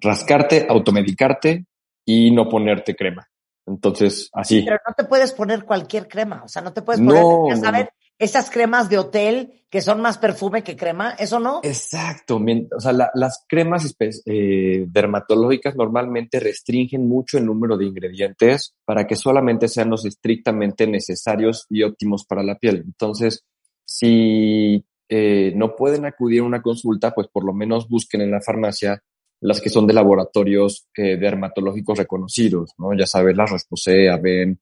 Rascarte, 0.00 0.66
automedicarte 0.68 1.66
y 2.04 2.30
no 2.30 2.48
ponerte 2.48 2.94
crema. 2.94 3.28
Entonces, 3.66 4.28
así. 4.32 4.62
Pero 4.62 4.78
no 4.86 4.94
te 4.94 5.04
puedes 5.04 5.32
poner 5.32 5.64
cualquier 5.64 6.08
crema, 6.08 6.42
o 6.44 6.48
sea, 6.48 6.62
no 6.62 6.72
te 6.72 6.82
puedes 6.82 7.00
poner, 7.00 7.22
No, 7.22 7.48
ya 7.48 7.56
no, 7.56 7.88
esas 8.18 8.50
cremas 8.50 8.88
de 8.88 8.98
hotel 8.98 9.64
que 9.70 9.80
son 9.80 10.00
más 10.00 10.18
perfume 10.18 10.62
que 10.62 10.76
crema, 10.76 11.10
eso 11.18 11.40
no. 11.40 11.60
Exacto. 11.64 12.40
O 12.76 12.80
sea, 12.80 12.92
la- 12.92 13.10
las 13.14 13.44
cremas 13.48 13.92
eh, 14.26 14.84
dermatológicas 14.88 15.74
normalmente 15.74 16.38
restringen 16.38 17.08
mucho 17.08 17.38
el 17.38 17.46
número 17.46 17.76
de 17.76 17.86
ingredientes 17.86 18.74
para 18.84 19.06
que 19.06 19.16
solamente 19.16 19.66
sean 19.66 19.90
los 19.90 20.04
estrictamente 20.04 20.86
necesarios 20.86 21.66
y 21.70 21.82
óptimos 21.82 22.24
para 22.24 22.44
la 22.44 22.56
piel. 22.56 22.82
Entonces, 22.86 23.44
si 23.84 24.84
eh, 25.08 25.52
no 25.56 25.74
pueden 25.76 26.04
acudir 26.06 26.40
a 26.40 26.44
una 26.44 26.62
consulta, 26.62 27.12
pues 27.12 27.28
por 27.28 27.44
lo 27.44 27.52
menos 27.52 27.88
busquen 27.88 28.20
en 28.22 28.30
la 28.30 28.40
farmacia 28.40 29.02
las 29.40 29.60
que 29.60 29.68
son 29.70 29.86
de 29.86 29.92
laboratorios 29.92 30.86
eh, 30.96 31.16
dermatológicos 31.18 31.98
reconocidos, 31.98 32.70
¿no? 32.78 32.96
Ya 32.96 33.06
sabes, 33.06 33.36
la 33.36 33.44
Rosposea, 33.44 34.14
Aven, 34.14 34.58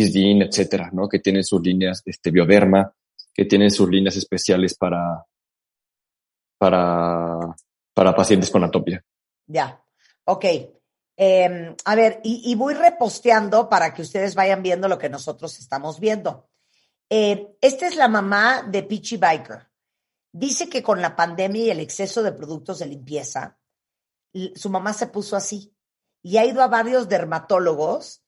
Isdin, 0.00 0.42
etcétera, 0.42 0.90
¿no? 0.92 1.08
Que 1.08 1.18
tienen 1.18 1.44
sus 1.44 1.62
líneas, 1.62 2.02
este, 2.04 2.30
Bioderma, 2.30 2.92
que 3.32 3.44
tienen 3.44 3.70
sus 3.70 3.88
líneas 3.88 4.16
especiales 4.16 4.74
para, 4.74 5.24
para, 6.58 7.56
para 7.92 8.14
pacientes 8.14 8.50
con 8.50 8.64
atopia. 8.64 9.04
Ya, 9.46 9.82
ok. 10.24 10.44
Eh, 11.16 11.76
a 11.84 11.94
ver, 11.94 12.20
y, 12.24 12.54
voy 12.56 12.74
reposteando 12.74 13.68
para 13.68 13.94
que 13.94 14.02
ustedes 14.02 14.34
vayan 14.34 14.62
viendo 14.62 14.88
lo 14.88 14.98
que 14.98 15.08
nosotros 15.08 15.58
estamos 15.58 16.00
viendo. 16.00 16.48
Eh, 17.08 17.56
esta 17.60 17.86
es 17.86 17.96
la 17.96 18.08
mamá 18.08 18.64
de 18.68 18.82
Peachy 18.82 19.16
Biker. 19.16 19.68
Dice 20.32 20.68
que 20.68 20.82
con 20.82 21.00
la 21.00 21.14
pandemia 21.14 21.64
y 21.64 21.70
el 21.70 21.80
exceso 21.80 22.22
de 22.22 22.32
productos 22.32 22.80
de 22.80 22.86
limpieza, 22.86 23.58
su 24.56 24.68
mamá 24.68 24.92
se 24.92 25.06
puso 25.06 25.36
así 25.36 25.72
y 26.22 26.38
ha 26.38 26.44
ido 26.44 26.62
a 26.62 26.66
varios 26.66 27.08
dermatólogos 27.08 28.23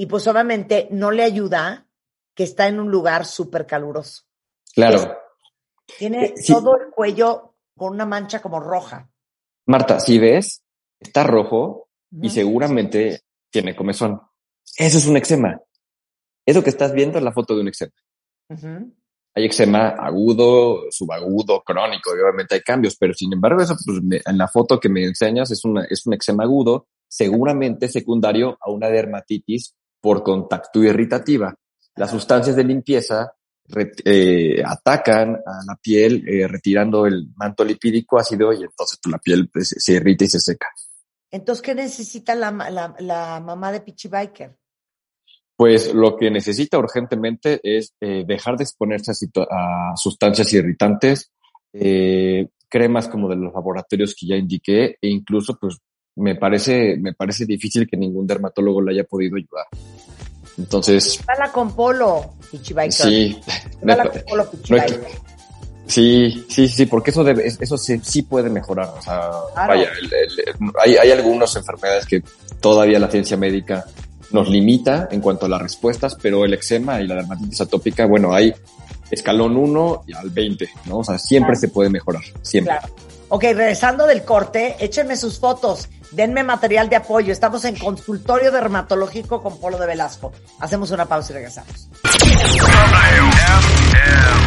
y 0.00 0.06
pues 0.06 0.26
obviamente 0.26 0.88
no 0.90 1.10
le 1.10 1.22
ayuda 1.22 1.86
que 2.34 2.44
está 2.44 2.68
en 2.68 2.80
un 2.80 2.90
lugar 2.90 3.26
súper 3.26 3.66
caluroso. 3.66 4.22
Claro. 4.74 5.14
Tiene 5.98 6.24
Eh, 6.26 6.34
sí. 6.36 6.52
todo 6.54 6.76
el 6.76 6.90
cuello 6.90 7.54
con 7.76 7.92
una 7.92 8.06
mancha 8.06 8.40
como 8.40 8.60
roja. 8.60 9.10
Marta, 9.66 10.00
si 10.00 10.18
ves, 10.18 10.62
está 10.98 11.22
rojo 11.24 11.88
y 12.22 12.30
seguramente 12.30 13.20
tiene 13.50 13.76
comezón. 13.76 14.20
Eso 14.76 14.98
es 14.98 15.06
un 15.06 15.16
eczema. 15.18 15.60
Eso 16.46 16.62
que 16.64 16.70
estás 16.70 16.92
viendo 16.92 17.18
es 17.18 17.24
la 17.24 17.32
foto 17.32 17.54
de 17.54 17.60
un 17.60 17.68
eczema. 17.68 17.92
Hay 19.34 19.44
eczema 19.44 19.88
agudo, 19.90 20.90
subagudo, 20.90 21.62
crónico, 21.62 22.16
y 22.16 22.20
obviamente 22.20 22.54
hay 22.56 22.62
cambios, 22.62 22.96
pero 22.96 23.12
sin 23.14 23.32
embargo, 23.32 23.62
eso 23.62 23.76
pues, 23.84 24.02
me- 24.02 24.20
en 24.24 24.38
la 24.38 24.48
foto 24.48 24.80
que 24.80 24.88
me 24.88 25.04
enseñas 25.04 25.50
es, 25.50 25.64
una, 25.64 25.84
es 25.84 26.06
un 26.06 26.14
eczema 26.14 26.44
agudo, 26.44 26.88
seguramente 27.06 27.88
secundario 27.88 28.56
a 28.60 28.70
una 28.70 28.88
dermatitis 28.88 29.76
por 30.00 30.22
contacto 30.22 30.82
irritativa. 30.82 31.54
Las 31.96 32.10
sustancias 32.10 32.56
de 32.56 32.64
limpieza 32.64 33.32
eh, 34.04 34.62
atacan 34.64 35.34
a 35.34 35.64
la 35.66 35.76
piel 35.80 36.24
eh, 36.26 36.48
retirando 36.48 37.06
el 37.06 37.28
manto 37.36 37.64
lipídico 37.64 38.18
ácido 38.18 38.52
y 38.52 38.62
entonces 38.62 38.98
pues, 39.02 39.12
la 39.12 39.18
piel 39.18 39.48
pues, 39.48 39.74
se 39.78 39.92
irrita 39.92 40.24
y 40.24 40.28
se 40.28 40.40
seca. 40.40 40.68
Entonces, 41.30 41.62
¿qué 41.62 41.74
necesita 41.74 42.34
la, 42.34 42.50
la, 42.50 42.96
la 42.98 43.40
mamá 43.40 43.70
de 43.70 43.80
Pichi 43.80 44.08
Biker? 44.08 44.56
Pues 45.54 45.94
lo 45.94 46.16
que 46.16 46.30
necesita 46.30 46.78
urgentemente 46.78 47.60
es 47.62 47.94
eh, 48.00 48.24
dejar 48.26 48.56
de 48.56 48.64
exponerse 48.64 49.12
a, 49.50 49.92
sustancias 49.94 50.52
irritantes, 50.52 51.30
cremas 52.68 53.08
como 53.08 53.28
de 53.28 53.36
los 53.36 53.52
laboratorios 53.52 54.16
que 54.18 54.26
ya 54.26 54.36
indiqué, 54.36 54.96
e 55.00 55.08
incluso, 55.08 55.56
pues, 55.60 55.78
me 56.16 56.34
parece, 56.36 56.96
me 56.98 57.12
parece 57.14 57.46
difícil 57.46 57.88
que 57.88 57.96
ningún 57.96 58.26
dermatólogo 58.26 58.82
le 58.82 58.92
haya 58.92 59.04
podido 59.04 59.36
ayudar. 59.36 59.66
Entonces, 60.58 61.20
Dala 61.26 61.50
con 61.52 61.74
Polo, 61.74 62.34
Pichi 62.50 62.74
Biker. 62.74 62.92
sí, 62.92 63.40
Dala 63.82 64.08
con 64.08 64.20
Polo, 64.28 64.48
no 64.68 64.76
sí, 65.86 66.44
sí, 66.48 66.68
sí, 66.68 66.86
porque 66.86 67.10
eso 67.10 67.24
debe, 67.24 67.46
eso 67.46 67.76
sí, 67.78 67.98
sí 68.02 68.22
puede 68.22 68.50
mejorar. 68.50 68.88
O 68.96 69.02
sea, 69.02 69.30
Claro. 69.54 69.68
vaya, 69.74 69.88
el- 70.00 70.12
el- 70.12 70.72
hay, 70.84 70.96
hay 70.96 71.10
algunas 71.12 71.54
enfermedades 71.56 72.06
que 72.06 72.22
todavía 72.60 72.98
la 72.98 73.10
ciencia 73.10 73.36
médica 73.36 73.84
nos 74.30 74.48
limita 74.48 75.08
en 75.10 75.20
cuanto 75.20 75.46
a 75.46 75.48
las 75.48 75.60
respuestas, 75.62 76.16
pero 76.20 76.44
el 76.44 76.54
eczema 76.54 77.00
y 77.00 77.06
la 77.08 77.16
dermatitis 77.16 77.60
atópica, 77.62 78.06
bueno, 78.06 78.32
hay 78.32 78.52
escalón 79.10 79.56
1 79.56 80.04
y 80.06 80.12
al 80.12 80.30
20, 80.30 80.68
¿no? 80.86 80.98
O 80.98 81.04
sea, 81.04 81.18
siempre 81.18 81.54
Claro. 81.54 81.60
se 81.60 81.68
puede 81.68 81.90
mejorar, 81.90 82.22
siempre. 82.42 82.76
Claro. 82.78 82.94
Ok, 83.32 83.44
regresando 83.44 84.08
del 84.08 84.24
corte, 84.24 84.74
échenme 84.80 85.16
sus 85.16 85.38
fotos, 85.38 85.88
denme 86.10 86.42
material 86.42 86.88
de 86.88 86.96
apoyo. 86.96 87.32
Estamos 87.32 87.64
en 87.64 87.76
consultorio 87.76 88.50
dermatológico 88.50 89.40
con 89.40 89.60
Polo 89.60 89.78
de 89.78 89.86
Velasco. 89.86 90.32
Hacemos 90.58 90.90
una 90.90 91.06
pausa 91.06 91.30
y 91.30 91.34
regresamos. 91.36 91.88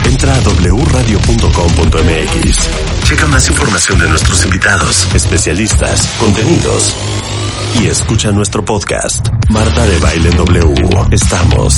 Entra 0.03 0.35
a 0.35 0.39
wradio.com.mx. 0.41 3.05
Checa 3.05 3.25
más 3.27 3.49
información 3.49 3.99
de 3.99 4.09
nuestros 4.09 4.43
invitados, 4.43 5.07
especialistas, 5.15 6.05
contenidos. 6.19 6.93
Y 7.79 7.87
escucha 7.87 8.33
nuestro 8.33 8.65
podcast, 8.65 9.25
Marta 9.49 9.85
de 9.85 9.97
Baile 9.99 10.31
W. 10.31 10.75
Estamos 11.09 11.77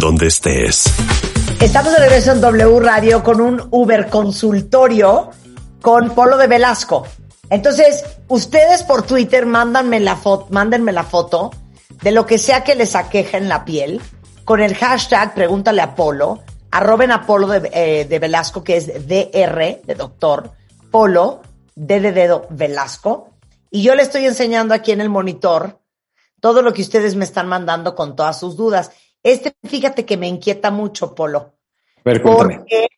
donde 0.00 0.26
estés. 0.26 0.92
Estamos 1.60 1.92
de 1.92 2.00
regreso 2.00 2.32
en 2.32 2.40
W 2.40 2.80
Radio 2.80 3.22
con 3.22 3.40
un 3.40 3.68
Uber 3.70 4.08
consultorio 4.08 5.30
con 5.80 6.10
Polo 6.10 6.36
de 6.36 6.46
Velasco. 6.46 7.06
Entonces, 7.48 8.04
ustedes 8.28 8.82
por 8.82 9.02
Twitter 9.02 9.46
mándanme 9.46 10.00
la 10.00 10.16
foto, 10.16 10.46
mándenme 10.50 10.92
la 10.92 11.04
foto 11.04 11.50
de 12.02 12.12
lo 12.12 12.26
que 12.26 12.38
sea 12.38 12.64
que 12.64 12.74
les 12.74 12.94
aqueja 12.94 13.38
en 13.38 13.48
la 13.48 13.64
piel 13.64 14.00
con 14.44 14.60
el 14.60 14.74
hashtag 14.74 15.34
pregúntale 15.34 15.80
a 15.80 15.94
Polo, 15.94 16.40
arroben 16.72 17.12
a 17.12 17.24
Polo 17.24 17.46
de, 17.46 17.70
eh, 17.72 18.04
de 18.04 18.18
Velasco 18.18 18.64
que 18.64 18.76
es 18.76 18.86
DR 19.06 19.80
de 19.84 19.94
doctor, 19.96 20.50
Polo, 20.90 21.40
D 21.76 22.00
de 22.00 22.12
dedo 22.12 22.48
Velasco. 22.50 23.30
Y 23.70 23.82
yo 23.82 23.94
le 23.94 24.02
estoy 24.02 24.26
enseñando 24.26 24.74
aquí 24.74 24.90
en 24.90 25.00
el 25.00 25.08
monitor 25.08 25.78
todo 26.40 26.62
lo 26.62 26.72
que 26.72 26.82
ustedes 26.82 27.14
me 27.14 27.24
están 27.24 27.46
mandando 27.46 27.94
con 27.94 28.16
todas 28.16 28.40
sus 28.40 28.56
dudas. 28.56 28.90
Este, 29.22 29.54
fíjate 29.62 30.04
que 30.04 30.16
me 30.16 30.26
inquieta 30.26 30.70
mucho, 30.70 31.14
Polo, 31.14 31.54
A 31.98 32.02
ver, 32.04 32.22
porque 32.22 32.88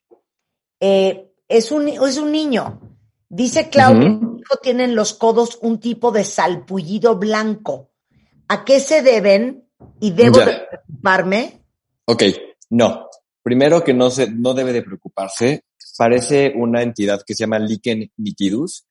eh, 0.80 1.31
es, 1.56 1.70
un, 1.72 1.88
es 1.88 2.18
un 2.18 2.32
niño. 2.32 2.80
Dice 3.28 3.68
Clau 3.70 3.98
que 3.98 4.06
Ujú. 4.06 4.18
su 4.20 4.38
hijo 4.38 4.56
tiene 4.62 4.84
en 4.84 4.94
los 4.94 5.14
codos 5.14 5.58
un 5.62 5.80
tipo 5.80 6.10
de 6.12 6.24
salpullido 6.24 7.16
blanco. 7.16 7.90
¿A 8.48 8.64
qué 8.64 8.80
se 8.80 9.02
deben? 9.02 9.68
Y 10.00 10.10
debo 10.10 10.38
Ya. 10.38 10.46
de 10.46 10.52
preocuparme. 10.68 11.62
Ok, 12.04 12.22
no. 12.70 13.06
Primero 13.42 13.82
que 13.82 13.94
no, 13.94 14.10
se, 14.10 14.30
no 14.30 14.54
debe 14.54 14.72
de 14.72 14.82
preocuparse. 14.82 15.64
Parece 15.96 16.52
una 16.54 16.82
entidad 16.82 17.22
que 17.26 17.34
se 17.34 17.40
llama 17.44 17.58
Lichen 17.58 18.10
nitidus, 18.16 18.86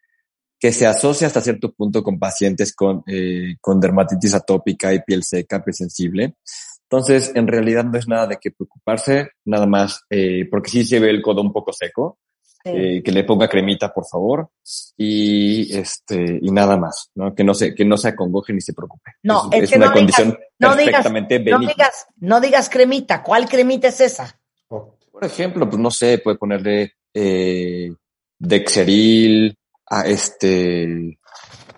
que 0.60 0.72
se 0.72 0.86
asocia 0.86 1.28
hasta 1.28 1.42
cierto 1.42 1.72
punto 1.74 2.04
con 2.04 2.20
pacientes 2.20 2.76
con, 2.76 3.04
eh, 3.08 3.56
con 3.62 3.80
dermatitis 3.80 4.34
atópica 4.36 4.94
y 4.94 5.02
piel 5.02 5.24
seca, 5.24 5.64
piel 5.64 5.74
sensible. 5.74 6.36
Entonces, 6.84 7.32
en 7.36 7.48
realidad 7.48 7.86
no 7.86 7.98
es 7.98 8.08
nada 8.08 8.28
de 8.28 8.38
qué 8.42 8.52
preocuparse, 8.52 9.30
nada 9.46 9.66
más, 9.66 10.04
eh, 10.10 10.46
porque 10.52 10.70
sí 10.70 10.84
se 10.84 11.00
ve 11.00 11.10
el 11.10 11.22
codo 11.22 11.42
un 11.42 11.54
poco 11.54 11.72
seco, 11.72 12.20
eh, 12.64 13.02
que 13.04 13.12
le 13.12 13.24
ponga 13.24 13.48
cremita, 13.48 13.94
por 13.94 14.06
favor, 14.06 14.50
y 14.98 15.76
este, 15.78 16.40
y 16.42 16.52
nada 16.52 16.78
más, 16.78 17.10
¿no? 17.16 17.34
Que 17.34 17.44
no 17.44 17.54
se, 17.54 17.74
que 17.74 17.86
no 17.86 17.98
se 17.98 18.10
acongoje 18.10 18.54
ni 18.54 18.62
se 18.62 18.74
preocupe. 18.74 19.12
No, 19.24 19.50
es, 19.52 19.58
es 19.58 19.64
es 19.64 19.70
que 19.72 19.76
una 19.78 19.86
no 19.88 19.92
digas- 19.94 19.98
condición 20.00 20.40
no 20.60 20.76
digas- 20.76 20.86
perfectamente 20.86 21.40
no 21.40 21.44
benigna. 21.46 21.74
digas, 21.74 22.06
no 22.18 22.42
digas 22.42 22.70
cremita. 22.70 23.24
¿Cuál 23.24 23.48
cremita 23.50 23.88
es 23.88 24.02
esa? 24.02 24.40
Por 24.68 25.26
ejemplo, 25.26 25.70
pues 25.70 25.80
no 25.82 25.92
sé, 25.92 26.18
puede 26.20 26.38
ponerle 26.38 26.94
eh, 27.14 27.92
Dexeril, 28.40 29.56
a 29.88 30.06
este 30.08 31.20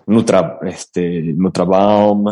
Nutra, 0.06 0.58
este 0.62 1.20
Nutrabaum, 1.34 2.26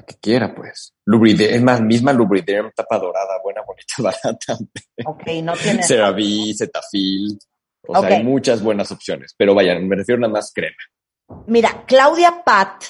la 0.00 0.06
que 0.06 0.16
quiera, 0.18 0.54
pues. 0.54 0.94
Lubriderm, 1.04 1.54
es 1.54 1.62
más, 1.62 1.80
misma 1.80 2.12
Lubriderm, 2.12 2.70
tapa 2.74 2.98
dorada, 2.98 3.40
buena, 3.42 3.62
bonita, 3.62 3.94
barata. 3.98 4.58
Ok, 5.06 5.22
no 5.42 5.54
tiene. 5.54 5.82
CeraVe, 5.82 6.54
Cetaphil, 6.56 7.38
O 7.86 7.92
sea, 7.94 8.00
Ok. 8.00 8.06
hay 8.16 8.22
muchas 8.24 8.62
buenas 8.62 8.90
opciones, 8.92 9.34
pero 9.36 9.54
vayan, 9.54 9.86
me 9.88 9.96
refiero 9.96 10.20
nada 10.20 10.32
más 10.32 10.52
crema. 10.54 10.76
Mira, 11.46 11.84
Claudia 11.86 12.42
Pat 12.44 12.82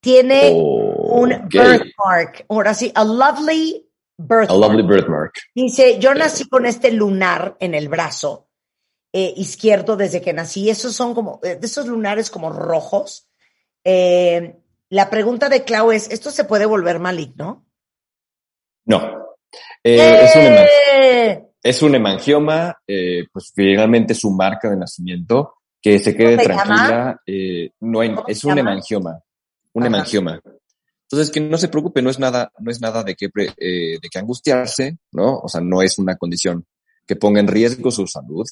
tiene 0.00 0.50
Oh, 0.52 1.20
un 1.20 1.48
birthmark. 1.48 2.44
Ahora 2.48 2.74
sí, 2.74 2.90
a 2.94 3.04
lovely 3.04 3.88
A 4.18 4.22
birthmark. 4.22 4.50
lovely 4.50 4.82
birthmark. 4.82 5.32
Dice, 5.54 5.98
yo 6.00 6.12
nací 6.14 6.48
con 6.48 6.66
este 6.66 6.90
lunar 6.92 7.56
en 7.60 7.74
el 7.74 7.88
brazo 7.88 8.48
eh, 9.12 9.32
izquierdo 9.36 9.96
desde 9.96 10.20
que 10.20 10.32
nací. 10.32 10.68
Esos 10.70 10.94
son 10.94 11.14
como, 11.14 11.38
eh, 11.42 11.56
de 11.56 11.66
esos 11.66 11.86
lunares 11.86 12.30
como 12.30 12.50
rojos. 12.50 13.28
Eh, 13.84 14.56
la 14.92 15.08
pregunta 15.08 15.48
de 15.48 15.64
Clau 15.64 15.90
es, 15.90 16.10
¿esto 16.10 16.30
se 16.30 16.44
puede 16.44 16.66
volver 16.66 16.98
maligno? 16.98 17.64
No. 18.84 19.00
Eh, 19.82 20.20
es, 20.24 20.36
un 20.36 20.42
heman- 20.42 20.66
¡Eh! 20.94 21.44
es 21.62 21.82
un 21.82 21.94
hemangioma, 21.94 22.76
eh, 22.86 23.24
pues 23.32 23.52
finalmente 23.54 24.12
su 24.14 24.30
marca 24.30 24.68
de 24.68 24.76
nacimiento, 24.76 25.54
que 25.80 25.98
se 25.98 26.14
quede 26.14 26.36
¿Cómo 26.36 26.40
se 26.42 26.44
tranquila. 26.62 27.20
eh, 27.26 27.70
no 27.80 28.00
hay, 28.00 28.14
¿Cómo 28.14 28.28
es 28.28 28.44
un 28.44 28.50
llama? 28.54 28.60
hemangioma. 28.72 29.20
Un 29.72 29.82
Ajá. 29.82 29.86
hemangioma. 29.88 30.40
Entonces, 31.04 31.30
que 31.30 31.40
no 31.40 31.56
se 31.56 31.68
preocupe, 31.68 32.02
no 32.02 32.10
es 32.10 32.18
nada, 32.18 32.52
no 32.58 32.70
es 32.70 32.80
nada 32.82 33.02
de 33.02 33.14
que, 33.14 33.30
eh, 33.58 33.98
de 34.00 34.08
que 34.10 34.18
angustiarse, 34.18 34.98
¿no? 35.12 35.38
O 35.38 35.48
sea, 35.48 35.60
no 35.62 35.80
es 35.82 35.98
una 35.98 36.16
condición 36.16 36.66
que 37.06 37.16
ponga 37.16 37.40
en 37.40 37.48
riesgo 37.48 37.90
su 37.90 38.06
salud. 38.06 38.46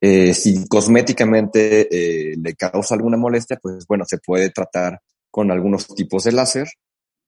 Eh, 0.00 0.32
si 0.32 0.66
cosméticamente 0.66 1.88
eh, 2.32 2.36
le 2.42 2.54
causa 2.54 2.94
alguna 2.94 3.18
molestia, 3.18 3.58
pues 3.60 3.86
bueno, 3.86 4.04
se 4.06 4.16
puede 4.18 4.48
tratar 4.50 4.98
con 5.30 5.50
algunos 5.50 5.86
tipos 5.88 6.24
de 6.24 6.32
láser, 6.32 6.68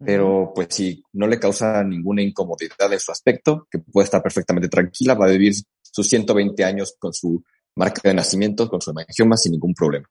pero 0.02 0.52
pues 0.54 0.68
si 0.70 1.02
no 1.12 1.26
le 1.26 1.38
causa 1.38 1.84
ninguna 1.84 2.22
incomodidad 2.22 2.90
en 2.92 3.00
su 3.00 3.12
aspecto, 3.12 3.66
que 3.70 3.78
puede 3.78 4.06
estar 4.06 4.22
perfectamente 4.22 4.68
tranquila, 4.68 5.14
va 5.14 5.26
a 5.26 5.30
vivir 5.30 5.54
sus 5.82 6.08
120 6.08 6.64
años 6.64 6.96
con 6.98 7.12
su 7.12 7.42
marca 7.76 8.00
de 8.04 8.14
nacimiento, 8.14 8.68
con 8.68 8.80
su 8.80 8.90
hemangioma 8.90 9.36
sin 9.36 9.52
ningún 9.52 9.74
problema. 9.74 10.08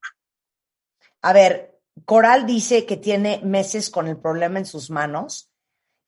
A 1.22 1.34
ver, 1.34 1.80
Coral 2.06 2.46
dice 2.46 2.86
que 2.86 2.98
tiene 2.98 3.42
meses 3.44 3.90
con 3.90 4.08
el 4.08 4.18
problema 4.18 4.60
en 4.60 4.66
sus 4.66 4.90
manos. 4.90 5.50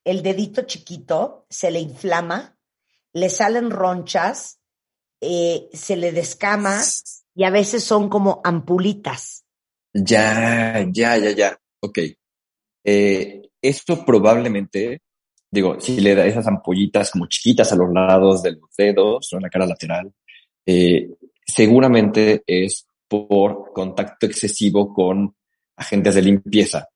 El 0.04 0.24
dedito 0.24 0.64
chiquito 0.64 1.46
se 1.50 1.72
le 1.72 1.80
inflama, 1.80 2.58
le 3.14 3.30
salen 3.30 3.72
ronchas, 3.72 4.60
eh, 5.20 5.70
se 5.74 5.96
le 5.96 6.12
descama 6.12 6.82
y 7.36 7.44
a 7.44 7.50
veces 7.50 7.84
son 7.84 8.10
como 8.10 8.42
ampulitas. 8.44 9.46
Ya, 9.94 10.86
ya, 10.92 11.18
ya, 11.18 11.32
ya. 11.32 11.60
Ok. 11.82 12.00
Eh, 12.84 13.42
esto 13.62 14.06
probablemente, 14.06 15.02
digo, 15.50 15.80
si 15.80 16.00
le 16.00 16.16
da 16.16 16.26
esas 16.26 16.48
ampollitas 16.48 17.12
como 17.12 17.28
chiquitas 17.28 17.72
a 17.72 17.76
los 17.76 17.92
lados 17.92 18.42
de 18.44 18.54
los 18.54 18.70
dedos 18.78 19.32
o 19.34 19.38
en 19.38 19.44
la 19.44 19.50
cara 19.50 19.66
lateral, 19.66 20.12
eh, 20.66 21.10
seguramente 21.46 22.44
es 22.46 22.88
por 23.08 23.74
contacto 23.74 24.26
excesivo 24.26 24.94
con 24.94 25.36
agentes 25.76 26.16
de 26.16 26.22
limpieza. 26.22 26.88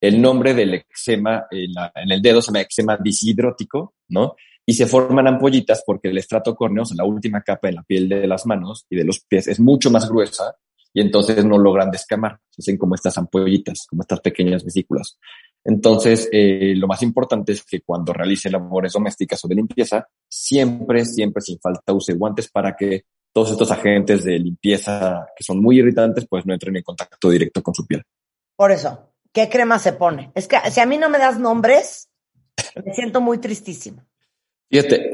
El 0.00 0.20
nombre 0.20 0.54
del 0.54 0.74
eczema 0.74 1.46
en, 1.50 1.72
el 2.12 2.22
dedo 2.22 2.40
se 2.40 2.48
llama 2.48 2.60
eczema 2.60 2.96
disidrótico, 2.96 3.94
¿no? 4.08 4.36
Y 4.66 4.74
se 4.74 4.86
forman 4.86 5.26
ampollitas 5.26 5.82
porque 5.84 6.08
el 6.08 6.18
estrato 6.18 6.54
córneo, 6.54 6.82
o 6.82 6.86
sea, 6.86 6.96
la 6.96 7.04
última 7.04 7.42
capa 7.42 7.68
de 7.68 7.74
la 7.74 7.82
piel 7.82 8.08
de 8.08 8.26
las 8.26 8.46
manos 8.46 8.86
y 8.88 8.96
de 8.96 9.04
los 9.04 9.20
pies, 9.20 9.48
es 9.48 9.60
mucho 9.60 9.90
más 9.90 10.08
gruesa 10.08 10.54
y 10.94 11.00
entonces 11.00 11.44
no 11.44 11.58
logran 11.58 11.90
descamar. 11.90 12.38
Se 12.48 12.62
hacen 12.62 12.78
como 12.78 12.94
estas 12.94 13.18
ampollitas, 13.18 13.86
como 13.90 14.02
estas 14.02 14.20
pequeñas 14.20 14.64
vesículas. 14.64 15.18
Entonces, 15.64 16.28
eh, 16.30 16.74
lo 16.76 16.86
más 16.86 17.02
importante 17.02 17.52
es 17.52 17.64
que 17.64 17.80
cuando 17.80 18.12
realice 18.12 18.48
labores 18.48 18.92
domésticas 18.92 19.44
o 19.44 19.48
de 19.48 19.56
limpieza, 19.56 20.06
siempre, 20.28 21.04
siempre 21.04 21.42
sin 21.42 21.58
falta 21.58 21.92
use 21.92 22.14
guantes 22.14 22.48
para 22.48 22.76
que 22.76 23.06
todos 23.32 23.50
estos 23.50 23.70
agentes 23.72 24.22
de 24.22 24.38
limpieza 24.38 25.26
que 25.36 25.42
son 25.42 25.60
muy 25.60 25.78
irritantes, 25.80 26.26
pues 26.28 26.46
no 26.46 26.54
entren 26.54 26.76
en 26.76 26.82
contacto 26.84 27.28
directo 27.28 27.60
con 27.60 27.74
su 27.74 27.84
piel. 27.84 28.04
Por 28.54 28.70
eso, 28.70 29.10
¿qué 29.32 29.48
crema 29.48 29.80
se 29.80 29.94
pone? 29.94 30.30
Es 30.36 30.46
que 30.46 30.58
si 30.70 30.78
a 30.78 30.86
mí 30.86 30.96
no 30.96 31.08
me 31.08 31.18
das 31.18 31.40
nombres, 31.40 32.08
me 32.84 32.94
siento 32.94 33.20
muy 33.20 33.38
tristísima. 33.38 34.06
Fíjate, 34.70 35.10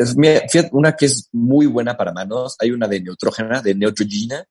fíjate, 0.50 0.70
una 0.72 0.96
que 0.96 1.06
es 1.06 1.28
muy 1.32 1.66
buena 1.66 1.96
para 1.96 2.12
manos, 2.12 2.56
hay 2.58 2.70
una 2.70 2.88
de 2.88 3.00
Neutrogena, 3.00 3.60
de 3.60 3.74
Neutrogena, 3.74 4.44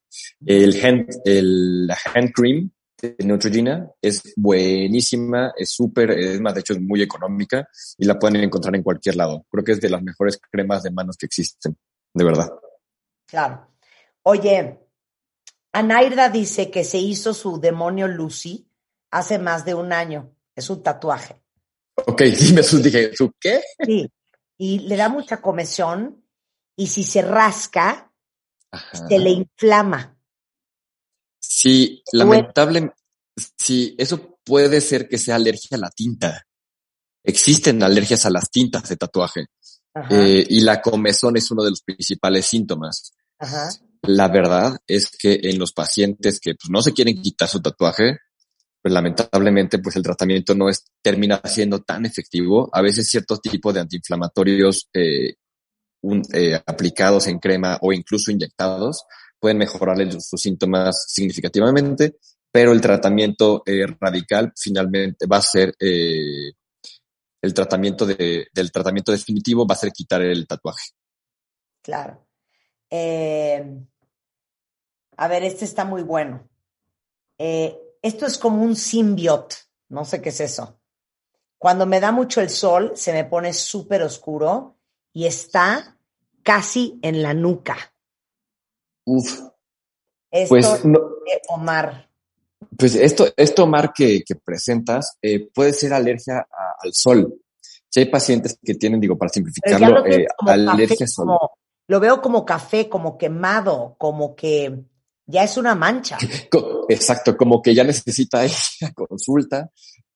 el 0.45 0.85
hand, 0.85 1.09
el, 1.25 1.87
la 1.87 1.97
hand 2.13 2.31
cream 2.33 2.71
de 3.01 3.15
Neutrogena 3.23 3.89
es 4.01 4.33
buenísima, 4.35 5.53
es 5.57 5.71
súper, 5.71 6.11
es 6.11 6.39
más, 6.41 6.53
de 6.53 6.59
hecho 6.59 6.73
es 6.73 6.81
muy 6.81 7.01
económica 7.01 7.67
y 7.97 8.05
la 8.05 8.19
pueden 8.19 8.43
encontrar 8.43 8.75
en 8.75 8.83
cualquier 8.83 9.15
lado. 9.15 9.45
Creo 9.49 9.63
que 9.63 9.71
es 9.71 9.81
de 9.81 9.89
las 9.89 10.03
mejores 10.03 10.39
cremas 10.51 10.83
de 10.83 10.91
manos 10.91 11.17
que 11.17 11.25
existen, 11.25 11.77
de 12.13 12.23
verdad. 12.23 12.49
Claro. 13.25 13.67
Oye, 14.23 14.79
Anairda 15.71 16.29
dice 16.29 16.69
que 16.69 16.83
se 16.83 16.97
hizo 16.97 17.33
su 17.33 17.59
demonio 17.59 18.07
Lucy 18.07 18.69
hace 19.11 19.39
más 19.39 19.65
de 19.65 19.73
un 19.73 19.93
año. 19.93 20.35
Es 20.55 20.69
un 20.69 20.83
tatuaje. 20.83 21.41
Ok, 22.05 22.23
sí 22.35 22.53
me 22.53 22.61
asusté, 22.61 22.89
dije, 22.89 23.11
¿tú 23.17 23.31
qué? 23.39 23.61
Sí. 23.85 24.09
Y 24.59 24.79
le 24.79 24.97
da 24.97 25.09
mucha 25.09 25.41
comezón 25.41 26.23
y 26.75 26.87
si 26.87 27.03
se 27.03 27.21
rasca, 27.21 28.11
Ajá. 28.71 29.07
se 29.07 29.17
le 29.17 29.31
inflama. 29.31 30.17
Sí, 31.39 32.03
lamentable, 32.11 32.91
sí, 33.57 33.95
eso 33.97 34.37
puede 34.43 34.81
ser 34.81 35.07
que 35.07 35.17
sea 35.17 35.35
alergia 35.35 35.77
a 35.77 35.79
la 35.79 35.89
tinta. 35.89 36.45
Existen 37.23 37.81
alergias 37.81 38.25
a 38.25 38.29
las 38.29 38.51
tintas 38.51 38.87
de 38.89 38.97
tatuaje 38.97 39.47
eh, 40.09 40.45
y 40.47 40.61
la 40.61 40.81
comezón 40.81 41.37
es 41.37 41.49
uno 41.51 41.63
de 41.63 41.71
los 41.71 41.81
principales 41.81 42.45
síntomas. 42.45 43.13
ajá. 43.39 43.69
La 44.03 44.29
verdad 44.29 44.77
es 44.87 45.11
que 45.11 45.41
en 45.43 45.59
los 45.59 45.73
pacientes 45.73 46.39
que 46.39 46.55
pues, 46.55 46.69
no 46.69 46.81
se 46.81 46.93
quieren 46.93 47.21
quitar 47.21 47.49
su 47.49 47.61
tatuaje, 47.61 48.19
pues 48.81 48.93
lamentablemente 48.93 49.79
pues 49.79 49.95
el 49.97 50.03
tratamiento 50.03 50.55
no 50.55 50.69
es, 50.69 50.85
termina 51.01 51.41
siendo 51.43 51.81
tan 51.81 52.05
efectivo. 52.05 52.69
A 52.71 52.81
veces 52.81 53.09
cierto 53.09 53.37
tipo 53.37 53.73
de 53.73 53.81
antiinflamatorios 53.81 54.89
eh, 54.93 55.33
eh, 56.33 56.61
aplicados 56.65 57.27
en 57.27 57.39
crema 57.39 57.77
o 57.81 57.91
incluso 57.91 58.31
inyectados 58.31 59.03
pueden 59.37 59.57
mejorarle 59.57 60.11
sus 60.19 60.41
síntomas 60.41 61.05
significativamente, 61.09 62.17
pero 62.51 62.71
el 62.71 62.81
tratamiento 62.81 63.63
eh, 63.65 63.85
radical 63.99 64.53
finalmente 64.55 65.25
va 65.27 65.37
a 65.37 65.41
ser 65.41 65.73
el 65.79 66.53
tratamiento 67.53 68.05
de, 68.05 68.47
del 68.53 68.71
tratamiento 68.71 69.11
definitivo 69.11 69.65
va 69.65 69.73
a 69.75 69.77
ser 69.77 69.91
quitar 69.91 70.21
el 70.21 70.45
tatuaje. 70.47 70.89
Claro. 71.81 72.25
A 75.17 75.27
ver, 75.27 75.43
este 75.43 75.65
está 75.65 75.85
muy 75.85 76.03
bueno. 76.03 76.49
Esto 78.01 78.25
es 78.25 78.37
como 78.37 78.63
un 78.63 78.75
simbiot. 78.75 79.55
No 79.89 80.05
sé 80.05 80.21
qué 80.21 80.29
es 80.29 80.39
eso. 80.39 80.79
Cuando 81.57 81.85
me 81.85 81.99
da 81.99 82.11
mucho 82.11 82.41
el 82.41 82.49
sol, 82.49 82.93
se 82.95 83.11
me 83.11 83.25
pone 83.25 83.53
súper 83.53 84.01
oscuro 84.03 84.77
y 85.11 85.25
está 85.25 85.97
casi 86.43 86.97
en 87.01 87.21
la 87.21 87.33
nuca. 87.33 87.77
Uf, 89.05 89.41
Esto 90.31 90.49
pues 90.49 90.85
no, 90.85 90.99
de 90.99 91.41
Omar. 91.49 92.09
Pues 92.77 92.95
esto, 92.95 93.27
esto 93.35 93.65
Mar, 93.67 93.91
que, 93.93 94.21
que 94.23 94.35
presentas 94.35 95.17
eh, 95.21 95.49
puede 95.53 95.73
ser 95.73 95.93
alergia 95.93 96.39
a- 96.51 96.75
al 96.79 96.93
sol. 96.93 97.41
Si 97.89 98.01
hay 98.01 98.05
pacientes 98.05 98.57
que 98.63 98.75
tienen, 98.75 98.99
digo, 99.01 99.17
para 99.17 99.29
simplificarlo, 99.29 100.05
eh, 100.05 100.27
alergia 100.45 101.05
al 101.05 101.07
sol. 101.09 101.25
como- 101.25 101.51
lo 101.87 101.99
veo 101.99 102.21
como 102.21 102.45
café, 102.45 102.87
como 102.87 103.17
quemado, 103.17 103.95
como 103.97 104.35
que 104.35 104.83
ya 105.29 105.43
es 105.43 105.57
una 105.57 105.75
mancha. 105.75 106.17
Exacto, 106.89 107.37
como 107.37 107.61
que 107.61 107.75
ya 107.75 107.83
necesita 107.83 108.45
ir 108.45 108.51
a 108.81 108.91
consulta 108.93 109.69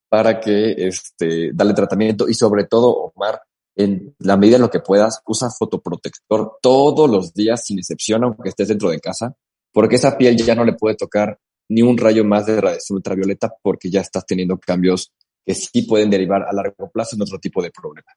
para 0.08 0.40
que 0.40 0.72
este, 0.72 1.52
darle 1.52 1.74
tratamiento 1.74 2.28
y 2.28 2.34
sobre 2.34 2.64
todo, 2.64 3.12
Omar, 3.14 3.40
en 3.76 4.14
la 4.18 4.36
medida 4.36 4.56
en 4.56 4.62
lo 4.62 4.70
que 4.70 4.80
puedas, 4.80 5.20
usa 5.26 5.50
fotoprotector 5.50 6.58
todos 6.60 7.08
los 7.08 7.32
días 7.32 7.64
sin 7.64 7.78
excepción, 7.78 8.24
aunque 8.24 8.48
estés 8.48 8.68
dentro 8.68 8.90
de 8.90 9.00
casa, 9.00 9.34
porque 9.72 9.96
esa 9.96 10.16
piel 10.16 10.36
ya 10.36 10.54
no 10.54 10.64
le 10.64 10.74
puede 10.74 10.96
tocar 10.96 11.38
ni 11.68 11.82
un 11.82 11.96
rayo 11.96 12.24
más 12.24 12.46
de 12.46 12.60
radiación 12.60 12.96
ultravioleta 12.96 13.52
porque 13.62 13.90
ya 13.90 14.00
estás 14.00 14.26
teniendo 14.26 14.58
cambios 14.58 15.12
que 15.44 15.54
sí 15.54 15.82
pueden 15.82 16.10
derivar 16.10 16.42
a 16.42 16.52
largo 16.52 16.90
plazo 16.90 17.16
en 17.16 17.22
otro 17.22 17.38
tipo 17.38 17.62
de 17.62 17.70
problema. 17.70 18.12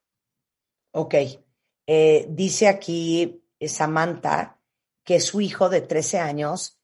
Ok. 0.91 1.15
Eh, 1.88 2.28
dice 2.30 2.68
aquí 2.68 3.41
Samantha 3.65 4.60
que 5.03 5.19
su 5.19 5.41
hijo 5.41 5.69
de 5.69 5.82
13 5.82 6.19
años 6.19 6.77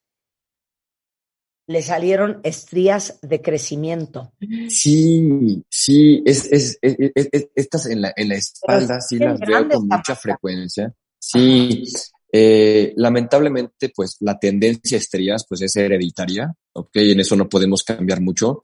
le 1.67 1.81
salieron 1.81 2.39
estrías 2.43 3.19
de 3.21 3.41
crecimiento. 3.41 4.33
Sí, 4.69 5.63
sí, 5.69 6.21
es, 6.25 6.45
es, 6.51 6.77
es- 6.81 6.95
es- 7.15 7.29
es- 7.31 7.47
estas 7.55 7.85
en 7.87 8.01
la, 8.01 8.13
en 8.15 8.29
la 8.29 8.35
espalda 8.35 8.99
sí 9.01 9.17
las 9.17 9.39
veo 9.39 9.67
con 9.69 9.87
mucha 9.87 10.15
frecuencia. 10.15 10.93
Sí, 11.19 11.83
eh, 12.31 12.93
lamentablemente, 12.97 13.89
pues 13.95 14.17
la 14.19 14.37
tendencia 14.37 14.97
a 14.97 14.99
estrías, 14.99 15.45
pues 15.47 15.61
es 15.61 15.75
hereditaria, 15.75 16.53
¿ok? 16.73 16.89
En 16.95 17.19
eso 17.21 17.35
no 17.35 17.47
podemos 17.47 17.83
cambiar 17.83 18.19
mucho. 18.21 18.61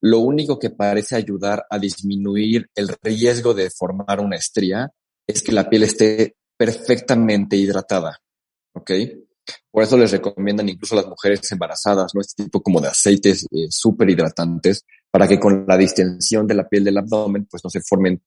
Lo 0.00 0.20
único 0.20 0.58
que 0.58 0.70
parece 0.70 1.16
ayudar 1.16 1.66
a 1.68 1.78
disminuir 1.78 2.70
el 2.74 2.88
riesgo 3.02 3.52
de 3.52 3.68
formar 3.70 4.20
una 4.20 4.36
estría 4.36 4.90
es 5.26 5.42
que 5.42 5.52
la 5.52 5.68
piel 5.68 5.82
esté 5.82 6.36
perfectamente 6.56 7.56
hidratada, 7.56 8.18
¿ok? 8.74 8.90
Por 9.70 9.82
eso 9.82 9.96
les 9.96 10.10
recomiendan 10.10 10.68
incluso 10.68 10.94
a 10.94 11.02
las 11.02 11.08
mujeres 11.08 11.50
embarazadas, 11.52 12.14
¿no? 12.14 12.20
Este 12.20 12.44
tipo 12.44 12.62
como 12.62 12.80
de 12.80 12.88
aceites 12.88 13.46
eh, 13.50 13.66
súper 13.70 14.10
hidratantes 14.10 14.84
para 15.10 15.26
que 15.26 15.38
con 15.38 15.64
la 15.66 15.76
distensión 15.76 16.46
de 16.46 16.54
la 16.54 16.68
piel 16.68 16.84
del 16.84 16.98
abdomen, 16.98 17.46
pues 17.50 17.64
no 17.64 17.70
se 17.70 17.80
formen 17.80 18.22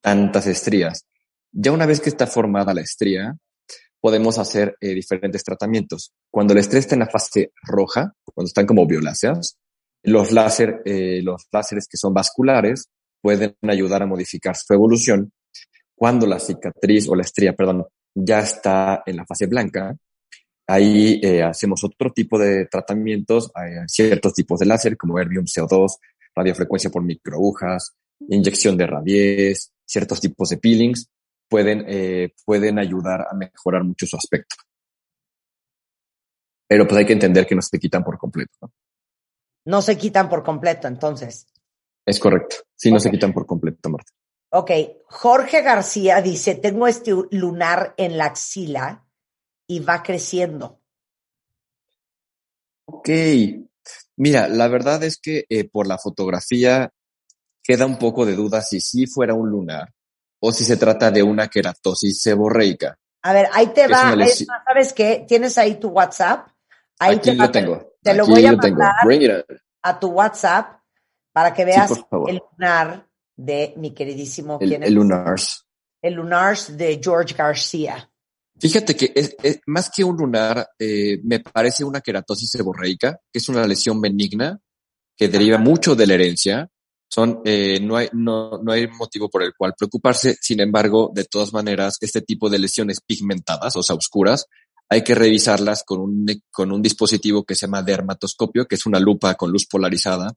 tantas 0.00 0.46
estrías. 0.46 1.04
Ya 1.52 1.72
una 1.72 1.86
vez 1.86 2.00
que 2.00 2.10
está 2.10 2.26
formada 2.26 2.74
la 2.74 2.80
estría, 2.80 3.36
podemos 4.00 4.38
hacer 4.38 4.76
eh, 4.80 4.94
diferentes 4.94 5.42
tratamientos. 5.44 6.12
Cuando 6.30 6.54
la 6.54 6.60
estría 6.60 6.80
está 6.80 6.94
en 6.94 7.00
la 7.00 7.08
fase 7.08 7.52
roja, 7.62 8.14
cuando 8.34 8.48
están 8.48 8.66
como 8.66 8.86
violáceas, 8.86 9.58
los 10.02 10.32
láser, 10.32 10.80
eh, 10.84 11.20
los 11.22 11.46
láseres 11.52 11.86
que 11.88 11.98
son 11.98 12.14
vasculares 12.14 12.88
pueden 13.20 13.54
ayudar 13.62 14.02
a 14.02 14.06
modificar 14.06 14.56
su 14.56 14.72
evolución. 14.72 15.32
Cuando 15.94 16.26
la 16.26 16.38
cicatriz 16.38 17.08
o 17.08 17.14
la 17.14 17.22
estría, 17.22 17.52
perdón, 17.52 17.86
ya 18.14 18.40
está 18.40 19.02
en 19.04 19.16
la 19.16 19.26
fase 19.26 19.46
blanca, 19.46 19.94
ahí 20.70 21.20
eh, 21.22 21.42
hacemos 21.42 21.82
otro 21.82 22.12
tipo 22.12 22.38
de 22.38 22.66
tratamientos, 22.66 23.50
hay 23.54 23.72
ciertos 23.88 24.34
tipos 24.34 24.60
de 24.60 24.66
láser 24.66 24.96
como 24.96 25.18
Erbium 25.18 25.44
CO2, 25.44 25.98
radiofrecuencia 26.34 26.90
por 26.90 27.02
microagujas, 27.02 27.96
inyección 28.28 28.76
de 28.76 28.86
radies, 28.86 29.72
ciertos 29.84 30.20
tipos 30.20 30.48
de 30.50 30.58
peelings, 30.58 31.10
pueden, 31.48 31.84
eh, 31.88 32.34
pueden 32.44 32.78
ayudar 32.78 33.26
a 33.28 33.34
mejorar 33.34 33.82
mucho 33.82 34.06
su 34.06 34.16
aspecto. 34.16 34.56
Pero 36.68 36.86
pues 36.86 37.00
hay 37.00 37.06
que 37.06 37.14
entender 37.14 37.46
que 37.46 37.56
no 37.56 37.62
se 37.62 37.78
quitan 37.78 38.04
por 38.04 38.16
completo. 38.16 38.52
¿no? 38.62 38.72
No 39.64 39.82
se 39.82 39.98
quitan 39.98 40.28
por 40.28 40.44
completo, 40.44 40.86
entonces. 40.86 41.48
Es 42.06 42.20
correcto. 42.20 42.56
Sí, 42.76 42.92
no 42.92 43.00
se 43.00 43.10
quitan 43.10 43.32
por 43.32 43.44
completo, 43.44 43.90
Marta. 43.90 44.12
Ok, 44.52 44.70
Jorge 45.06 45.62
García 45.62 46.22
dice, 46.22 46.54
tengo 46.54 46.86
este 46.86 47.12
lunar 47.32 47.94
en 47.96 48.16
la 48.16 48.26
axila 48.26 49.04
y 49.70 49.78
va 49.78 50.02
creciendo. 50.02 50.80
Ok. 52.86 53.08
Mira, 54.16 54.48
la 54.48 54.66
verdad 54.66 55.04
es 55.04 55.16
que 55.16 55.44
eh, 55.48 55.68
por 55.68 55.86
la 55.86 55.96
fotografía 55.96 56.92
queda 57.62 57.86
un 57.86 57.96
poco 57.96 58.26
de 58.26 58.34
duda 58.34 58.62
si 58.62 58.80
sí 58.80 59.06
fuera 59.06 59.32
un 59.32 59.48
lunar 59.48 59.94
o 60.40 60.50
si 60.50 60.64
se 60.64 60.76
trata 60.76 61.12
de 61.12 61.22
una 61.22 61.46
queratosis 61.46 62.20
seborreica. 62.20 62.98
A 63.22 63.32
ver, 63.32 63.48
ahí 63.52 63.68
te 63.68 63.86
va, 63.86 64.12
¿sabes 64.66 64.92
qué? 64.92 65.24
¿Tienes 65.28 65.56
ahí 65.56 65.76
tu 65.76 65.90
WhatsApp? 65.90 66.48
Ahí 66.98 67.16
Aquí 67.16 67.30
te 67.30 67.36
va, 67.36 67.44
lo 67.44 67.50
tengo. 67.52 67.94
Te 68.02 68.14
lo 68.14 68.24
Aquí 68.24 68.32
voy 68.32 68.46
a 68.46 68.52
mandar 68.56 69.44
a 69.82 70.00
tu 70.00 70.08
WhatsApp 70.08 70.80
para 71.32 71.54
que 71.54 71.64
veas 71.64 71.92
el 72.26 72.42
lunar 72.50 73.06
de 73.36 73.74
mi 73.76 73.94
queridísimo, 73.94 74.58
El, 74.60 74.68
¿quién 74.68 74.82
es? 74.82 74.88
el 74.88 74.94
lunars. 74.94 75.64
El 76.02 76.14
lunars 76.14 76.76
de 76.76 77.00
George 77.00 77.34
García. 77.34 78.09
Fíjate 78.60 78.94
que 78.96 79.12
es, 79.14 79.36
es- 79.42 79.60
más 79.66 79.90
que 79.94 80.04
un 80.04 80.16
lunar, 80.16 80.68
eh, 80.78 81.18
me 81.24 81.40
parece 81.40 81.84
una 81.84 82.00
queratosis 82.00 82.50
seborreica, 82.50 83.18
que 83.32 83.38
es 83.38 83.48
una 83.48 83.66
lesión 83.66 84.00
benigna 84.00 84.58
que 85.16 85.28
deriva 85.28 85.58
mucho 85.58 85.94
de 85.94 86.06
la 86.06 86.14
herencia. 86.14 86.68
Son, 87.08 87.40
eh, 87.44 87.80
no, 87.80 87.96
hay, 87.96 88.08
no, 88.12 88.60
no 88.62 88.70
hay 88.72 88.86
motivo 88.86 89.28
por 89.28 89.42
el 89.42 89.52
cual 89.56 89.74
preocuparse. 89.76 90.36
Sin 90.40 90.60
embargo, 90.60 91.10
de 91.14 91.24
todas 91.24 91.52
maneras, 91.52 91.96
este 92.00 92.20
tipo 92.22 92.48
de 92.48 92.58
lesiones 92.58 93.00
pigmentadas, 93.04 93.74
o 93.76 93.82
sea, 93.82 93.96
oscuras, 93.96 94.46
hay 94.88 95.02
que 95.02 95.14
revisarlas 95.14 95.82
con 95.84 96.00
un, 96.00 96.26
con 96.50 96.70
un 96.72 96.82
dispositivo 96.82 97.44
que 97.44 97.54
se 97.54 97.66
llama 97.66 97.82
dermatoscopio, 97.82 98.66
que 98.66 98.74
es 98.76 98.86
una 98.86 99.00
lupa 99.00 99.34
con 99.36 99.50
luz 99.50 99.66
polarizada, 99.66 100.32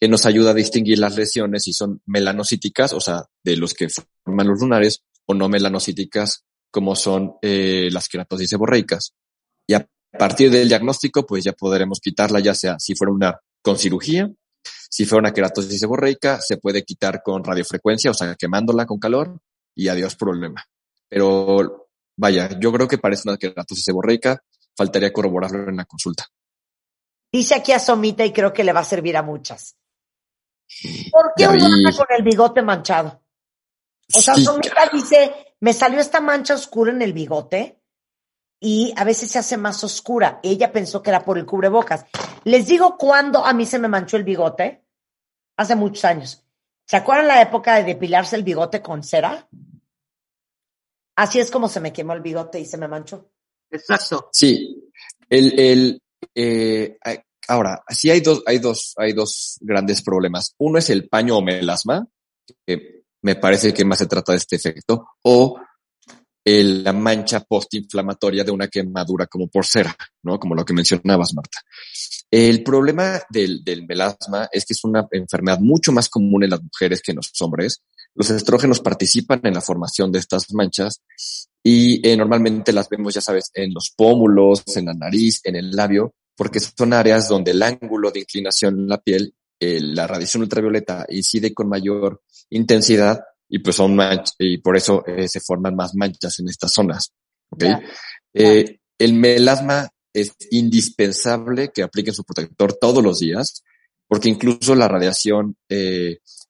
que 0.00 0.08
nos 0.08 0.24
ayuda 0.26 0.50
a 0.50 0.54
distinguir 0.54 0.98
las 0.98 1.16
lesiones 1.16 1.64
si 1.64 1.72
son 1.72 2.00
melanocíticas, 2.06 2.92
o 2.92 3.00
sea, 3.00 3.24
de 3.44 3.56
los 3.56 3.74
que 3.74 3.88
forman 4.24 4.46
los 4.48 4.60
lunares, 4.60 5.02
o 5.26 5.34
no 5.34 5.48
melanocíticas, 5.48 6.44
como 6.70 6.94
son 6.96 7.36
eh, 7.42 7.88
las 7.90 8.08
queratosis 8.08 8.50
seborreicas. 8.50 9.14
Y 9.66 9.74
a 9.74 9.88
partir 10.18 10.50
del 10.50 10.68
diagnóstico, 10.68 11.26
pues 11.26 11.44
ya 11.44 11.52
podremos 11.52 12.00
quitarla, 12.00 12.40
ya 12.40 12.54
sea 12.54 12.76
si 12.78 12.94
fuera 12.94 13.12
una 13.12 13.40
con 13.62 13.78
cirugía, 13.78 14.30
si 14.90 15.04
fuera 15.04 15.20
una 15.20 15.34
queratosis 15.34 15.80
seborreica, 15.80 16.40
se 16.40 16.56
puede 16.56 16.82
quitar 16.82 17.22
con 17.22 17.44
radiofrecuencia, 17.44 18.10
o 18.10 18.14
sea, 18.14 18.34
quemándola 18.34 18.86
con 18.86 18.98
calor 18.98 19.40
y 19.74 19.88
adiós 19.88 20.16
problema. 20.16 20.64
Pero 21.08 21.88
vaya, 22.16 22.58
yo 22.58 22.72
creo 22.72 22.88
que 22.88 22.98
parece 22.98 23.28
una 23.28 23.36
queratosis 23.36 23.84
seborreica, 23.84 24.42
faltaría 24.76 25.12
corroborarlo 25.12 25.68
en 25.68 25.76
la 25.76 25.84
consulta. 25.84 26.26
Dice 27.30 27.54
aquí 27.54 27.72
a 27.72 27.78
Somita 27.78 28.24
y 28.24 28.32
creo 28.32 28.52
que 28.52 28.64
le 28.64 28.72
va 28.72 28.80
a 28.80 28.84
servir 28.84 29.16
a 29.16 29.22
muchas. 29.22 29.76
¿Por 31.10 31.32
qué 31.36 31.44
anda 31.44 31.92
con 31.96 32.06
el 32.16 32.22
bigote 32.22 32.62
manchado? 32.62 33.22
O 34.14 34.20
sea, 34.20 34.34
Sí, 34.34 34.46
dice, 34.92 35.54
me 35.60 35.72
salió 35.72 36.00
esta 36.00 36.20
mancha 36.20 36.54
oscura 36.54 36.92
en 36.92 37.02
el 37.02 37.12
bigote 37.12 37.80
y 38.60 38.92
a 38.96 39.04
veces 39.04 39.30
se 39.30 39.38
hace 39.38 39.56
más 39.56 39.84
oscura. 39.84 40.40
Ella 40.42 40.72
pensó 40.72 41.02
que 41.02 41.10
era 41.10 41.24
por 41.24 41.38
el 41.38 41.46
cubrebocas. 41.46 42.06
Les 42.44 42.66
digo 42.66 42.96
cuándo 42.96 43.44
a 43.44 43.52
mí 43.52 43.66
se 43.66 43.78
me 43.78 43.88
manchó 43.88 44.16
el 44.16 44.24
bigote. 44.24 44.84
Hace 45.56 45.74
muchos 45.74 46.04
años. 46.04 46.44
¿Se 46.86 46.96
acuerdan 46.96 47.28
la 47.28 47.42
época 47.42 47.76
de 47.76 47.84
depilarse 47.84 48.36
el 48.36 48.44
bigote 48.44 48.80
con 48.80 49.02
cera? 49.02 49.48
Así 51.16 51.40
es 51.40 51.50
como 51.50 51.68
se 51.68 51.80
me 51.80 51.92
quemó 51.92 52.14
el 52.14 52.20
bigote 52.20 52.60
y 52.60 52.64
se 52.64 52.78
me 52.78 52.88
manchó. 52.88 53.30
Exacto. 53.70 54.30
Sí, 54.32 54.90
el, 55.28 55.58
el, 55.58 56.02
eh, 56.34 56.96
ahora, 57.48 57.82
sí 57.88 58.10
hay 58.10 58.20
dos, 58.20 58.42
hay 58.46 58.58
dos, 58.58 58.94
hay 58.96 59.12
dos 59.12 59.58
grandes 59.60 60.00
problemas. 60.02 60.54
Uno 60.58 60.78
es 60.78 60.88
el 60.90 61.08
paño 61.08 61.38
o 61.38 61.42
melasma, 61.42 62.06
que 62.64 62.97
me 63.22 63.36
parece 63.36 63.72
que 63.74 63.84
más 63.84 63.98
se 63.98 64.06
trata 64.06 64.32
de 64.32 64.38
este 64.38 64.56
efecto, 64.56 65.06
o 65.22 65.58
el- 66.44 66.82
la 66.82 66.92
mancha 66.92 67.40
postinflamatoria 67.40 68.42
de 68.44 68.50
una 68.50 68.68
quemadura 68.68 69.26
como 69.26 69.48
por 69.48 69.66
cera, 69.66 69.94
¿no? 70.22 70.38
Como 70.38 70.54
lo 70.54 70.64
que 70.64 70.72
mencionabas, 70.72 71.34
Marta. 71.34 71.60
El 72.30 72.62
problema 72.62 73.20
del, 73.30 73.62
del 73.64 73.86
melasma 73.86 74.48
es 74.52 74.64
que 74.64 74.72
es 74.74 74.84
una 74.84 75.06
enfermedad 75.10 75.58
mucho 75.60 75.92
más 75.92 76.08
común 76.08 76.44
en 76.44 76.50
las 76.50 76.62
mujeres 76.62 77.02
que 77.02 77.12
en 77.12 77.16
los 77.16 77.32
hombres. 77.40 77.82
Los 78.14 78.30
estrógenos 78.30 78.80
participan 78.80 79.40
en 79.44 79.54
la 79.54 79.60
formación 79.60 80.10
de 80.12 80.18
estas 80.20 80.52
manchas 80.52 81.02
y 81.62 82.06
eh, 82.06 82.16
normalmente 82.16 82.72
las 82.72 82.88
vemos, 82.88 83.14
ya 83.14 83.20
sabes, 83.20 83.50
en 83.54 83.72
los 83.74 83.90
pómulos, 83.96 84.62
en 84.76 84.86
la 84.86 84.94
nariz, 84.94 85.40
en 85.44 85.56
el 85.56 85.70
labio, 85.72 86.14
porque 86.36 86.60
son 86.60 86.92
áreas 86.92 87.28
donde 87.28 87.50
el 87.50 87.62
ángulo 87.62 88.10
de 88.10 88.20
inclinación 88.20 88.78
en 88.78 88.88
la 88.88 88.98
piel, 88.98 89.34
eh, 89.60 89.80
la 89.80 90.06
radiación 90.06 90.42
ultravioleta 90.42 91.04
incide 91.08 91.52
con 91.52 91.68
mayor 91.68 92.22
intensidad 92.50 93.20
y 93.48 93.58
pues 93.58 93.76
son 93.76 93.98
y 94.38 94.58
por 94.58 94.76
eso 94.76 95.04
eh, 95.06 95.28
se 95.28 95.40
forman 95.40 95.74
más 95.74 95.94
manchas 95.94 96.38
en 96.38 96.48
estas 96.48 96.72
zonas. 96.72 97.12
Eh, 98.34 98.78
el 98.98 99.14
melasma 99.14 99.88
es 100.12 100.34
indispensable 100.50 101.70
que 101.72 101.82
apliquen 101.82 102.14
su 102.14 102.24
protector 102.24 102.74
todos 102.74 103.02
los 103.02 103.18
días, 103.18 103.62
porque 104.06 104.28
incluso 104.28 104.74
la 104.74 104.88
radiación 104.88 105.56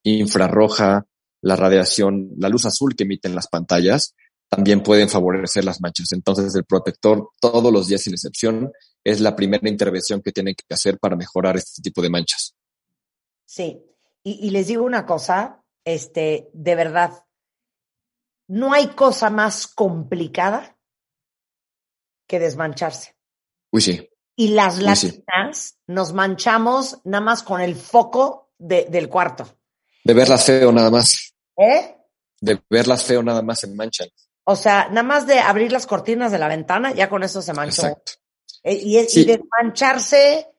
infrarroja, 0.03 1.07
la 1.43 1.57
radiación, 1.57 2.31
la 2.37 2.49
luz 2.49 2.67
azul 2.67 2.97
que 2.97 3.05
emiten 3.05 3.35
las 3.35 3.49
pantallas, 3.49 4.15
también 4.49 4.83
pueden 4.83 5.09
favorecer 5.09 5.65
las 5.65 5.81
manchas. 5.81 6.13
Entonces, 6.13 6.55
el 6.55 6.65
protector 6.65 7.31
todos 7.41 7.73
los 7.73 7.87
días 7.87 8.03
sin 8.03 8.15
excepción 8.15 8.73
es 9.05 9.21
la 9.21 9.37
primera 9.37 9.69
intervención 9.69 10.23
que 10.23 10.33
tienen 10.33 10.55
que 10.55 10.75
hacer 10.75 10.99
para 10.99 11.17
mejorar 11.17 11.57
este 11.57 11.83
tipo 11.83 12.03
de 12.03 12.11
manchas. 12.11 12.55
Sí, 13.51 13.83
y, 14.23 14.47
y 14.47 14.51
les 14.51 14.66
digo 14.66 14.85
una 14.85 15.07
cosa, 15.07 15.65
este, 15.83 16.51
de 16.53 16.75
verdad, 16.75 17.25
no 18.47 18.75
hay 18.75 18.89
cosa 18.89 19.31
más 19.31 19.66
complicada 19.66 20.77
que 22.27 22.39
desmancharse. 22.39 23.16
Uy, 23.73 23.81
sí. 23.81 24.11
Y 24.37 24.49
las 24.49 24.79
Uy, 24.79 24.95
sí. 24.97 25.07
latinas 25.07 25.79
nos 25.87 26.12
manchamos 26.12 27.01
nada 27.05 27.25
más 27.25 27.43
con 27.43 27.62
el 27.62 27.75
foco 27.75 28.51
de- 28.59 28.85
del 28.91 29.09
cuarto. 29.09 29.57
De 30.05 30.12
verlas 30.12 30.45
feo 30.45 30.70
nada 30.70 30.91
más. 30.91 31.35
¿Eh? 31.57 31.97
De 32.41 32.62
verlas 32.69 33.03
feo 33.03 33.23
nada 33.23 33.41
más 33.41 33.61
se 33.61 33.66
manchan. 33.69 34.09
O 34.45 34.57
sea, 34.57 34.89
nada 34.89 35.03
más 35.03 35.27
de 35.27 35.39
abrir 35.41 35.73
las 35.73 35.87
cortinas 35.87 36.31
de 36.33 36.39
la 36.39 36.49
ventana, 36.49 36.93
ya 36.93 37.09
con 37.09 37.23
eso 37.23 37.41
se 37.41 37.55
manchó. 37.55 37.83
Exacto. 37.87 38.12
Eh, 38.62 38.75
Y, 38.83 39.25
desmancharse 39.25 40.51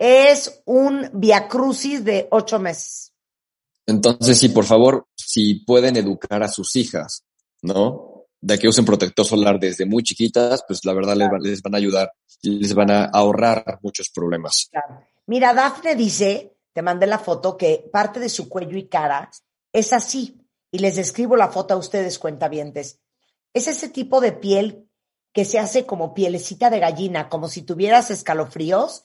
es 0.00 0.62
un 0.64 1.10
viacrucis 1.12 2.02
de 2.02 2.26
ocho 2.30 2.58
meses. 2.58 3.12
Entonces, 3.86 4.38
sí, 4.38 4.48
por 4.48 4.64
favor, 4.64 5.06
si 5.14 5.56
pueden 5.56 5.96
educar 5.96 6.42
a 6.42 6.48
sus 6.48 6.74
hijas, 6.74 7.24
¿no? 7.60 8.24
De 8.40 8.58
que 8.58 8.66
usen 8.66 8.86
protector 8.86 9.26
solar 9.26 9.60
desde 9.60 9.84
muy 9.84 10.02
chiquitas, 10.02 10.64
pues 10.66 10.84
la 10.86 10.94
verdad 10.94 11.14
les, 11.16 11.28
va- 11.28 11.38
les 11.38 11.60
van 11.60 11.74
a 11.74 11.78
ayudar 11.78 12.12
y 12.40 12.58
les 12.58 12.72
van 12.74 12.90
a 12.90 13.04
ahorrar 13.04 13.78
muchos 13.82 14.08
problemas. 14.08 14.68
Claro. 14.70 15.04
Mira, 15.26 15.52
Dafne 15.52 15.94
dice, 15.94 16.56
te 16.72 16.80
mandé 16.80 17.06
la 17.06 17.18
foto, 17.18 17.58
que 17.58 17.84
parte 17.92 18.18
de 18.20 18.30
su 18.30 18.48
cuello 18.48 18.78
y 18.78 18.88
cara 18.88 19.30
es 19.72 19.92
así. 19.92 20.38
Y 20.72 20.78
les 20.78 20.96
describo 20.96 21.36
la 21.36 21.48
foto 21.48 21.74
a 21.74 21.76
ustedes, 21.76 22.18
cuentavientes. 22.18 23.00
Es 23.52 23.68
ese 23.68 23.90
tipo 23.90 24.20
de 24.22 24.32
piel 24.32 24.88
que 25.34 25.44
se 25.44 25.58
hace 25.58 25.84
como 25.84 26.14
pielecita 26.14 26.70
de 26.70 26.78
gallina, 26.80 27.28
como 27.28 27.48
si 27.48 27.62
tuvieras 27.62 28.10
escalofríos, 28.10 29.04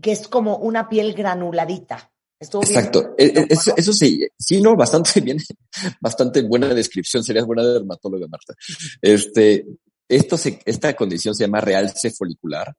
que 0.00 0.12
es 0.12 0.28
como 0.28 0.56
una 0.58 0.88
piel 0.88 1.14
granuladita. 1.14 2.10
Exacto. 2.40 3.14
E- 3.18 3.32
e- 3.34 3.46
Eso, 3.50 3.74
eso 3.76 3.92
sí, 3.92 4.26
sí, 4.38 4.60
no, 4.60 4.76
bastante 4.76 5.20
bien, 5.20 5.38
bastante 6.00 6.42
buena 6.42 6.72
descripción. 6.72 7.24
Serías 7.24 7.46
buena 7.46 7.64
dermatóloga, 7.64 8.26
Marta. 8.28 8.54
Este, 9.02 9.66
esto 10.08 10.36
se, 10.38 10.60
esta 10.64 10.94
condición 10.94 11.34
se 11.34 11.44
llama 11.44 11.60
realce 11.60 12.10
folicular. 12.10 12.74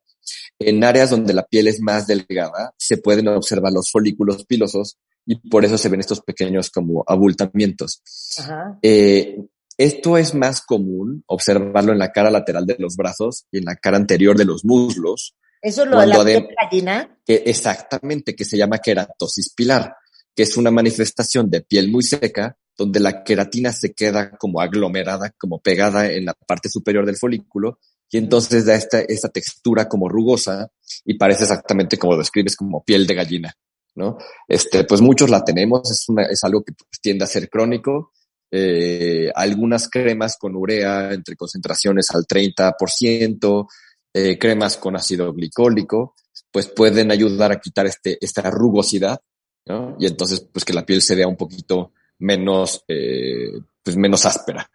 En 0.59 0.83
áreas 0.83 1.09
donde 1.09 1.33
la 1.33 1.43
piel 1.45 1.67
es 1.67 1.81
más 1.81 2.07
delgada, 2.07 2.73
se 2.77 2.97
pueden 2.97 3.27
observar 3.29 3.73
los 3.73 3.91
folículos 3.91 4.45
pilosos 4.45 4.97
y 5.25 5.35
por 5.49 5.65
eso 5.65 5.77
se 5.77 5.89
ven 5.89 5.99
estos 5.99 6.21
pequeños 6.21 6.69
como 6.69 7.03
abultamientos. 7.07 8.01
Ajá. 8.37 8.79
Eh, 8.81 9.37
esto 9.77 10.17
es 10.17 10.35
más 10.35 10.61
común 10.61 11.23
observarlo 11.25 11.93
en 11.93 11.99
la 11.99 12.11
cara 12.11 12.29
lateral 12.29 12.65
de 12.65 12.75
los 12.79 12.95
brazos 12.95 13.45
y 13.51 13.59
en 13.59 13.65
la 13.65 13.75
cara 13.75 13.97
anterior 13.97 14.37
de 14.37 14.45
los 14.45 14.65
muslos, 14.65 15.35
Eso 15.61 15.83
es 15.83 15.89
lo 15.89 15.99
de 15.99 16.05
Cuando 16.05 16.17
la 16.17 16.25
piel 16.25 16.47
de 16.47 16.55
gallina. 16.61 17.19
que 17.25 17.35
exactamente, 17.45 18.35
que 18.35 18.45
se 18.45 18.57
llama 18.57 18.79
queratosis 18.79 19.53
pilar, 19.53 19.95
que 20.35 20.43
es 20.43 20.55
una 20.57 20.71
manifestación 20.71 21.49
de 21.49 21.61
piel 21.61 21.89
muy 21.89 22.03
seca, 22.03 22.57
donde 22.77 22.99
la 23.01 23.23
queratina 23.23 23.73
se 23.73 23.93
queda 23.93 24.31
como 24.37 24.61
aglomerada, 24.61 25.33
como 25.37 25.59
pegada 25.59 26.09
en 26.09 26.25
la 26.25 26.33
parte 26.33 26.69
superior 26.69 27.05
del 27.05 27.17
folículo, 27.17 27.79
y 28.09 28.17
entonces 28.17 28.65
da 28.65 28.75
esta, 28.75 29.01
esta 29.01 29.29
textura 29.29 29.87
como 29.87 30.09
rugosa 30.09 30.71
y 31.05 31.15
parece 31.15 31.43
exactamente 31.43 31.97
como 31.97 32.13
lo 32.13 32.19
describes, 32.19 32.55
como 32.55 32.83
piel 32.83 33.05
de 33.05 33.15
gallina, 33.15 33.53
¿no? 33.95 34.17
Este, 34.47 34.83
pues 34.85 35.01
muchos 35.01 35.29
la 35.29 35.43
tenemos, 35.43 35.91
es, 35.91 36.07
una, 36.09 36.23
es 36.23 36.43
algo 36.43 36.63
que 36.63 36.73
pues, 36.73 37.01
tiende 37.01 37.25
a 37.25 37.27
ser 37.27 37.49
crónico. 37.49 38.13
Eh, 38.51 39.29
algunas 39.35 39.87
cremas 39.89 40.35
con 40.39 40.55
urea 40.55 41.11
entre 41.11 41.35
concentraciones 41.35 42.09
al 42.11 42.25
30%, 42.25 43.67
eh, 44.13 44.37
cremas 44.39 44.77
con 44.77 44.95
ácido 44.95 45.33
glicólico, 45.33 46.15
pues 46.51 46.67
pueden 46.67 47.11
ayudar 47.11 47.51
a 47.51 47.59
quitar 47.59 47.85
este, 47.85 48.17
esta 48.21 48.49
rugosidad, 48.49 49.21
¿no? 49.65 49.95
Y 49.99 50.07
entonces, 50.07 50.41
pues 50.51 50.65
que 50.65 50.73
la 50.73 50.85
piel 50.85 51.01
se 51.01 51.15
vea 51.15 51.27
un 51.27 51.37
poquito 51.37 51.93
menos, 52.17 52.83
eh, 52.87 53.51
pues 53.83 53.95
menos 53.97 54.25
áspera. 54.25 54.69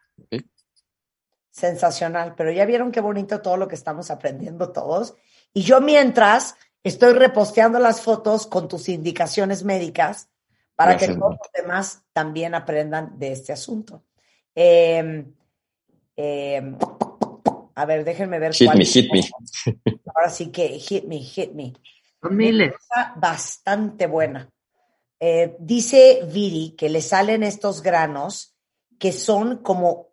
Sensacional, 1.51 2.35
pero 2.37 2.51
ya 2.51 2.65
vieron 2.65 2.91
qué 2.91 3.01
bonito 3.01 3.41
todo 3.41 3.57
lo 3.57 3.69
que 3.69 3.75
estamos 3.77 4.11
aprendiendo 4.11 4.73
todos. 4.73 5.15
Y 5.53 5.63
yo 5.63 5.81
mientras 5.81 6.57
estoy 6.83 7.15
reposteando 7.15 7.79
las 7.79 8.01
fotos 8.01 8.47
con 8.47 8.69
tus 8.69 8.89
indicaciones 8.89 9.65
médicas 9.65 10.29
para 10.75 10.93
Gracias, 10.93 11.13
que 11.13 11.19
todos 11.19 11.37
los 11.39 11.53
demás 11.53 12.03
también 12.13 12.55
aprendan 12.55 13.19
de 13.19 13.33
este 13.33 13.53
asunto. 13.53 14.03
Eh, 14.55 15.25
eh, 16.17 16.77
a 17.75 17.87
ver, 17.87 18.05
déjenme 18.05 18.39
ver. 18.39 18.55
Hit 18.55 18.67
cuál- 18.67 18.79
me, 18.79 18.85
hit 18.85 19.11
me. 19.13 19.21
Ahora 20.15 20.31
sí 20.31 20.51
que 20.51 20.79
hit 20.79 21.05
me, 21.05 21.19
hit 21.19 21.53
me. 21.53 21.73
Son 22.23 22.37
miles. 22.37 22.73
Está 22.73 23.15
bastante 23.17 24.07
buena. 24.07 24.49
Eh, 25.21 25.57
dice 25.59 26.21
Viri 26.31 26.75
que 26.77 26.89
le 26.89 27.01
salen 27.01 27.43
estos 27.43 27.83
granos 27.83 28.57
que 28.99 29.13
son 29.13 29.59
como, 29.59 30.09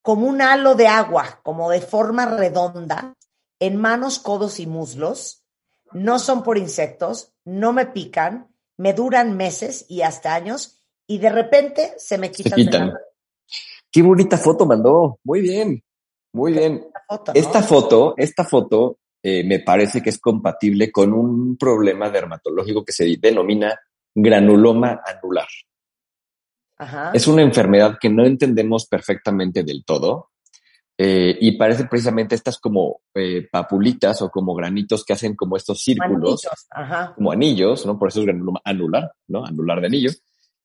como 0.00 0.26
un 0.26 0.42
halo 0.42 0.74
de 0.74 0.86
agua, 0.86 1.40
como 1.42 1.70
de 1.70 1.80
forma 1.80 2.26
redonda, 2.26 3.14
en 3.60 3.76
manos, 3.76 4.18
codos 4.18 4.60
y 4.60 4.66
muslos. 4.66 5.44
No 5.92 6.18
son 6.18 6.42
por 6.42 6.58
insectos, 6.58 7.34
no 7.44 7.72
me 7.72 7.86
pican, 7.86 8.48
me 8.76 8.94
duran 8.94 9.36
meses 9.36 9.84
y 9.88 10.02
hasta 10.02 10.34
años 10.34 10.82
y 11.06 11.18
de 11.18 11.30
repente 11.30 11.94
se 11.98 12.16
me 12.18 12.28
Se 12.32 12.42
quitan, 12.42 12.64
de 12.64 12.70
la 12.78 13.00
Qué 13.90 14.02
bonita 14.02 14.38
foto 14.38 14.64
mandó. 14.64 15.18
Muy 15.22 15.42
bien. 15.42 15.82
Muy 16.32 16.52
bien. 16.52 16.86
foto, 17.08 17.32
¿no? 17.32 17.40
Esta 17.40 17.62
foto, 17.62 18.14
esta 18.16 18.44
foto 18.44 18.98
eh, 19.22 19.44
me 19.44 19.60
parece 19.60 20.02
que 20.02 20.10
es 20.10 20.18
compatible 20.18 20.90
con 20.90 21.12
un 21.12 21.56
problema 21.56 22.10
dermatológico 22.10 22.84
que 22.84 22.92
se 22.92 23.16
denomina 23.20 23.78
granuloma 24.12 25.00
anular. 25.04 25.46
Ajá. 26.78 27.12
Es 27.14 27.28
una 27.28 27.42
enfermedad 27.42 27.98
que 28.00 28.08
no 28.08 28.26
entendemos 28.26 28.86
perfectamente 28.86 29.62
del 29.62 29.84
todo 29.84 30.30
eh, 30.98 31.38
y 31.40 31.52
parece 31.52 31.84
precisamente 31.84 32.34
estas 32.34 32.58
como 32.58 33.02
eh, 33.14 33.46
papulitas 33.50 34.20
o 34.22 34.30
como 34.30 34.54
granitos 34.54 35.04
que 35.04 35.12
hacen 35.12 35.36
como 35.36 35.56
estos 35.56 35.80
círculos, 35.80 36.48
Ajá. 36.70 37.14
como 37.14 37.30
anillos, 37.30 37.86
¿no? 37.86 37.96
Por 37.96 38.08
eso 38.08 38.20
es 38.20 38.26
granuloma 38.26 38.60
anular, 38.64 39.12
¿no? 39.28 39.46
Anular 39.46 39.80
de 39.80 39.86
anillo. 39.86 40.10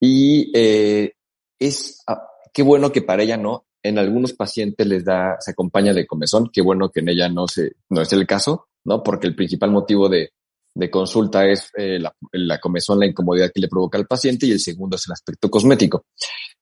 Y 0.00 0.50
es, 0.52 2.02
ah, 2.08 2.26
qué 2.52 2.62
bueno 2.62 2.90
que 2.90 3.02
para 3.02 3.22
ella 3.22 3.36
no, 3.36 3.67
en 3.82 3.98
algunos 3.98 4.32
pacientes 4.32 4.86
les 4.86 5.04
da, 5.04 5.36
se 5.40 5.52
acompaña 5.52 5.92
de 5.92 6.06
comezón, 6.06 6.50
qué 6.52 6.62
bueno 6.62 6.90
que 6.90 7.00
en 7.00 7.10
ella 7.10 7.28
no 7.28 7.46
se, 7.46 7.72
no 7.90 8.00
es 8.02 8.12
el 8.12 8.26
caso, 8.26 8.68
¿no? 8.84 9.02
Porque 9.02 9.26
el 9.26 9.34
principal 9.34 9.70
motivo 9.70 10.08
de, 10.08 10.30
de 10.74 10.90
consulta 10.90 11.46
es 11.46 11.70
eh, 11.76 11.98
la, 11.98 12.14
la 12.32 12.58
comezón, 12.58 13.00
la 13.00 13.06
incomodidad 13.06 13.50
que 13.54 13.60
le 13.60 13.68
provoca 13.68 13.98
al 13.98 14.06
paciente 14.06 14.46
y 14.46 14.52
el 14.52 14.60
segundo 14.60 14.96
es 14.96 15.06
el 15.06 15.12
aspecto 15.12 15.50
cosmético. 15.50 16.06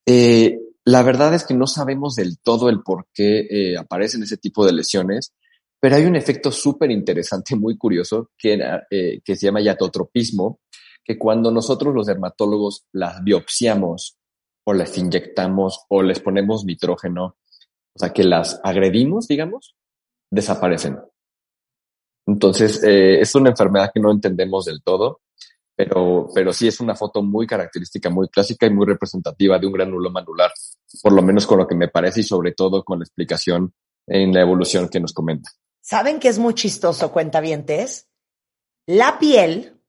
Eh, 0.04 0.58
la 0.84 1.02
verdad 1.02 1.34
es 1.34 1.44
que 1.44 1.54
no 1.54 1.66
sabemos 1.66 2.14
del 2.14 2.38
todo 2.38 2.68
el 2.68 2.82
por 2.82 3.06
qué 3.12 3.46
eh, 3.50 3.76
aparecen 3.76 4.22
ese 4.22 4.36
tipo 4.36 4.64
de 4.64 4.72
lesiones, 4.72 5.32
pero 5.80 5.96
hay 5.96 6.04
un 6.04 6.16
efecto 6.16 6.50
súper 6.52 6.90
interesante, 6.90 7.56
muy 7.56 7.76
curioso, 7.76 8.30
que, 8.38 8.58
eh, 8.90 9.20
que 9.24 9.36
se 9.36 9.46
llama 9.46 9.60
yatotropismo, 9.60 10.60
que 11.04 11.18
cuando 11.18 11.50
nosotros 11.50 11.94
los 11.94 12.06
dermatólogos 12.06 12.84
las 12.92 13.22
biopsiamos 13.22 14.16
o 14.68 14.74
las 14.74 14.98
inyectamos 14.98 15.86
o 15.88 16.02
les 16.02 16.20
ponemos 16.20 16.64
nitrógeno, 16.64 17.36
o 17.94 17.98
sea, 17.98 18.12
que 18.12 18.24
las 18.24 18.60
agredimos, 18.64 19.28
digamos, 19.28 19.76
desaparecen. 20.30 20.98
Entonces, 22.26 22.82
eh, 22.82 23.20
es 23.20 23.34
una 23.36 23.50
enfermedad 23.50 23.90
que 23.94 24.00
no 24.00 24.10
entendemos 24.10 24.64
del 24.64 24.82
todo, 24.82 25.20
pero, 25.76 26.28
pero 26.34 26.52
sí 26.52 26.66
es 26.66 26.80
una 26.80 26.96
foto 26.96 27.22
muy 27.22 27.46
característica, 27.46 28.10
muy 28.10 28.28
clásica 28.28 28.66
y 28.66 28.70
muy 28.70 28.86
representativa 28.86 29.58
de 29.58 29.66
un 29.68 29.72
granuloma 29.72 30.20
anular, 30.20 30.50
por 31.00 31.12
lo 31.12 31.22
menos 31.22 31.46
con 31.46 31.58
lo 31.58 31.66
que 31.66 31.76
me 31.76 31.88
parece 31.88 32.20
y 32.20 32.24
sobre 32.24 32.52
todo 32.52 32.82
con 32.82 32.98
la 32.98 33.04
explicación 33.04 33.72
en 34.06 34.32
la 34.32 34.40
evolución 34.40 34.88
que 34.88 34.98
nos 34.98 35.12
comenta. 35.12 35.50
¿Saben 35.80 36.18
qué 36.18 36.28
es 36.28 36.40
muy 36.40 36.54
chistoso, 36.54 37.12
cuentavientes? 37.12 38.08
La 38.86 39.20
piel, 39.20 39.80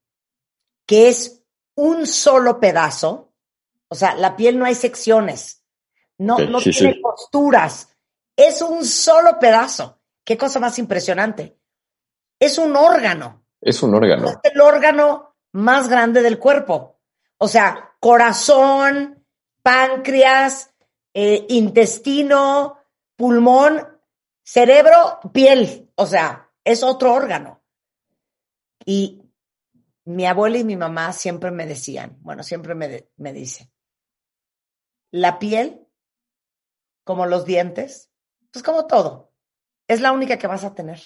que 0.86 1.08
es 1.08 1.44
un 1.76 2.06
solo 2.06 2.60
pedazo, 2.60 3.27
o 3.90 3.96
sea, 3.96 4.16
la 4.16 4.36
piel 4.36 4.58
no 4.60 4.66
hay 4.66 4.76
secciones, 4.76 5.64
no, 6.18 6.38
no 6.40 6.60
sí, 6.60 6.72
tiene 6.72 6.94
sí. 6.94 7.02
costuras, 7.02 7.90
es 8.36 8.62
un 8.62 8.86
solo 8.86 9.40
pedazo. 9.40 10.00
¿Qué 10.24 10.38
cosa 10.38 10.60
más 10.60 10.78
impresionante? 10.80 11.58
Es 12.40 12.58
un 12.58 12.76
órgano, 12.76 13.46
Es 13.62 13.82
un 13.82 13.96
órgano. 13.96 14.28
es 14.30 14.52
el 14.52 14.60
órgano 14.62 15.36
más 15.54 15.88
grande 15.88 16.22
del 16.22 16.38
cuerpo. 16.38 17.00
O 17.38 17.48
sea, 17.48 17.94
corazón, 18.00 19.26
páncreas, 19.62 20.72
eh, 21.14 21.46
intestino, 21.50 22.78
pulmón, 23.16 23.88
cerebro, 24.44 25.20
piel. 25.32 25.92
O 25.96 26.06
sea, 26.06 26.50
es 26.64 26.84
otro 26.84 27.14
órgano. 27.14 27.62
Y 28.86 29.22
mi 30.06 30.26
abuela 30.26 30.58
y 30.58 30.64
mi 30.64 30.76
mamá 30.76 31.12
siempre 31.14 31.52
me 31.52 31.66
decían, 31.66 32.18
bueno, 32.22 32.44
siempre 32.44 32.76
me, 32.76 32.88
de- 32.88 33.12
me 33.18 33.34
dicen, 33.34 33.70
la 35.12 35.40
piel, 35.40 35.82
como 37.04 37.26
los 37.26 37.46
dientes, 37.46 38.10
pues 38.52 38.64
como 38.64 38.86
todo, 38.88 39.32
es 39.88 40.02
la 40.02 40.12
única 40.12 40.38
que 40.38 40.48
vas 40.48 40.64
a 40.64 40.74
tener 40.76 41.00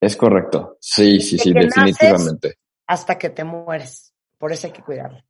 Es 0.00 0.16
correcto. 0.16 0.76
Sí, 0.80 1.20
sí, 1.20 1.38
sí, 1.38 1.52
definitivamente. 1.52 2.56
hasta 2.86 3.16
que 3.18 3.30
te 3.30 3.44
mueres. 3.44 4.12
Por 4.38 4.52
eso 4.52 4.66
hay 4.66 4.72
que 4.72 4.82
cuidarla. 4.82 5.24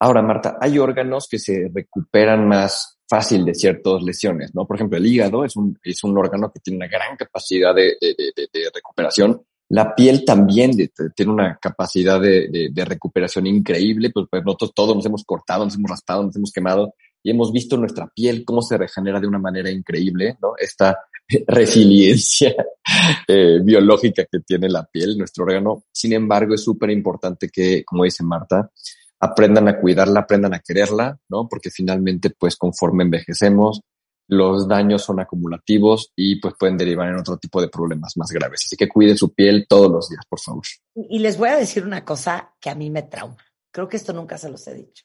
Ahora, 0.00 0.22
Marta, 0.22 0.56
hay 0.60 0.78
órganos 0.78 1.28
que 1.28 1.38
se 1.38 1.70
recuperan 1.72 2.46
más 2.48 2.98
fácil 3.08 3.44
de 3.44 3.54
ciertas 3.54 4.02
lesiones, 4.02 4.54
¿no? 4.54 4.66
Por 4.66 4.76
ejemplo, 4.76 4.98
el 4.98 5.06
hígado 5.06 5.44
es 5.44 5.54
un, 5.56 5.78
es 5.84 6.02
un 6.02 6.18
órgano 6.18 6.50
que 6.50 6.60
tiene 6.60 6.78
una 6.78 6.88
gran 6.88 7.16
capacidad 7.16 7.74
de, 7.74 7.96
de- 8.00 8.14
de- 8.16 8.70
recuperación. 8.74 9.42
La 9.68 9.94
piel 9.94 10.24
también 10.24 10.72
tiene 11.14 11.32
una 11.32 11.56
capacidad 11.58 12.20
de 12.20 12.84
recuperación 12.84 13.46
increíble, 13.46 14.10
pues, 14.10 14.26
pues 14.30 14.44
nosotros 14.44 14.72
todos 14.74 14.96
nos 14.96 15.06
hemos 15.06 15.24
cortado, 15.24 15.64
nos 15.64 15.74
hemos 15.76 15.90
raspado, 15.90 16.24
nos 16.24 16.36
hemos 16.36 16.52
quemado 16.52 16.94
y 17.26 17.30
hemos 17.30 17.50
visto 17.50 17.76
nuestra 17.76 18.06
piel 18.06 18.44
cómo 18.44 18.62
se 18.62 18.78
regenera 18.78 19.18
de 19.18 19.26
una 19.26 19.40
manera 19.40 19.68
increíble, 19.68 20.38
¿no? 20.40 20.52
Esta 20.56 20.96
resiliencia 21.48 22.54
eh, 23.26 23.58
biológica 23.64 24.24
que 24.30 24.38
tiene 24.46 24.68
la 24.68 24.84
piel, 24.84 25.18
nuestro 25.18 25.42
órgano. 25.42 25.82
Sin 25.90 26.12
embargo, 26.12 26.54
es 26.54 26.62
súper 26.62 26.90
importante 26.90 27.48
que, 27.48 27.82
como 27.84 28.04
dice 28.04 28.22
Marta, 28.22 28.70
aprendan 29.18 29.66
a 29.66 29.80
cuidarla, 29.80 30.20
aprendan 30.20 30.54
a 30.54 30.60
quererla, 30.60 31.18
¿no? 31.28 31.48
Porque 31.48 31.68
finalmente, 31.68 32.30
pues 32.30 32.54
conforme 32.54 33.02
envejecemos, 33.02 33.80
los 34.28 34.68
daños 34.68 35.02
son 35.02 35.18
acumulativos 35.18 36.12
y 36.14 36.40
pues 36.40 36.54
pueden 36.56 36.76
derivar 36.76 37.08
en 37.08 37.16
otro 37.16 37.38
tipo 37.38 37.60
de 37.60 37.68
problemas 37.68 38.16
más 38.16 38.30
graves. 38.30 38.62
Así 38.66 38.76
que 38.76 38.88
cuiden 38.88 39.16
su 39.16 39.34
piel 39.34 39.66
todos 39.68 39.90
los 39.90 40.08
días, 40.08 40.22
por 40.28 40.38
favor. 40.38 40.62
Y 40.94 41.18
les 41.18 41.36
voy 41.36 41.48
a 41.48 41.56
decir 41.56 41.84
una 41.84 42.04
cosa 42.04 42.54
que 42.60 42.70
a 42.70 42.76
mí 42.76 42.88
me 42.88 43.02
trauma. 43.02 43.44
Creo 43.72 43.88
que 43.88 43.96
esto 43.96 44.12
nunca 44.12 44.38
se 44.38 44.48
los 44.48 44.64
he 44.68 44.74
dicho. 44.74 45.04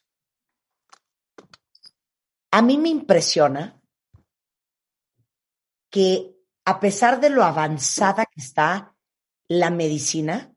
A 2.52 2.60
mí 2.60 2.76
me 2.76 2.90
impresiona 2.90 3.82
que 5.90 6.36
a 6.64 6.78
pesar 6.80 7.18
de 7.18 7.30
lo 7.30 7.42
avanzada 7.42 8.26
que 8.26 8.40
está 8.40 8.94
la 9.48 9.70
medicina, 9.70 10.54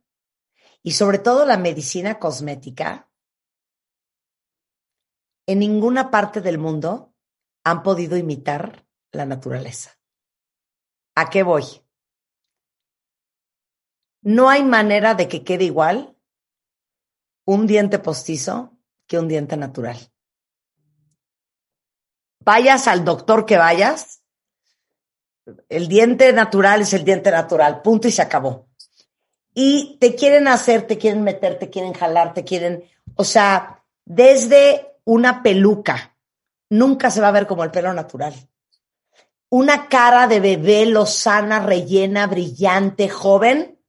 y 0.83 0.91
sobre 0.91 1.19
todo 1.19 1.45
la 1.45 1.57
medicina 1.57 2.19
cosmética, 2.19 3.09
en 5.47 5.59
ninguna 5.59 6.11
parte 6.11 6.41
del 6.41 6.57
mundo 6.57 7.13
han 7.63 7.81
podido 7.81 8.17
imitar 8.17 8.85
la 9.11 9.25
naturaleza. 9.25 9.97
¿A 11.15 11.29
qué 11.29 11.43
voy? 11.43 11.63
No 14.21 14.49
hay 14.49 14.63
manera 14.63 15.13
de 15.13 15.27
que 15.27 15.43
quede 15.43 15.63
igual 15.63 16.17
un 17.45 17.67
diente 17.67 17.99
postizo 17.99 18.77
que 19.07 19.17
un 19.17 19.27
diente 19.27 19.55
natural. 19.55 20.14
Vayas 22.45 22.87
al 22.87 23.03
doctor 23.03 23.45
que 23.45 23.57
vayas, 23.57 24.21
el 25.67 25.87
diente 25.87 26.31
natural 26.31 26.81
es 26.81 26.93
el 26.93 27.03
diente 27.03 27.31
natural, 27.31 27.81
punto 27.81 28.07
y 28.07 28.11
se 28.11 28.21
acabó. 28.21 28.67
Y 29.53 29.97
te 29.99 30.15
quieren 30.15 30.47
hacer, 30.47 30.85
te 30.85 30.97
quieren 30.97 31.23
meter, 31.23 31.57
te 31.57 31.69
quieren 31.69 31.93
jalar, 31.93 32.33
te 32.33 32.43
quieren, 32.43 32.83
o 33.15 33.23
sea, 33.23 33.83
desde 34.05 34.99
una 35.05 35.41
peluca, 35.41 36.15
nunca 36.69 37.09
se 37.09 37.21
va 37.21 37.29
a 37.29 37.31
ver 37.31 37.47
como 37.47 37.63
el 37.63 37.71
pelo 37.71 37.93
natural. 37.93 38.33
Una 39.49 39.87
cara 39.87 40.27
de 40.27 40.39
bebé 40.39 40.85
lozana, 40.85 41.59
rellena, 41.59 42.27
brillante, 42.27 43.09
joven, 43.09 43.79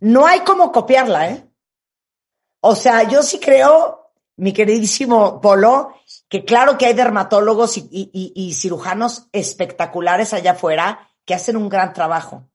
no 0.00 0.26
hay 0.26 0.40
como 0.40 0.72
copiarla, 0.72 1.30
¿eh? 1.30 1.48
O 2.60 2.74
sea, 2.74 3.04
yo 3.04 3.22
sí 3.22 3.38
creo, 3.38 4.12
mi 4.36 4.52
queridísimo 4.52 5.40
Polo, 5.40 5.94
que 6.32 6.46
claro 6.46 6.78
que 6.78 6.86
hay 6.86 6.94
dermatólogos 6.94 7.76
y, 7.76 7.86
y- 7.90 8.32
y 8.34 8.54
cirujanos 8.54 9.28
espectaculares 9.32 10.32
allá 10.32 10.52
afuera 10.52 11.10
que 11.26 11.34
hacen 11.34 11.58
un 11.58 11.68
gran 11.68 11.92
trabajo, 11.92 12.48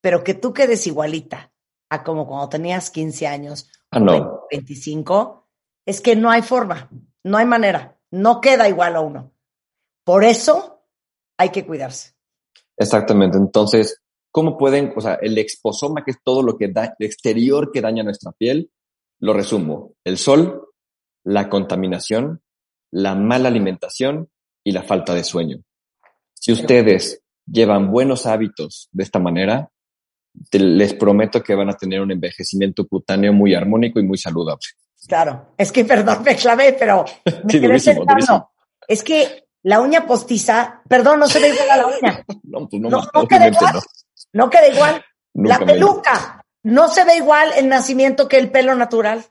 pero 0.00 0.24
que 0.24 0.32
tú 0.32 0.54
quedes 0.54 0.86
igualita 0.86 1.52
a 1.90 2.02
como 2.02 2.26
cuando 2.26 2.48
tenías 2.48 2.90
15 2.90 3.26
años 3.26 3.68
Ah, 3.90 4.00
no. 4.00 4.44
25, 4.50 5.50
es 5.84 6.00
que 6.00 6.16
no 6.16 6.30
hay 6.30 6.40
forma, 6.40 6.88
no 7.24 7.36
hay 7.36 7.44
manera, 7.44 7.98
no 8.10 8.40
queda 8.40 8.66
igual 8.70 8.96
a 8.96 9.00
uno. 9.00 9.32
Por 10.02 10.24
eso 10.24 10.82
hay 11.36 11.50
que 11.50 11.66
cuidarse. 11.66 12.14
Exactamente. 12.78 13.36
Entonces, 13.36 14.00
¿cómo 14.30 14.56
pueden, 14.56 14.94
o 14.96 15.00
sea, 15.02 15.18
el 15.20 15.36
exposoma, 15.36 16.04
que 16.06 16.12
es 16.12 16.22
todo 16.24 16.42
lo 16.42 16.56
que 16.56 16.68
da, 16.68 16.94
el 16.98 17.06
exterior 17.06 17.70
que 17.70 17.82
daña 17.82 18.02
nuestra 18.02 18.32
piel, 18.32 18.70
lo 19.20 19.34
resumo. 19.34 19.92
El 20.04 20.16
sol, 20.16 20.70
la 21.22 21.50
contaminación, 21.50 22.40
la 22.90 23.14
mala 23.14 23.48
alimentación 23.48 24.28
y 24.64 24.72
la 24.72 24.82
falta 24.82 25.14
de 25.14 25.24
sueño. 25.24 25.58
Si 26.34 26.52
ustedes 26.52 27.22
llevan 27.46 27.90
buenos 27.90 28.26
hábitos 28.26 28.88
de 28.92 29.02
esta 29.04 29.18
manera, 29.18 29.70
te- 30.50 30.58
les 30.58 30.94
prometo 30.94 31.42
que 31.42 31.54
van 31.54 31.68
a 31.70 31.74
tener 31.76 32.00
un 32.00 32.10
envejecimiento 32.12 32.86
cutáneo 32.86 33.32
muy 33.32 33.54
armónico 33.54 33.98
y 34.00 34.04
muy 34.04 34.18
saludable. 34.18 34.62
Claro, 35.06 35.52
es 35.56 35.72
que 35.72 35.84
perdón, 35.84 36.22
me 36.24 36.36
clavé, 36.36 36.74
pero 36.78 37.04
me 37.44 37.50
Sí, 37.52 37.58
durísimo, 37.58 38.04
durísimo. 38.04 38.50
Es 38.86 39.02
que 39.02 39.44
la 39.64 39.80
uña 39.80 40.06
postiza, 40.06 40.82
perdón, 40.88 41.18
no 41.20 41.26
se 41.26 41.40
ve 41.40 41.48
igual 41.50 41.70
a 41.70 41.76
la 41.76 41.86
uña, 42.00 42.24
No, 42.44 42.68
pues 42.68 42.80
no, 42.82 42.88
No, 42.90 43.02
no 43.12 43.26
queda 43.26 43.48
igual. 43.48 43.74
no. 43.74 43.80
no 44.32 44.50
queda 44.50 44.68
igual. 44.68 45.04
Nunca 45.34 45.58
la 45.58 45.64
me- 45.64 45.72
peluca, 45.72 46.42
no 46.64 46.88
se 46.88 47.04
ve 47.04 47.16
igual 47.16 47.50
el 47.56 47.68
nacimiento 47.68 48.28
que 48.28 48.38
el 48.38 48.50
pelo 48.50 48.74
natural. 48.74 49.24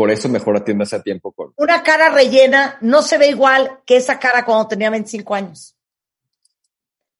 Por 0.00 0.10
eso 0.10 0.30
mejor 0.30 0.56
atiéndase 0.56 0.96
a 0.96 1.02
tiempo 1.02 1.30
con. 1.32 1.52
Una 1.56 1.82
cara 1.82 2.08
rellena 2.08 2.78
no 2.80 3.02
se 3.02 3.18
ve 3.18 3.28
igual 3.28 3.80
que 3.84 3.96
esa 3.98 4.18
cara 4.18 4.46
cuando 4.46 4.66
tenía 4.68 4.88
25 4.88 5.34
años. 5.34 5.76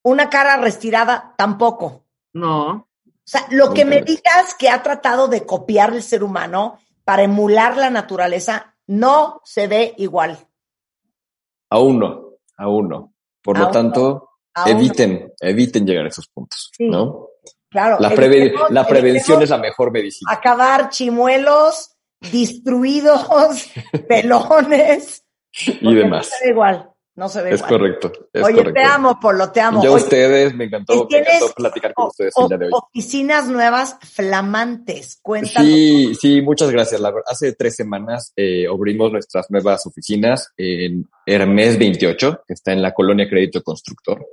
Una 0.03 0.31
cara 0.31 0.57
restirada 0.57 1.35
tampoco. 1.37 2.07
No. 2.33 2.71
O 2.71 2.87
sea, 3.23 3.47
lo 3.51 3.75
que 3.75 3.85
me 3.85 4.01
digas 4.01 4.55
que 4.59 4.71
ha 4.71 4.83
tratado 4.83 5.29
de 5.29 5.45
copiar 5.45 5.93
el 5.93 6.03
ser 6.03 6.25
humano 6.25 6.79
para 7.05 7.23
emular 7.23 7.77
la 7.77 7.91
naturaleza 7.91 8.75
no 8.87 9.43
se 9.45 9.67
ve 9.67 9.95
igual. 9.99 10.39
Aún 11.69 11.99
no, 11.99 12.31
aún 12.57 12.89
no. 12.89 13.13
Por 13.43 13.59
lo 13.59 13.71
tanto, 13.71 14.31
no. 14.57 14.67
eviten, 14.67 15.35
eviten 15.39 15.87
llegar 15.87 16.07
a 16.07 16.09
esos 16.09 16.29
puntos, 16.29 16.71
Sí. 16.75 16.89
¿no? 16.89 17.27
Claro. 17.69 17.99
La, 18.01 18.09
preve- 18.11 18.53
evitemos- 18.53 18.71
la 18.71 18.87
prevención 18.87 19.43
es 19.43 19.51
la 19.51 19.59
mejor 19.59 19.93
medicina. 19.93 20.33
Acabar 20.33 20.89
chimuelos, 20.89 21.90
destruidos, 22.21 23.71
pelones. 24.09 25.25
Y 25.81 25.95
demás. 25.95 26.27
No 26.31 26.37
se 26.39 26.45
ve 26.45 26.51
igual. 26.53 26.87
No 27.17 27.29
se 27.29 27.43
ve 27.43 27.51
Es 27.51 27.57
igual. 27.57 27.71
correcto, 27.71 28.13
es 28.33 28.43
Oye, 28.43 28.55
correcto. 28.57 28.81
te 28.81 28.83
amo, 28.87 29.19
Polo, 29.21 29.51
te 29.51 29.61
amo. 29.61 29.83
Yo 29.83 29.93
a 29.93 29.97
ustedes, 29.97 30.55
me 30.55 30.65
encantó, 30.67 31.07
me 31.11 31.19
encantó 31.19 31.53
platicar 31.55 31.93
con 31.93 32.07
o- 32.07 32.09
ustedes 32.09 32.33
el 32.39 32.49
día 32.49 32.57
de 32.57 32.67
hoy. 32.67 32.71
oficinas 32.73 33.47
nuevas 33.49 33.97
flamantes. 34.01 35.19
Cuéntanos. 35.21 35.69
Sí, 35.69 36.15
sí, 36.15 36.41
muchas 36.41 36.71
gracias. 36.71 37.01
La 37.01 37.13
hace 37.27 37.53
tres 37.55 37.77
semanas 37.77 38.33
eh, 38.37 38.65
abrimos 38.73 39.13
nuestras 39.13 39.51
nuevas 39.51 39.85
oficinas 39.87 40.51
en 40.57 41.11
Hermes 41.27 41.79
28, 41.79 42.43
que 42.47 42.55
está 42.55 42.73
en 42.73 42.81
la 42.81 42.95
colonia 42.95 43.29
Crédito 43.29 43.63
Constructor. 43.63 44.25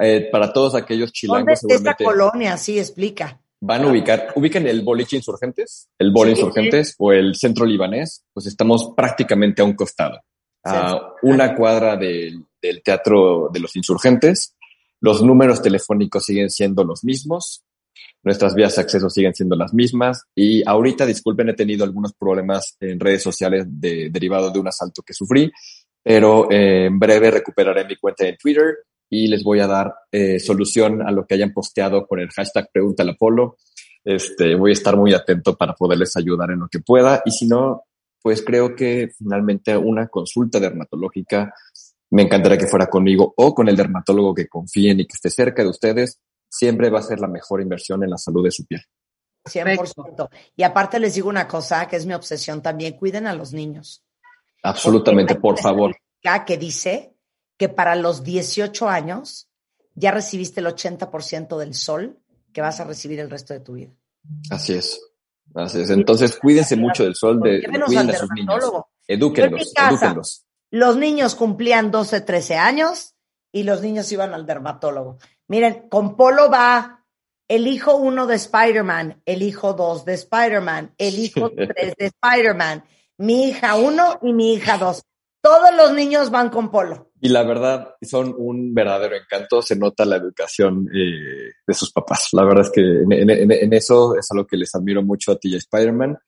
Eh, 0.00 0.28
para 0.30 0.52
todos 0.52 0.74
aquellos 0.74 1.06
¿Dónde 1.08 1.12
chilangos, 1.54 1.64
está 1.64 1.74
esta 1.74 1.94
colonia? 2.04 2.56
Sí, 2.56 2.78
explica. 2.78 3.40
Van 3.62 3.84
a 3.84 3.88
ubicar, 3.88 4.32
ubican 4.34 4.66
el 4.66 4.82
boliche 4.82 5.16
Insurgentes, 5.16 5.88
el 5.98 6.10
Bol 6.10 6.26
Sí, 6.26 6.32
Insurgentes 6.32 6.96
o 6.98 7.12
el 7.12 7.36
Centro 7.36 7.64
Libanés, 7.64 8.24
pues 8.32 8.46
estamos 8.46 8.92
prácticamente 8.96 9.62
a 9.62 9.64
un 9.64 9.74
costado, 9.74 10.20
a 10.64 11.12
una 11.22 11.54
cuadra 11.54 11.96
del, 11.96 12.44
del 12.60 12.82
Teatro 12.82 13.50
de 13.52 13.60
los 13.60 13.76
Insurgentes. 13.76 14.56
Los 15.00 15.22
números 15.22 15.62
telefónicos 15.62 16.24
siguen 16.24 16.50
siendo 16.50 16.82
los 16.82 17.04
mismos, 17.04 17.64
nuestras 18.24 18.54
vías 18.54 18.74
de 18.74 18.82
acceso 18.82 19.08
siguen 19.08 19.34
siendo 19.34 19.54
las 19.54 19.72
mismas 19.72 20.24
y 20.34 20.68
ahorita, 20.68 21.06
disculpen, 21.06 21.50
he 21.50 21.54
tenido 21.54 21.84
algunos 21.84 22.14
problemas 22.14 22.76
en 22.80 22.98
redes 22.98 23.22
sociales 23.22 23.64
de, 23.68 24.10
derivado 24.10 24.50
de 24.50 24.58
un 24.58 24.68
asalto 24.68 25.02
que 25.02 25.14
sufrí, 25.14 25.52
pero 26.02 26.50
eh, 26.50 26.86
en 26.86 26.98
breve 26.98 27.30
recuperaré 27.30 27.84
mi 27.84 27.96
cuenta 27.96 28.26
en 28.26 28.36
Twitter 28.36 28.74
y 29.12 29.26
les 29.26 29.44
voy 29.44 29.60
a 29.60 29.66
dar 29.66 29.94
eh, 30.10 30.40
solución 30.40 31.06
a 31.06 31.10
lo 31.10 31.26
que 31.26 31.34
hayan 31.34 31.52
posteado 31.52 32.06
con 32.06 32.18
el 32.18 32.30
hashtag 32.30 32.70
Pregúntale 32.72 33.10
a 33.10 33.14
Polo. 33.14 33.58
Este, 34.02 34.54
voy 34.54 34.70
a 34.70 34.72
estar 34.72 34.96
muy 34.96 35.12
atento 35.12 35.54
para 35.54 35.74
poderles 35.74 36.16
ayudar 36.16 36.50
en 36.50 36.60
lo 36.60 36.68
que 36.68 36.78
pueda 36.78 37.20
y 37.26 37.30
si 37.30 37.46
no, 37.46 37.82
pues 38.22 38.42
creo 38.42 38.74
que 38.74 39.10
finalmente 39.18 39.76
una 39.76 40.08
consulta 40.08 40.58
dermatológica 40.58 41.52
me 42.08 42.22
encantaría 42.22 42.56
que 42.56 42.66
fuera 42.66 42.86
conmigo 42.86 43.34
o 43.36 43.54
con 43.54 43.68
el 43.68 43.76
dermatólogo 43.76 44.34
que 44.34 44.48
confíen 44.48 45.00
y 45.00 45.06
que 45.06 45.14
esté 45.14 45.28
cerca 45.28 45.62
de 45.62 45.68
ustedes. 45.68 46.18
Siempre 46.48 46.88
va 46.88 47.00
a 47.00 47.02
ser 47.02 47.20
la 47.20 47.28
mejor 47.28 47.60
inversión 47.60 48.02
en 48.02 48.10
la 48.10 48.16
salud 48.16 48.42
de 48.42 48.50
su 48.50 48.64
piel. 48.64 48.80
100%. 49.44 50.30
Y 50.56 50.62
aparte 50.62 50.98
les 50.98 51.14
digo 51.14 51.28
una 51.28 51.46
cosa 51.46 51.86
que 51.86 51.96
es 51.96 52.06
mi 52.06 52.14
obsesión 52.14 52.62
también, 52.62 52.96
cuiden 52.96 53.26
a 53.26 53.34
los 53.34 53.52
niños. 53.52 54.02
Absolutamente, 54.62 55.34
por 55.34 55.58
favor. 55.58 55.94
que 56.46 56.56
dice 56.56 57.11
que 57.62 57.68
para 57.68 57.94
los 57.94 58.24
18 58.24 58.88
años 58.88 59.48
ya 59.94 60.10
recibiste 60.10 60.58
el 60.58 60.66
80% 60.66 61.56
del 61.58 61.74
sol 61.74 62.18
que 62.52 62.60
vas 62.60 62.80
a 62.80 62.84
recibir 62.84 63.20
el 63.20 63.30
resto 63.30 63.54
de 63.54 63.60
tu 63.60 63.74
vida. 63.74 63.92
Así 64.50 64.72
es. 64.72 65.00
Así 65.54 65.82
es. 65.82 65.90
Entonces, 65.90 66.36
cuídense 66.36 66.74
mucho 66.74 67.04
del 67.04 67.14
sol, 67.14 67.40
de, 67.40 67.62
cuiden 67.86 68.10
a 68.10 68.14
sus 68.14 68.30
niños. 68.32 68.64
Edúquenlos, 69.06 69.72
casa- 69.76 69.90
edúquenlos. 69.90 70.44
Los 70.72 70.96
niños 70.96 71.36
cumplían 71.36 71.92
12, 71.92 72.22
13 72.22 72.56
años 72.56 73.14
y 73.52 73.62
los 73.62 73.80
niños 73.80 74.10
iban 74.10 74.34
al 74.34 74.44
dermatólogo. 74.44 75.18
Miren, 75.46 75.88
con 75.88 76.16
Polo 76.16 76.50
va 76.50 77.04
el 77.46 77.68
hijo 77.68 77.94
1 77.94 78.26
de 78.26 78.34
Spider-Man, 78.34 79.22
el 79.24 79.42
hijo 79.42 79.74
2 79.74 80.04
de 80.04 80.14
Spider-Man, 80.14 80.94
el 80.98 81.16
hijo 81.16 81.52
3 81.54 81.94
de 81.96 82.06
Spider-Man, 82.06 82.82
mi 83.18 83.44
hija 83.50 83.76
1 83.76 84.18
y 84.22 84.32
mi 84.32 84.54
hija 84.54 84.78
2. 84.78 85.00
Todos 85.40 85.76
los 85.76 85.92
niños 85.92 86.30
van 86.30 86.50
con 86.50 86.68
Polo. 86.72 87.11
Y 87.24 87.28
la 87.28 87.44
verdad, 87.44 87.94
son 88.02 88.34
un 88.36 88.74
verdadero 88.74 89.14
encanto. 89.14 89.62
Se 89.62 89.76
nota 89.76 90.04
la 90.04 90.16
educación 90.16 90.88
eh, 90.92 91.52
de 91.64 91.72
sus 91.72 91.92
papás. 91.92 92.30
La 92.32 92.42
verdad 92.42 92.64
es 92.64 92.70
que 92.70 92.80
en, 92.82 93.72
eso 93.72 94.16
es 94.16 94.26
algo 94.32 94.44
que 94.44 94.56
les 94.56 94.74
admiro 94.74 95.04
mucho 95.04 95.30
a 95.30 95.38
ti 95.38 95.52
y 95.52 95.56
Spider-Man. 95.56 96.18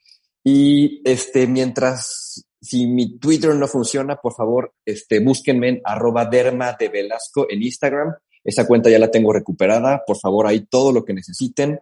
Y 0.45 1.03
este, 1.05 1.49
mientras, 1.49 2.47
si 2.63 2.87
mi 2.87 3.19
Twitter 3.19 3.57
no 3.57 3.67
funciona, 3.67 4.15
por 4.23 4.35
favor, 4.35 4.73
este, 4.87 5.19
búsquenme 5.19 5.69
en 5.69 5.81
arroba 5.85 6.27
derma 6.27 6.77
de 6.79 6.89
Velasco 6.91 7.49
en 7.51 7.65
Instagram. 7.65 8.15
Esa 8.45 8.65
cuenta 8.65 8.89
ya 8.89 9.01
la 9.01 9.11
tengo 9.11 9.33
recuperada. 9.33 10.05
Por 10.07 10.19
favor, 10.19 10.47
ahí 10.47 10.65
todo 10.67 10.93
lo 10.93 11.05
que 11.05 11.13
necesiten. 11.13 11.81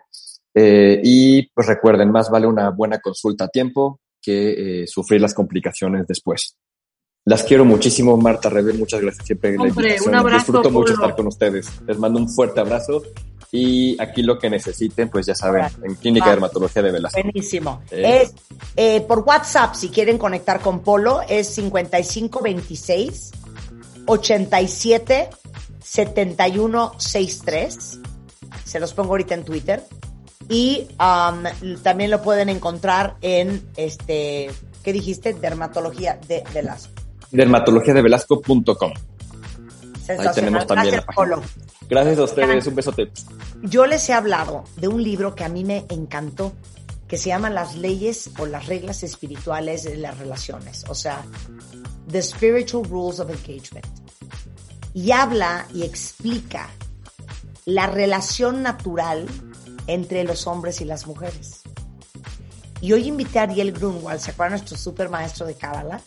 Eh, 0.55 1.02
y 1.05 1.51
pues 1.52 1.66
recuerden, 1.66 2.10
más 2.10 2.30
vale 2.30 2.47
una 2.47 2.70
buena 2.70 2.98
consulta 2.98 3.44
a 3.44 3.48
tiempo 3.48 4.01
que 4.22 4.84
eh, 4.84 4.86
sufrir 4.86 5.20
las 5.20 5.34
complicaciones 5.34 6.06
después. 6.06 6.56
Las 7.24 7.44
quiero 7.44 7.64
muchísimo, 7.64 8.16
Marta 8.16 8.50
Rebel. 8.50 8.78
Muchas 8.78 9.00
gracias 9.00 9.26
siempre. 9.26 9.56
la 9.56 9.62
Hombre, 9.62 9.90
invitación. 9.90 10.08
un 10.08 10.14
abrazo, 10.20 10.38
Disfruto 10.38 10.70
mucho 10.70 10.94
estar 10.94 11.14
con 11.14 11.26
ustedes. 11.28 11.68
Les 11.86 11.98
mando 11.98 12.18
un 12.18 12.28
fuerte 12.28 12.60
abrazo. 12.60 13.02
Y 13.54 14.00
aquí 14.00 14.22
lo 14.22 14.38
que 14.38 14.48
necesiten, 14.48 15.10
pues 15.10 15.26
ya 15.26 15.34
saben, 15.34 15.66
en 15.84 15.94
Clínica 15.96 16.24
de 16.26 16.32
Dermatología 16.32 16.80
de 16.82 16.90
Velasco. 16.90 17.20
Buenísimo. 17.22 17.82
Eh. 17.90 18.22
Es 18.22 18.34
eh, 18.76 19.02
por 19.02 19.18
WhatsApp, 19.20 19.74
si 19.74 19.90
quieren 19.90 20.16
conectar 20.16 20.60
con 20.60 20.80
Polo, 20.80 21.20
es 21.28 21.48
5526 21.48 23.30
87 24.06 25.28
7163. 25.80 27.98
Se 28.64 28.80
los 28.80 28.94
pongo 28.94 29.10
ahorita 29.10 29.34
en 29.34 29.44
Twitter. 29.44 29.84
Y 30.48 30.88
um, 30.98 31.44
también 31.82 32.10
lo 32.10 32.22
pueden 32.22 32.48
encontrar 32.48 33.16
en 33.20 33.62
este, 33.76 34.50
¿qué 34.82 34.92
dijiste? 34.92 35.34
Dermatología 35.34 36.18
de 36.26 36.42
Velasco. 36.54 37.01
Dermatologiadevelasco.com. 37.32 38.92
Sensacional. 40.04 40.34
tenemos 40.34 40.66
también 40.66 40.94
Gracias, 40.94 41.06
la 41.06 41.06
página. 41.06 41.36
Polo. 41.36 41.42
Gracias 41.88 42.18
a 42.18 42.24
ustedes, 42.24 42.66
un 42.66 42.74
besote. 42.74 43.10
Yo 43.62 43.86
les 43.86 44.09
he 44.09 44.12
hablado 44.12 44.64
de 44.76 44.88
un 44.88 45.02
libro 45.02 45.34
que 45.34 45.44
a 45.44 45.48
mí 45.48 45.64
me 45.64 45.86
encantó, 45.88 46.52
que 47.06 47.18
se 47.18 47.28
llama 47.28 47.50
Las 47.50 47.76
leyes 47.76 48.30
o 48.38 48.46
las 48.46 48.66
reglas 48.66 49.02
espirituales 49.02 49.84
de 49.84 49.96
las 49.96 50.18
relaciones, 50.18 50.84
o 50.88 50.94
sea, 50.94 51.22
The 52.10 52.22
Spiritual 52.22 52.84
Rules 52.84 53.20
of 53.20 53.30
Engagement. 53.30 53.86
Y 54.94 55.12
habla 55.12 55.66
y 55.72 55.82
explica 55.82 56.68
la 57.64 57.86
relación 57.86 58.62
natural 58.62 59.26
entre 59.86 60.24
los 60.24 60.46
hombres 60.46 60.80
y 60.80 60.84
las 60.84 61.06
mujeres. 61.06 61.62
Y 62.80 62.92
hoy 62.92 63.06
invité 63.06 63.38
a 63.38 63.42
Ariel 63.42 63.72
Grunwald, 63.72 64.20
¿se 64.20 64.32
acuerdan 64.32 64.59
nuestro 64.59 64.76
super 64.76 65.09
maestro 65.09 65.46
de 65.46 65.54
Cábala? 65.54 66.00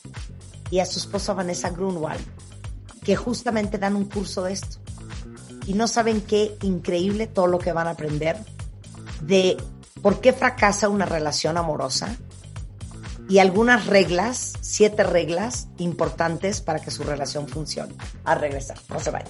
Y 0.72 0.80
a 0.80 0.86
su 0.86 1.00
esposa 1.00 1.34
Vanessa 1.34 1.70
Grunwald, 1.70 2.26
que 3.04 3.16
justamente 3.16 3.78
dan 3.78 3.96
un 3.96 4.06
curso 4.06 4.44
de 4.44 4.54
esto 4.54 4.78
y 5.68 5.74
no 5.74 5.88
saben 5.88 6.22
qué 6.22 6.58
increíble 6.62 7.28
todo 7.28 7.48
lo 7.48 7.60
que 7.60 7.72
van 7.72 7.88
a 7.88 7.92
aprender 7.92 8.38
de 9.22 9.58
por 10.02 10.22
qué 10.22 10.34
fracasa 10.34 10.90
una 10.90 11.06
relación 11.06 11.58
amorosa 11.58 12.16
y 13.28 13.40
algunas 13.40 13.88
reglas, 13.88 14.54
siete 14.62 15.04
reglas 15.04 15.68
importantes 15.78 16.62
para 16.62 16.80
que 16.80 16.92
su 16.92 17.04
relación 17.04 17.48
funcione. 17.48 17.96
A 18.24 18.36
regresar, 18.36 18.78
no 18.90 19.00
se 19.00 19.10
vayan. 19.12 19.30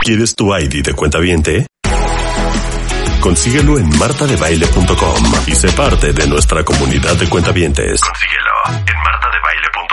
¿Quieres 0.00 0.34
tu 0.34 0.54
ID 0.54 0.84
de 0.84 0.92
cuenta 0.92 1.18
viente? 1.18 1.66
Consíguelo 3.20 3.78
en 3.78 3.88
martadebaile.com 3.98 5.24
y 5.46 5.54
sé 5.54 5.72
parte 5.72 6.12
de 6.12 6.26
nuestra 6.28 6.62
comunidad 6.62 7.16
de 7.16 7.28
cuentavientes. 7.28 8.00
Consíguelo 8.00 8.86
en 8.86 8.96
martadebaile.com. 9.02 9.87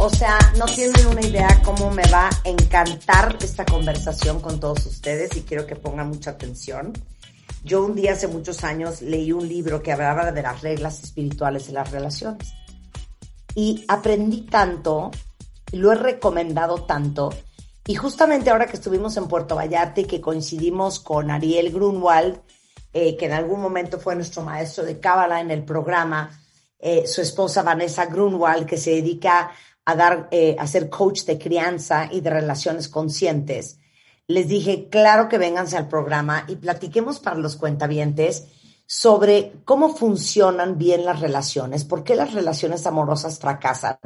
O 0.00 0.08
sea, 0.08 0.38
no 0.56 0.64
tienen 0.66 1.06
una 1.08 1.20
idea 1.20 1.60
cómo 1.64 1.90
me 1.90 2.08
va 2.08 2.28
a 2.28 2.48
encantar 2.48 3.36
esta 3.40 3.64
conversación 3.64 4.40
con 4.40 4.60
todos 4.60 4.86
ustedes 4.86 5.36
y 5.36 5.42
quiero 5.42 5.66
que 5.66 5.74
pongan 5.74 6.08
mucha 6.08 6.30
atención. 6.30 6.92
Yo 7.64 7.84
un 7.84 7.96
día 7.96 8.12
hace 8.12 8.28
muchos 8.28 8.62
años 8.62 9.02
leí 9.02 9.32
un 9.32 9.48
libro 9.48 9.82
que 9.82 9.90
hablaba 9.90 10.30
de 10.30 10.40
las 10.40 10.62
reglas 10.62 11.02
espirituales 11.02 11.66
de 11.66 11.72
las 11.72 11.90
relaciones 11.90 12.54
y 13.56 13.84
aprendí 13.88 14.42
tanto, 14.42 15.10
lo 15.72 15.90
he 15.90 15.96
recomendado 15.96 16.84
tanto 16.84 17.30
y 17.84 17.96
justamente 17.96 18.50
ahora 18.50 18.66
que 18.66 18.76
estuvimos 18.76 19.16
en 19.16 19.26
Puerto 19.26 19.56
Vallarta 19.56 20.02
y 20.02 20.04
que 20.04 20.20
coincidimos 20.20 21.00
con 21.00 21.30
Ariel 21.32 21.72
Grunwald, 21.72 22.40
eh, 22.92 23.16
que 23.16 23.26
en 23.26 23.32
algún 23.32 23.60
momento 23.60 23.98
fue 23.98 24.14
nuestro 24.14 24.42
maestro 24.42 24.84
de 24.84 25.00
Cábala 25.00 25.40
en 25.40 25.50
el 25.50 25.64
programa, 25.64 26.38
eh, 26.78 27.06
su 27.08 27.20
esposa 27.20 27.62
Vanessa 27.64 28.06
Grunwald, 28.06 28.64
que 28.64 28.76
se 28.76 28.90
dedica 28.90 29.50
a 29.88 29.96
dar, 29.96 30.28
eh, 30.32 30.54
a 30.58 30.66
ser 30.66 30.90
coach 30.90 31.22
de 31.24 31.38
crianza 31.38 32.10
y 32.12 32.20
de 32.20 32.28
relaciones 32.28 32.90
conscientes. 32.90 33.78
Les 34.26 34.46
dije, 34.46 34.88
claro 34.90 35.30
que 35.30 35.38
vénganse 35.38 35.78
al 35.78 35.88
programa 35.88 36.44
y 36.46 36.56
platiquemos 36.56 37.20
para 37.20 37.38
los 37.38 37.56
cuentavientes 37.56 38.44
sobre 38.86 39.54
cómo 39.64 39.96
funcionan 39.96 40.76
bien 40.76 41.06
las 41.06 41.20
relaciones, 41.20 41.84
por 41.84 42.04
qué 42.04 42.16
las 42.16 42.34
relaciones 42.34 42.86
amorosas 42.86 43.38
fracasan 43.38 43.96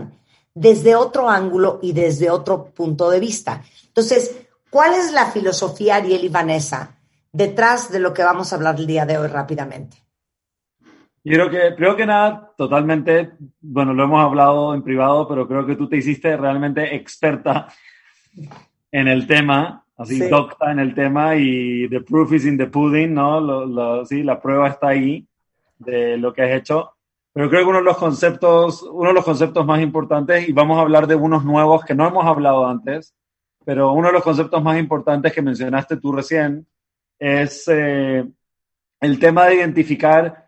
desde 0.55 0.95
otro 0.95 1.29
ángulo 1.29 1.81
y 1.83 1.93
desde 1.93 2.31
otro 2.31 2.67
punto 2.67 3.11
de 3.11 3.19
vista. 3.19 3.65
Entonces, 3.89 4.37
¿cuál 4.71 4.95
es 4.95 5.11
la 5.11 5.33
filosofía, 5.33 5.97
Ariel 5.97 6.23
y 6.23 6.29
Vanessa, 6.29 6.97
detrás 7.33 7.91
de 7.91 7.99
lo 7.99 8.15
que 8.15 8.23
vamos 8.23 8.53
a 8.53 8.57
hablar 8.57 8.77
el 8.77 8.87
día 8.87 9.05
de 9.05 9.19
hoy 9.19 9.27
rápidamente? 9.27 9.97
Yo 11.25 11.35
creo 11.35 11.51
que, 11.51 11.73
primero 11.77 11.97
que 11.97 12.07
nada, 12.07 12.51
totalmente, 12.57 13.31
bueno, 13.61 13.95
lo 13.95 14.05
hemos 14.05 14.21
hablado 14.25 14.75
en 14.75 14.83
privado, 14.83 15.29
pero 15.29 15.47
creo 15.47 15.65
que 15.65 15.77
tú 15.77 15.89
te 15.89 15.97
hiciste 15.99 16.37
realmente 16.37 16.97
experta 16.97 17.69
en 18.91 19.07
el 19.09 19.27
tema, 19.27 19.85
así 19.97 20.19
Sí. 20.19 20.29
docta 20.29 20.73
en 20.73 20.81
el 20.81 20.95
tema 20.95 21.37
y 21.37 21.89
the 21.89 22.01
proof 22.01 22.33
is 22.33 22.45
in 22.45 22.59
the 22.59 22.67
pudding, 22.67 23.15
¿no? 23.15 23.41
Lo- 23.41 23.67
lo- 23.67 24.05
sí, 24.05 24.23
la 24.25 24.41
prueba 24.41 24.69
está 24.69 24.89
ahí 24.89 25.25
de 25.79 26.17
lo 26.17 26.33
que 26.33 26.43
has 26.43 26.51
hecho. 26.51 26.91
Pero 27.33 27.49
creo 27.49 27.63
que 27.63 27.69
uno 27.71 27.79
de 27.79 27.85
los 27.85 27.97
conceptos, 27.97 28.83
uno 28.83 29.09
de 29.09 29.15
los 29.15 29.25
conceptos 29.25 29.65
más 29.65 29.81
importantes, 29.81 30.49
y 30.49 30.53
vamos 30.53 30.77
a 30.77 30.83
hablar 30.83 31.07
de 31.07 31.15
unos 31.15 31.45
nuevos 31.45 31.85
que 31.85 31.95
no 31.95 32.07
hemos 32.07 32.27
hablado 32.27 32.67
antes, 32.67 33.15
pero 33.65 33.93
uno 33.93 34.09
de 34.09 34.15
los 34.15 34.25
conceptos 34.25 34.61
más 34.63 34.79
importantes 34.79 35.33
que 35.33 35.41
mencionaste 35.41 35.97
tú 35.99 36.11
recién 36.13 36.67
es 37.19 37.65
eh, 37.69 38.25
el 39.01 39.19
tema 39.21 39.47
de 39.47 39.55
identificar 39.55 40.42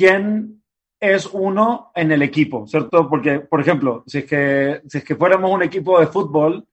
quién 0.00 0.62
es 0.98 1.28
uno 1.30 1.92
en 1.94 2.10
el 2.10 2.22
equipo, 2.22 2.66
¿cierto? 2.66 3.06
Porque, 3.06 3.40
por 3.40 3.60
ejemplo, 3.60 4.02
si 4.06 4.18
es 4.18 4.24
que, 4.24 4.80
si 4.88 4.96
es 4.96 5.04
que 5.04 5.14
fuéramos 5.14 5.50
un 5.50 5.62
equipo 5.62 6.00
de 6.00 6.06
fútbol 6.06 6.66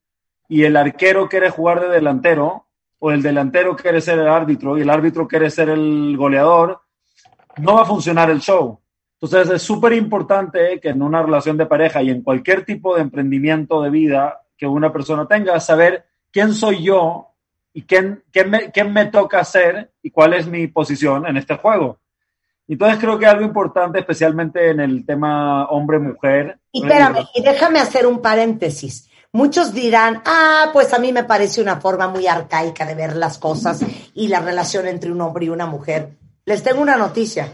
y 0.47 0.63
el 0.63 0.77
arquero 0.77 1.27
quiere 1.27 1.49
jugar 1.49 1.81
de 1.81 1.89
delantero, 1.89 2.67
o 2.99 3.11
el 3.11 3.21
delantero 3.21 3.75
quiere 3.75 3.99
ser 3.99 4.19
el 4.19 4.29
árbitro 4.29 4.77
y 4.77 4.81
el 4.81 4.89
árbitro 4.89 5.27
quiere 5.27 5.49
ser 5.49 5.67
el 5.67 6.15
goleador, 6.15 6.79
no 7.57 7.75
va 7.75 7.81
a 7.81 7.85
funcionar 7.85 8.29
el 8.29 8.39
show. 8.39 8.79
Entonces 9.19 9.53
es 9.55 9.61
súper 9.61 9.91
importante 9.91 10.79
que 10.79 10.87
en 10.87 11.01
una 11.01 11.21
relación 11.21 11.57
de 11.57 11.65
pareja 11.65 12.01
y 12.01 12.11
en 12.11 12.21
cualquier 12.21 12.63
tipo 12.63 12.95
de 12.95 13.01
emprendimiento 13.01 13.81
de 13.81 13.89
vida 13.89 14.39
que 14.57 14.67
una 14.67 14.93
persona 14.93 15.27
tenga, 15.27 15.59
saber 15.59 16.05
quién 16.31 16.53
soy 16.53 16.81
yo 16.81 17.33
y 17.73 17.81
quién, 17.81 18.23
quién, 18.31 18.49
me, 18.49 18.71
quién 18.71 18.93
me 18.93 19.07
toca 19.07 19.41
hacer 19.41 19.91
y 20.01 20.11
cuál 20.11 20.33
es 20.33 20.47
mi 20.47 20.67
posición 20.67 21.27
en 21.27 21.35
este 21.35 21.57
juego. 21.57 21.99
Entonces 22.67 22.99
creo 22.99 23.17
que 23.17 23.25
algo 23.25 23.45
importante, 23.45 23.99
especialmente 23.99 24.71
en 24.71 24.79
el 24.79 25.05
tema 25.05 25.67
hombre-mujer. 25.67 26.59
Y 26.71 26.81
espérame, 26.81 27.25
y 27.33 27.41
déjame 27.41 27.79
hacer 27.79 28.05
un 28.05 28.21
paréntesis. 28.21 29.09
Muchos 29.31 29.73
dirán, 29.73 30.21
ah, 30.25 30.69
pues 30.73 30.93
a 30.93 30.99
mí 30.99 31.11
me 31.11 31.23
parece 31.23 31.61
una 31.61 31.79
forma 31.79 32.07
muy 32.07 32.27
arcaica 32.27 32.85
de 32.85 32.95
ver 32.95 33.15
las 33.15 33.37
cosas 33.37 33.81
y 34.13 34.27
la 34.27 34.39
relación 34.39 34.87
entre 34.87 35.11
un 35.11 35.21
hombre 35.21 35.45
y 35.45 35.49
una 35.49 35.65
mujer. 35.65 36.17
Les 36.45 36.63
tengo 36.63 36.81
una 36.81 36.97
noticia. 36.97 37.51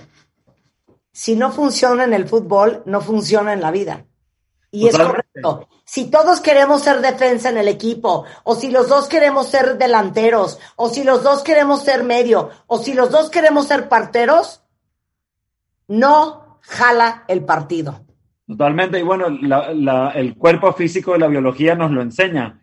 Si 1.11 1.35
no 1.35 1.51
funciona 1.51 2.05
en 2.05 2.13
el 2.13 2.27
fútbol, 2.27 2.83
no 2.85 3.01
funciona 3.01 3.53
en 3.53 3.61
la 3.61 3.71
vida. 3.71 4.05
Y 4.71 4.87
es 4.87 4.97
correcto. 4.97 5.67
Si 5.85 6.05
todos 6.05 6.39
queremos 6.39 6.81
ser 6.81 7.01
defensa 7.01 7.49
en 7.49 7.57
el 7.57 7.67
equipo, 7.67 8.25
o 8.43 8.55
si 8.55 8.71
los 8.71 8.87
dos 8.87 9.07
queremos 9.07 9.47
ser 9.47 9.77
delanteros, 9.77 10.59
o 10.75 10.89
si 10.89 11.03
los 11.03 11.21
dos 11.21 11.43
queremos 11.43 11.83
ser 11.83 12.03
medio, 12.03 12.49
o 12.65 12.79
si 12.79 12.93
los 12.93 13.11
dos 13.11 13.29
queremos 13.29 13.67
ser 13.67 13.89
parteros, 13.89 14.62
no 15.87 16.59
jala 16.61 17.23
el 17.27 17.43
partido. 17.45 18.05
Totalmente, 18.47 18.99
y 18.99 19.03
bueno, 19.03 19.29
la- 19.29 19.73
la- 19.73 20.09
el 20.11 20.35
cuerpo 20.35 20.73
físico 20.73 21.13
de 21.13 21.19
la 21.19 21.27
biología 21.27 21.75
nos 21.75 21.91
lo 21.91 22.01
enseña. 22.01 22.61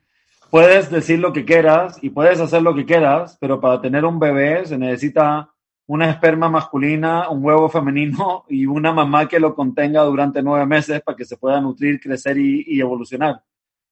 Puedes 0.51 0.91
decir 0.91 1.19
lo 1.21 1.33
que 1.33 1.45
quieras 1.45 1.99
y 2.03 2.11
puedes 2.11 2.41
hacer 2.41 2.63
lo 2.63 2.75
que 2.75 2.85
quieras, 2.85 3.39
pero 3.41 3.61
para 3.61 3.81
tener 3.81 4.05
un 4.05 4.19
bebé 4.19 4.67
se 4.67 4.77
necesita 4.77 5.49
una 5.87 6.09
esperma 6.11 6.49
masculina, 6.49 7.29
un 7.31 7.45
huevo 7.45 7.69
femenino 7.69 8.45
y 8.49 8.67
una 8.67 8.93
mamá 8.93 9.27
que 9.27 9.41
lo 9.41 9.55
contenga 9.55 10.03
durante 10.03 10.43
nueve 10.43 10.67
meses 10.67 11.03
para 11.03 11.17
que 11.17 11.25
se 11.25 11.37
pueda 11.37 11.61
nutrir, 11.61 12.01
crecer 12.01 12.37
y, 12.39 12.65
y 12.67 12.81
evolucionar. 12.81 13.43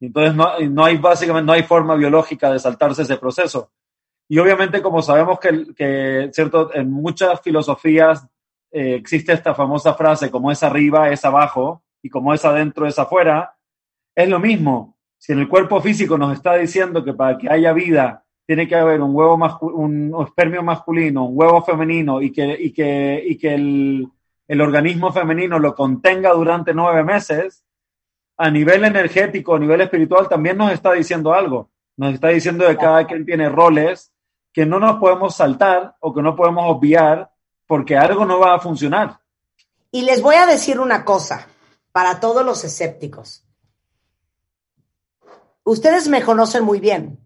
Entonces 0.00 0.34
no, 0.34 0.48
no 0.70 0.84
hay 0.84 0.96
básicamente 0.96 1.46
no 1.46 1.52
hay 1.52 1.62
forma 1.64 1.96
biológica 1.96 2.52
de 2.52 2.58
saltarse 2.60 3.02
ese 3.02 3.16
proceso. 3.16 3.70
Y 4.28 4.38
obviamente 4.38 4.80
como 4.82 5.00
sabemos 5.02 5.40
que, 5.40 5.74
que 5.74 6.30
cierto 6.32 6.72
en 6.74 6.90
muchas 6.90 7.40
filosofías 7.40 8.24
eh, 8.70 8.94
existe 8.94 9.32
esta 9.32 9.54
famosa 9.54 9.94
frase, 9.94 10.30
como 10.30 10.50
es 10.50 10.62
arriba, 10.62 11.10
es 11.10 11.24
abajo, 11.24 11.82
y 12.02 12.10
como 12.10 12.34
es 12.34 12.44
adentro, 12.44 12.86
es 12.86 12.98
afuera, 12.98 13.56
es 14.14 14.28
lo 14.28 14.38
mismo. 14.38 14.96
Si 15.18 15.32
en 15.32 15.40
el 15.40 15.48
cuerpo 15.48 15.80
físico 15.80 16.16
nos 16.16 16.34
está 16.34 16.54
diciendo 16.54 17.04
que 17.04 17.12
para 17.14 17.38
que 17.38 17.50
haya 17.50 17.72
vida 17.72 18.24
tiene 18.46 18.66
que 18.66 18.76
haber 18.76 19.02
un 19.02 19.14
huevo 19.14 19.34
un 19.74 20.14
espermio 20.26 20.62
masculino, 20.62 21.26
un 21.26 21.38
huevo 21.38 21.62
femenino, 21.62 22.22
y 22.22 22.32
que, 22.32 22.56
y 22.58 22.72
que, 22.72 23.22
y 23.26 23.36
que 23.36 23.54
el, 23.54 24.08
el 24.46 24.60
organismo 24.60 25.12
femenino 25.12 25.58
lo 25.58 25.74
contenga 25.74 26.32
durante 26.32 26.72
nueve 26.72 27.04
meses, 27.04 27.64
a 28.38 28.50
nivel 28.50 28.84
energético, 28.84 29.56
a 29.56 29.58
nivel 29.58 29.80
espiritual, 29.82 30.28
también 30.28 30.56
nos 30.56 30.72
está 30.72 30.92
diciendo 30.92 31.34
algo. 31.34 31.70
Nos 31.96 32.14
está 32.14 32.28
diciendo 32.28 32.66
que 32.66 32.76
cada 32.76 33.06
quien 33.06 33.26
tiene 33.26 33.48
roles 33.48 34.12
que 34.52 34.64
no 34.64 34.78
nos 34.78 34.98
podemos 34.98 35.36
saltar 35.36 35.96
o 36.00 36.14
que 36.14 36.22
no 36.22 36.34
podemos 36.34 36.64
obviar 36.66 37.30
porque 37.68 37.96
algo 37.96 38.24
no 38.24 38.40
va 38.40 38.56
a 38.56 38.60
funcionar. 38.60 39.20
Y 39.92 40.02
les 40.02 40.20
voy 40.22 40.34
a 40.34 40.46
decir 40.46 40.80
una 40.80 41.04
cosa 41.04 41.46
para 41.92 42.18
todos 42.18 42.44
los 42.44 42.64
escépticos. 42.64 43.44
Ustedes 45.62 46.08
me 46.08 46.22
conocen 46.22 46.64
muy 46.64 46.80
bien. 46.80 47.20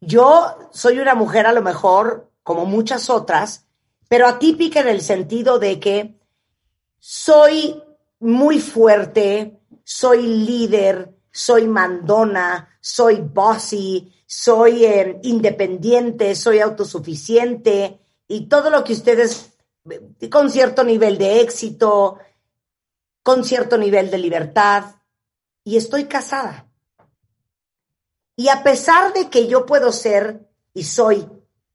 Yo 0.00 0.56
soy 0.72 0.98
una 0.98 1.14
mujer 1.14 1.46
a 1.46 1.52
lo 1.52 1.62
mejor, 1.62 2.30
como 2.42 2.66
muchas 2.66 3.08
otras, 3.08 3.66
pero 4.08 4.26
atípica 4.26 4.80
en 4.80 4.88
el 4.88 5.00
sentido 5.00 5.58
de 5.58 5.78
que 5.78 6.18
soy 6.98 7.80
muy 8.18 8.58
fuerte, 8.58 9.60
soy 9.84 10.26
líder, 10.26 11.14
soy 11.30 11.68
mandona, 11.68 12.76
soy 12.80 13.20
bossy, 13.20 14.12
soy 14.26 14.84
eh, 14.84 15.20
independiente, 15.22 16.34
soy 16.34 16.58
autosuficiente 16.58 18.00
y 18.28 18.48
todo 18.48 18.70
lo 18.70 18.84
que 18.84 18.92
ustedes 18.92 19.54
eh, 19.90 20.30
con 20.30 20.50
cierto 20.50 20.84
nivel 20.84 21.18
de 21.18 21.40
éxito, 21.40 22.18
con 23.22 23.44
cierto 23.44 23.78
nivel 23.78 24.10
de 24.10 24.18
libertad 24.18 24.96
y 25.62 25.76
estoy 25.76 26.04
casada. 26.04 26.68
Y 28.36 28.48
a 28.48 28.62
pesar 28.62 29.12
de 29.12 29.30
que 29.30 29.46
yo 29.46 29.64
puedo 29.64 29.92
ser 29.92 30.48
y 30.72 30.84
soy 30.84 31.28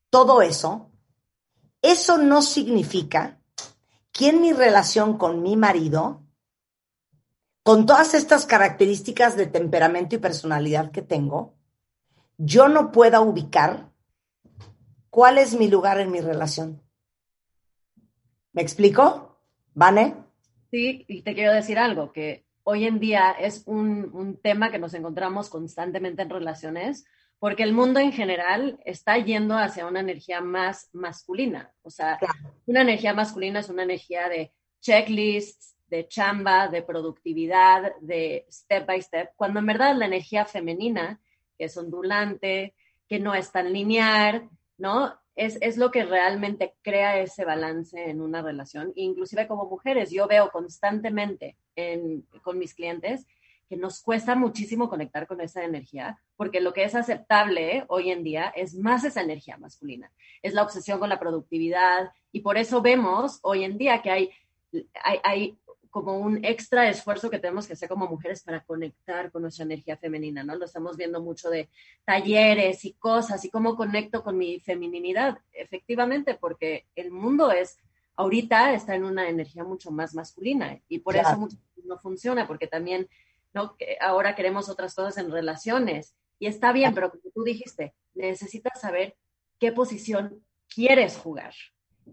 todo 0.09 0.41
eso, 0.41 0.91
eso 1.81 2.17
no 2.17 2.41
significa 2.41 3.39
que 4.11 4.29
en 4.29 4.41
mi 4.41 4.51
relación 4.51 5.17
con 5.17 5.41
mi 5.41 5.55
marido, 5.55 6.23
con 7.63 7.85
todas 7.85 8.13
estas 8.13 8.45
características 8.45 9.37
de 9.37 9.47
temperamento 9.47 10.15
y 10.15 10.19
personalidad 10.19 10.91
que 10.91 11.01
tengo, 11.01 11.53
yo 12.37 12.67
no 12.67 12.91
pueda 12.91 13.21
ubicar 13.21 13.88
cuál 15.09 15.37
es 15.37 15.57
mi 15.57 15.67
lugar 15.67 15.99
en 15.99 16.11
mi 16.11 16.21
relación. 16.21 16.81
¿Me 18.53 18.61
explico? 18.61 19.37
¿Vane? 19.73 20.15
Sí, 20.71 21.05
y 21.07 21.21
te 21.21 21.33
quiero 21.33 21.53
decir 21.53 21.79
algo, 21.79 22.11
que 22.11 22.45
hoy 22.63 22.85
en 22.85 22.99
día 22.99 23.31
es 23.31 23.63
un, 23.65 24.09
un 24.13 24.37
tema 24.37 24.71
que 24.71 24.79
nos 24.79 24.93
encontramos 24.93 25.49
constantemente 25.49 26.21
en 26.21 26.29
relaciones, 26.29 27.05
porque 27.39 27.63
el 27.63 27.73
mundo 27.73 27.99
en 27.99 28.11
general 28.11 28.79
está 28.85 29.17
yendo 29.17 29.57
hacia 29.57 29.87
una 29.87 30.01
energía 30.01 30.41
más 30.41 30.89
masculina. 30.93 31.73
O 31.83 31.89
sea, 31.89 32.17
Claro. 32.17 32.53
una 32.65 32.81
energía 32.81 33.13
masculina 33.13 33.59
es 33.61 33.69
una 33.69 33.83
energía 33.83 34.27
de 34.27 34.51
checklists, 34.81 35.75
de 35.87 36.07
chamba, 36.07 36.67
de 36.67 36.83
productividad, 36.83 37.93
de 38.01 38.45
step 38.51 38.85
by 38.85 39.01
step, 39.01 39.29
cuando 39.35 39.59
en 39.59 39.65
verdad 39.65 39.95
la 39.95 40.05
energía 40.05 40.45
femenina, 40.45 41.19
que 41.57 41.65
es 41.65 41.77
ondulante, 41.77 42.75
que 43.07 43.19
no 43.19 43.33
es 43.33 43.51
tan 43.51 43.73
lineal, 43.73 44.49
¿no? 44.79 45.13
Es, 45.35 45.57
es 45.61 45.77
lo 45.77 45.91
que 45.91 46.03
realmente 46.03 46.73
crea 46.81 47.19
ese 47.19 47.45
balance 47.45 48.09
en 48.09 48.19
una 48.21 48.41
relación. 48.41 48.91
Inclusive 48.95 49.47
como 49.47 49.65
mujeres, 49.65 50.11
yo 50.11 50.27
veo 50.27 50.49
constantemente 50.51 51.55
en- 51.75 52.25
con 52.41 52.57
mis 52.57 52.73
clientes 52.73 53.25
que 53.69 53.77
nos 53.77 54.01
cuesta 54.01 54.35
muchísimo 54.35 54.89
conectar 54.89 55.27
con 55.27 55.41
esa 55.41 55.63
energía, 55.63 56.19
porque 56.35 56.59
lo 56.59 56.73
que 56.73 56.83
es 56.85 56.95
aceptable 56.95 57.85
hoy 57.87 58.09
en 58.09 58.23
día 58.23 58.51
es 58.55 58.73
más 58.73 59.03
esa 59.03 59.21
energía 59.21 59.57
masculina, 59.57 60.11
es 60.41 60.55
la 60.55 60.63
obsesión 60.63 60.97
con 60.97 61.07
la 61.09 61.19
productividad, 61.19 62.11
y 62.31 62.39
por 62.41 62.57
eso 62.57 62.81
vemos 62.81 63.37
hoy 63.43 63.63
en 63.63 63.77
día 63.77 64.01
que 64.01 64.09
hay, 64.09 64.31
hay 65.23 65.55
como 65.89 66.17
un 66.17 66.43
extra 66.45 66.89
esfuerzo 66.89 67.29
que 67.29 67.39
tenemos 67.39 67.67
que 67.67 67.73
hacer 67.73 67.89
como 67.89 68.07
mujeres 68.07 68.43
para 68.43 68.63
conectar 68.63 69.31
con 69.31 69.41
nuestra 69.41 69.65
energía 69.65 69.97
femenina, 69.97 70.43
¿no? 70.43 70.55
Lo 70.55 70.65
estamos 70.65 70.97
viendo 70.97 71.21
mucho 71.21 71.49
de 71.49 71.69
talleres 72.05 72.85
y 72.85 72.93
cosas, 72.93 73.43
y 73.45 73.49
cómo 73.49 73.75
conecto 73.75 74.23
con 74.23 74.37
mi 74.37 74.59
femininidad, 74.59 75.39
efectivamente, 75.53 76.35
porque 76.35 76.85
el 76.95 77.11
mundo 77.11 77.51
es, 77.51 77.77
ahorita 78.15 78.73
está 78.73 78.95
en 78.95 79.03
una 79.03 79.29
energía 79.29 79.63
mucho 79.63 79.91
más 79.91 80.13
masculina, 80.13 80.79
y 80.87 80.99
por 80.99 81.13
Claro. 81.13 81.29
eso 81.29 81.39
mucho 81.39 81.57
no 81.85 81.97
funciona, 81.97 82.45
porque 82.45 82.67
también 82.67 83.09
¿no? 83.53 83.75
Ahora 83.99 84.35
queremos 84.35 84.69
otras 84.69 84.93
cosas 84.93 85.17
en 85.17 85.31
relaciones. 85.31 86.15
Y 86.39 86.47
está 86.47 86.71
bien, 86.71 86.93
pero 86.93 87.09
como 87.09 87.23
tú 87.33 87.43
dijiste, 87.43 87.93
necesitas 88.13 88.79
saber 88.79 89.15
qué 89.59 89.71
posición 89.71 90.43
quieres 90.73 91.17
jugar. 91.17 91.53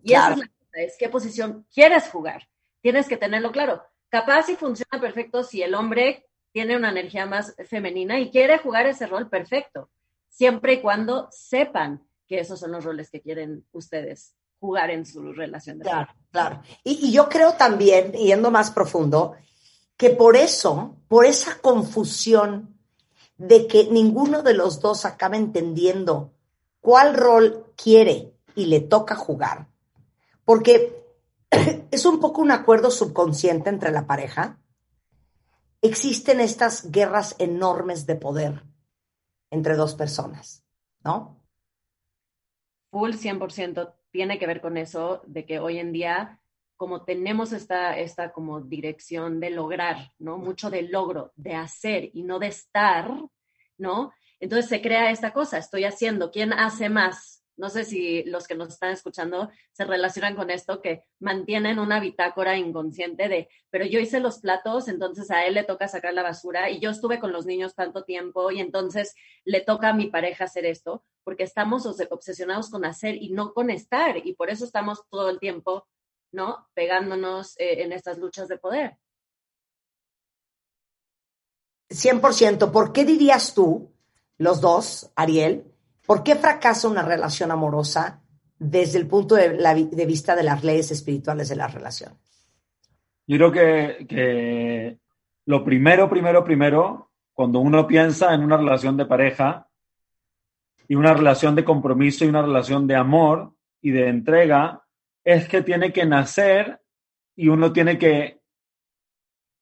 Y 0.03 0.15
esa 0.15 0.32
es 0.32 0.39
la 0.39 0.47
cosa, 0.47 0.81
es 0.81 0.97
qué 0.98 1.09
posición 1.09 1.66
quieres 1.73 2.09
jugar. 2.09 2.48
Tienes 2.81 3.09
que 3.09 3.16
tenerlo 3.16 3.53
claro. 3.53 3.82
Capaz 4.09 4.44
si 4.44 4.57
funciona 4.57 5.01
perfecto 5.01 5.43
si 5.43 5.62
el 5.62 5.74
hombre 5.74 6.27
tiene 6.53 6.77
una 6.77 6.90
energía 6.90 7.27
más 7.27 7.55
femenina 7.69 8.19
y 8.19 8.31
quiere 8.31 8.59
jugar 8.59 8.86
ese 8.86 9.07
rol 9.07 9.28
perfecto, 9.28 9.90
siempre 10.28 10.74
y 10.74 10.81
cuando 10.81 11.28
sepan 11.31 12.03
que 12.27 12.40
esos 12.40 12.61
son 12.61 12.73
los 12.73 12.85
roles 12.85 13.11
que 13.11 13.20
quieren 13.20 13.65
ustedes 13.73 14.35
jugar 14.59 14.90
en 14.90 15.05
su 15.05 15.32
relación 15.32 15.78
de 15.78 15.85
Claro, 15.85 16.12
claro. 16.31 16.62
Y, 16.82 17.09
y 17.09 17.12
yo 17.12 17.28
creo 17.28 17.53
también, 17.55 18.12
yendo 18.12 18.51
más 18.51 18.70
profundo, 18.70 19.36
que 19.97 20.11
por 20.11 20.36
eso, 20.36 20.97
por 21.09 21.27
esa 21.27 21.59
confusión 21.59 22.74
de 23.39 23.66
que 23.66 23.85
ninguno 23.90 24.43
de 24.43 24.55
los 24.55 24.81
dos 24.81 25.05
acaba 25.05 25.36
entendiendo 25.36 26.32
cuál 26.81 27.15
rol 27.15 27.66
quiere 27.77 28.32
y 28.55 28.66
le 28.66 28.81
toca 28.81 29.15
jugar, 29.15 29.66
porque 30.44 31.05
es 31.90 32.04
un 32.04 32.20
poco 32.20 32.42
un 32.42 32.50
acuerdo 32.50 32.90
subconsciente 32.90 33.70
entre 33.70 33.90
la 33.90 34.06
pareja, 34.06 34.58
existen 35.82 36.40
estas 36.40 36.90
guerras 36.90 37.36
enormes 37.38 38.06
de 38.06 38.16
poder 38.16 38.62
entre 39.50 39.76
dos 39.76 39.94
personas, 39.94 40.64
¿no? 41.04 41.36
full 42.96 43.12
100% 43.12 43.94
tiene 44.10 44.38
que 44.38 44.46
ver 44.46 44.62
con 44.62 44.78
eso, 44.78 45.20
de 45.26 45.44
que 45.44 45.58
hoy 45.58 45.78
en 45.78 45.92
día, 45.92 46.40
como 46.78 47.04
tenemos 47.04 47.52
esta, 47.52 47.98
esta 47.98 48.32
como 48.32 48.62
dirección 48.62 49.38
de 49.38 49.50
lograr, 49.50 50.12
¿no? 50.18 50.38
Mucho 50.38 50.70
de 50.70 50.80
logro, 50.80 51.30
de 51.36 51.54
hacer 51.54 52.08
y 52.14 52.22
no 52.22 52.38
de 52.38 52.46
estar, 52.46 53.10
¿no? 53.76 54.14
Entonces 54.40 54.70
se 54.70 54.80
crea 54.80 55.10
esta 55.10 55.34
cosa, 55.34 55.58
estoy 55.58 55.84
haciendo, 55.84 56.30
¿quién 56.30 56.54
hace 56.54 56.88
más? 56.88 57.44
No 57.56 57.70
sé 57.70 57.84
si 57.84 58.22
los 58.24 58.46
que 58.46 58.54
nos 58.54 58.68
están 58.68 58.90
escuchando 58.92 59.50
se 59.72 59.84
relacionan 59.84 60.36
con 60.36 60.50
esto, 60.50 60.82
que 60.82 61.04
mantienen 61.20 61.78
una 61.78 62.00
bitácora 62.00 62.56
inconsciente 62.56 63.28
de, 63.28 63.48
pero 63.70 63.84
yo 63.86 63.98
hice 63.98 64.20
los 64.20 64.38
platos, 64.40 64.88
entonces 64.88 65.30
a 65.30 65.44
él 65.46 65.54
le 65.54 65.64
toca 65.64 65.88
sacar 65.88 66.12
la 66.14 66.22
basura 66.22 66.70
y 66.70 66.80
yo 66.80 66.90
estuve 66.90 67.18
con 67.18 67.32
los 67.32 67.46
niños 67.46 67.74
tanto 67.74 68.04
tiempo 68.04 68.50
y 68.50 68.60
entonces 68.60 69.14
le 69.44 69.60
toca 69.62 69.88
a 69.88 69.94
mi 69.94 70.08
pareja 70.08 70.44
hacer 70.44 70.66
esto, 70.66 71.04
porque 71.24 71.44
estamos 71.44 71.86
obs- 71.86 72.08
obsesionados 72.10 72.70
con 72.70 72.84
hacer 72.84 73.16
y 73.16 73.30
no 73.30 73.52
con 73.54 73.70
estar, 73.70 74.18
y 74.26 74.34
por 74.34 74.50
eso 74.50 74.64
estamos 74.64 75.02
todo 75.10 75.30
el 75.30 75.38
tiempo, 75.38 75.86
¿no? 76.32 76.68
Pegándonos 76.74 77.58
eh, 77.58 77.82
en 77.82 77.92
estas 77.92 78.18
luchas 78.18 78.48
de 78.48 78.58
poder. 78.58 78.98
100%. 81.88 82.72
¿Por 82.72 82.92
qué 82.92 83.04
dirías 83.04 83.54
tú, 83.54 83.92
los 84.38 84.60
dos, 84.60 85.10
Ariel, 85.14 85.72
por 86.06 86.22
qué 86.22 86.36
fracasa 86.36 86.88
una 86.88 87.02
relación 87.02 87.50
amorosa 87.50 88.22
desde 88.58 88.98
el 88.98 89.06
punto 89.06 89.34
de, 89.34 90.06
vista 90.06 90.34
de 90.34 90.42
las 90.42 90.64
leyes 90.64 90.90
espirituales 90.90 91.48
de 91.48 91.56
la 91.56 91.68
relación? 91.68 92.14
Yo 93.26 93.36
creo 93.38 93.52
que 93.52 94.98
lo 95.46 95.64
primero, 95.64 96.08
primero, 96.10 96.44
primero, 96.44 97.10
cuando 97.32 97.60
uno 97.60 97.86
piensa 97.86 98.34
en 98.34 98.42
una 98.42 98.56
relación 98.56 98.96
de 98.96 99.06
pareja 99.06 99.68
y 100.88 100.94
una 100.94 101.14
relación 101.14 101.54
de 101.54 101.64
compromiso 101.64 102.24
y 102.24 102.28
una 102.28 102.42
relación 102.42 102.86
de 102.86 102.96
amor 102.96 103.52
y 103.80 103.90
de 103.90 104.08
entrega, 104.08 104.84
es 105.22 105.48
que 105.48 105.62
tiene 105.62 105.92
que 105.92 106.06
nacer 106.06 106.80
y 107.36 107.48
uno 107.48 107.72
tiene 107.72 107.98
que 107.98 108.40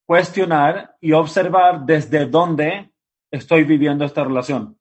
cuestionar 0.05 0.95
y 1.01 1.11
observar 1.11 1.85
desde 1.85 2.25
dónde 2.25 2.91
estoy 3.29 3.63
viviendo 3.63 4.05
esta 4.05 4.23
relación. 4.23 4.79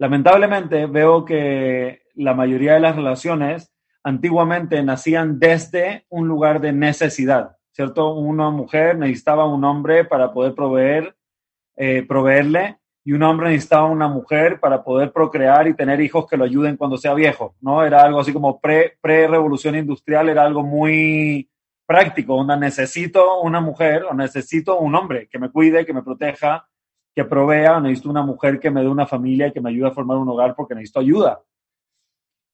Lamentablemente 0.00 0.86
veo 0.86 1.26
que 1.26 2.04
la 2.14 2.32
mayoría 2.32 2.72
de 2.72 2.80
las 2.80 2.96
relaciones 2.96 3.70
antiguamente 4.02 4.82
nacían 4.82 5.38
desde 5.38 6.06
un 6.08 6.26
lugar 6.26 6.62
de 6.62 6.72
necesidad, 6.72 7.58
¿cierto? 7.70 8.14
Una 8.14 8.48
mujer 8.48 8.96
necesitaba 8.96 9.44
un 9.44 9.62
hombre 9.62 10.06
para 10.06 10.32
poder 10.32 10.54
proveer, 10.54 11.14
eh, 11.76 12.02
proveerle, 12.08 12.78
y 13.04 13.12
un 13.12 13.22
hombre 13.24 13.50
necesitaba 13.50 13.88
una 13.88 14.08
mujer 14.08 14.58
para 14.58 14.82
poder 14.82 15.12
procrear 15.12 15.68
y 15.68 15.74
tener 15.74 16.00
hijos 16.00 16.26
que 16.26 16.38
lo 16.38 16.44
ayuden 16.44 16.78
cuando 16.78 16.96
sea 16.96 17.12
viejo, 17.12 17.54
¿no? 17.60 17.84
Era 17.84 18.02
algo 18.02 18.20
así 18.20 18.32
como 18.32 18.58
pre- 18.58 18.96
pre-revolución 19.02 19.76
industrial, 19.76 20.30
era 20.30 20.44
algo 20.44 20.62
muy 20.62 21.50
práctico, 21.84 22.36
una 22.36 22.56
necesito 22.56 23.42
una 23.42 23.60
mujer 23.60 24.04
o 24.04 24.14
necesito 24.14 24.78
un 24.78 24.94
hombre 24.94 25.28
que 25.28 25.38
me 25.38 25.50
cuide, 25.50 25.84
que 25.84 25.92
me 25.92 26.02
proteja, 26.02 26.69
que 27.14 27.24
provea, 27.24 27.80
necesito 27.80 28.10
una 28.10 28.22
mujer 28.22 28.60
que 28.60 28.70
me 28.70 28.82
dé 28.82 28.88
una 28.88 29.06
familia 29.06 29.48
y 29.48 29.52
que 29.52 29.60
me 29.60 29.70
ayude 29.70 29.88
a 29.88 29.92
formar 29.92 30.16
un 30.16 30.28
hogar 30.28 30.54
porque 30.54 30.74
necesito 30.74 31.00
ayuda. 31.00 31.40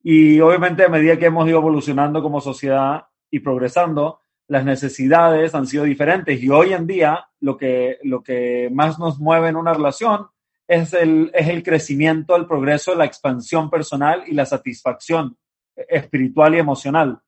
Y 0.02 0.40
obviamente 0.40 0.84
a 0.84 0.88
medida 0.88 1.18
que 1.18 1.26
hemos 1.26 1.48
ido 1.48 1.58
evolucionando 1.58 2.22
como 2.22 2.40
sociedad 2.40 3.06
y 3.30 3.40
progresando, 3.40 4.20
las 4.48 4.64
necesidades 4.64 5.54
han 5.54 5.66
sido 5.66 5.84
diferentes 5.84 6.40
y 6.40 6.48
hoy 6.48 6.72
en 6.72 6.86
día 6.86 7.26
lo 7.40 7.56
que, 7.56 7.98
lo 8.04 8.22
que 8.22 8.70
más 8.72 8.98
nos 8.98 9.18
mueve 9.18 9.48
en 9.48 9.56
una 9.56 9.74
relación 9.74 10.28
es 10.68 10.92
el, 10.94 11.30
es 11.34 11.48
el 11.48 11.62
crecimiento, 11.62 12.36
el 12.36 12.46
progreso, 12.46 12.94
la 12.94 13.04
expansión 13.04 13.70
personal 13.70 14.24
y 14.26 14.34
la 14.34 14.46
satisfacción 14.46 15.36
espiritual 15.74 16.54
y 16.54 16.58
emocional. 16.58 17.20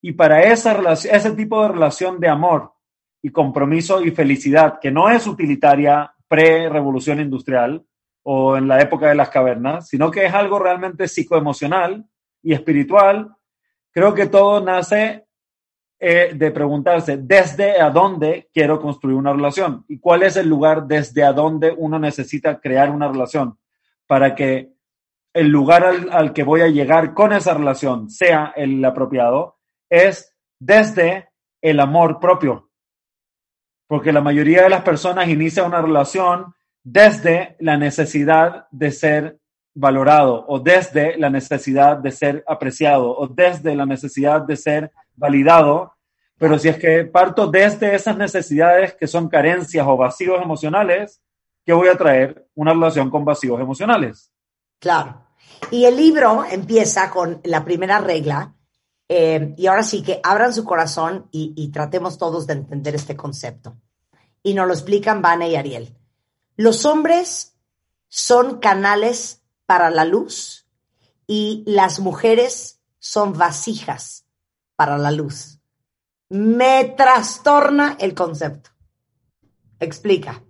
Y 0.00 0.12
para 0.12 0.42
esa 0.42 0.74
relación, 0.74 1.14
ese 1.14 1.30
tipo 1.32 1.62
de 1.62 1.68
relación 1.68 2.18
de 2.18 2.28
amor 2.28 2.72
y 3.22 3.30
compromiso 3.30 4.02
y 4.02 4.10
felicidad, 4.10 4.80
que 4.80 4.90
no 4.90 5.08
es 5.08 5.26
utilitaria 5.26 6.12
pre-revolución 6.32 7.20
industrial 7.20 7.84
o 8.22 8.56
en 8.56 8.66
la 8.66 8.80
época 8.80 9.06
de 9.10 9.14
las 9.14 9.28
cavernas, 9.28 9.90
sino 9.90 10.10
que 10.10 10.24
es 10.24 10.32
algo 10.32 10.58
realmente 10.58 11.06
psicoemocional 11.06 12.06
y 12.42 12.54
espiritual, 12.54 13.36
creo 13.90 14.14
que 14.14 14.28
todo 14.28 14.64
nace 14.64 15.26
eh, 16.00 16.32
de 16.34 16.50
preguntarse 16.50 17.18
desde 17.18 17.78
a 17.78 17.90
dónde 17.90 18.48
quiero 18.50 18.80
construir 18.80 19.14
una 19.14 19.34
relación 19.34 19.84
y 19.88 19.98
cuál 19.98 20.22
es 20.22 20.38
el 20.38 20.48
lugar 20.48 20.86
desde 20.86 21.22
a 21.22 21.34
dónde 21.34 21.70
uno 21.76 21.98
necesita 21.98 22.58
crear 22.58 22.88
una 22.88 23.08
relación 23.08 23.58
para 24.06 24.34
que 24.34 24.72
el 25.34 25.48
lugar 25.48 25.84
al, 25.84 26.10
al 26.10 26.32
que 26.32 26.44
voy 26.44 26.62
a 26.62 26.68
llegar 26.68 27.12
con 27.12 27.34
esa 27.34 27.52
relación 27.52 28.08
sea 28.08 28.54
el 28.56 28.82
apropiado, 28.82 29.58
es 29.90 30.34
desde 30.58 31.28
el 31.60 31.78
amor 31.78 32.20
propio. 32.20 32.71
Porque 33.92 34.10
la 34.10 34.22
mayoría 34.22 34.62
de 34.62 34.70
las 34.70 34.80
personas 34.80 35.28
inicia 35.28 35.64
una 35.64 35.82
relación 35.82 36.54
desde 36.82 37.56
la 37.60 37.76
necesidad 37.76 38.64
de 38.70 38.90
ser 38.90 39.38
valorado 39.74 40.46
o 40.48 40.60
desde 40.60 41.18
la 41.18 41.28
necesidad 41.28 41.98
de 41.98 42.10
ser 42.10 42.42
apreciado 42.48 43.14
o 43.14 43.26
desde 43.28 43.76
la 43.76 43.84
necesidad 43.84 44.40
de 44.40 44.56
ser 44.56 44.92
validado, 45.14 45.92
pero 46.38 46.58
si 46.58 46.70
es 46.70 46.78
que 46.78 47.04
parto 47.04 47.48
desde 47.48 47.94
esas 47.94 48.16
necesidades 48.16 48.94
que 48.94 49.06
son 49.06 49.28
carencias 49.28 49.86
o 49.86 49.94
vacíos 49.98 50.40
emocionales, 50.40 51.20
¿qué 51.62 51.74
voy 51.74 51.88
a 51.88 51.98
traer? 51.98 52.48
Una 52.54 52.72
relación 52.72 53.10
con 53.10 53.26
vacíos 53.26 53.60
emocionales. 53.60 54.32
Claro. 54.78 55.26
Y 55.70 55.84
el 55.84 55.98
libro 55.98 56.46
empieza 56.50 57.10
con 57.10 57.42
la 57.44 57.62
primera 57.62 57.98
regla, 57.98 58.54
eh, 59.06 59.52
y 59.58 59.66
ahora 59.66 59.82
sí 59.82 60.02
que 60.02 60.18
abran 60.22 60.54
su 60.54 60.64
corazón 60.64 61.28
y, 61.30 61.52
y 61.54 61.70
tratemos 61.70 62.16
todos 62.16 62.46
de 62.46 62.54
entender 62.54 62.94
este 62.94 63.14
concepto. 63.14 63.76
Y 64.42 64.54
nos 64.54 64.66
lo 64.66 64.72
explican 64.72 65.22
Vane 65.22 65.50
y 65.50 65.56
Ariel. 65.56 65.96
Los 66.56 66.84
hombres 66.84 67.56
son 68.08 68.58
canales 68.58 69.42
para 69.66 69.90
la 69.90 70.04
luz 70.04 70.66
y 71.26 71.64
las 71.66 72.00
mujeres 72.00 72.80
son 72.98 73.32
vasijas 73.32 74.26
para 74.76 74.98
la 74.98 75.10
luz. 75.10 75.60
Me 76.28 76.94
trastorna 76.96 77.96
el 78.00 78.14
concepto. 78.14 78.70
Explica. 79.80 80.42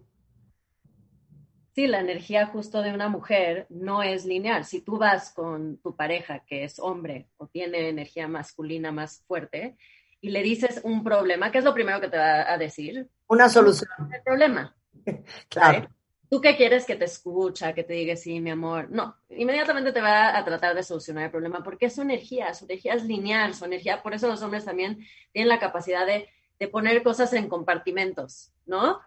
Sí, 1.74 1.86
la 1.86 2.01
energía 2.01 2.47
justo 2.47 2.82
de 2.82 2.93
una 2.93 3.09
mujer 3.09 3.66
no 3.70 4.02
es 4.02 4.27
lineal. 4.27 4.64
Si 4.64 4.82
tú 4.82 4.98
vas 4.98 5.32
con 5.32 5.78
tu 5.78 5.97
pareja 5.97 6.40
que 6.40 6.64
es 6.64 6.78
hombre 6.78 7.28
o 7.39 7.47
tiene 7.47 7.89
energía 7.89 8.28
masculina 8.28 8.93
más 8.93 9.23
fuerte 9.27 9.77
y 10.20 10.31
le 10.31 10.43
dices 10.43 10.82
un 10.85 11.02
problema, 11.02 11.51
¿qué 11.51 11.59
es 11.59 11.64
lo 11.64 11.73
primero 11.73 12.01
que 12.01 12.09
te 12.09 12.19
va 12.19 12.52
a 12.52 12.59
decir? 12.59 13.09
Una 13.33 13.49
solución. 13.49 13.89
El 14.13 14.23
problema. 14.23 14.75
Claro. 15.49 15.89
¿Tú 16.31 16.41
qué 16.41 16.55
quieres 16.57 16.87
que 16.87 16.97
te 16.97 17.07
escucha, 17.07 17.73
que 17.73 17.83
te 17.83 17.95
diga 17.95 18.15
sí, 18.15 18.41
mi 18.41 18.51
amor? 18.51 18.89
No, 18.91 19.17
inmediatamente 19.31 19.93
te 19.93 20.01
va 20.01 20.37
a 20.37 20.45
tratar 20.45 20.75
de 20.75 20.83
solucionar 20.83 21.25
el 21.25 21.31
problema 21.31 21.63
porque 21.63 21.87
es 21.87 21.95
su 21.95 22.03
energía, 22.03 22.55
su 22.55 22.67
energía 22.67 22.95
es 22.95 23.05
lineal, 23.05 23.55
su 23.55 23.65
energía, 23.65 24.03
por 24.03 24.15
eso 24.15 24.29
los 24.29 24.41
hombres 24.43 24.65
también 24.65 25.05
tienen 25.33 25.49
la 25.49 25.59
capacidad 25.59 26.07
de, 26.07 26.29
de 26.59 26.69
poner 26.69 27.03
cosas 27.03 27.33
en 27.33 27.49
compartimentos, 27.49 28.53
¿no? 28.65 29.01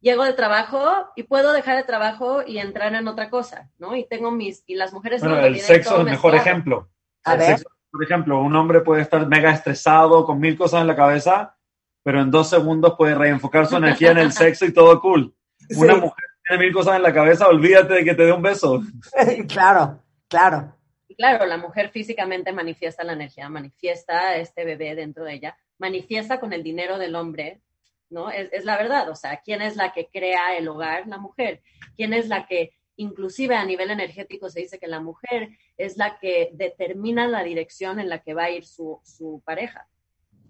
Llego 0.00 0.24
de 0.24 0.34
trabajo 0.34 1.10
y 1.16 1.24
puedo 1.24 1.52
dejar 1.52 1.78
el 1.78 1.84
trabajo 1.84 2.42
y 2.46 2.58
entrar 2.58 2.94
en 2.94 3.08
otra 3.08 3.28
cosa, 3.28 3.70
¿no? 3.78 3.96
Y 3.96 4.06
tengo 4.06 4.30
mis, 4.30 4.62
y 4.66 4.76
las 4.76 4.92
mujeres... 4.92 5.20
Bueno, 5.20 5.40
el 5.40 5.58
sexo 5.58 5.94
es 5.94 6.00
el 6.00 6.04
mejor 6.04 6.34
ejemplo. 6.34 6.88
A 7.24 7.32
El 7.32 7.38
ver. 7.40 7.48
sexo, 7.48 7.68
por 7.90 8.04
ejemplo, 8.04 8.40
un 8.40 8.54
hombre 8.54 8.80
puede 8.80 9.02
estar 9.02 9.26
mega 9.26 9.50
estresado 9.50 10.24
con 10.24 10.38
mil 10.38 10.56
cosas 10.56 10.82
en 10.82 10.86
la 10.86 10.96
cabeza, 10.96 11.56
pero 12.02 12.20
en 12.22 12.30
dos 12.30 12.48
segundos 12.50 12.94
puede 12.96 13.14
reenfocar 13.14 13.66
su 13.66 13.76
energía 13.76 14.10
en 14.12 14.18
el 14.18 14.32
sexo 14.32 14.64
y 14.66 14.72
todo 14.72 15.00
cool. 15.00 15.34
Una 15.76 15.94
Sí. 15.94 16.00
mujer 16.00 16.24
tiene 16.46 16.64
mil 16.64 16.72
cosas 16.72 16.96
en 16.96 17.02
la 17.02 17.12
cabeza, 17.14 17.48
olvídate 17.48 17.94
de 17.94 18.04
que 18.04 18.14
te 18.14 18.24
dé 18.24 18.32
un 18.32 18.42
beso. 18.42 18.82
claro, 19.48 20.02
claro. 20.28 20.76
Y 21.08 21.14
claro, 21.14 21.44
la 21.46 21.56
mujer 21.58 21.90
físicamente 21.90 22.52
manifiesta 22.52 23.04
la 23.04 23.12
energía, 23.12 23.48
manifiesta 23.48 24.36
este 24.36 24.64
bebé 24.64 24.94
dentro 24.94 25.24
de 25.24 25.34
ella, 25.34 25.56
manifiesta 25.78 26.40
con 26.40 26.52
el 26.52 26.62
dinero 26.62 26.98
del 26.98 27.14
hombre, 27.14 27.60
¿no? 28.08 28.30
Es, 28.30 28.48
es 28.52 28.64
la 28.64 28.76
verdad, 28.76 29.08
o 29.10 29.14
sea, 29.14 29.40
¿quién 29.44 29.62
es 29.62 29.76
la 29.76 29.92
que 29.92 30.08
crea 30.12 30.56
el 30.56 30.66
hogar? 30.68 31.06
La 31.06 31.18
mujer. 31.18 31.62
¿Quién 31.96 32.12
es 32.12 32.28
la 32.28 32.46
que, 32.46 32.72
inclusive 32.96 33.54
a 33.54 33.64
nivel 33.64 33.90
energético, 33.90 34.48
se 34.50 34.60
dice 34.60 34.78
que 34.78 34.88
la 34.88 35.00
mujer 35.00 35.50
es 35.76 35.96
la 35.96 36.18
que 36.18 36.50
determina 36.54 37.28
la 37.28 37.42
dirección 37.44 38.00
en 38.00 38.08
la 38.08 38.18
que 38.22 38.34
va 38.34 38.44
a 38.44 38.50
ir 38.50 38.64
su, 38.64 39.00
su 39.04 39.42
pareja? 39.44 39.86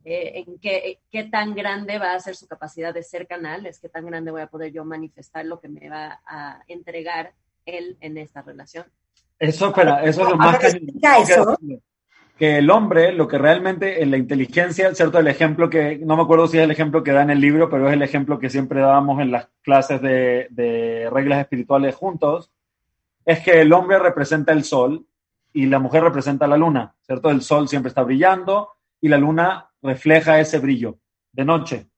Eh, 0.04 0.44
en 0.46 0.58
qué, 0.58 0.98
qué 1.10 1.24
tan 1.24 1.54
grande 1.54 1.98
va 1.98 2.14
a 2.14 2.20
ser 2.20 2.34
su 2.34 2.48
capacidad 2.48 2.94
de 2.94 3.02
ser 3.02 3.26
canal, 3.26 3.66
es 3.66 3.80
qué 3.80 3.88
tan 3.90 4.06
grande 4.06 4.30
voy 4.30 4.40
a 4.40 4.46
poder 4.46 4.72
yo 4.72 4.84
manifestar 4.84 5.44
lo 5.44 5.60
que 5.60 5.68
me 5.68 5.90
va 5.90 6.20
a 6.26 6.62
entregar 6.68 7.34
él 7.66 7.98
en 8.00 8.16
esta 8.16 8.40
relación. 8.40 8.86
Eso, 9.38 9.68
espera, 9.68 10.02
eso 10.02 10.22
es 10.22 10.28
lo 10.28 10.34
A 10.34 10.38
más 10.38 10.58
que, 10.58 11.80
que 12.38 12.58
el 12.58 12.70
hombre, 12.70 13.12
lo 13.12 13.28
que 13.28 13.36
realmente 13.36 14.02
en 14.02 14.10
la 14.10 14.16
inteligencia, 14.16 14.94
cierto, 14.94 15.18
el 15.18 15.28
ejemplo 15.28 15.68
que, 15.68 15.98
no 15.98 16.16
me 16.16 16.22
acuerdo 16.22 16.46
si 16.46 16.56
es 16.56 16.64
el 16.64 16.70
ejemplo 16.70 17.02
que 17.02 17.12
da 17.12 17.22
en 17.22 17.30
el 17.30 17.40
libro, 17.40 17.68
pero 17.68 17.86
es 17.86 17.92
el 17.92 18.02
ejemplo 18.02 18.38
que 18.38 18.48
siempre 18.48 18.80
dábamos 18.80 19.20
en 19.20 19.30
las 19.30 19.48
clases 19.62 20.00
de, 20.00 20.46
de 20.50 21.10
reglas 21.10 21.40
espirituales 21.40 21.94
juntos, 21.94 22.50
es 23.26 23.40
que 23.40 23.60
el 23.60 23.72
hombre 23.74 23.98
representa 23.98 24.52
el 24.52 24.64
sol 24.64 25.06
y 25.52 25.66
la 25.66 25.78
mujer 25.78 26.02
representa 26.02 26.46
la 26.46 26.56
luna, 26.56 26.94
¿cierto? 27.02 27.28
El 27.30 27.42
sol 27.42 27.68
siempre 27.68 27.88
está 27.88 28.02
brillando 28.02 28.70
y 29.00 29.08
la 29.08 29.18
luna 29.18 29.69
refleja 29.82 30.40
ese 30.40 30.58
brillo 30.58 30.98
de 31.32 31.44
noche. 31.44 31.90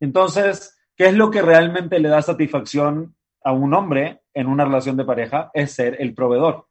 Entonces, 0.00 0.78
¿qué 0.96 1.06
es 1.06 1.14
lo 1.14 1.30
que 1.30 1.42
realmente 1.42 1.98
le 1.98 2.08
da 2.08 2.22
satisfacción 2.22 3.16
a 3.42 3.52
un 3.52 3.74
hombre 3.74 4.22
en 4.34 4.46
una 4.46 4.64
relación 4.64 4.96
de 4.96 5.04
pareja? 5.04 5.50
Es 5.54 5.72
ser 5.72 5.96
el 6.00 6.14
proveedor. 6.14 6.66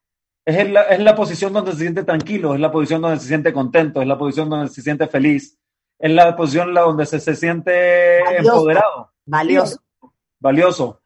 Es 0.46 0.70
la, 0.70 0.82
es 0.84 1.00
la 1.00 1.16
posición 1.16 1.54
donde 1.54 1.74
se 1.74 1.80
siente 1.80 2.04
tranquilo, 2.04 2.56
es 2.56 2.60
la 2.60 2.72
posición 2.72 3.02
donde 3.02 3.20
se 3.20 3.28
siente 3.28 3.54
contento, 3.54 4.02
es 4.02 4.08
la 4.08 4.18
posición 4.18 4.50
donde 4.50 4.70
se 4.70 4.82
siente 4.82 5.08
feliz, 5.08 5.60
es 6.00 6.12
la 6.12 6.36
posición 6.36 6.74
la 6.74 6.82
donde 6.82 7.06
se, 7.06 7.20
se 7.20 7.36
siente 7.36 8.22
Valioso. 8.26 8.54
empoderado, 8.56 9.12
Valioso. 9.26 9.84
valioso. 10.40 11.02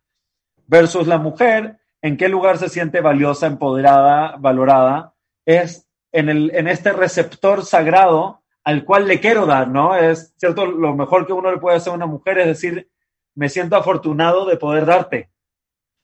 Versus 0.68 1.08
la 1.08 1.18
mujer, 1.18 1.80
¿en 2.02 2.16
qué 2.16 2.30
lugar 2.30 2.58
se 2.58 2.70
siente 2.70 3.02
valiosa, 3.02 3.48
empoderada, 3.48 4.38
valorada? 4.38 5.14
Es 5.46 5.90
en, 6.14 6.30
el, 6.30 6.52
en 6.56 6.70
este 6.70 6.94
receptor 6.94 7.66
sagrado 7.66 8.43
al 8.64 8.86
cual 8.86 9.08
le 9.08 9.20
quiero 9.20 9.46
dar, 9.46 9.68
¿no? 9.68 9.96
Es 9.96 10.34
cierto, 10.38 10.66
lo 10.66 10.96
mejor 10.96 11.26
que 11.26 11.34
uno 11.34 11.52
le 11.52 11.58
puede 11.58 11.78
hacer 11.78 11.92
a 11.92 11.96
una 11.96 12.06
mujer 12.06 12.40
es 12.40 12.48
decir, 12.48 12.90
me 13.36 13.50
siento 13.50 13.76
afortunado 13.76 14.46
de 14.46 14.58
poder 14.58 14.86
darte, 14.86 15.30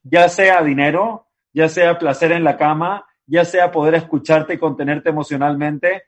ya 0.04 0.28
sea 0.30 0.64
dinero, 0.64 1.28
ya 1.54 1.70
sea 1.70 1.98
placer 1.98 2.32
en 2.32 2.44
la 2.44 2.58
cama, 2.58 3.06
ya 3.26 3.46
sea 3.46 3.72
poder 3.72 3.96
escucharte 3.96 4.56
y 4.56 4.58
contenerte 4.58 5.10
emocionalmente, 5.10 6.04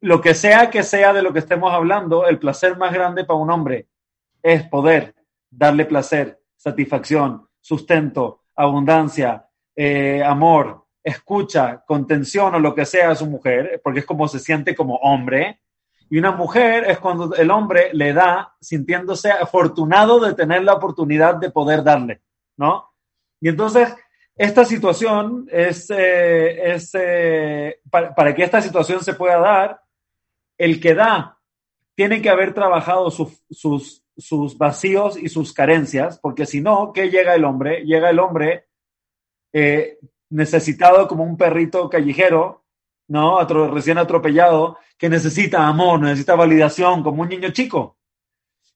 lo 0.00 0.20
que 0.20 0.34
sea 0.34 0.70
que 0.70 0.84
sea 0.84 1.12
de 1.12 1.22
lo 1.22 1.32
que 1.32 1.40
estemos 1.40 1.72
hablando, 1.72 2.26
el 2.26 2.38
placer 2.38 2.76
más 2.76 2.92
grande 2.92 3.24
para 3.24 3.38
un 3.38 3.50
hombre 3.50 3.88
es 4.42 4.62
poder 4.68 5.14
darle 5.50 5.84
placer, 5.84 6.40
satisfacción, 6.56 7.48
sustento, 7.60 8.44
abundancia, 8.54 9.48
eh, 9.74 10.22
amor, 10.24 10.86
escucha, 11.08 11.82
contención 11.86 12.54
o 12.54 12.60
lo 12.60 12.74
que 12.74 12.86
sea 12.86 13.10
a 13.10 13.16
su 13.16 13.26
mujer, 13.26 13.80
porque 13.82 14.00
es 14.00 14.06
como 14.06 14.28
se 14.28 14.38
siente 14.38 14.74
como 14.74 14.96
hombre. 14.96 15.60
Y 16.10 16.18
una 16.18 16.32
mujer 16.32 16.84
es 16.88 16.98
cuando 16.98 17.34
el 17.34 17.50
hombre 17.50 17.90
le 17.92 18.12
da 18.12 18.54
sintiéndose 18.60 19.30
afortunado 19.30 20.20
de 20.20 20.34
tener 20.34 20.62
la 20.64 20.74
oportunidad 20.74 21.36
de 21.36 21.50
poder 21.50 21.82
darle, 21.82 22.22
¿no? 22.56 22.90
Y 23.40 23.48
entonces, 23.48 23.94
esta 24.36 24.64
situación 24.64 25.48
es, 25.50 25.90
eh, 25.90 26.74
es 26.74 26.90
eh, 26.94 27.80
para, 27.90 28.34
que 28.34 28.44
esta 28.44 28.62
situación 28.62 29.02
se 29.02 29.14
pueda 29.14 29.38
dar, 29.38 29.80
el 30.56 30.80
que 30.80 30.94
da 30.94 31.38
tiene 31.94 32.22
que 32.22 32.30
haber 32.30 32.54
trabajado 32.54 33.10
su, 33.10 33.36
sus, 33.50 34.04
sus 34.16 34.56
vacíos 34.56 35.16
y 35.16 35.28
sus 35.28 35.52
carencias, 35.52 36.18
porque 36.20 36.46
si 36.46 36.60
no, 36.60 36.92
¿qué 36.92 37.10
llega 37.10 37.34
el 37.34 37.44
hombre? 37.44 37.84
Llega 37.84 38.10
el 38.10 38.20
hombre 38.20 38.68
eh, 39.52 39.98
necesitado 40.30 41.08
como 41.08 41.24
un 41.24 41.36
perrito 41.36 41.88
callejero, 41.88 42.64
¿no? 43.08 43.44
Recién 43.68 43.98
atropellado, 43.98 44.78
que 44.98 45.08
necesita 45.08 45.66
amor, 45.66 46.00
necesita 46.00 46.34
validación, 46.34 47.02
como 47.02 47.22
un 47.22 47.28
niño 47.28 47.50
chico. 47.50 47.96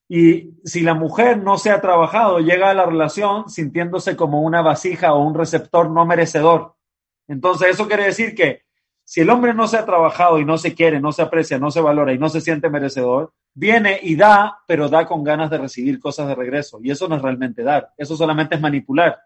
Y 0.09 0.51
si 0.63 0.81
la 0.81 0.93
mujer 0.93 1.37
no 1.37 1.57
se 1.57 1.71
ha 1.71 1.81
trabajado, 1.81 2.39
llega 2.39 2.69
a 2.69 2.73
la 2.73 2.85
relación 2.85 3.49
sintiéndose 3.49 4.15
como 4.15 4.41
una 4.41 4.61
vasija 4.61 5.13
o 5.13 5.23
un 5.23 5.33
receptor 5.33 5.89
no 5.89 6.05
merecedor. 6.05 6.75
Entonces, 7.27 7.69
eso 7.69 7.87
quiere 7.87 8.05
decir 8.05 8.35
que 8.35 8.63
si 9.05 9.21
el 9.21 9.29
hombre 9.29 9.53
no 9.53 9.67
se 9.67 9.77
ha 9.77 9.85
trabajado 9.85 10.39
y 10.39 10.45
no 10.45 10.57
se 10.57 10.75
quiere, 10.75 10.99
no 10.99 11.11
se 11.11 11.21
aprecia, 11.21 11.57
no 11.57 11.71
se 11.71 11.81
valora 11.81 12.13
y 12.13 12.17
no 12.17 12.29
se 12.29 12.41
siente 12.41 12.69
merecedor, 12.69 13.33
viene 13.53 13.99
y 14.01 14.15
da, 14.15 14.59
pero 14.67 14.89
da 14.89 15.05
con 15.05 15.23
ganas 15.23 15.49
de 15.49 15.57
recibir 15.57 15.99
cosas 15.99 16.27
de 16.27 16.35
regreso. 16.35 16.79
Y 16.81 16.91
eso 16.91 17.07
no 17.07 17.15
es 17.15 17.21
realmente 17.21 17.63
dar, 17.63 17.91
eso 17.97 18.15
solamente 18.15 18.55
es 18.55 18.61
manipular. 18.61 19.19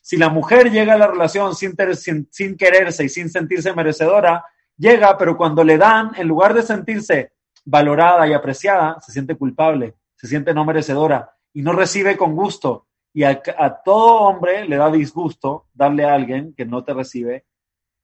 Si 0.00 0.16
la 0.16 0.28
mujer 0.28 0.70
llega 0.70 0.94
a 0.94 0.98
la 0.98 1.06
relación 1.06 1.54
sin, 1.54 1.74
sin, 1.94 2.28
sin 2.30 2.56
quererse 2.56 3.04
y 3.04 3.08
sin 3.08 3.28
sentirse 3.30 3.72
merecedora, 3.74 4.44
llega, 4.76 5.16
pero 5.18 5.36
cuando 5.36 5.62
le 5.62 5.78
dan, 5.78 6.12
en 6.16 6.26
lugar 6.26 6.54
de 6.54 6.62
sentirse 6.62 7.32
valorada 7.64 8.26
y 8.26 8.32
apreciada, 8.32 9.00
se 9.00 9.12
siente 9.12 9.36
culpable, 9.36 9.94
se 10.16 10.26
siente 10.26 10.54
no 10.54 10.64
merecedora 10.64 11.32
y 11.52 11.62
no 11.62 11.72
recibe 11.72 12.16
con 12.16 12.34
gusto. 12.34 12.86
Y 13.12 13.24
a, 13.24 13.42
a 13.58 13.82
todo 13.82 14.20
hombre 14.22 14.66
le 14.66 14.76
da 14.76 14.90
disgusto 14.90 15.66
darle 15.74 16.04
a 16.04 16.14
alguien 16.14 16.54
que 16.54 16.64
no 16.64 16.84
te 16.84 16.94
recibe 16.94 17.44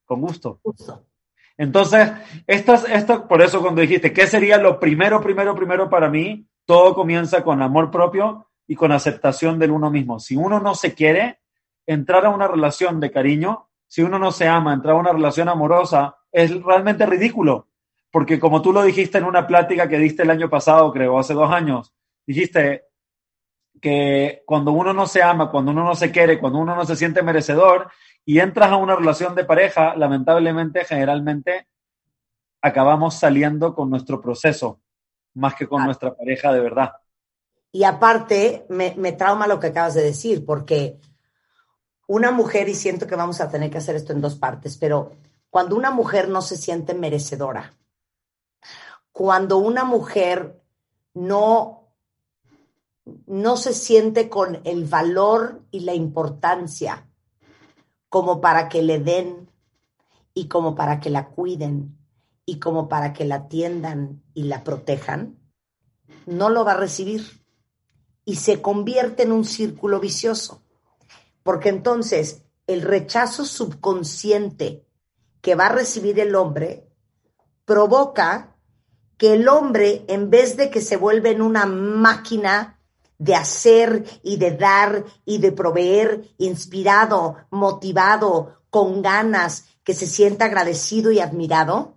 con 0.04 0.20
gusto. 0.20 0.60
Entonces, 1.58 2.12
estas, 2.46 2.88
estas, 2.88 3.20
por 3.20 3.40
eso 3.40 3.60
cuando 3.60 3.80
dijiste, 3.80 4.12
¿qué 4.12 4.26
sería 4.26 4.58
lo 4.58 4.78
primero, 4.78 5.20
primero, 5.20 5.54
primero 5.54 5.88
para 5.88 6.10
mí? 6.10 6.46
Todo 6.64 6.94
comienza 6.94 7.42
con 7.42 7.62
amor 7.62 7.90
propio 7.90 8.48
y 8.66 8.74
con 8.74 8.92
aceptación 8.92 9.58
del 9.58 9.70
uno 9.70 9.90
mismo. 9.90 10.18
Si 10.18 10.36
uno 10.36 10.60
no 10.60 10.74
se 10.74 10.94
quiere, 10.94 11.40
entrar 11.86 12.26
a 12.26 12.30
una 12.30 12.48
relación 12.48 13.00
de 13.00 13.10
cariño, 13.10 13.68
si 13.86 14.02
uno 14.02 14.18
no 14.18 14.32
se 14.32 14.48
ama, 14.48 14.74
entrar 14.74 14.94
a 14.94 14.98
una 14.98 15.12
relación 15.12 15.48
amorosa, 15.48 16.16
es 16.32 16.62
realmente 16.62 17.06
ridículo. 17.06 17.68
Porque 18.10 18.38
como 18.38 18.62
tú 18.62 18.72
lo 18.72 18.82
dijiste 18.82 19.18
en 19.18 19.24
una 19.24 19.46
plática 19.46 19.88
que 19.88 19.98
diste 19.98 20.22
el 20.22 20.30
año 20.30 20.48
pasado, 20.50 20.92
creo, 20.92 21.18
hace 21.18 21.34
dos 21.34 21.50
años, 21.50 21.92
dijiste, 22.26 22.86
que 23.80 24.42
cuando 24.46 24.72
uno 24.72 24.92
no 24.92 25.06
se 25.06 25.22
ama, 25.22 25.50
cuando 25.50 25.70
uno 25.70 25.84
no 25.84 25.94
se 25.94 26.10
quiere, 26.10 26.38
cuando 26.38 26.58
uno 26.58 26.74
no 26.74 26.84
se 26.84 26.96
siente 26.96 27.22
merecedor 27.22 27.90
y 28.24 28.40
entras 28.40 28.70
a 28.70 28.76
una 28.76 28.96
relación 28.96 29.34
de 29.34 29.44
pareja, 29.44 29.94
lamentablemente, 29.96 30.84
generalmente 30.84 31.68
acabamos 32.62 33.14
saliendo 33.14 33.74
con 33.74 33.90
nuestro 33.90 34.20
proceso 34.20 34.80
más 35.34 35.54
que 35.54 35.66
con 35.66 35.84
nuestra 35.84 36.14
pareja 36.14 36.52
de 36.52 36.60
verdad. 36.60 36.92
Y 37.70 37.84
aparte, 37.84 38.64
me, 38.70 38.94
me 38.96 39.12
trauma 39.12 39.46
lo 39.46 39.60
que 39.60 39.66
acabas 39.68 39.94
de 39.94 40.02
decir, 40.02 40.44
porque 40.46 40.96
una 42.06 42.30
mujer, 42.30 42.68
y 42.68 42.74
siento 42.74 43.06
que 43.06 43.16
vamos 43.16 43.40
a 43.40 43.50
tener 43.50 43.70
que 43.70 43.78
hacer 43.78 43.96
esto 43.96 44.12
en 44.12 44.20
dos 44.20 44.36
partes, 44.36 44.76
pero 44.76 45.12
cuando 45.50 45.76
una 45.76 45.90
mujer 45.90 46.28
no 46.28 46.42
se 46.42 46.56
siente 46.56 46.94
merecedora, 46.94 47.74
cuando 49.12 49.58
una 49.58 49.84
mujer 49.84 50.62
no, 51.14 51.88
no 53.26 53.56
se 53.56 53.72
siente 53.72 54.28
con 54.28 54.60
el 54.64 54.84
valor 54.84 55.62
y 55.70 55.80
la 55.80 55.94
importancia 55.94 57.08
como 58.08 58.40
para 58.40 58.68
que 58.68 58.82
le 58.82 59.00
den 59.00 59.50
y 60.34 60.48
como 60.48 60.74
para 60.74 61.00
que 61.00 61.10
la 61.10 61.28
cuiden 61.28 61.96
y 62.44 62.58
como 62.58 62.88
para 62.88 63.12
que 63.12 63.24
la 63.24 63.36
atiendan 63.36 64.22
y 64.34 64.44
la 64.44 64.62
protejan, 64.62 65.38
no 66.26 66.50
lo 66.50 66.64
va 66.64 66.72
a 66.72 66.76
recibir 66.76 67.42
y 68.24 68.36
se 68.36 68.60
convierte 68.60 69.22
en 69.22 69.32
un 69.32 69.44
círculo 69.44 69.98
vicioso. 69.98 70.62
Porque 71.46 71.68
entonces 71.68 72.42
el 72.66 72.82
rechazo 72.82 73.44
subconsciente 73.44 74.84
que 75.40 75.54
va 75.54 75.66
a 75.66 75.72
recibir 75.72 76.18
el 76.18 76.34
hombre 76.34 76.88
provoca 77.64 78.56
que 79.16 79.34
el 79.34 79.46
hombre, 79.46 80.04
en 80.08 80.28
vez 80.28 80.56
de 80.56 80.70
que 80.70 80.80
se 80.80 80.96
vuelva 80.96 81.28
en 81.28 81.42
una 81.42 81.64
máquina 81.64 82.80
de 83.18 83.36
hacer 83.36 84.04
y 84.24 84.38
de 84.38 84.56
dar 84.56 85.04
y 85.24 85.38
de 85.38 85.52
proveer, 85.52 86.34
inspirado, 86.36 87.36
motivado, 87.50 88.62
con 88.68 89.00
ganas, 89.00 89.66
que 89.84 89.94
se 89.94 90.08
sienta 90.08 90.46
agradecido 90.46 91.12
y 91.12 91.20
admirado, 91.20 91.96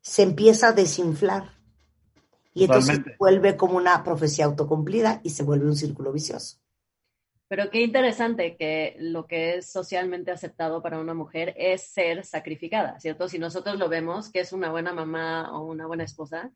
se 0.00 0.22
empieza 0.22 0.68
a 0.68 0.72
desinflar. 0.72 1.58
Y 2.54 2.64
entonces 2.64 2.96
Totalmente. 2.96 3.16
vuelve 3.18 3.56
como 3.58 3.76
una 3.76 4.02
profecía 4.02 4.46
autocumplida 4.46 5.20
y 5.22 5.28
se 5.28 5.42
vuelve 5.42 5.66
un 5.66 5.76
círculo 5.76 6.10
vicioso. 6.10 6.61
Pero 7.52 7.68
qué 7.68 7.82
interesante 7.82 8.56
que 8.56 8.96
lo 8.98 9.26
que 9.26 9.56
es 9.56 9.70
socialmente 9.70 10.30
aceptado 10.30 10.80
para 10.80 10.98
una 10.98 11.12
mujer 11.12 11.52
es 11.58 11.82
ser 11.82 12.24
sacrificada, 12.24 12.98
¿cierto? 12.98 13.28
Si 13.28 13.38
nosotros 13.38 13.78
lo 13.78 13.90
vemos, 13.90 14.32
que 14.32 14.40
es 14.40 14.54
una 14.54 14.70
buena 14.70 14.94
mamá 14.94 15.52
o 15.52 15.66
una 15.66 15.86
buena 15.86 16.04
esposa, 16.04 16.50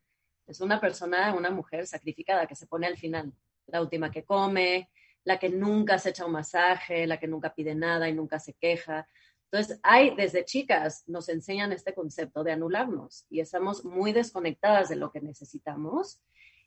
es 0.46 0.62
una 0.62 0.80
persona, 0.80 1.34
una 1.34 1.50
mujer 1.50 1.86
sacrificada 1.86 2.46
que 2.46 2.54
se 2.54 2.66
pone 2.66 2.86
al 2.86 2.96
final, 2.96 3.30
la 3.66 3.82
última 3.82 4.10
que 4.10 4.24
come, 4.24 4.88
la 5.22 5.38
que 5.38 5.50
nunca 5.50 5.98
se 5.98 6.08
echa 6.08 6.24
un 6.24 6.32
masaje, 6.32 7.06
la 7.06 7.20
que 7.20 7.28
nunca 7.28 7.52
pide 7.54 7.74
nada 7.74 8.08
y 8.08 8.14
nunca 8.14 8.38
se 8.38 8.54
queja. 8.54 9.06
Entonces, 9.50 9.78
hay 9.82 10.16
desde 10.16 10.46
chicas 10.46 11.04
nos 11.08 11.28
enseñan 11.28 11.72
este 11.72 11.92
concepto 11.92 12.42
de 12.42 12.52
anularnos 12.52 13.26
y 13.28 13.40
estamos 13.40 13.84
muy 13.84 14.14
desconectadas 14.14 14.88
de 14.88 14.96
lo 14.96 15.12
que 15.12 15.20
necesitamos 15.20 16.22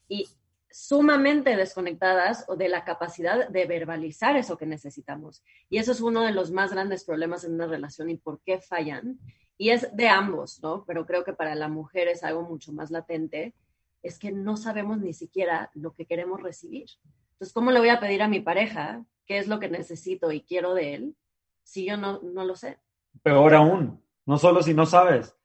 y 0.07 0.29
sumamente 0.71 1.55
desconectadas 1.55 2.45
de 2.57 2.69
la 2.69 2.83
capacidad 2.83 3.49
de 3.49 3.65
verbalizar 3.65 4.35
eso 4.35 4.57
que 4.57 4.65
necesitamos. 4.65 5.43
Y 5.69 5.77
eso 5.77 5.91
es 5.91 6.01
uno 6.01 6.21
de 6.21 6.31
los 6.31 6.51
más 6.51 6.71
grandes 6.71 7.03
problemas 7.03 7.43
en 7.43 7.53
una 7.53 7.67
relación 7.67 8.09
y 8.09 8.17
por 8.17 8.41
qué 8.41 8.59
fallan. 8.59 9.19
Y 9.57 9.71
es 9.71 9.95
de 9.95 10.07
ambos, 10.07 10.61
¿no? 10.61 10.85
Pero 10.85 11.05
creo 11.05 11.23
que 11.23 11.33
para 11.33 11.55
la 11.55 11.67
mujer 11.67 12.07
es 12.07 12.23
algo 12.23 12.43
mucho 12.43 12.71
más 12.71 12.91
latente, 12.91 13.55
es 14.01 14.17
que 14.17 14.31
no 14.31 14.55
sabemos 14.57 14.99
ni 14.99 15.13
siquiera 15.13 15.71
lo 15.73 15.93
que 15.93 16.05
queremos 16.05 16.41
recibir. 16.41 16.87
Entonces, 17.33 17.53
¿cómo 17.53 17.71
le 17.71 17.79
voy 17.79 17.89
a 17.89 17.99
pedir 17.99 18.21
a 18.21 18.27
mi 18.27 18.39
pareja 18.39 19.03
qué 19.25 19.37
es 19.37 19.47
lo 19.47 19.59
que 19.59 19.69
necesito 19.69 20.31
y 20.31 20.41
quiero 20.41 20.73
de 20.73 20.95
él 20.95 21.15
si 21.63 21.85
yo 21.85 21.97
no, 21.97 22.21
no 22.21 22.45
lo 22.45 22.55
sé? 22.55 22.79
Peor 23.23 23.53
aún, 23.55 24.01
no 24.25 24.37
solo 24.37 24.63
si 24.63 24.73
no 24.73 24.85
sabes, 24.85 25.35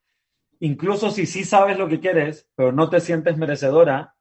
incluso 0.59 1.11
si 1.11 1.25
sí 1.25 1.43
sabes 1.43 1.77
lo 1.77 1.87
que 1.87 1.99
quieres, 1.99 2.47
pero 2.55 2.71
no 2.71 2.89
te 2.89 2.99
sientes 2.99 3.37
merecedora, 3.37 4.14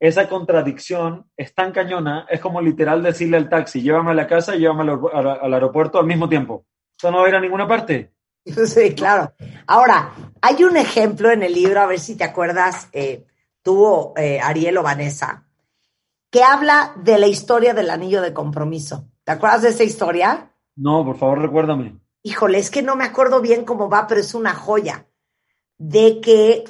esa 0.00 0.28
contradicción 0.28 1.30
es 1.36 1.54
tan 1.54 1.70
cañona, 1.72 2.26
es 2.30 2.40
como 2.40 2.60
literal 2.60 3.02
decirle 3.02 3.36
al 3.36 3.48
taxi, 3.48 3.82
llévame 3.82 4.10
a 4.12 4.14
la 4.14 4.26
casa 4.26 4.56
y 4.56 4.60
llévame 4.60 4.82
al, 4.82 4.88
aer- 4.98 5.10
al- 5.14 5.40
al 5.42 5.54
aeropuerto 5.54 5.98
al 5.98 6.06
mismo 6.06 6.28
tiempo. 6.28 6.64
Eso 6.98 7.10
no 7.10 7.18
va 7.18 7.26
a 7.26 7.28
ir 7.28 7.34
a 7.36 7.40
ninguna 7.40 7.68
parte. 7.68 8.12
Sí, 8.66 8.94
claro. 8.94 9.32
Ahora, 9.66 10.12
hay 10.40 10.64
un 10.64 10.76
ejemplo 10.78 11.30
en 11.30 11.42
el 11.42 11.52
libro, 11.52 11.80
a 11.80 11.86
ver 11.86 12.00
si 12.00 12.16
te 12.16 12.24
acuerdas, 12.24 12.88
eh, 12.92 13.26
tuvo 13.62 14.14
eh, 14.16 14.40
Ariel 14.40 14.78
o 14.78 14.82
Vanessa, 14.82 15.46
que 16.30 16.42
habla 16.42 16.94
de 16.96 17.18
la 17.18 17.26
historia 17.26 17.74
del 17.74 17.90
anillo 17.90 18.22
de 18.22 18.32
compromiso. 18.32 19.04
¿Te 19.24 19.32
acuerdas 19.32 19.60
de 19.62 19.68
esa 19.68 19.84
historia? 19.84 20.52
No, 20.76 21.04
por 21.04 21.18
favor, 21.18 21.40
recuérdame. 21.40 22.00
Híjole, 22.22 22.58
es 22.58 22.70
que 22.70 22.80
no 22.82 22.96
me 22.96 23.04
acuerdo 23.04 23.40
bien 23.42 23.64
cómo 23.66 23.90
va, 23.90 24.06
pero 24.06 24.20
es 24.22 24.34
una 24.34 24.54
joya. 24.54 25.06
De 25.76 26.20
que, 26.22 26.64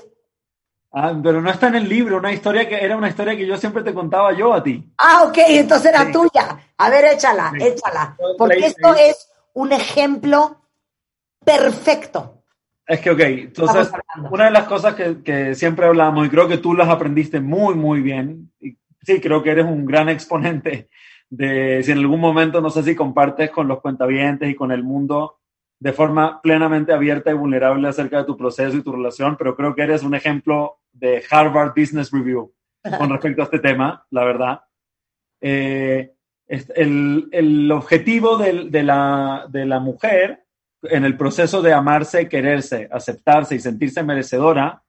Ah, 0.92 1.14
pero 1.22 1.40
no 1.40 1.48
está 1.50 1.68
en 1.68 1.76
el 1.76 1.88
libro, 1.88 2.16
una 2.18 2.32
historia 2.32 2.68
que 2.68 2.74
era 2.74 2.96
una 2.96 3.08
historia 3.08 3.36
que 3.36 3.46
yo 3.46 3.56
siempre 3.56 3.82
te 3.84 3.94
contaba 3.94 4.32
yo 4.32 4.52
a 4.52 4.62
ti. 4.62 4.92
ah, 4.98 5.22
ok, 5.26 5.38
entonces 5.48 5.86
era 5.92 6.06
Sí. 6.06 6.12
tuya. 6.12 6.58
A 6.78 6.90
ver, 6.90 7.04
échala, 7.14 7.52
Sí. 7.56 7.64
échala. 7.64 8.16
Porque 8.36 8.66
esto 8.66 8.94
es 8.94 9.30
un 9.54 9.72
ejemplo 9.72 10.60
perfecto. 11.44 12.42
Es 12.86 13.00
que, 13.00 13.10
ok, 13.10 13.20
entonces, 13.20 13.92
una 14.32 14.46
de 14.46 14.50
las 14.50 14.64
cosas 14.64 14.94
que, 14.94 15.22
que 15.22 15.54
siempre 15.54 15.86
hablamos, 15.86 16.26
y 16.26 16.30
creo 16.30 16.48
que 16.48 16.58
tú 16.58 16.74
las 16.74 16.88
aprendiste 16.88 17.40
muy, 17.40 17.74
muy 17.76 18.00
bien, 18.00 18.50
y 18.60 18.76
sí, 19.02 19.20
creo 19.20 19.42
que 19.44 19.50
eres 19.50 19.66
un 19.66 19.86
gran 19.86 20.08
exponente 20.08 20.88
de 21.28 21.82
si 21.84 21.92
en 21.92 21.98
algún 21.98 22.18
momento, 22.18 22.60
no 22.60 22.70
sé 22.70 22.82
si 22.82 22.96
compartes 22.96 23.50
con 23.50 23.68
los 23.68 23.80
cuentavientes 23.80 24.50
y 24.50 24.56
con 24.56 24.72
el 24.72 24.82
mundo 24.82 25.38
de 25.78 25.92
forma 25.92 26.42
plenamente 26.42 26.92
abierta 26.92 27.30
y 27.30 27.34
vulnerable 27.34 27.86
acerca 27.88 28.18
de 28.18 28.24
tu 28.24 28.36
proceso 28.36 28.76
y 28.76 28.82
tu 28.82 28.90
relación, 28.92 29.36
pero 29.36 29.54
creo 29.54 29.72
que 29.74 29.82
eres 29.82 30.02
un 30.02 30.16
ejemplo 30.16 30.79
de 30.92 31.22
Harvard 31.30 31.72
Business 31.76 32.10
Review 32.10 32.52
con 32.98 33.10
respecto 33.12 33.42
a 33.42 33.44
este 33.44 33.58
tema, 33.58 34.06
la 34.10 34.24
verdad. 34.24 34.60
Eh, 35.40 36.12
el, 36.46 37.28
el 37.32 37.70
objetivo 37.72 38.36
del- 38.36 38.70
de, 38.70 38.82
la, 38.82 39.46
de 39.48 39.66
la 39.66 39.78
mujer 39.80 40.44
en 40.82 41.04
el 41.04 41.16
proceso 41.16 41.62
de 41.62 41.72
amarse, 41.72 42.28
quererse, 42.28 42.88
aceptarse 42.90 43.54
y 43.54 43.60
sentirse 43.60 44.02
merecedora, 44.02 44.82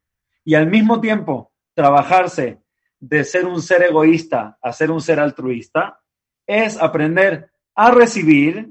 y 0.44 0.56
al 0.56 0.68
mismo 0.68 1.00
tiempo 1.02 1.52
trabajarse 1.74 2.60
de 3.00 3.24
ser 3.24 3.46
un 3.46 3.62
ser 3.62 3.84
egoísta 3.84 4.58
a 4.62 4.74
ser 4.74 4.90
un 4.92 5.02
ser 5.02 5.20
altruista, 5.20 6.00
es 6.48 6.82
aprender 6.82 7.52
a 7.76 7.92
recibir, 7.92 8.70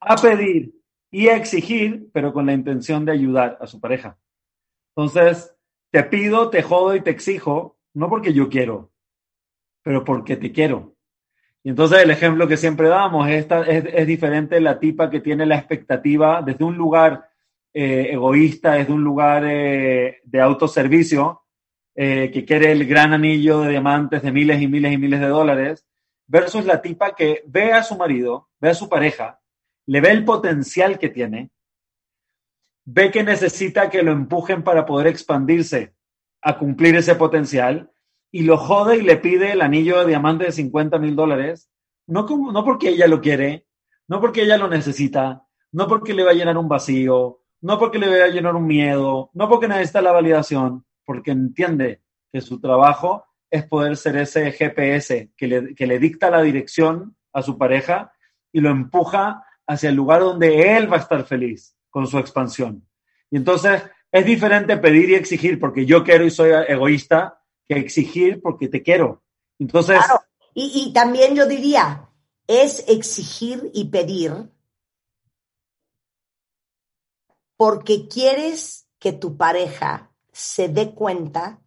a 0.00 0.16
pedir 0.16 0.72
y 1.10 1.28
a 1.28 1.36
exigir, 1.36 2.08
pero 2.12 2.32
con 2.32 2.46
la 2.46 2.52
intención 2.52 3.04
de 3.04 3.12
ayudar 3.12 3.58
a 3.60 3.66
su 3.66 3.80
pareja. 3.80 4.16
Entonces, 4.94 5.54
te 5.90 6.04
pido, 6.04 6.50
te 6.50 6.62
jodo 6.62 6.94
y 6.94 7.00
te 7.00 7.10
exijo, 7.10 7.78
no 7.94 8.08
porque 8.08 8.32
yo 8.32 8.48
quiero, 8.48 8.90
pero 9.82 10.04
porque 10.04 10.36
te 10.36 10.52
quiero. 10.52 10.94
Y 11.62 11.70
entonces 11.70 12.02
el 12.02 12.10
ejemplo 12.10 12.48
que 12.48 12.56
siempre 12.56 12.88
damos 12.88 13.28
es, 13.28 13.46
diferente 14.06 14.60
la 14.60 14.78
tipa 14.78 15.10
que 15.10 15.20
tiene 15.20 15.44
la 15.44 15.56
expectativa 15.56 16.42
desde 16.42 16.64
un 16.64 16.76
lugar 16.76 17.28
eh, 17.74 18.08
egoísta, 18.12 18.74
desde 18.74 18.92
un 18.92 19.04
lugar 19.04 19.44
eh, 19.46 20.20
de 20.24 20.40
autoservicio, 20.40 21.42
eh, 21.94 22.30
que 22.32 22.44
quiere 22.44 22.72
el 22.72 22.86
gran 22.86 23.12
anillo 23.12 23.60
de 23.60 23.70
diamantes 23.70 24.22
de 24.22 24.32
miles 24.32 24.62
y 24.62 24.68
miles 24.68 24.92
y 24.92 24.98
miles 24.98 25.20
de 25.20 25.26
dólares, 25.26 25.86
versus 26.26 26.64
la 26.64 26.80
tipa 26.80 27.14
que 27.14 27.42
ve 27.46 27.72
a 27.72 27.82
su 27.82 27.96
marido, 27.96 28.48
ve 28.60 28.70
a 28.70 28.74
su 28.74 28.88
pareja, 28.88 29.40
le 29.86 30.00
ve 30.00 30.10
el 30.12 30.24
potencial 30.24 30.98
que 30.98 31.08
tiene, 31.08 31.50
ve 32.92 33.12
que 33.12 33.22
necesita 33.22 33.88
que 33.88 34.02
lo 34.02 34.10
empujen 34.10 34.64
para 34.64 34.84
poder 34.84 35.06
expandirse 35.06 35.94
a 36.42 36.58
cumplir 36.58 36.96
ese 36.96 37.14
potencial 37.14 37.92
y 38.32 38.42
lo 38.42 38.56
jode 38.56 38.96
y 38.96 39.02
le 39.02 39.16
pide 39.16 39.52
el 39.52 39.62
anillo 39.62 40.00
de 40.00 40.06
diamante 40.06 40.44
de 40.44 40.52
50 40.52 40.98
mil 40.98 41.14
dólares, 41.14 41.70
no, 42.08 42.26
como, 42.26 42.50
no 42.50 42.64
porque 42.64 42.88
ella 42.88 43.06
lo 43.06 43.20
quiere, 43.20 43.66
no 44.08 44.20
porque 44.20 44.42
ella 44.42 44.56
lo 44.56 44.68
necesita, 44.68 45.44
no 45.70 45.86
porque 45.86 46.14
le 46.14 46.24
va 46.24 46.32
a 46.32 46.34
llenar 46.34 46.58
un 46.58 46.68
vacío, 46.68 47.40
no 47.60 47.78
porque 47.78 47.98
le 47.98 48.08
va 48.08 48.24
a 48.24 48.28
llenar 48.28 48.56
un 48.56 48.66
miedo, 48.66 49.30
no 49.34 49.48
porque 49.48 49.68
necesita 49.68 50.02
la 50.02 50.12
validación, 50.12 50.84
porque 51.04 51.30
entiende 51.30 52.02
que 52.32 52.40
su 52.40 52.60
trabajo 52.60 53.24
es 53.50 53.64
poder 53.66 53.96
ser 53.96 54.16
ese 54.16 54.50
GPS 54.50 55.30
que 55.36 55.46
le, 55.46 55.74
que 55.76 55.86
le 55.86 56.00
dicta 56.00 56.30
la 56.30 56.42
dirección 56.42 57.16
a 57.32 57.42
su 57.42 57.56
pareja 57.56 58.12
y 58.52 58.60
lo 58.60 58.70
empuja 58.70 59.44
hacia 59.66 59.90
el 59.90 59.96
lugar 59.96 60.22
donde 60.22 60.76
él 60.76 60.92
va 60.92 60.96
a 60.96 61.00
estar 61.00 61.24
feliz 61.24 61.76
con 61.90 62.06
su 62.06 62.18
expansión. 62.18 62.86
Y 63.30 63.36
entonces 63.36 63.82
es 64.10 64.24
diferente 64.24 64.76
pedir 64.76 65.10
y 65.10 65.14
exigir 65.14 65.60
porque 65.60 65.86
yo 65.86 66.02
quiero 66.02 66.24
y 66.24 66.30
soy 66.30 66.50
egoísta 66.68 67.42
que 67.68 67.74
exigir 67.74 68.40
porque 68.40 68.68
te 68.68 68.82
quiero. 68.82 69.22
Entonces. 69.58 70.00
Y, 70.54 70.72
y 70.86 70.92
también 70.92 71.34
yo 71.36 71.46
diría, 71.46 72.08
es 72.46 72.84
exigir 72.88 73.70
y 73.72 73.88
pedir 73.88 74.50
porque 77.56 78.08
quieres 78.08 78.88
que 78.98 79.12
tu 79.12 79.36
pareja 79.36 80.10
se 80.32 80.68
dé 80.68 80.94
cuenta 80.94 81.60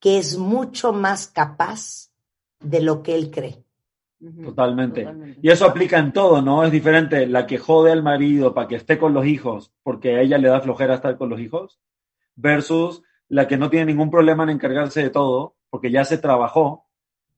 que 0.00 0.18
es 0.18 0.36
mucho 0.36 0.92
más 0.92 1.26
capaz 1.28 2.10
de 2.60 2.80
lo 2.80 3.02
que 3.02 3.14
él 3.14 3.30
cree. 3.30 3.64
Totalmente. 4.42 5.06
Y 5.40 5.48
eso 5.48 5.64
aplica 5.64 5.98
en 5.98 6.12
todo, 6.12 6.42
¿no? 6.42 6.64
Es 6.64 6.72
diferente 6.72 7.26
la 7.26 7.46
que 7.46 7.58
jode 7.58 7.92
al 7.92 8.02
marido 8.02 8.52
para 8.52 8.66
que 8.66 8.74
esté 8.74 8.98
con 8.98 9.14
los 9.14 9.26
hijos 9.26 9.72
porque 9.84 10.16
a 10.16 10.20
ella 10.22 10.38
le 10.38 10.48
da 10.48 10.60
flojera 10.60 10.94
estar 10.94 11.16
con 11.16 11.28
los 11.28 11.40
hijos 11.40 11.80
versus 12.34 13.02
la 13.28 13.46
que 13.46 13.56
no 13.56 13.70
tiene 13.70 13.86
ningún 13.86 14.10
problema 14.10 14.42
en 14.42 14.50
encargarse 14.50 15.02
de 15.02 15.10
todo 15.10 15.56
porque 15.70 15.92
ya 15.92 16.04
se 16.04 16.18
trabajó 16.18 16.86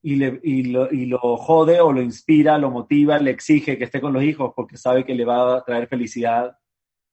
y, 0.02 0.16
le, 0.16 0.40
y, 0.43 0.65
lo, 0.65 0.90
y 0.90 1.05
lo 1.05 1.19
jode 1.19 1.81
o 1.82 1.93
lo 1.93 2.01
inspira, 2.01 2.57
lo 2.57 2.70
motiva, 2.70 3.19
le 3.19 3.31
exige 3.31 3.77
que 3.77 3.85
esté 3.85 4.01
con 4.01 4.15
los 4.15 4.23
hijos 4.23 4.52
porque 4.57 4.78
sabe 4.78 5.05
que 5.05 5.15
le 5.15 5.27
va 5.27 5.59
a 5.59 5.65
traer 5.65 5.86
felicidad 5.86 6.57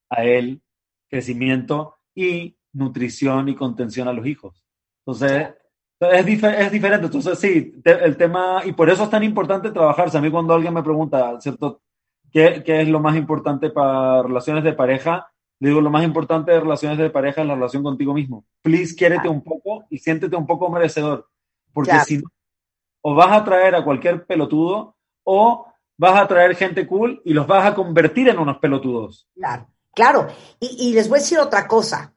a 0.08 0.24
él, 0.24 0.62
crecimiento 1.10 1.96
y 2.14 2.56
nutrición 2.72 3.50
y 3.50 3.54
contención 3.54 4.08
a 4.08 4.14
los 4.14 4.26
hijos. 4.26 4.64
Entonces, 5.04 5.48
es, 6.00 6.26
dife- 6.26 6.58
es 6.58 6.70
diferente. 6.72 7.06
Entonces, 7.06 7.38
sí, 7.38 7.80
te- 7.82 8.04
el 8.04 8.16
tema, 8.16 8.62
y 8.64 8.72
por 8.72 8.88
eso 8.90 9.04
es 9.04 9.10
tan 9.10 9.22
importante 9.24 9.70
trabajarse. 9.70 10.18
A 10.18 10.20
mí 10.20 10.30
cuando 10.30 10.54
alguien 10.54 10.74
me 10.74 10.82
pregunta, 10.82 11.40
¿cierto? 11.40 11.80
¿Qué, 12.30 12.62
qué 12.64 12.82
es 12.82 12.88
lo 12.88 13.00
más 13.00 13.16
importante 13.16 13.70
para 13.70 14.22
relaciones 14.22 14.62
de 14.64 14.72
pareja? 14.74 15.30
Le 15.60 15.70
digo, 15.70 15.80
lo 15.80 15.90
más 15.90 16.04
importante 16.04 16.52
de 16.52 16.60
relaciones 16.60 16.98
de 16.98 17.10
pareja 17.10 17.40
es 17.40 17.46
la 17.48 17.54
relación 17.54 17.82
contigo 17.82 18.14
mismo. 18.14 18.44
Please, 18.62 18.94
quiérete 18.94 19.28
un 19.28 19.42
poco 19.42 19.86
y 19.90 19.98
siéntete 19.98 20.36
un 20.36 20.46
poco 20.46 20.70
merecedor. 20.70 21.28
Porque 21.72 21.90
si 22.04 22.18
no, 22.18 22.28
o 23.02 23.14
vas 23.14 23.32
a 23.32 23.44
traer 23.44 23.74
a 23.74 23.82
cualquier 23.84 24.24
pelotudo 24.26 24.96
o 25.24 25.66
vas 25.96 26.16
a 26.20 26.28
traer 26.28 26.54
gente 26.54 26.86
cool 26.86 27.20
y 27.24 27.32
los 27.32 27.46
vas 27.46 27.66
a 27.66 27.74
convertir 27.74 28.28
en 28.28 28.38
unos 28.38 28.58
pelotudos. 28.58 29.26
Claro, 29.34 29.66
claro. 29.94 30.26
Y, 30.60 30.90
y 30.90 30.92
les 30.94 31.08
voy 31.08 31.18
a 31.18 31.22
decir 31.22 31.38
otra 31.38 31.66
cosa. 31.66 32.12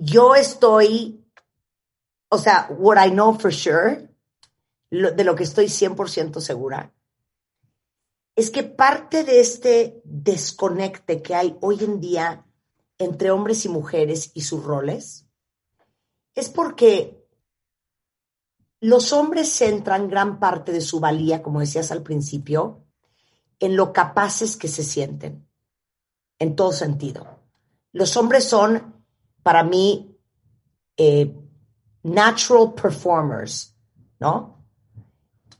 Yo 0.00 0.34
estoy, 0.34 1.24
o 2.28 2.38
sea, 2.38 2.68
what 2.70 3.04
I 3.04 3.10
know 3.10 3.38
for 3.38 3.52
sure, 3.52 4.08
de 4.90 5.24
lo 5.24 5.34
que 5.34 5.42
estoy 5.42 5.66
100% 5.66 6.40
segura, 6.40 6.94
es 8.36 8.50
que 8.50 8.62
parte 8.62 9.24
de 9.24 9.40
este 9.40 10.00
desconecte 10.04 11.20
que 11.20 11.34
hay 11.34 11.56
hoy 11.60 11.82
en 11.82 12.00
día 12.00 12.46
entre 12.96 13.32
hombres 13.32 13.64
y 13.64 13.68
mujeres 13.68 14.30
y 14.34 14.42
sus 14.42 14.62
roles 14.62 15.26
es 16.34 16.48
porque 16.48 17.26
los 18.80 19.12
hombres 19.12 19.52
centran 19.52 20.08
gran 20.08 20.38
parte 20.38 20.70
de 20.70 20.80
su 20.80 21.00
valía, 21.00 21.42
como 21.42 21.58
decías 21.58 21.90
al 21.90 22.04
principio, 22.04 22.84
en 23.58 23.76
lo 23.76 23.92
capaces 23.92 24.56
que 24.56 24.68
se 24.68 24.84
sienten, 24.84 25.48
en 26.38 26.54
todo 26.54 26.70
sentido. 26.70 27.40
Los 27.90 28.16
hombres 28.16 28.44
son, 28.44 28.97
para 29.48 29.62
mí, 29.62 30.14
eh, 30.98 31.34
natural 32.02 32.74
performers, 32.74 33.74
¿no? 34.20 34.62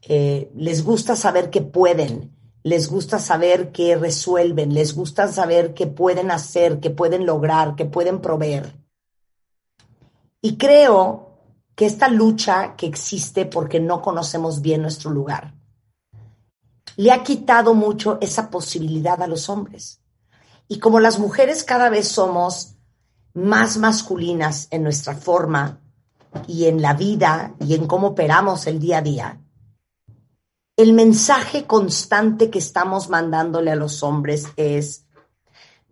Eh, 0.02 0.52
les 0.56 0.84
gusta 0.84 1.16
saber 1.16 1.48
que 1.48 1.62
pueden, 1.62 2.36
les 2.62 2.90
gusta 2.90 3.18
saber 3.18 3.72
que 3.72 3.96
resuelven, 3.96 4.74
les 4.74 4.94
gusta 4.94 5.26
saber 5.26 5.72
que 5.72 5.86
pueden 5.86 6.30
hacer, 6.30 6.80
que 6.80 6.90
pueden 6.90 7.24
lograr, 7.24 7.76
que 7.76 7.86
pueden 7.86 8.20
proveer. 8.20 8.74
Y 10.42 10.58
creo 10.58 11.38
que 11.74 11.86
esta 11.86 12.08
lucha 12.08 12.76
que 12.76 12.84
existe 12.84 13.46
porque 13.46 13.80
no 13.80 14.02
conocemos 14.02 14.60
bien 14.60 14.82
nuestro 14.82 15.10
lugar, 15.10 15.54
le 16.96 17.10
ha 17.10 17.22
quitado 17.22 17.72
mucho 17.72 18.18
esa 18.20 18.50
posibilidad 18.50 19.22
a 19.22 19.26
los 19.26 19.48
hombres. 19.48 20.02
Y 20.68 20.78
como 20.78 21.00
las 21.00 21.18
mujeres 21.18 21.64
cada 21.64 21.88
vez 21.88 22.06
somos 22.08 22.74
más 23.38 23.78
masculinas 23.78 24.66
en 24.70 24.82
nuestra 24.82 25.14
forma 25.14 25.80
y 26.46 26.66
en 26.66 26.82
la 26.82 26.94
vida 26.94 27.54
y 27.60 27.74
en 27.74 27.86
cómo 27.86 28.08
operamos 28.08 28.66
el 28.66 28.80
día 28.80 28.98
a 28.98 29.02
día, 29.02 29.40
el 30.76 30.92
mensaje 30.92 31.64
constante 31.64 32.50
que 32.50 32.58
estamos 32.58 33.08
mandándole 33.08 33.70
a 33.70 33.76
los 33.76 34.02
hombres 34.02 34.48
es, 34.56 35.06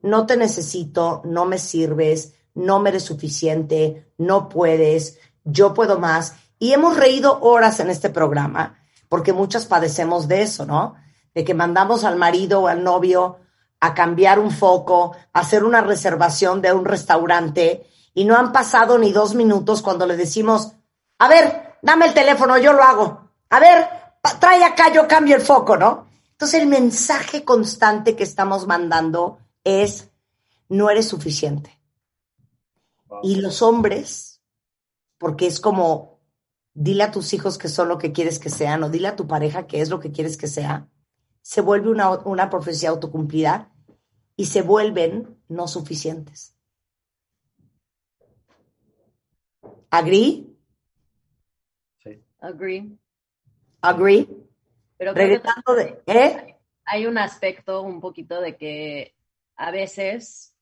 no 0.03 0.27
te 0.27 0.37
necesito, 0.37 1.23
no 1.25 1.45
me 1.45 1.59
sirves, 1.59 2.35
no 2.55 2.81
me 2.81 2.91
eres 2.91 3.05
suficiente, 3.05 4.13
no 4.19 4.49
puedes, 4.49 5.19
yo 5.45 5.73
puedo 5.73 5.99
más. 5.99 6.35
Y 6.59 6.73
hemos 6.73 6.97
reído 6.97 7.41
horas 7.41 7.81
en 7.81 7.91
este 7.91 8.11
programa 8.11 8.79
porque 9.09 9.33
muchas 9.33 9.67
padecemos 9.67 10.27
de 10.29 10.43
eso, 10.43 10.67
¿no? 10.67 10.95
De 11.35 11.45
que 11.45 11.55
mandamos 11.55 12.05
al 12.05 12.17
marido 12.17 12.63
o 12.63 12.69
al 12.69 12.83
novio 12.83 13.39
a 13.81 13.95
cambiar 13.95 14.39
un 14.39 14.51
foco, 14.51 15.15
a 15.33 15.41
hacer 15.41 15.65
una 15.65 15.81
reservación 15.81 16.63
de 16.63 16.73
un 16.73 16.85
restaurante 16.85 17.87
y 18.15 18.25
no 18.25 18.37
han 18.37 18.53
pasado 18.53 18.99
ni 18.99 19.13
dos 19.13 19.35
minutos 19.35 19.83
cuando 19.83 20.07
le 20.07 20.17
decimos, 20.17 20.73
a 21.19 21.29
ver, 21.29 21.77
dame 21.83 22.07
el 22.07 22.15
teléfono, 22.15 22.57
yo 22.59 22.73
lo 22.73 22.83
hago. 22.83 23.31
A 23.51 23.61
ver, 23.61 23.89
trae 24.41 24.65
acá, 24.65 24.93
yo 24.93 25.07
cambio 25.07 25.37
el 25.37 25.43
foco, 25.43 25.77
¿no? 25.77 26.07
Entonces 26.33 26.63
el 26.63 26.69
mensaje 26.69 27.45
constante 27.45 28.17
que 28.17 28.25
estamos 28.25 28.67
mandando 28.67 29.39
es, 29.65 30.11
no 30.69 30.91
eres 30.91 31.09
suficiente. 31.09 31.79
Y 33.23 33.37
los 33.37 33.63
hombres, 33.63 34.43
porque 35.19 35.47
es 35.47 35.61
como, 35.61 36.21
dile 36.75 37.05
a 37.05 37.11
tus 37.11 37.33
hijos 37.33 37.57
que 37.57 37.69
son 37.69 37.89
lo 37.89 37.99
que 37.99 38.13
quieres 38.13 38.39
que 38.39 38.51
sean, 38.51 38.83
o 38.83 38.91
dile 38.91 39.09
a 39.09 39.17
tu 39.17 39.27
pareja 39.27 39.67
que 39.67 39.81
es 39.81 39.89
lo 39.89 40.01
que 40.01 40.13
quieres 40.13 40.37
que 40.37 40.49
sea, 40.49 40.89
se 41.47 41.61
vuelve 41.61 41.91
una, 41.91 42.11
una 42.11 42.51
profecía 42.51 42.91
autocumplida 42.91 43.71
y 44.35 44.47
se 44.47 44.63
vuelven 44.63 45.41
no 45.47 45.69
suficientes. 45.69 46.57
¿Agree? 49.89 50.45
Agree. 52.41 52.99
¿Agree? 53.81 54.29
Pero 54.99 55.15
Regresando 55.15 55.75
de... 55.77 56.03
¿Eh? 56.07 56.59
hay 56.85 57.07
un 57.07 57.17
aspecto 57.17 57.83
un 57.83 58.01
poquito 58.01 58.41
de 58.41 58.57
que 58.57 59.15
a 59.55 59.71
veces 59.71 60.57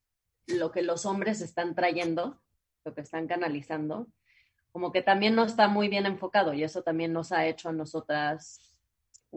lo 0.47 0.71
que 0.71 0.83
los 0.83 1.07
hombres 1.07 1.41
están 1.41 1.75
trayendo, 1.75 2.43
lo 2.85 2.95
que 2.95 3.01
están 3.01 3.27
canalizando, 3.27 4.09
como 4.71 4.93
que 4.93 5.01
también 5.01 5.35
no 5.35 5.45
está 5.45 5.67
muy 5.67 5.89
bien 5.89 6.05
enfocado 6.05 6.53
y 6.53 6.63
eso 6.63 6.83
también 6.83 7.15
nos 7.15 7.33
ha 7.33 7.47
hecho 7.47 7.71
a 7.71 7.73
nosotras 7.73 8.74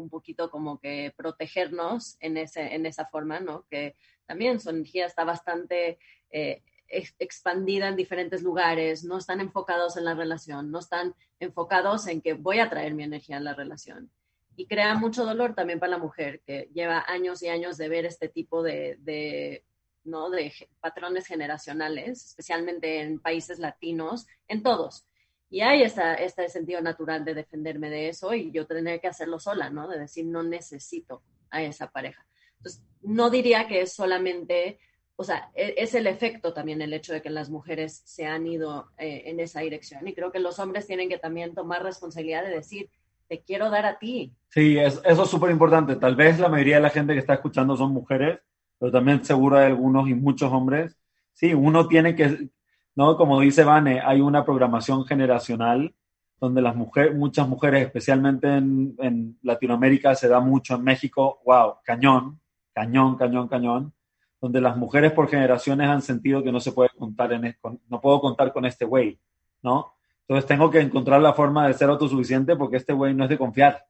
un 0.01 0.09
poquito 0.09 0.49
como 0.49 0.79
que 0.79 1.13
protegernos 1.17 2.17
en, 2.19 2.37
ese, 2.37 2.75
en 2.75 2.85
esa 2.85 3.05
forma, 3.05 3.39
¿no? 3.39 3.65
Que 3.69 3.95
también 4.25 4.59
su 4.59 4.69
energía 4.69 5.05
está 5.05 5.23
bastante 5.23 5.97
eh, 6.31 6.61
ex- 6.87 7.15
expandida 7.19 7.87
en 7.87 7.95
diferentes 7.95 8.41
lugares, 8.41 9.03
no 9.03 9.17
están 9.17 9.39
enfocados 9.41 9.97
en 9.97 10.05
la 10.05 10.13
relación, 10.13 10.71
no 10.71 10.79
están 10.79 11.15
enfocados 11.39 12.07
en 12.07 12.21
que 12.21 12.33
voy 12.33 12.59
a 12.59 12.69
traer 12.69 12.93
mi 12.93 13.03
energía 13.03 13.37
en 13.37 13.43
la 13.43 13.53
relación 13.53 14.11
y 14.55 14.65
crea 14.65 14.95
mucho 14.95 15.23
dolor 15.23 15.53
también 15.53 15.79
para 15.79 15.91
la 15.91 15.97
mujer 15.99 16.41
que 16.45 16.69
lleva 16.73 17.05
años 17.07 17.43
y 17.43 17.47
años 17.47 17.77
de 17.77 17.89
ver 17.89 18.05
este 18.05 18.27
tipo 18.27 18.63
de, 18.63 18.97
de, 19.01 19.63
¿no? 20.03 20.29
de 20.29 20.51
patrones 20.79 21.27
generacionales, 21.27 22.25
especialmente 22.25 23.01
en 23.01 23.19
países 23.19 23.59
latinos, 23.59 24.25
en 24.47 24.63
todos. 24.63 25.05
Y 25.49 25.61
hay 25.61 25.81
esta, 25.83 26.15
este 26.15 26.49
sentido 26.49 26.81
natural 26.81 27.23
de 27.25 27.33
defenderme 27.33 27.89
de 27.89 28.09
eso 28.09 28.33
y 28.33 28.51
yo 28.51 28.67
tener 28.67 28.99
que 28.99 29.07
hacerlo 29.07 29.39
sola, 29.39 29.69
¿no? 29.69 29.87
De 29.87 29.99
decir, 29.99 30.25
no 30.25 30.43
necesito 30.43 31.23
a 31.49 31.61
esa 31.63 31.89
pareja. 31.91 32.25
Entonces, 32.57 32.83
no 33.01 33.29
diría 33.29 33.67
que 33.67 33.81
es 33.81 33.93
solamente, 33.93 34.79
o 35.15 35.23
sea, 35.23 35.51
e- 35.55 35.75
es 35.77 35.95
el 35.95 36.07
efecto 36.07 36.53
también 36.53 36.81
el 36.81 36.93
hecho 36.93 37.13
de 37.13 37.21
que 37.21 37.29
las 37.29 37.49
mujeres 37.49 38.01
se 38.05 38.25
han 38.25 38.45
ido 38.47 38.91
eh, 38.97 39.23
en 39.25 39.39
esa 39.39 39.61
dirección. 39.61 40.07
Y 40.07 40.13
creo 40.13 40.31
que 40.31 40.39
los 40.39 40.59
hombres 40.59 40.85
tienen 40.87 41.09
que 41.09 41.19
también 41.19 41.53
tomar 41.55 41.83
responsabilidad 41.83 42.43
de 42.43 42.49
decir, 42.51 42.89
te 43.29 43.41
quiero 43.43 43.69
dar 43.69 43.85
a 43.85 43.99
ti, 43.99 44.33
Sí, 44.49 44.77
es- 44.77 45.01
eso 45.05 45.23
es 45.23 45.29
súper 45.29 45.51
importante. 45.51 45.95
Tal 45.97 46.15
vez 46.15 46.39
la 46.39 46.49
mayoría 46.49 46.77
de 46.77 46.81
la 46.81 46.89
gente 46.89 47.13
que 47.13 47.19
está 47.19 47.33
escuchando 47.35 47.75
son 47.77 47.91
mujeres, 47.93 48.39
pero 48.79 48.91
también 48.91 49.23
seguro 49.23 49.57
algunos 49.57 50.07
y 50.09 50.13
muchos 50.15 50.51
hombres. 50.51 50.97
Sí, 51.33 51.53
uno 51.53 51.87
tiene 51.87 52.15
que, 52.15 52.49
¿no? 52.97 53.15
Como 53.15 53.39
dice 53.39 53.63
Vane, 53.63 54.01
hay 54.03 54.19
una 54.21 54.43
programación 54.43 55.05
generacional 55.05 55.93
donde 56.39 56.61
las 56.61 56.75
mujeres, 56.75 57.15
muchas 57.15 57.47
mujeres, 57.47 57.85
especialmente 57.85 58.47
en, 58.47 58.95
en 58.99 59.37
Latinoamérica, 59.43 60.15
se 60.15 60.27
da 60.27 60.39
mucho 60.39 60.75
en 60.75 60.83
México, 60.83 61.39
wow, 61.45 61.75
cañón, 61.83 62.39
cañón, 62.73 63.15
cañón, 63.15 63.47
cañón, 63.47 63.93
donde 64.41 64.59
las 64.61 64.75
mujeres 64.77 65.11
por 65.13 65.27
generaciones 65.29 65.87
han 65.87 66.01
sentido 66.01 66.43
que 66.43 66.51
no 66.51 66.59
se 66.59 66.71
puede 66.71 66.89
contar 66.97 67.31
en, 67.33 67.55
con- 67.61 67.79
no 67.87 68.01
puedo 68.01 68.19
contar 68.19 68.51
con 68.51 68.65
este 68.65 68.85
güey, 68.85 69.19
¿no? 69.61 69.93
Entonces 70.21 70.45
tengo 70.47 70.69
que 70.69 70.79
encontrar 70.81 71.21
la 71.21 71.33
forma 71.33 71.67
de 71.67 71.73
ser 71.73 71.89
autosuficiente 71.89 72.55
porque 72.55 72.77
este 72.77 72.93
güey 72.93 73.13
no 73.13 73.23
es 73.23 73.29
de 73.29 73.37
confiar. 73.37 73.85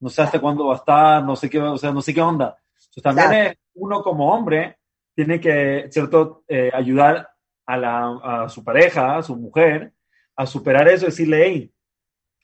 No 0.00 0.08
sé 0.08 0.22
hasta 0.22 0.40
cuándo 0.40 0.66
va 0.66 0.74
a 0.74 0.78
estar, 0.78 1.22
no 1.24 1.36
sé 1.36 1.50
qué, 1.50 1.60
o 1.60 1.76
sea, 1.78 1.92
no 1.92 2.00
sé 2.00 2.14
qué 2.14 2.20
onda. 2.22 2.56
Entonces 2.74 3.02
también 3.02 3.32
es- 3.32 3.56
uno 3.74 4.02
como 4.02 4.32
hombre 4.32 4.78
tiene 5.14 5.40
que, 5.40 5.86
¿cierto?, 5.90 6.42
Eh, 6.48 6.70
ayudar 6.72 7.28
a, 7.66 7.76
la, 7.76 8.18
a 8.44 8.48
su 8.48 8.62
pareja, 8.64 9.16
a 9.16 9.22
su 9.22 9.36
mujer, 9.36 9.92
a 10.36 10.46
superar 10.46 10.88
eso, 10.88 11.06
decirle, 11.06 11.44
hey, 11.46 11.72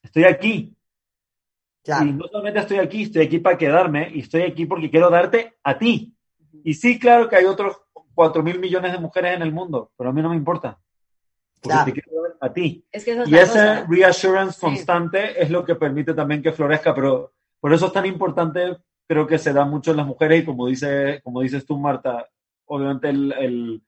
estoy 0.03 0.25
aquí. 0.25 0.75
Claro. 1.83 2.07
Y 2.07 2.13
no 2.13 2.27
solamente 2.29 2.61
estoy 2.61 2.79
aquí, 2.79 3.03
estoy 3.05 3.23
aquí 3.27 3.39
para 3.39 3.57
quedarme 3.59 4.11
y 4.15 4.21
estoy 4.21 4.43
aquí 4.43 4.67
porque 4.67 4.91
quiero 4.91 5.09
darte 5.11 5.57
a 5.65 5.79
ti. 5.79 6.15
Y 6.65 6.75
sí, 6.75 6.99
claro 6.99 7.29
que 7.29 7.37
hay 7.37 7.45
otros 7.47 7.77
cuatro 8.15 8.43
mil 8.43 8.59
millones 8.59 8.93
de 8.93 8.99
mujeres 8.99 9.35
en 9.35 9.43
el 9.43 9.53
mundo, 9.53 9.91
pero 9.97 10.11
a 10.11 10.13
mí 10.13 10.21
no 10.23 10.29
me 10.31 10.37
importa. 10.37 10.79
porque 11.63 11.75
Claro. 11.75 11.85
te 11.85 12.01
quiero 12.01 12.23
ver 12.23 12.33
a 12.41 12.53
ti. 12.53 12.85
Es 12.91 13.05
que 13.05 13.11
eso 13.13 13.23
es 13.23 13.29
Y 13.29 13.35
ese 13.35 13.53
cosa. 13.53 13.87
reassurance 13.89 14.55
Sí. 14.55 14.61
constante 14.61 15.43
es 15.43 15.51
lo 15.51 15.63
que 15.65 15.75
permite 15.75 16.15
también 16.15 16.43
que 16.43 16.53
florezca, 16.53 16.95
pero 16.95 17.33
por 17.61 17.73
eso 17.75 17.87
es 17.87 17.93
tan 17.93 18.07
importante, 18.07 18.79
creo 19.07 19.27
que 19.27 19.37
se 19.39 19.53
da 19.53 19.65
mucho 19.67 19.91
en 19.91 19.99
las 19.99 20.07
mujeres 20.07 20.43
y 20.43 20.47
como, 20.47 20.67
dice, 20.69 21.21
como 21.23 21.43
dices 21.43 21.67
tú, 21.67 21.79
Marta, 21.79 22.27
obviamente 22.67 23.11
el, 23.11 23.33
el, 23.33 23.83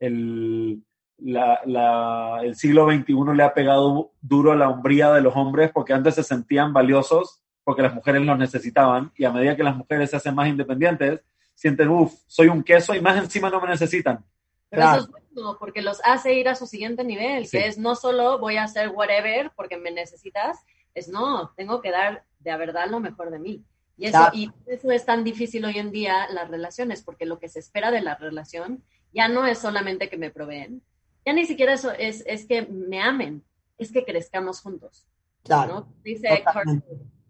el, 0.00 0.82
la- 1.18 1.60
la- 1.64 2.40
el 2.42 2.54
siglo 2.56 2.86
XXI 2.90 3.14
le 3.34 3.42
ha 3.42 3.54
pegado 3.54 4.12
duro 4.20 4.52
a 4.52 4.56
la 4.56 4.68
hombría 4.68 5.12
de 5.12 5.20
los 5.22 5.34
hombres 5.36 5.70
porque 5.72 5.92
antes 5.94 6.14
se 6.14 6.22
sentían 6.22 6.72
valiosos 6.72 7.42
porque 7.64 7.82
las 7.82 7.94
mujeres 7.94 8.22
los 8.22 8.38
necesitaban 8.38 9.12
y 9.16 9.24
a 9.24 9.32
medida 9.32 9.56
que 9.56 9.64
las 9.64 9.76
mujeres 9.76 10.10
se 10.10 10.16
hacen 10.16 10.34
más 10.36 10.46
independientes, 10.48 11.20
sienten, 11.54 11.88
uff, 11.88 12.12
soy 12.26 12.46
un 12.48 12.62
queso 12.62 12.94
y 12.94 13.00
más 13.00 13.16
encima 13.16 13.50
no 13.50 13.60
me 13.60 13.68
necesitan. 13.68 14.24
Pero 14.68 14.82
Claro. 14.82 14.98
eso 15.02 15.10
es 15.16 15.24
bueno, 15.34 15.56
porque 15.58 15.82
los 15.82 16.00
hace 16.04 16.34
ir 16.34 16.48
a 16.48 16.54
su 16.54 16.66
siguiente 16.66 17.02
nivel, 17.02 17.46
Sí. 17.46 17.58
que 17.58 17.66
es 17.66 17.76
no 17.78 17.96
solo 17.96 18.38
voy 18.38 18.56
a 18.56 18.64
hacer 18.64 18.90
whatever 18.90 19.50
porque 19.56 19.76
me 19.78 19.90
necesitas, 19.90 20.58
es 20.94 21.08
no, 21.08 21.52
tengo 21.56 21.80
que 21.80 21.90
dar 21.90 22.24
de 22.38 22.56
verdad 22.56 22.88
lo 22.88 23.00
mejor 23.00 23.30
de 23.30 23.38
mí. 23.40 23.64
Y 23.96 24.06
eso, 24.06 24.18
Claro. 24.18 24.32
y 24.36 24.50
eso 24.66 24.90
es 24.92 25.04
tan 25.04 25.24
difícil 25.24 25.64
hoy 25.64 25.78
en 25.78 25.90
día, 25.90 26.28
las 26.30 26.48
relaciones, 26.48 27.02
porque 27.02 27.26
lo 27.26 27.38
que 27.40 27.48
se 27.48 27.58
espera 27.58 27.90
de 27.90 28.02
la 28.02 28.14
relación 28.14 28.84
ya 29.16 29.28
no 29.28 29.46
es 29.46 29.58
solamente 29.58 30.08
que 30.08 30.18
me 30.18 30.30
proveen, 30.30 30.82
ya 31.24 31.32
ni 31.32 31.46
siquiera 31.46 31.72
eso 31.72 31.90
es, 31.90 32.22
es 32.26 32.46
que 32.46 32.66
me 32.66 33.00
amen, 33.00 33.42
es 33.78 33.90
que 33.90 34.04
crezcamos 34.04 34.60
juntos. 34.60 35.06
Claro. 35.42 35.74
¿no? 35.74 35.92
Dice. 36.04 36.44
Carter, 36.44 36.82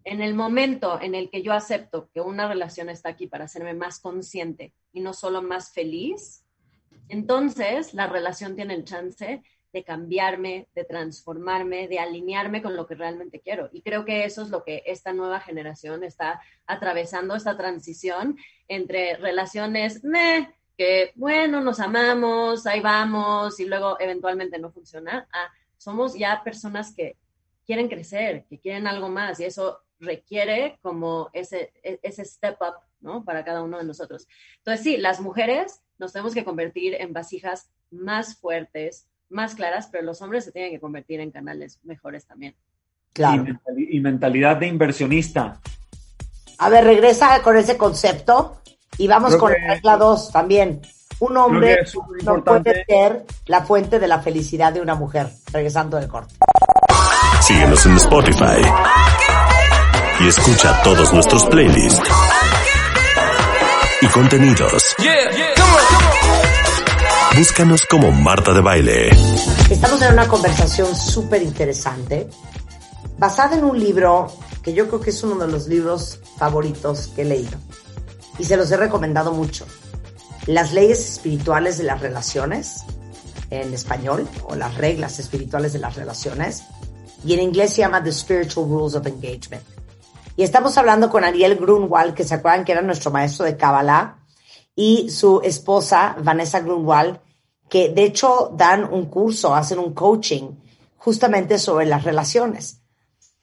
en 0.03 0.21
el 0.21 0.35
momento 0.35 1.01
en 1.01 1.15
el 1.15 1.29
que 1.29 1.43
yo 1.43 1.51
acepto 1.51 2.09
que 2.13 2.21
una 2.21 2.47
relación 2.47 2.87
está 2.87 3.09
aquí 3.09 3.27
para 3.27 3.43
hacerme 3.43 3.73
más 3.73 3.99
consciente 3.99 4.73
y 4.93 5.01
no 5.01 5.13
solo 5.13 5.41
más 5.41 5.73
feliz, 5.73 6.45
entonces 7.09 7.93
la 7.93 8.07
relación 8.07 8.55
tiene 8.55 8.73
el 8.73 8.85
chance 8.85 9.43
de 9.73 9.83
cambiarme, 9.83 10.69
de 10.73 10.85
transformarme, 10.85 11.89
de 11.89 11.99
alinearme 11.99 12.61
con 12.61 12.77
lo 12.77 12.87
que 12.87 12.95
realmente 12.95 13.41
quiero. 13.41 13.69
Y 13.73 13.81
creo 13.81 14.05
que 14.05 14.23
eso 14.23 14.43
es 14.43 14.49
lo 14.49 14.63
que 14.63 14.81
esta 14.85 15.11
nueva 15.11 15.41
generación 15.41 16.05
está 16.05 16.41
atravesando, 16.65 17.35
esta 17.35 17.57
transición 17.57 18.37
entre 18.69 19.17
relaciones, 19.17 20.05
meh, 20.05 20.55
que 20.77 21.11
bueno, 21.15 21.59
nos 21.61 21.79
amamos, 21.79 22.67
ahí 22.67 22.79
vamos, 22.81 23.59
y 23.59 23.65
luego 23.65 23.99
eventualmente 23.99 24.59
no 24.59 24.71
funciona. 24.71 25.27
Ah, 25.33 25.47
somos 25.77 26.13
ya 26.17 26.43
personas 26.43 26.93
que 26.93 27.17
quieren 27.65 27.87
crecer, 27.89 28.45
que 28.49 28.59
quieren 28.59 28.87
algo 28.87 29.09
más, 29.09 29.39
y 29.39 29.45
eso 29.45 29.79
requiere 29.99 30.77
como 30.81 31.29
ese, 31.33 31.71
e- 31.83 31.99
ese 32.03 32.23
step 32.23 32.57
up, 32.61 32.75
¿no? 33.01 33.25
Para 33.25 33.43
cada 33.43 33.63
uno 33.63 33.79
de 33.79 33.83
nosotros. 33.83 34.27
Entonces, 34.59 34.83
sí, 34.83 34.97
las 34.97 35.19
mujeres 35.19 35.81
nos 35.97 36.13
tenemos 36.13 36.33
que 36.35 36.45
convertir 36.45 36.93
en 36.93 37.11
vasijas 37.11 37.69
más 37.89 38.37
fuertes, 38.37 39.07
más 39.29 39.55
claras, 39.55 39.89
pero 39.91 40.03
los 40.03 40.21
hombres 40.21 40.45
se 40.45 40.51
tienen 40.51 40.71
que 40.71 40.79
convertir 40.79 41.19
en 41.19 41.31
canales 41.31 41.79
mejores 41.83 42.25
también. 42.27 42.53
Y, 42.53 43.13
Claro. 43.13 43.45
y 43.75 43.99
mentalidad 43.99 44.57
de 44.57 44.67
inversionista. 44.67 45.59
A 46.59 46.69
ver, 46.69 46.83
regresa 46.85 47.41
con 47.41 47.57
ese 47.57 47.77
concepto 47.77 48.61
y 48.97 49.07
vamos 49.07 49.29
Creo 49.31 49.39
con 49.39 49.53
que- 49.53 49.59
la 49.61 49.73
regla 49.75 49.97
2 49.97 50.31
también. 50.31 50.81
Un 51.19 51.35
hombre 51.37 51.79
no 52.23 52.43
puede 52.43 52.85
ser 52.85 53.25
la 53.47 53.63
fuente 53.63 53.99
de 53.99 54.07
la 54.07 54.19
felicidad 54.19 54.71
de 54.71 54.81
una 54.81 54.93
mujer. 54.93 55.27
Regresando 55.51 55.97
del 55.97 56.07
corte. 56.07 56.35
Síguenos 57.41 57.83
en 57.87 57.97
Spotify. 57.97 58.61
Y 60.19 60.27
escucha 60.27 60.79
todos 60.83 61.11
nuestros 61.13 61.43
playlists. 61.45 62.01
Y 64.01 64.07
contenidos. 64.07 64.95
Búscanos 67.35 67.85
como 67.89 68.11
Marta 68.11 68.53
de 68.53 68.61
Baile. 68.61 69.09
Estamos 69.69 70.01
en 70.01 70.13
una 70.13 70.27
conversación 70.27 70.95
súper 70.95 71.41
interesante, 71.43 72.27
basada 73.17 73.55
en 73.57 73.63
un 73.63 73.79
libro 73.79 74.31
que 74.63 74.73
yo 74.73 74.87
creo 74.87 75.01
que 75.01 75.09
es 75.11 75.23
uno 75.23 75.35
de 75.35 75.51
los 75.51 75.67
libros 75.67 76.19
favoritos 76.37 77.07
que 77.15 77.21
he 77.23 77.25
leído. 77.25 77.57
Y 78.39 78.43
se 78.43 78.57
los 78.57 78.71
he 78.71 78.77
recomendado 78.77 79.31
mucho. 79.31 79.65
Las 80.45 80.73
leyes 80.73 80.99
espirituales 81.09 81.77
de 81.77 81.83
las 81.83 82.01
relaciones, 82.01 82.83
en 83.49 83.73
español, 83.73 84.27
o 84.45 84.55
las 84.55 84.75
reglas 84.75 85.19
espirituales 85.19 85.73
de 85.73 85.79
las 85.79 85.95
relaciones, 85.95 86.63
y 87.25 87.33
en 87.33 87.41
inglés 87.41 87.73
se 87.73 87.81
llama 87.81 88.03
The 88.03 88.11
Spiritual 88.11 88.69
Rules 88.69 88.95
of 88.95 89.07
Engagement. 89.07 89.63
Y 90.35 90.43
estamos 90.43 90.77
hablando 90.77 91.09
con 91.09 91.23
Ariel 91.23 91.55
Grunwald, 91.55 92.13
que 92.13 92.23
se 92.23 92.35
acuerdan 92.35 92.63
que 92.63 92.71
era 92.71 92.81
nuestro 92.81 93.11
maestro 93.11 93.45
de 93.45 93.57
Kabbalah, 93.57 94.19
y 94.75 95.09
su 95.09 95.41
esposa, 95.41 96.15
Vanessa 96.21 96.59
Grunwald, 96.59 97.19
que 97.67 97.89
de 97.89 98.03
hecho 98.03 98.53
dan 98.55 98.83
un 98.83 99.07
curso, 99.07 99.55
hacen 99.55 99.79
un 99.79 99.93
coaching 99.93 100.51
justamente 100.97 101.57
sobre 101.57 101.87
las 101.87 102.03
relaciones. 102.03 102.81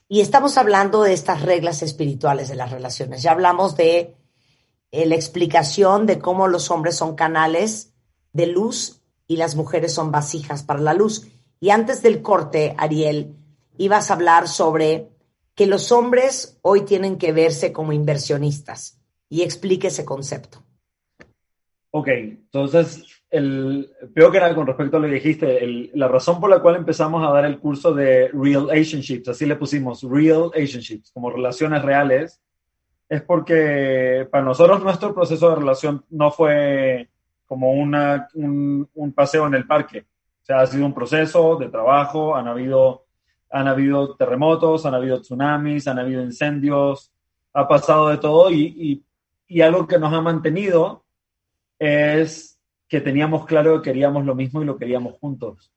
Y 0.08 0.20
estamos 0.20 0.56
hablando 0.56 1.02
de 1.02 1.12
estas 1.12 1.42
reglas 1.42 1.82
espirituales 1.82 2.48
de 2.48 2.54
las 2.54 2.70
relaciones. 2.70 3.22
Ya 3.22 3.32
hablamos 3.32 3.76
de 3.76 4.16
eh, 4.94 5.06
la 5.06 5.14
explicación 5.16 6.06
de 6.06 6.18
cómo 6.18 6.46
los 6.48 6.70
hombres 6.70 6.96
son 6.96 7.16
canales 7.16 7.92
de 8.32 8.46
luz 8.46 9.02
y 9.26 9.36
las 9.36 9.56
mujeres 9.56 9.92
son 9.92 10.10
vasijas 10.12 10.62
para 10.62 10.80
la 10.80 10.94
luz. 10.94 11.26
Y 11.60 11.70
antes 11.70 12.02
del 12.02 12.22
corte, 12.22 12.74
Ariel, 12.78 13.34
ibas 13.76 14.10
a 14.10 14.14
hablar 14.14 14.48
sobre 14.48 15.08
que 15.54 15.66
los 15.66 15.90
hombres 15.92 16.58
hoy 16.62 16.82
tienen 16.82 17.16
que 17.18 17.32
verse 17.32 17.72
como 17.72 17.92
inversionistas. 17.92 18.98
Y 19.28 19.42
explique 19.42 19.88
ese 19.88 20.04
concepto. 20.04 20.62
Ok, 21.90 22.08
entonces, 22.08 23.04
el, 23.30 23.90
creo 24.14 24.30
que 24.30 24.36
era 24.36 24.54
con 24.54 24.66
respecto 24.66 24.96
a 24.96 25.00
lo 25.00 25.06
que 25.08 25.14
dijiste, 25.14 25.64
el- 25.64 25.90
la 25.94 26.08
razón 26.08 26.40
por 26.40 26.50
la 26.50 26.60
cual 26.60 26.76
empezamos 26.76 27.26
a 27.26 27.32
dar 27.32 27.44
el 27.44 27.58
curso 27.58 27.94
de 27.94 28.28
Relationships, 28.32 29.28
así 29.28 29.46
le 29.46 29.56
pusimos, 29.56 30.02
Relationships, 30.02 31.10
como 31.12 31.30
relaciones 31.30 31.82
reales, 31.82 32.40
es 33.08 33.22
porque 33.22 34.26
para 34.30 34.44
nosotros 34.44 34.82
nuestro 34.82 35.14
proceso 35.14 35.50
de 35.50 35.56
relación 35.56 36.04
no 36.10 36.30
fue 36.30 37.08
como 37.46 37.72
una, 37.72 38.28
un, 38.34 38.88
paseo 39.14 39.46
en 39.46 39.54
el 39.54 39.66
parque. 39.66 40.06
O 40.42 40.44
sea, 40.44 40.60
ha 40.60 40.66
sido 40.66 40.86
un 40.86 40.94
proceso 40.94 41.56
de 41.56 41.68
trabajo, 41.68 42.34
han 42.34 42.48
habido, 42.48 43.04
han 43.50 43.68
habido 43.68 44.16
terremotos, 44.16 44.86
han 44.86 44.94
habido 44.94 45.20
tsunamis, 45.20 45.86
han 45.86 45.98
habido 45.98 46.22
incendios, 46.22 47.12
ha 47.52 47.68
pasado 47.68 48.08
de 48.08 48.18
todo 48.18 48.50
y, 48.50 48.62
y, 48.76 49.04
y 49.46 49.60
algo 49.60 49.86
que 49.86 49.98
nos 49.98 50.12
ha 50.12 50.20
mantenido 50.20 51.04
es 51.78 52.58
que 52.88 53.00
teníamos 53.00 53.46
claro 53.46 53.80
que 53.80 53.90
queríamos 53.90 54.24
lo 54.24 54.34
mismo 54.34 54.62
y 54.62 54.66
lo 54.66 54.76
queríamos 54.76 55.18
juntos. 55.18 55.70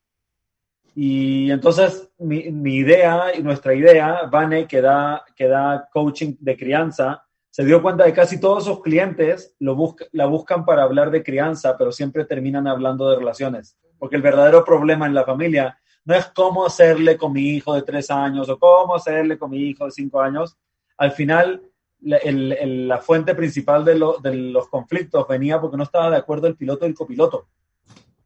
Y 0.99 1.51
entonces 1.51 2.09
mi, 2.17 2.49
mi 2.49 2.77
idea 2.77 3.25
y 3.37 3.43
nuestra 3.43 3.75
idea, 3.75 4.23
Vane, 4.31 4.65
que 4.65 4.81
da, 4.81 5.23
que 5.35 5.47
da 5.47 5.87
coaching 5.93 6.37
de 6.39 6.57
crianza, 6.57 7.23
se 7.51 7.63
dio 7.63 7.83
cuenta 7.83 8.03
de 8.03 8.09
que 8.09 8.15
casi 8.15 8.39
todos 8.39 8.65
sus 8.65 8.81
clientes 8.81 9.55
lo 9.59 9.75
busca, 9.75 10.05
la 10.13 10.25
buscan 10.25 10.65
para 10.65 10.81
hablar 10.81 11.11
de 11.11 11.21
crianza, 11.21 11.77
pero 11.77 11.91
siempre 11.91 12.25
terminan 12.25 12.65
hablando 12.65 13.11
de 13.11 13.17
relaciones. 13.17 13.77
Porque 13.99 14.15
el 14.15 14.23
verdadero 14.23 14.65
problema 14.65 15.05
en 15.05 15.13
la 15.13 15.23
familia 15.23 15.77
no 16.03 16.15
es 16.15 16.25
cómo 16.33 16.65
hacerle 16.65 17.15
con 17.15 17.31
mi 17.31 17.47
hijo 17.49 17.75
de 17.75 17.83
tres 17.83 18.09
años 18.09 18.49
o 18.49 18.57
cómo 18.57 18.95
hacerle 18.95 19.37
con 19.37 19.51
mi 19.51 19.59
hijo 19.59 19.85
de 19.85 19.91
cinco 19.91 20.19
años. 20.19 20.57
Al 20.97 21.11
final, 21.11 21.61
la, 21.99 22.17
el, 22.17 22.53
el, 22.53 22.87
la 22.87 22.97
fuente 22.97 23.35
principal 23.35 23.85
de, 23.85 23.99
lo, 23.99 24.17
de, 24.17 24.33
los 24.33 24.67
conflictos 24.67 25.27
venía 25.27 25.61
porque 25.61 25.77
no 25.77 25.83
estaba 25.83 26.09
de 26.09 26.17
acuerdo 26.17 26.47
el 26.47 26.57
piloto 26.57 26.87
y 26.87 26.89
el 26.89 26.95
copiloto. 26.95 27.49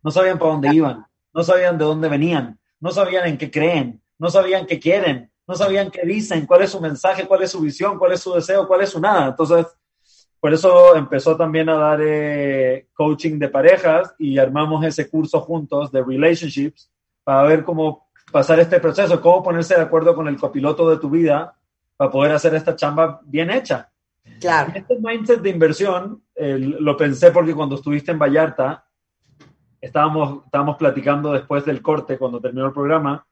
No 0.02 0.10
sabían 0.10 0.40
para 0.40 0.52
dónde 0.52 0.74
iban, 0.74 1.06
no 1.34 1.44
sabían 1.44 1.78
de 1.78 1.84
dónde 1.84 2.08
venían, 2.08 2.61
no 2.82 2.92
sabían 2.92 3.28
en 3.28 3.38
qué 3.38 3.50
creen, 3.50 4.02
no 4.20 4.30
sabían 4.30 4.66
qué 4.66 4.80
quieren, 4.80 5.32
no 5.48 5.56
sabían 5.56 5.90
qué 5.90 6.02
dicen, 6.06 6.46
cuál 6.46 6.64
es 6.64 6.72
su 6.72 6.82
mensaje, 6.82 7.26
cuál 7.26 7.44
es 7.44 7.52
su 7.52 7.62
visión, 7.62 7.98
cuál 7.98 8.12
es 8.12 8.22
su 8.22 8.34
deseo, 8.34 8.68
cuál 8.68 8.82
es 8.82 8.90
su 8.90 9.00
nada. 9.00 9.28
Entonces, 9.28 9.68
por 10.40 10.54
eso 10.54 10.96
empezó 10.96 11.38
también 11.38 11.70
a 11.70 11.76
dar 11.76 12.00
eh, 12.02 12.88
coaching 12.94 13.38
de 13.38 13.50
parejas 13.50 14.16
y 14.18 14.38
armamos 14.40 14.84
ese 14.84 15.10
curso 15.10 15.40
juntos 15.42 15.92
de 15.92 16.04
relationships 16.04 16.92
para 17.24 17.44
ver 17.44 17.64
cómo 17.64 18.10
pasar 18.32 18.60
este 18.60 18.80
proceso, 18.80 19.22
cómo 19.22 19.44
ponerse 19.44 19.76
de 19.76 19.82
acuerdo 19.82 20.16
con 20.16 20.28
el 20.28 20.38
copiloto 20.38 20.90
de 20.90 20.98
tu 20.98 21.10
vida 21.10 21.56
para 21.96 22.10
poder 22.10 22.32
hacer 22.32 22.56
esta 22.56 22.76
chamba 22.76 23.22
bien 23.24 23.52
hecha. 23.52 23.92
Claro. 24.40 24.72
Este 24.74 24.98
mindset 25.00 25.42
de 25.42 25.50
inversión 25.50 26.24
eh, 26.34 26.58
lo 26.58 26.98
pensé 26.98 27.32
porque 27.32 27.54
cuando 27.54 27.76
estuviste 27.76 28.12
en 28.12 28.20
Vallarta, 28.20 28.86
estábamos, 29.82 30.46
estábamos 30.46 30.78
platicando 30.78 31.34
después 31.34 31.66
del 31.66 31.82
corte, 31.82 32.18
cuando 32.18 32.40
terminó 32.40 32.68
el 32.68 32.74
programa, 32.74 33.28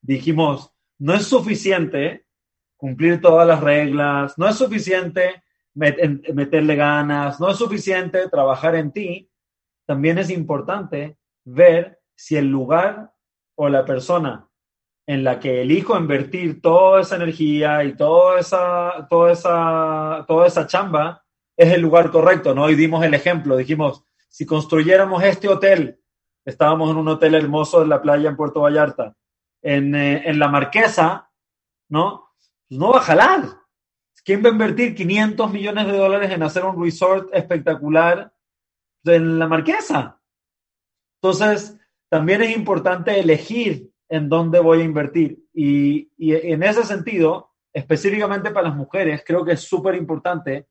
dijimos, 0.00 0.72
no 0.98 1.14
es 1.14 1.26
suficiente 1.26 2.24
cumplir 2.76 3.20
todas 3.20 3.46
las 3.46 3.60
reglas, 3.60 4.36
no 4.38 4.48
es 4.48 4.56
suficiente 4.56 5.42
met 5.74 6.28
meterle 6.34 6.74
ganas, 6.74 7.40
no 7.40 7.50
es 7.50 7.56
suficiente 7.56 8.28
trabajar 8.28 8.74
en 8.74 8.90
ti, 8.90 9.30
también 9.86 10.18
es 10.18 10.30
importante 10.30 11.16
ver 11.44 12.00
si 12.14 12.36
el 12.36 12.48
lugar 12.48 13.12
o 13.54 13.68
la 13.68 13.84
persona 13.84 14.48
en 15.06 15.24
la 15.24 15.40
que 15.40 15.62
elijo 15.62 15.96
invertir 15.96 16.60
toda 16.60 17.00
esa 17.00 17.16
energía 17.16 17.84
y 17.84 17.96
toda 17.96 18.40
esa, 18.40 19.06
toda 19.10 19.32
esa, 19.32 20.24
toda 20.28 20.46
esa 20.46 20.66
chamba 20.66 21.24
es 21.56 21.72
el 21.72 21.80
lugar 21.80 22.10
correcto, 22.10 22.54
¿no? 22.54 22.70
Y 22.70 22.74
dimos 22.74 23.04
el 23.04 23.14
ejemplo, 23.14 23.56
dijimos, 23.56 24.04
si 24.32 24.46
construyéramos 24.46 25.22
este 25.22 25.48
hotel 25.48 26.00
estábamos 26.44 26.90
en 26.90 26.96
un 26.96 27.08
hotel 27.08 27.34
hermoso 27.34 27.80
de 27.80 27.86
la 27.86 28.00
playa 28.00 28.30
en 28.30 28.36
Puerto 28.36 28.62
Vallarta, 28.62 29.14
en, 29.62 29.94
eh, 29.94 30.28
en 30.28 30.38
la 30.38 30.48
Marquesa, 30.48 31.30
¿no? 31.88 32.32
Pues 32.66 32.80
no 32.80 32.92
va 32.92 32.98
a 32.98 33.02
jalar. 33.02 33.42
¿Quién 34.24 34.42
va 34.42 34.48
a 34.48 34.52
invertir 34.52 34.94
500 34.94 35.52
millones 35.52 35.86
de 35.86 35.96
dólares 35.96 36.30
en 36.30 36.42
hacer 36.42 36.64
un 36.64 36.82
resort 36.82 37.28
espectacular 37.34 38.32
en 39.04 39.38
la 39.38 39.46
Marquesa? 39.46 40.20
Entonces, 41.20 41.78
también 42.08 42.42
es 42.42 42.56
importante 42.56 43.18
elegir 43.20 43.90
en 44.08 44.28
dónde 44.28 44.60
voy 44.60 44.80
a 44.80 44.84
invertir. 44.84 45.44
Y, 45.52 46.10
y 46.16 46.34
en 46.34 46.62
ese 46.62 46.84
sentido, 46.84 47.52
específicamente 47.72 48.50
para 48.50 48.68
las 48.68 48.76
mujeres, 48.76 49.22
creo 49.26 49.44
que 49.44 49.52
es 49.52 49.60
súper 49.60 49.94
importante 49.94 50.68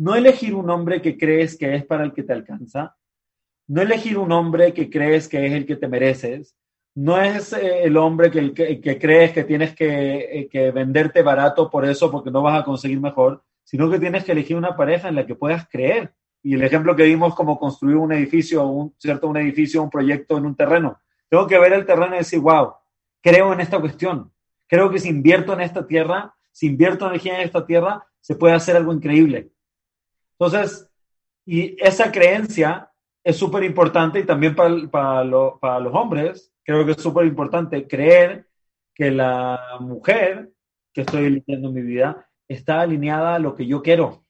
no 0.00 0.14
elegir 0.14 0.54
un 0.54 0.70
hombre 0.70 1.02
que 1.02 1.18
crees 1.18 1.58
que 1.58 1.74
es 1.74 1.84
para 1.84 2.04
el 2.04 2.14
que 2.14 2.22
te 2.22 2.32
alcanza, 2.32 2.96
no 3.68 3.82
elegir 3.82 4.16
un 4.16 4.32
hombre 4.32 4.72
que 4.72 4.88
crees 4.88 5.28
que 5.28 5.44
es 5.44 5.52
el 5.52 5.66
que 5.66 5.76
te 5.76 5.88
mereces, 5.88 6.56
no 6.94 7.20
es 7.20 7.52
eh, 7.52 7.84
el 7.84 7.98
hombre 7.98 8.30
que, 8.30 8.54
que, 8.54 8.98
crees 8.98 9.32
que 9.32 9.44
tienes 9.44 9.74
que, 9.74 10.40
eh, 10.40 10.48
que, 10.50 10.70
venderte 10.70 11.20
barato 11.20 11.68
por 11.68 11.84
eso 11.84 12.10
porque 12.10 12.30
no 12.30 12.40
vas 12.40 12.58
a 12.58 12.64
conseguir 12.64 12.98
mejor, 12.98 13.42
sino 13.62 13.90
que 13.90 13.98
tienes 13.98 14.24
que 14.24 14.32
elegir 14.32 14.56
una 14.56 14.74
pareja 14.74 15.08
en 15.08 15.16
la 15.16 15.26
que 15.26 15.34
puedas 15.34 15.68
creer. 15.68 16.14
Y 16.42 16.54
el 16.54 16.62
ejemplo 16.62 16.96
que 16.96 17.04
vimos 17.04 17.34
como 17.34 17.58
construir 17.58 17.96
un 17.96 18.12
edificio, 18.12 18.64
un, 18.66 18.94
¿cierto? 18.96 19.28
un 19.28 19.36
edificio, 19.36 19.82
un 19.82 19.90
proyecto 19.90 20.38
en 20.38 20.46
un 20.46 20.56
terreno. 20.56 20.98
Tengo 21.28 21.46
que 21.46 21.58
ver 21.58 21.74
el 21.74 21.84
terreno 21.84 22.14
y 22.14 22.20
decir, 22.20 22.40
wow, 22.40 22.72
creo 23.20 23.52
en 23.52 23.60
esta 23.60 23.78
cuestión. 23.78 24.32
Creo 24.66 24.90
que 24.90 24.98
si 24.98 25.10
invierto 25.10 25.52
en 25.52 25.60
esta 25.60 25.86
tierra, 25.86 26.34
si 26.52 26.68
invierto 26.68 27.06
energía 27.06 27.34
en 27.34 27.42
esta 27.42 27.66
tierra, 27.66 28.06
se 28.18 28.34
puede 28.34 28.54
hacer 28.54 28.76
algo 28.76 28.94
increíble. 28.94 29.50
Entonces, 30.40 30.88
y 31.44 31.76
esa 31.84 32.10
creencia 32.10 32.90
es 33.22 33.36
súper 33.36 33.62
importante 33.62 34.20
y 34.20 34.24
también 34.24 34.56
para, 34.56 34.74
para, 34.90 35.22
lo, 35.22 35.58
para, 35.60 35.78
los 35.80 35.94
hombres, 35.94 36.50
creo 36.64 36.86
que 36.86 36.92
es 36.92 37.02
súper 37.02 37.26
importante 37.26 37.86
creer 37.86 38.48
que 38.94 39.10
la 39.10 39.76
mujer 39.80 40.50
que 40.94 41.02
estoy 41.02 41.26
eligiendo 41.26 41.68
en 41.68 41.74
mi 41.74 41.82
vida 41.82 42.26
está 42.48 42.80
alineada 42.80 43.34
a 43.34 43.38
lo 43.38 43.54
que 43.54 43.66
yo 43.66 43.82
quiero. 43.82 44.24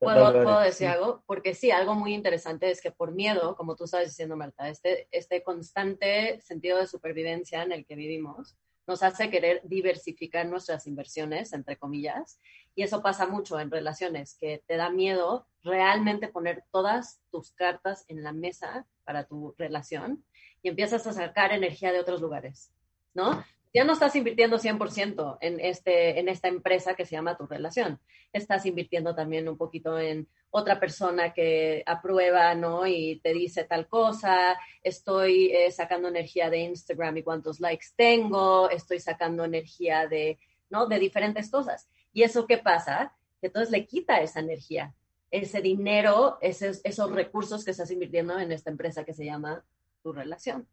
¿Puedo, 0.00 0.32
¿Puedo, 0.32 0.58
decir 0.58 0.88
algo? 0.88 1.22
Porque 1.24 1.54
sí, 1.54 1.70
algo 1.70 1.94
muy 1.94 2.14
interesante 2.14 2.68
es 2.68 2.82
que 2.82 2.90
por 2.90 3.12
miedo, 3.12 3.54
como 3.54 3.76
tú 3.76 3.86
sabes 3.86 4.08
diciendo, 4.08 4.36
Marta, 4.36 4.68
este, 4.68 5.06
este 5.12 5.44
constante 5.44 6.40
sentido 6.40 6.78
de 6.78 6.88
supervivencia 6.88 7.62
en 7.62 7.70
el 7.70 7.86
que 7.86 7.94
vivimos, 7.94 8.56
nos 8.88 9.02
hace 9.04 9.30
querer 9.30 9.60
diversificar 9.64 10.46
nuestras 10.46 10.88
inversiones, 10.88 11.52
entre 11.52 11.76
comillas, 11.76 12.40
y 12.74 12.82
eso 12.82 13.02
pasa 13.02 13.26
mucho 13.26 13.58
en 13.60 13.70
relaciones, 13.70 14.36
que 14.38 14.62
te 14.66 14.76
da 14.76 14.90
miedo 14.90 15.46
realmente 15.62 16.28
poner 16.28 16.64
todas 16.70 17.20
tus 17.30 17.52
cartas 17.52 18.04
en 18.08 18.22
la 18.22 18.32
mesa 18.32 18.86
para 19.04 19.24
tu 19.24 19.54
relación 19.58 20.24
y 20.62 20.68
empiezas 20.68 21.06
a 21.06 21.12
sacar 21.12 21.52
energía 21.52 21.92
de 21.92 22.00
otros 22.00 22.20
lugares, 22.20 22.72
¿no? 23.14 23.44
Ya 23.74 23.84
no 23.84 23.94
estás 23.94 24.14
invirtiendo 24.16 24.58
100% 24.58 25.38
en, 25.40 25.58
este, 25.58 26.20
en 26.20 26.28
esta 26.28 26.48
empresa 26.48 26.94
que 26.94 27.06
se 27.06 27.12
llama 27.12 27.38
tu 27.38 27.46
relación. 27.46 27.98
Estás 28.30 28.66
invirtiendo 28.66 29.14
también 29.14 29.48
un 29.48 29.56
poquito 29.56 29.98
en 29.98 30.28
otra 30.50 30.78
persona 30.78 31.32
que 31.32 31.82
aprueba, 31.86 32.54
¿no? 32.54 32.86
Y 32.86 33.20
te 33.22 33.32
dice 33.32 33.64
tal 33.64 33.88
cosa, 33.88 34.58
estoy 34.82 35.52
eh, 35.52 35.70
sacando 35.70 36.08
energía 36.08 36.50
de 36.50 36.58
Instagram 36.58 37.16
y 37.16 37.22
cuántos 37.22 37.60
likes 37.60 37.86
tengo, 37.96 38.68
estoy 38.68 39.00
sacando 39.00 39.42
energía 39.44 40.06
de, 40.06 40.38
¿no? 40.68 40.86
De 40.86 40.98
diferentes 40.98 41.50
cosas. 41.50 41.88
¿Y 42.12 42.22
eso 42.22 42.46
qué 42.46 42.58
pasa? 42.58 43.14
Que 43.40 43.48
entonces 43.48 43.70
le 43.70 43.86
quita 43.86 44.20
esa 44.20 44.40
energía, 44.40 44.94
ese 45.30 45.60
dinero, 45.60 46.38
esos, 46.40 46.80
esos 46.84 47.10
recursos 47.12 47.64
que 47.64 47.70
estás 47.70 47.90
invirtiendo 47.90 48.38
en 48.38 48.52
esta 48.52 48.70
empresa 48.70 49.04
que 49.04 49.14
se 49.14 49.24
llama 49.24 49.64
tu 50.02 50.12
relación. 50.12 50.66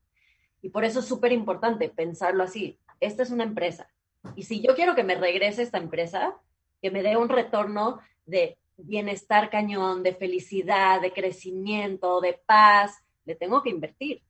Y 0.62 0.70
por 0.70 0.84
eso 0.84 1.00
es 1.00 1.06
súper 1.06 1.32
importante 1.32 1.90
pensarlo 1.90 2.44
así. 2.44 2.78
Esta 3.00 3.24
es 3.24 3.32
una 3.32 3.44
empresa. 3.44 3.90
Y 4.36 4.44
si 4.44 4.62
yo 4.62 4.76
quiero 4.76 4.96
que 4.96 5.04
me 5.04 5.16
regrese 5.16 5.62
esta 5.62 5.78
empresa, 5.78 6.36
que 6.82 6.92
me 6.92 7.02
dé 7.02 7.16
un 7.16 7.30
retorno 7.30 8.00
de 8.26 8.58
bienestar 8.78 9.50
cañón, 9.50 10.04
de 10.04 10.14
felicidad, 10.14 11.02
de 11.02 11.14
crecimiento, 11.14 12.22
de 12.22 12.40
paz, 12.46 13.04
le 13.26 13.36
tengo 13.36 13.62
que 13.62 13.70
invertir. 13.70 14.22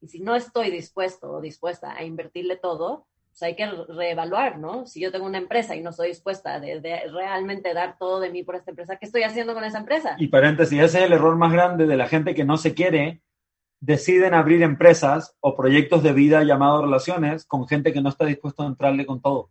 Y 0.00 0.08
si 0.08 0.20
no 0.20 0.36
estoy 0.36 0.70
dispuesto 0.70 1.32
o 1.32 1.40
dispuesta 1.40 1.94
a 1.94 2.04
invertirle 2.04 2.56
todo, 2.56 3.06
pues 3.38 3.48
hay 3.48 3.56
que 3.56 3.66
reevaluar, 3.92 4.58
¿no? 4.58 4.86
Si 4.86 5.00
yo 5.00 5.12
tengo 5.12 5.26
una 5.26 5.38
empresa 5.38 5.76
y 5.76 5.82
no 5.82 5.90
estoy 5.90 6.08
dispuesta 6.08 6.58
de, 6.58 6.80
de, 6.80 7.02
realmente 7.12 7.72
dar 7.72 7.96
todo 7.98 8.18
de 8.20 8.30
mí 8.30 8.42
por 8.42 8.56
esta 8.56 8.70
empresa, 8.70 8.96
¿qué 8.96 9.06
estoy 9.06 9.22
haciendo 9.22 9.54
con 9.54 9.64
esa 9.64 9.78
empresa? 9.78 10.16
Y 10.18 10.26
paréntesis, 10.26 10.80
ese 10.80 10.98
es 10.98 11.04
el 11.04 11.12
error 11.12 11.36
más 11.36 11.52
grande 11.52 11.86
de 11.86 11.96
la 11.96 12.08
gente 12.08 12.34
que 12.34 12.44
no 12.44 12.56
se 12.56 12.74
quiere, 12.74 13.22
deciden 13.80 14.34
abrir 14.34 14.62
empresas 14.62 15.36
o 15.40 15.56
proyectos 15.56 16.02
de 16.02 16.12
vida 16.12 16.42
llamados 16.42 16.82
relaciones 16.82 17.46
con 17.46 17.68
gente 17.68 17.92
que 17.92 18.00
no 18.00 18.08
está 18.08 18.24
dispuesta 18.24 18.64
a 18.64 18.66
entrarle 18.66 19.06
con 19.06 19.20
todo. 19.20 19.50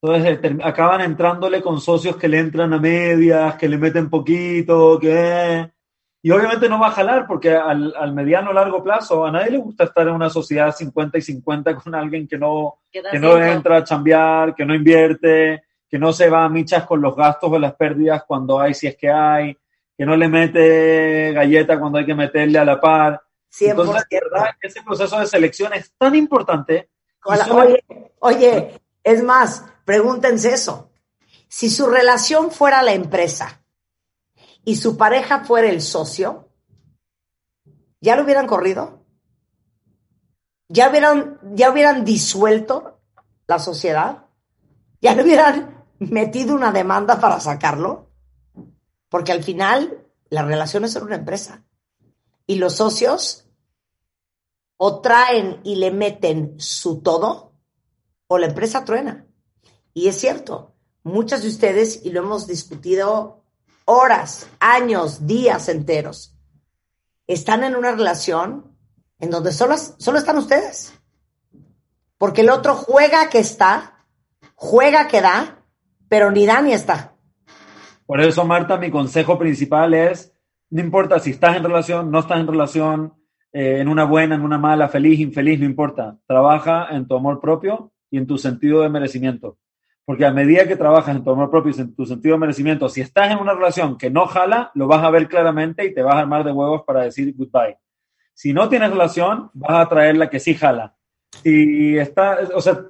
Entonces 0.00 0.38
acaban 0.62 1.00
entrándole 1.00 1.60
con 1.60 1.80
socios 1.80 2.16
que 2.16 2.28
le 2.28 2.38
entran 2.38 2.72
a 2.72 2.78
medias, 2.78 3.56
que 3.56 3.68
le 3.68 3.78
meten 3.78 4.10
poquito, 4.10 4.98
que... 5.00 5.70
Y 6.24 6.30
obviamente 6.30 6.68
no 6.68 6.78
va 6.78 6.86
a 6.88 6.92
jalar 6.92 7.26
porque 7.26 7.52
al, 7.52 7.92
al 7.98 8.14
mediano 8.14 8.50
o 8.50 8.52
largo 8.52 8.82
plazo 8.82 9.26
a 9.26 9.32
nadie 9.32 9.50
le 9.50 9.58
gusta 9.58 9.84
estar 9.84 10.06
en 10.06 10.14
una 10.14 10.30
sociedad 10.30 10.74
50 10.74 11.18
y 11.18 11.22
50 11.22 11.74
con 11.74 11.96
alguien 11.96 12.28
que 12.28 12.38
no, 12.38 12.78
que 12.92 13.18
no 13.18 13.42
entra 13.42 13.78
a 13.78 13.84
chambear, 13.84 14.54
que 14.54 14.64
no 14.64 14.72
invierte, 14.72 15.64
que 15.90 15.98
no 15.98 16.12
se 16.12 16.30
va 16.30 16.44
a 16.44 16.48
michas 16.48 16.86
con 16.86 17.02
los 17.02 17.16
gastos 17.16 17.50
o 17.52 17.58
las 17.58 17.74
pérdidas 17.74 18.22
cuando 18.24 18.60
hay, 18.60 18.72
si 18.72 18.86
es 18.86 18.96
que 18.96 19.10
hay, 19.10 19.58
que 19.98 20.06
no 20.06 20.16
le 20.16 20.28
mete 20.28 21.32
galleta 21.32 21.80
cuando 21.80 21.98
hay 21.98 22.06
que 22.06 22.14
meterle 22.14 22.58
a 22.60 22.64
la 22.64 22.80
par. 22.80 23.20
100%. 23.52 23.70
Entonces, 23.70 24.04
¿verdad? 24.10 24.50
ese 24.60 24.82
proceso 24.82 25.18
de 25.18 25.26
selección 25.26 25.72
es 25.74 25.92
tan 25.98 26.14
importante. 26.14 26.88
Hola, 27.24 27.46
oye, 27.50 27.84
oye, 28.20 28.80
es 29.02 29.24
más, 29.24 29.64
pregúntense 29.84 30.54
eso. 30.54 30.92
Si 31.48 31.68
su 31.68 31.86
relación 31.88 32.52
fuera 32.52 32.80
la 32.82 32.92
empresa 32.92 33.61
y 34.64 34.76
su 34.76 34.96
pareja 34.96 35.44
fuera 35.44 35.68
el 35.68 35.82
socio, 35.82 36.48
¿ya 38.00 38.16
lo 38.16 38.24
hubieran 38.24 38.46
corrido? 38.46 39.04
¿Ya 40.68 40.88
hubieran, 40.88 41.38
ya 41.54 41.70
hubieran 41.70 42.04
disuelto 42.04 43.00
la 43.46 43.58
sociedad? 43.58 44.26
¿Ya 45.00 45.14
le 45.14 45.22
hubieran 45.22 45.84
metido 45.98 46.54
una 46.54 46.72
demanda 46.72 47.20
para 47.20 47.40
sacarlo? 47.40 48.10
Porque 49.08 49.32
al 49.32 49.42
final 49.42 50.06
la 50.30 50.42
relación 50.42 50.84
es 50.84 50.96
una 50.96 51.16
empresa. 51.16 51.64
Y 52.46 52.56
los 52.56 52.76
socios 52.76 53.48
o 54.76 55.00
traen 55.00 55.60
y 55.62 55.76
le 55.76 55.90
meten 55.90 56.58
su 56.58 57.02
todo 57.02 57.52
o 58.26 58.38
la 58.38 58.46
empresa 58.46 58.84
truena. 58.84 59.26
Y 59.92 60.08
es 60.08 60.18
cierto, 60.18 60.74
muchas 61.02 61.42
de 61.42 61.48
ustedes, 61.48 62.04
y 62.04 62.10
lo 62.10 62.20
hemos 62.20 62.46
discutido 62.46 63.41
horas, 63.84 64.48
años, 64.60 65.26
días 65.26 65.68
enteros, 65.68 66.36
están 67.26 67.64
en 67.64 67.76
una 67.76 67.92
relación 67.92 68.76
en 69.18 69.30
donde 69.30 69.52
solo, 69.52 69.76
solo 69.76 70.18
están 70.18 70.38
ustedes. 70.38 70.98
Porque 72.18 72.42
el 72.42 72.50
otro 72.50 72.74
juega 72.74 73.28
que 73.30 73.38
está, 73.38 74.04
juega 74.54 75.08
que 75.08 75.20
da, 75.20 75.64
pero 76.08 76.30
ni 76.30 76.46
da 76.46 76.62
ni 76.62 76.72
está. 76.72 77.14
Por 78.06 78.20
eso, 78.20 78.44
Marta, 78.44 78.76
mi 78.76 78.90
consejo 78.90 79.38
principal 79.38 79.94
es, 79.94 80.32
no 80.70 80.80
importa 80.80 81.18
si 81.18 81.30
estás 81.30 81.56
en 81.56 81.64
relación, 81.64 82.10
no 82.10 82.20
estás 82.20 82.40
en 82.40 82.46
relación, 82.46 83.14
eh, 83.52 83.78
en 83.80 83.88
una 83.88 84.04
buena, 84.04 84.34
en 84.34 84.42
una 84.42 84.58
mala, 84.58 84.88
feliz, 84.88 85.20
infeliz, 85.20 85.60
no 85.60 85.66
importa. 85.66 86.18
Trabaja 86.26 86.88
en 86.90 87.06
tu 87.06 87.16
amor 87.16 87.40
propio 87.40 87.92
y 88.10 88.18
en 88.18 88.26
tu 88.26 88.38
sentido 88.38 88.82
de 88.82 88.88
merecimiento. 88.88 89.58
Porque 90.12 90.26
a 90.26 90.30
medida 90.30 90.68
que 90.68 90.76
trabajas 90.76 91.16
en 91.16 91.24
tu 91.24 91.30
amor 91.30 91.50
propio 91.50 91.72
y 91.74 91.80
en 91.80 91.94
tu 91.94 92.04
sentido 92.04 92.34
de 92.34 92.40
merecimiento, 92.40 92.86
si 92.90 93.00
estás 93.00 93.30
en 93.30 93.38
una 93.38 93.54
relación 93.54 93.96
que 93.96 94.10
no 94.10 94.26
jala, 94.26 94.70
lo 94.74 94.86
vas 94.86 95.02
a 95.02 95.08
ver 95.08 95.26
claramente 95.26 95.86
y 95.86 95.94
te 95.94 96.02
vas 96.02 96.16
a 96.16 96.18
armar 96.18 96.44
de 96.44 96.52
huevos 96.52 96.82
para 96.86 97.00
decir 97.00 97.34
goodbye. 97.34 97.78
Si 98.34 98.52
no 98.52 98.68
tienes 98.68 98.90
relación, 98.90 99.50
vas 99.54 99.86
a 99.86 99.88
traer 99.88 100.18
la 100.18 100.28
que 100.28 100.38
sí 100.38 100.54
jala. 100.54 100.94
Si 101.42 101.96
está, 101.96 102.40
o 102.54 102.60
sea, 102.60 102.84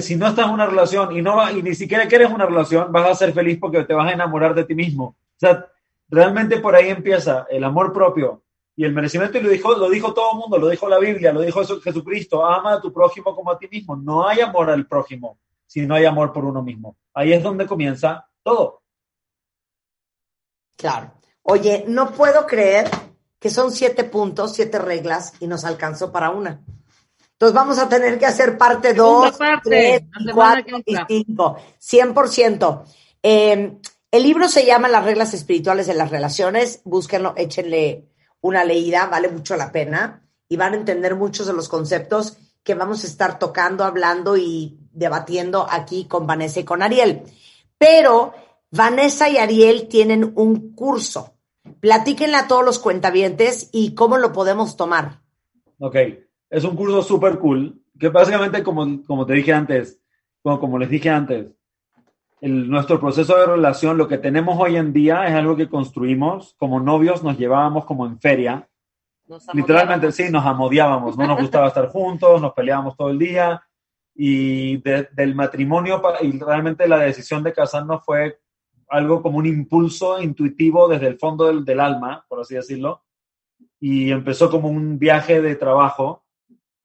si 0.00 0.16
no 0.16 0.26
estás 0.26 0.48
en 0.48 0.52
una 0.52 0.66
relación 0.66 1.16
y 1.16 1.22
no 1.22 1.36
va, 1.36 1.52
y 1.52 1.62
ni 1.62 1.76
siquiera 1.76 2.08
quieres 2.08 2.32
una 2.32 2.46
relación, 2.46 2.90
vas 2.90 3.08
a 3.08 3.14
ser 3.14 3.32
feliz 3.32 3.56
porque 3.60 3.84
te 3.84 3.94
vas 3.94 4.10
a 4.10 4.14
enamorar 4.14 4.52
de 4.52 4.64
ti 4.64 4.74
mismo. 4.74 5.04
O 5.04 5.36
sea, 5.36 5.66
realmente 6.08 6.58
por 6.58 6.74
ahí 6.74 6.88
empieza 6.88 7.46
el 7.48 7.62
amor 7.62 7.92
propio 7.92 8.42
y 8.74 8.84
el 8.84 8.92
merecimiento 8.92 9.38
y 9.38 9.42
lo 9.42 9.50
dijo, 9.50 9.76
lo 9.76 9.88
dijo 9.88 10.12
todo 10.12 10.32
el 10.32 10.38
mundo, 10.38 10.58
lo 10.58 10.68
dijo 10.68 10.88
la 10.88 10.98
Biblia, 10.98 11.32
lo 11.32 11.42
dijo 11.42 11.62
Jesucristo, 11.80 12.44
ama 12.44 12.72
a 12.72 12.80
tu 12.80 12.92
prójimo 12.92 13.36
como 13.36 13.52
a 13.52 13.56
ti 13.56 13.68
mismo. 13.70 13.94
No 13.94 14.26
hay 14.26 14.40
amor 14.40 14.68
al 14.68 14.84
prójimo 14.88 15.38
si 15.70 15.86
no 15.86 15.94
hay 15.94 16.04
amor 16.04 16.32
por 16.32 16.44
uno 16.44 16.64
mismo. 16.64 16.96
Ahí 17.14 17.32
es 17.32 17.44
donde 17.44 17.64
comienza 17.64 18.28
todo. 18.42 18.82
Claro. 20.76 21.12
Oye, 21.42 21.84
no 21.86 22.10
puedo 22.10 22.44
creer 22.44 22.90
que 23.38 23.50
son 23.50 23.70
siete 23.70 24.02
puntos, 24.02 24.52
siete 24.52 24.80
reglas 24.80 25.32
y 25.38 25.46
nos 25.46 25.64
alcanzó 25.64 26.10
para 26.10 26.30
una. 26.30 26.60
Entonces 27.34 27.54
vamos 27.54 27.78
a 27.78 27.88
tener 27.88 28.18
que 28.18 28.26
hacer 28.26 28.58
parte 28.58 28.94
dos, 28.94 29.38
tres, 29.62 30.02
cuatro 30.34 30.80
y 30.84 30.96
cinco. 31.06 31.56
100%. 31.80 32.82
Eh, 33.22 33.78
el 34.10 34.22
libro 34.24 34.48
se 34.48 34.66
llama 34.66 34.88
Las 34.88 35.04
reglas 35.04 35.34
espirituales 35.34 35.86
de 35.86 35.94
las 35.94 36.10
relaciones. 36.10 36.80
Búsquenlo, 36.82 37.34
échenle 37.36 38.08
una 38.40 38.64
leída, 38.64 39.06
vale 39.06 39.28
mucho 39.28 39.56
la 39.56 39.70
pena. 39.70 40.26
y 40.48 40.56
van 40.56 40.72
a 40.72 40.78
entender 40.78 41.14
muchos 41.14 41.46
de 41.46 41.52
los 41.52 41.68
conceptos 41.68 42.36
que 42.64 42.74
vamos 42.74 43.04
a 43.04 43.06
estar 43.06 43.38
tocando, 43.38 43.84
hablando 43.84 44.36
y 44.36 44.79
debatiendo 44.90 45.66
aquí 45.68 46.06
con 46.06 46.26
Vanessa 46.26 46.60
y 46.60 46.64
con 46.64 46.82
Ariel. 46.82 47.22
Pero 47.78 48.32
Vanessa 48.70 49.28
y 49.28 49.38
Ariel 49.38 49.88
tienen 49.88 50.32
un 50.36 50.74
curso. 50.74 51.34
Platíquenle 51.80 52.36
a 52.36 52.48
todos 52.48 52.64
los 52.64 52.78
cuentavientes 52.78 53.68
y 53.72 53.94
cómo 53.94 54.18
lo 54.18 54.32
podemos 54.32 54.76
tomar. 54.76 55.20
Ok, 55.78 55.96
es 56.50 56.64
un 56.64 56.76
curso 56.76 57.02
súper 57.02 57.38
cool, 57.38 57.82
que 57.98 58.08
básicamente, 58.08 58.62
como, 58.62 59.02
como 59.04 59.26
te 59.26 59.34
dije 59.34 59.52
antes, 59.52 60.00
como, 60.42 60.60
como 60.60 60.78
les 60.78 60.90
dije 60.90 61.10
antes, 61.10 61.46
el, 62.40 62.70
nuestro 62.70 62.98
proceso 62.98 63.36
de 63.36 63.46
relación, 63.46 63.98
lo 63.98 64.08
que 64.08 64.18
tenemos 64.18 64.58
hoy 64.58 64.76
en 64.76 64.92
día 64.92 65.26
es 65.26 65.34
algo 65.34 65.56
que 65.56 65.68
construimos. 65.68 66.54
Como 66.58 66.80
novios 66.80 67.22
nos 67.22 67.38
llevábamos 67.38 67.84
como 67.84 68.06
en 68.06 68.18
feria. 68.18 68.68
Literalmente, 69.52 70.10
sí, 70.10 70.30
nos 70.30 70.44
amodiábamos, 70.44 71.16
no 71.16 71.26
nos 71.26 71.40
gustaba 71.40 71.68
estar 71.68 71.88
juntos, 71.88 72.40
nos 72.40 72.52
peleábamos 72.52 72.96
todo 72.96 73.10
el 73.10 73.18
día. 73.18 73.62
Y 74.22 74.76
del 74.82 75.34
matrimonio, 75.34 76.02
y 76.20 76.38
realmente 76.38 76.86
la 76.86 76.98
decisión 76.98 77.42
de 77.42 77.54
casarnos 77.54 78.04
fue 78.04 78.38
algo 78.90 79.22
como 79.22 79.38
un 79.38 79.46
impulso 79.46 80.20
intuitivo 80.20 80.88
desde 80.88 81.06
el 81.06 81.18
fondo 81.18 81.46
del, 81.46 81.64
del 81.64 81.80
alma, 81.80 82.26
por 82.28 82.40
así 82.40 82.54
decirlo. 82.54 83.02
Y 83.80 84.10
empezó 84.10 84.50
como 84.50 84.68
un 84.68 84.98
viaje 84.98 85.40
de 85.40 85.56
trabajo 85.56 86.26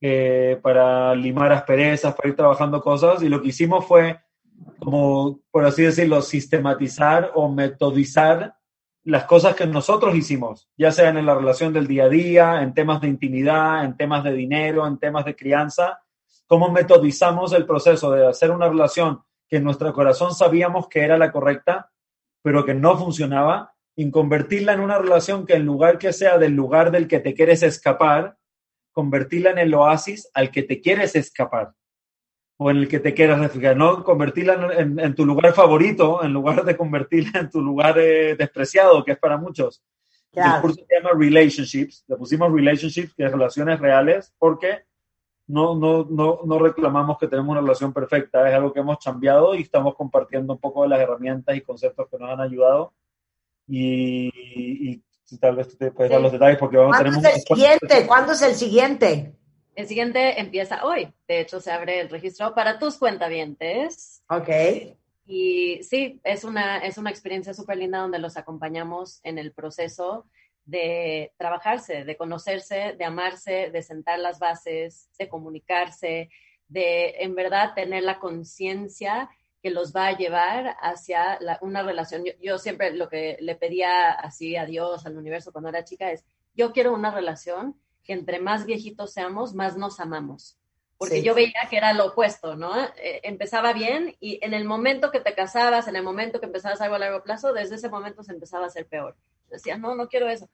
eh, 0.00 0.58
para 0.62 1.14
limar 1.14 1.52
asperezas, 1.52 2.14
para 2.14 2.30
ir 2.30 2.36
trabajando 2.36 2.80
cosas. 2.80 3.22
Y 3.22 3.28
lo 3.28 3.42
que 3.42 3.48
hicimos 3.48 3.84
fue 3.84 4.18
como, 4.78 5.40
por 5.50 5.66
así 5.66 5.82
decirlo, 5.82 6.22
sistematizar 6.22 7.32
o 7.34 7.52
metodizar 7.52 8.54
las 9.04 9.24
cosas 9.24 9.54
que 9.54 9.66
nosotros 9.66 10.14
hicimos, 10.16 10.70
ya 10.74 10.90
sean 10.90 11.18
en 11.18 11.26
la 11.26 11.34
relación 11.34 11.74
del 11.74 11.86
día 11.86 12.04
a 12.04 12.08
día, 12.08 12.62
en 12.62 12.72
temas 12.72 13.02
de 13.02 13.08
intimidad, 13.08 13.84
en 13.84 13.94
temas 13.94 14.24
de 14.24 14.32
dinero, 14.32 14.86
en 14.86 14.98
temas 14.98 15.26
de 15.26 15.36
crianza, 15.36 16.00
cómo 16.46 16.70
metodizamos 16.70 17.52
el 17.52 17.66
proceso 17.66 18.10
de 18.10 18.26
hacer 18.26 18.50
una 18.50 18.68
relación 18.68 19.22
que 19.48 19.56
en 19.56 19.64
nuestro 19.64 19.92
corazón 19.92 20.34
sabíamos 20.34 20.88
que 20.88 21.00
era 21.00 21.18
la 21.18 21.32
correcta, 21.32 21.90
pero 22.42 22.64
que 22.64 22.74
no 22.74 22.96
funcionaba, 22.96 23.74
y 23.96 24.10
convertirla 24.10 24.74
en 24.74 24.80
una 24.80 24.98
relación 24.98 25.46
que 25.46 25.54
en 25.54 25.64
lugar 25.64 25.98
que 25.98 26.12
sea 26.12 26.36
del 26.36 26.52
lugar 26.52 26.90
del 26.90 27.08
que 27.08 27.18
te 27.18 27.34
quieres 27.34 27.62
escapar, 27.62 28.36
convertirla 28.92 29.50
en 29.50 29.58
el 29.58 29.74
oasis 29.74 30.30
al 30.34 30.50
que 30.50 30.62
te 30.62 30.80
quieres 30.80 31.16
escapar 31.16 31.72
o 32.58 32.70
en 32.70 32.78
el 32.78 32.88
que 32.88 33.00
te 33.00 33.14
quieras 33.14 33.40
refugiar, 33.40 33.76
no 33.76 34.02
convertirla 34.04 34.70
en, 34.78 35.14
tu 35.14 35.26
lugar 35.26 35.52
favorito 35.52 36.22
en 36.24 36.32
lugar 36.32 36.64
de 36.64 36.76
convertirla 36.76 37.40
en 37.40 37.50
tu 37.50 37.60
lugar 37.60 37.98
eh, 37.98 38.34
despreciado, 38.36 39.04
que 39.04 39.12
es 39.12 39.18
para 39.18 39.36
muchos. 39.36 39.82
El 40.32 40.60
curso 40.60 40.84
se 40.86 40.94
llama 40.94 41.18
Relationships, 41.18 42.04
le 42.06 42.16
pusimos 42.16 42.52
Relationships, 42.52 43.14
que 43.14 43.24
es 43.24 43.32
relaciones 43.32 43.80
reales, 43.80 44.34
porque 44.38 44.84
no, 45.48 45.76
no, 45.76 46.04
no, 46.10 46.40
no 46.44 46.58
reclamamos 46.58 47.18
que 47.18 47.28
tenemos 47.28 47.52
una 47.52 47.60
relación 47.60 47.92
perfecta, 47.92 48.48
es 48.48 48.54
algo 48.54 48.72
que 48.72 48.80
hemos 48.80 48.98
cambiado 48.98 49.54
y 49.54 49.62
estamos 49.62 49.94
compartiendo 49.94 50.54
un 50.54 50.58
poco 50.58 50.82
de 50.82 50.88
las 50.88 51.00
herramientas 51.00 51.56
y 51.56 51.60
conceptos 51.60 52.08
que 52.10 52.18
nos 52.18 52.30
han 52.30 52.40
ayudado. 52.40 52.92
Y, 53.68 54.30
y, 54.90 55.02
tal 55.40 55.56
vez 55.56 55.68
tú 55.68 55.76
te 55.76 55.90
puedes 55.90 56.10
dar 56.10 56.20
los 56.20 56.32
detalles 56.32 56.58
porque 56.58 56.76
vamos, 56.76 56.96
¿Cuándo 56.96 57.18
es 57.18 57.34
el 57.34 57.40
siguiente? 57.40 58.06
¿Cuándo 58.06 58.32
es 58.32 58.42
el 58.42 58.54
siguiente? 58.54 59.34
El 59.74 59.86
siguiente 59.86 60.40
empieza 60.40 60.84
hoy. 60.84 61.12
De 61.28 61.40
hecho, 61.40 61.60
se 61.60 61.70
abre 61.70 62.00
el 62.00 62.08
registro 62.08 62.54
para 62.54 62.78
tus 62.78 62.96
cuentavientes. 62.96 64.22
Ok. 64.28 64.48
Y 65.26 65.82
sí, 65.82 66.20
es 66.22 66.44
una, 66.44 66.78
es 66.78 66.96
una 66.98 67.10
experiencia 67.10 67.52
súper 67.52 67.76
linda 67.78 67.98
donde 67.98 68.20
los 68.20 68.36
acompañamos 68.36 69.20
en 69.24 69.38
el 69.38 69.52
proceso 69.52 70.26
de 70.66 71.32
trabajarse, 71.38 72.04
de 72.04 72.16
conocerse, 72.16 72.94
de 72.98 73.04
amarse, 73.04 73.70
de 73.70 73.82
sentar 73.82 74.18
las 74.18 74.38
bases, 74.38 75.08
de 75.18 75.28
comunicarse, 75.28 76.28
de 76.68 77.14
en 77.20 77.34
verdad 77.34 77.72
tener 77.74 78.02
la 78.02 78.18
conciencia 78.18 79.30
que 79.62 79.70
los 79.70 79.94
va 79.94 80.08
a 80.08 80.16
llevar 80.16 80.76
hacia 80.80 81.38
una 81.60 81.82
relación. 81.82 82.24
Yo, 82.24 82.32
yo, 82.40 82.58
siempre 82.58 82.92
lo 82.92 83.08
que 83.08 83.36
le 83.40 83.54
pedía 83.54 84.10
así 84.10 84.56
a 84.56 84.66
Dios, 84.66 85.06
al 85.06 85.16
universo 85.16 85.52
cuando 85.52 85.70
era 85.70 85.84
chica 85.84 86.10
es, 86.10 86.24
yo 86.54 86.72
quiero 86.72 86.92
una 86.92 87.10
relación 87.10 87.80
que 88.04 88.12
entre 88.12 88.40
más 88.40 88.66
viejitos 88.66 89.12
seamos, 89.12 89.54
más 89.54 89.76
nos 89.76 90.00
amamos. 90.00 90.58
Porque 90.98 91.22
yo 91.22 91.34
veía 91.34 91.68
que 91.68 91.76
era 91.76 91.92
lo 91.92 92.06
opuesto, 92.06 92.56
¿no? 92.56 92.72
Eh, 92.96 93.20
empezaba 93.22 93.74
bien 93.74 94.16
y 94.18 94.38
en 94.42 94.54
el 94.54 94.64
momento 94.64 95.10
que 95.10 95.20
te 95.20 95.34
casabas, 95.34 95.88
en 95.88 95.96
el 95.96 96.02
momento 96.02 96.40
que 96.40 96.46
empezabas 96.46 96.80
algo 96.80 96.94
a 96.94 96.98
largo 96.98 97.22
plazo, 97.22 97.52
desde 97.52 97.74
ese 97.74 97.90
momento 97.90 98.22
se 98.22 98.32
empezaba 98.32 98.64
a 98.64 98.68
hacer 98.68 98.86
peor. 98.86 99.14
Decía, 99.50 99.78
no, 99.78 99.94
no 99.94 100.08
quiero 100.08 100.28
eso. 100.28 100.48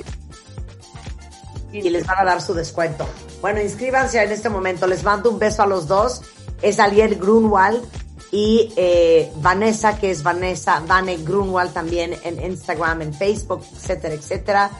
y 1.72 1.90
les 1.90 2.06
van 2.06 2.20
a 2.20 2.24
dar 2.24 2.40
su 2.40 2.54
descuento. 2.54 3.06
Bueno, 3.42 3.60
inscríbanse 3.60 4.22
en 4.22 4.32
este 4.32 4.48
momento. 4.48 4.86
Les 4.86 5.02
mando 5.02 5.30
un 5.30 5.38
beso 5.38 5.62
a 5.62 5.66
los 5.66 5.88
dos. 5.88 6.22
Es 6.62 6.78
Aliel 6.78 7.16
Grunwald 7.16 7.82
y 8.30 8.72
eh, 8.76 9.30
Vanessa, 9.36 9.98
que 9.98 10.10
es 10.10 10.22
Vanessa, 10.22 10.82
Vane 10.86 11.18
Grunwald 11.18 11.72
también 11.72 12.14
en 12.24 12.42
Instagram, 12.42 13.02
en 13.02 13.12
Facebook, 13.12 13.62
etcétera, 13.74 14.14
etcétera. 14.14 14.70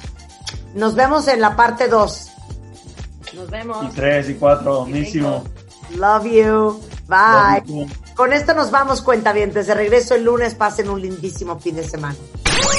Nos 0.75 0.95
vemos 0.95 1.29
en 1.29 1.41
la 1.41 1.57
parte 1.57 1.89
2. 1.89 2.29
Nos 3.35 3.51
vemos. 3.51 3.85
Y 3.85 3.89
3 3.89 4.31
y 4.31 4.35
4, 4.35 4.87
mismo. 4.87 5.45
Love 5.97 6.25
you. 6.25 6.81
Bye. 7.09 7.89
Con 8.15 8.33
esto 8.33 8.55
nos 8.55 8.71
vamos, 8.71 9.03
cuentavientes. 9.03 9.67
De 9.67 9.75
regreso 9.75 10.15
el 10.15 10.25
lunes, 10.25 10.55
pasen 10.55 10.89
un 10.89 11.01
lindísimo 11.01 11.59
fin 11.59 11.77
de 11.77 11.85
semana. 11.85 12.17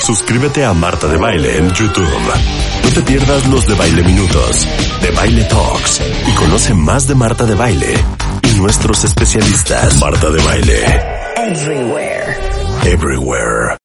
Suscríbete 0.03 0.65
a 0.65 0.73
Marta 0.73 1.07
de 1.07 1.17
Baile 1.17 1.57
en 1.57 1.69
YouTube. 1.71 2.07
No 2.83 2.89
te 2.93 3.01
pierdas 3.01 3.47
los 3.47 3.65
de 3.67 3.75
Baile 3.75 4.03
Minutos, 4.03 4.67
de 5.01 5.11
Baile 5.11 5.43
Talks 5.45 6.01
y 6.27 6.35
conoce 6.35 6.73
más 6.73 7.07
de 7.07 7.15
Marta 7.15 7.45
de 7.45 7.55
Baile 7.55 7.93
y 8.41 8.59
nuestros 8.59 9.03
especialistas. 9.05 9.99
Marta 9.99 10.29
de 10.29 10.43
Baile. 10.43 10.85
Everywhere. 11.37 12.37
Everywhere. 12.85 13.77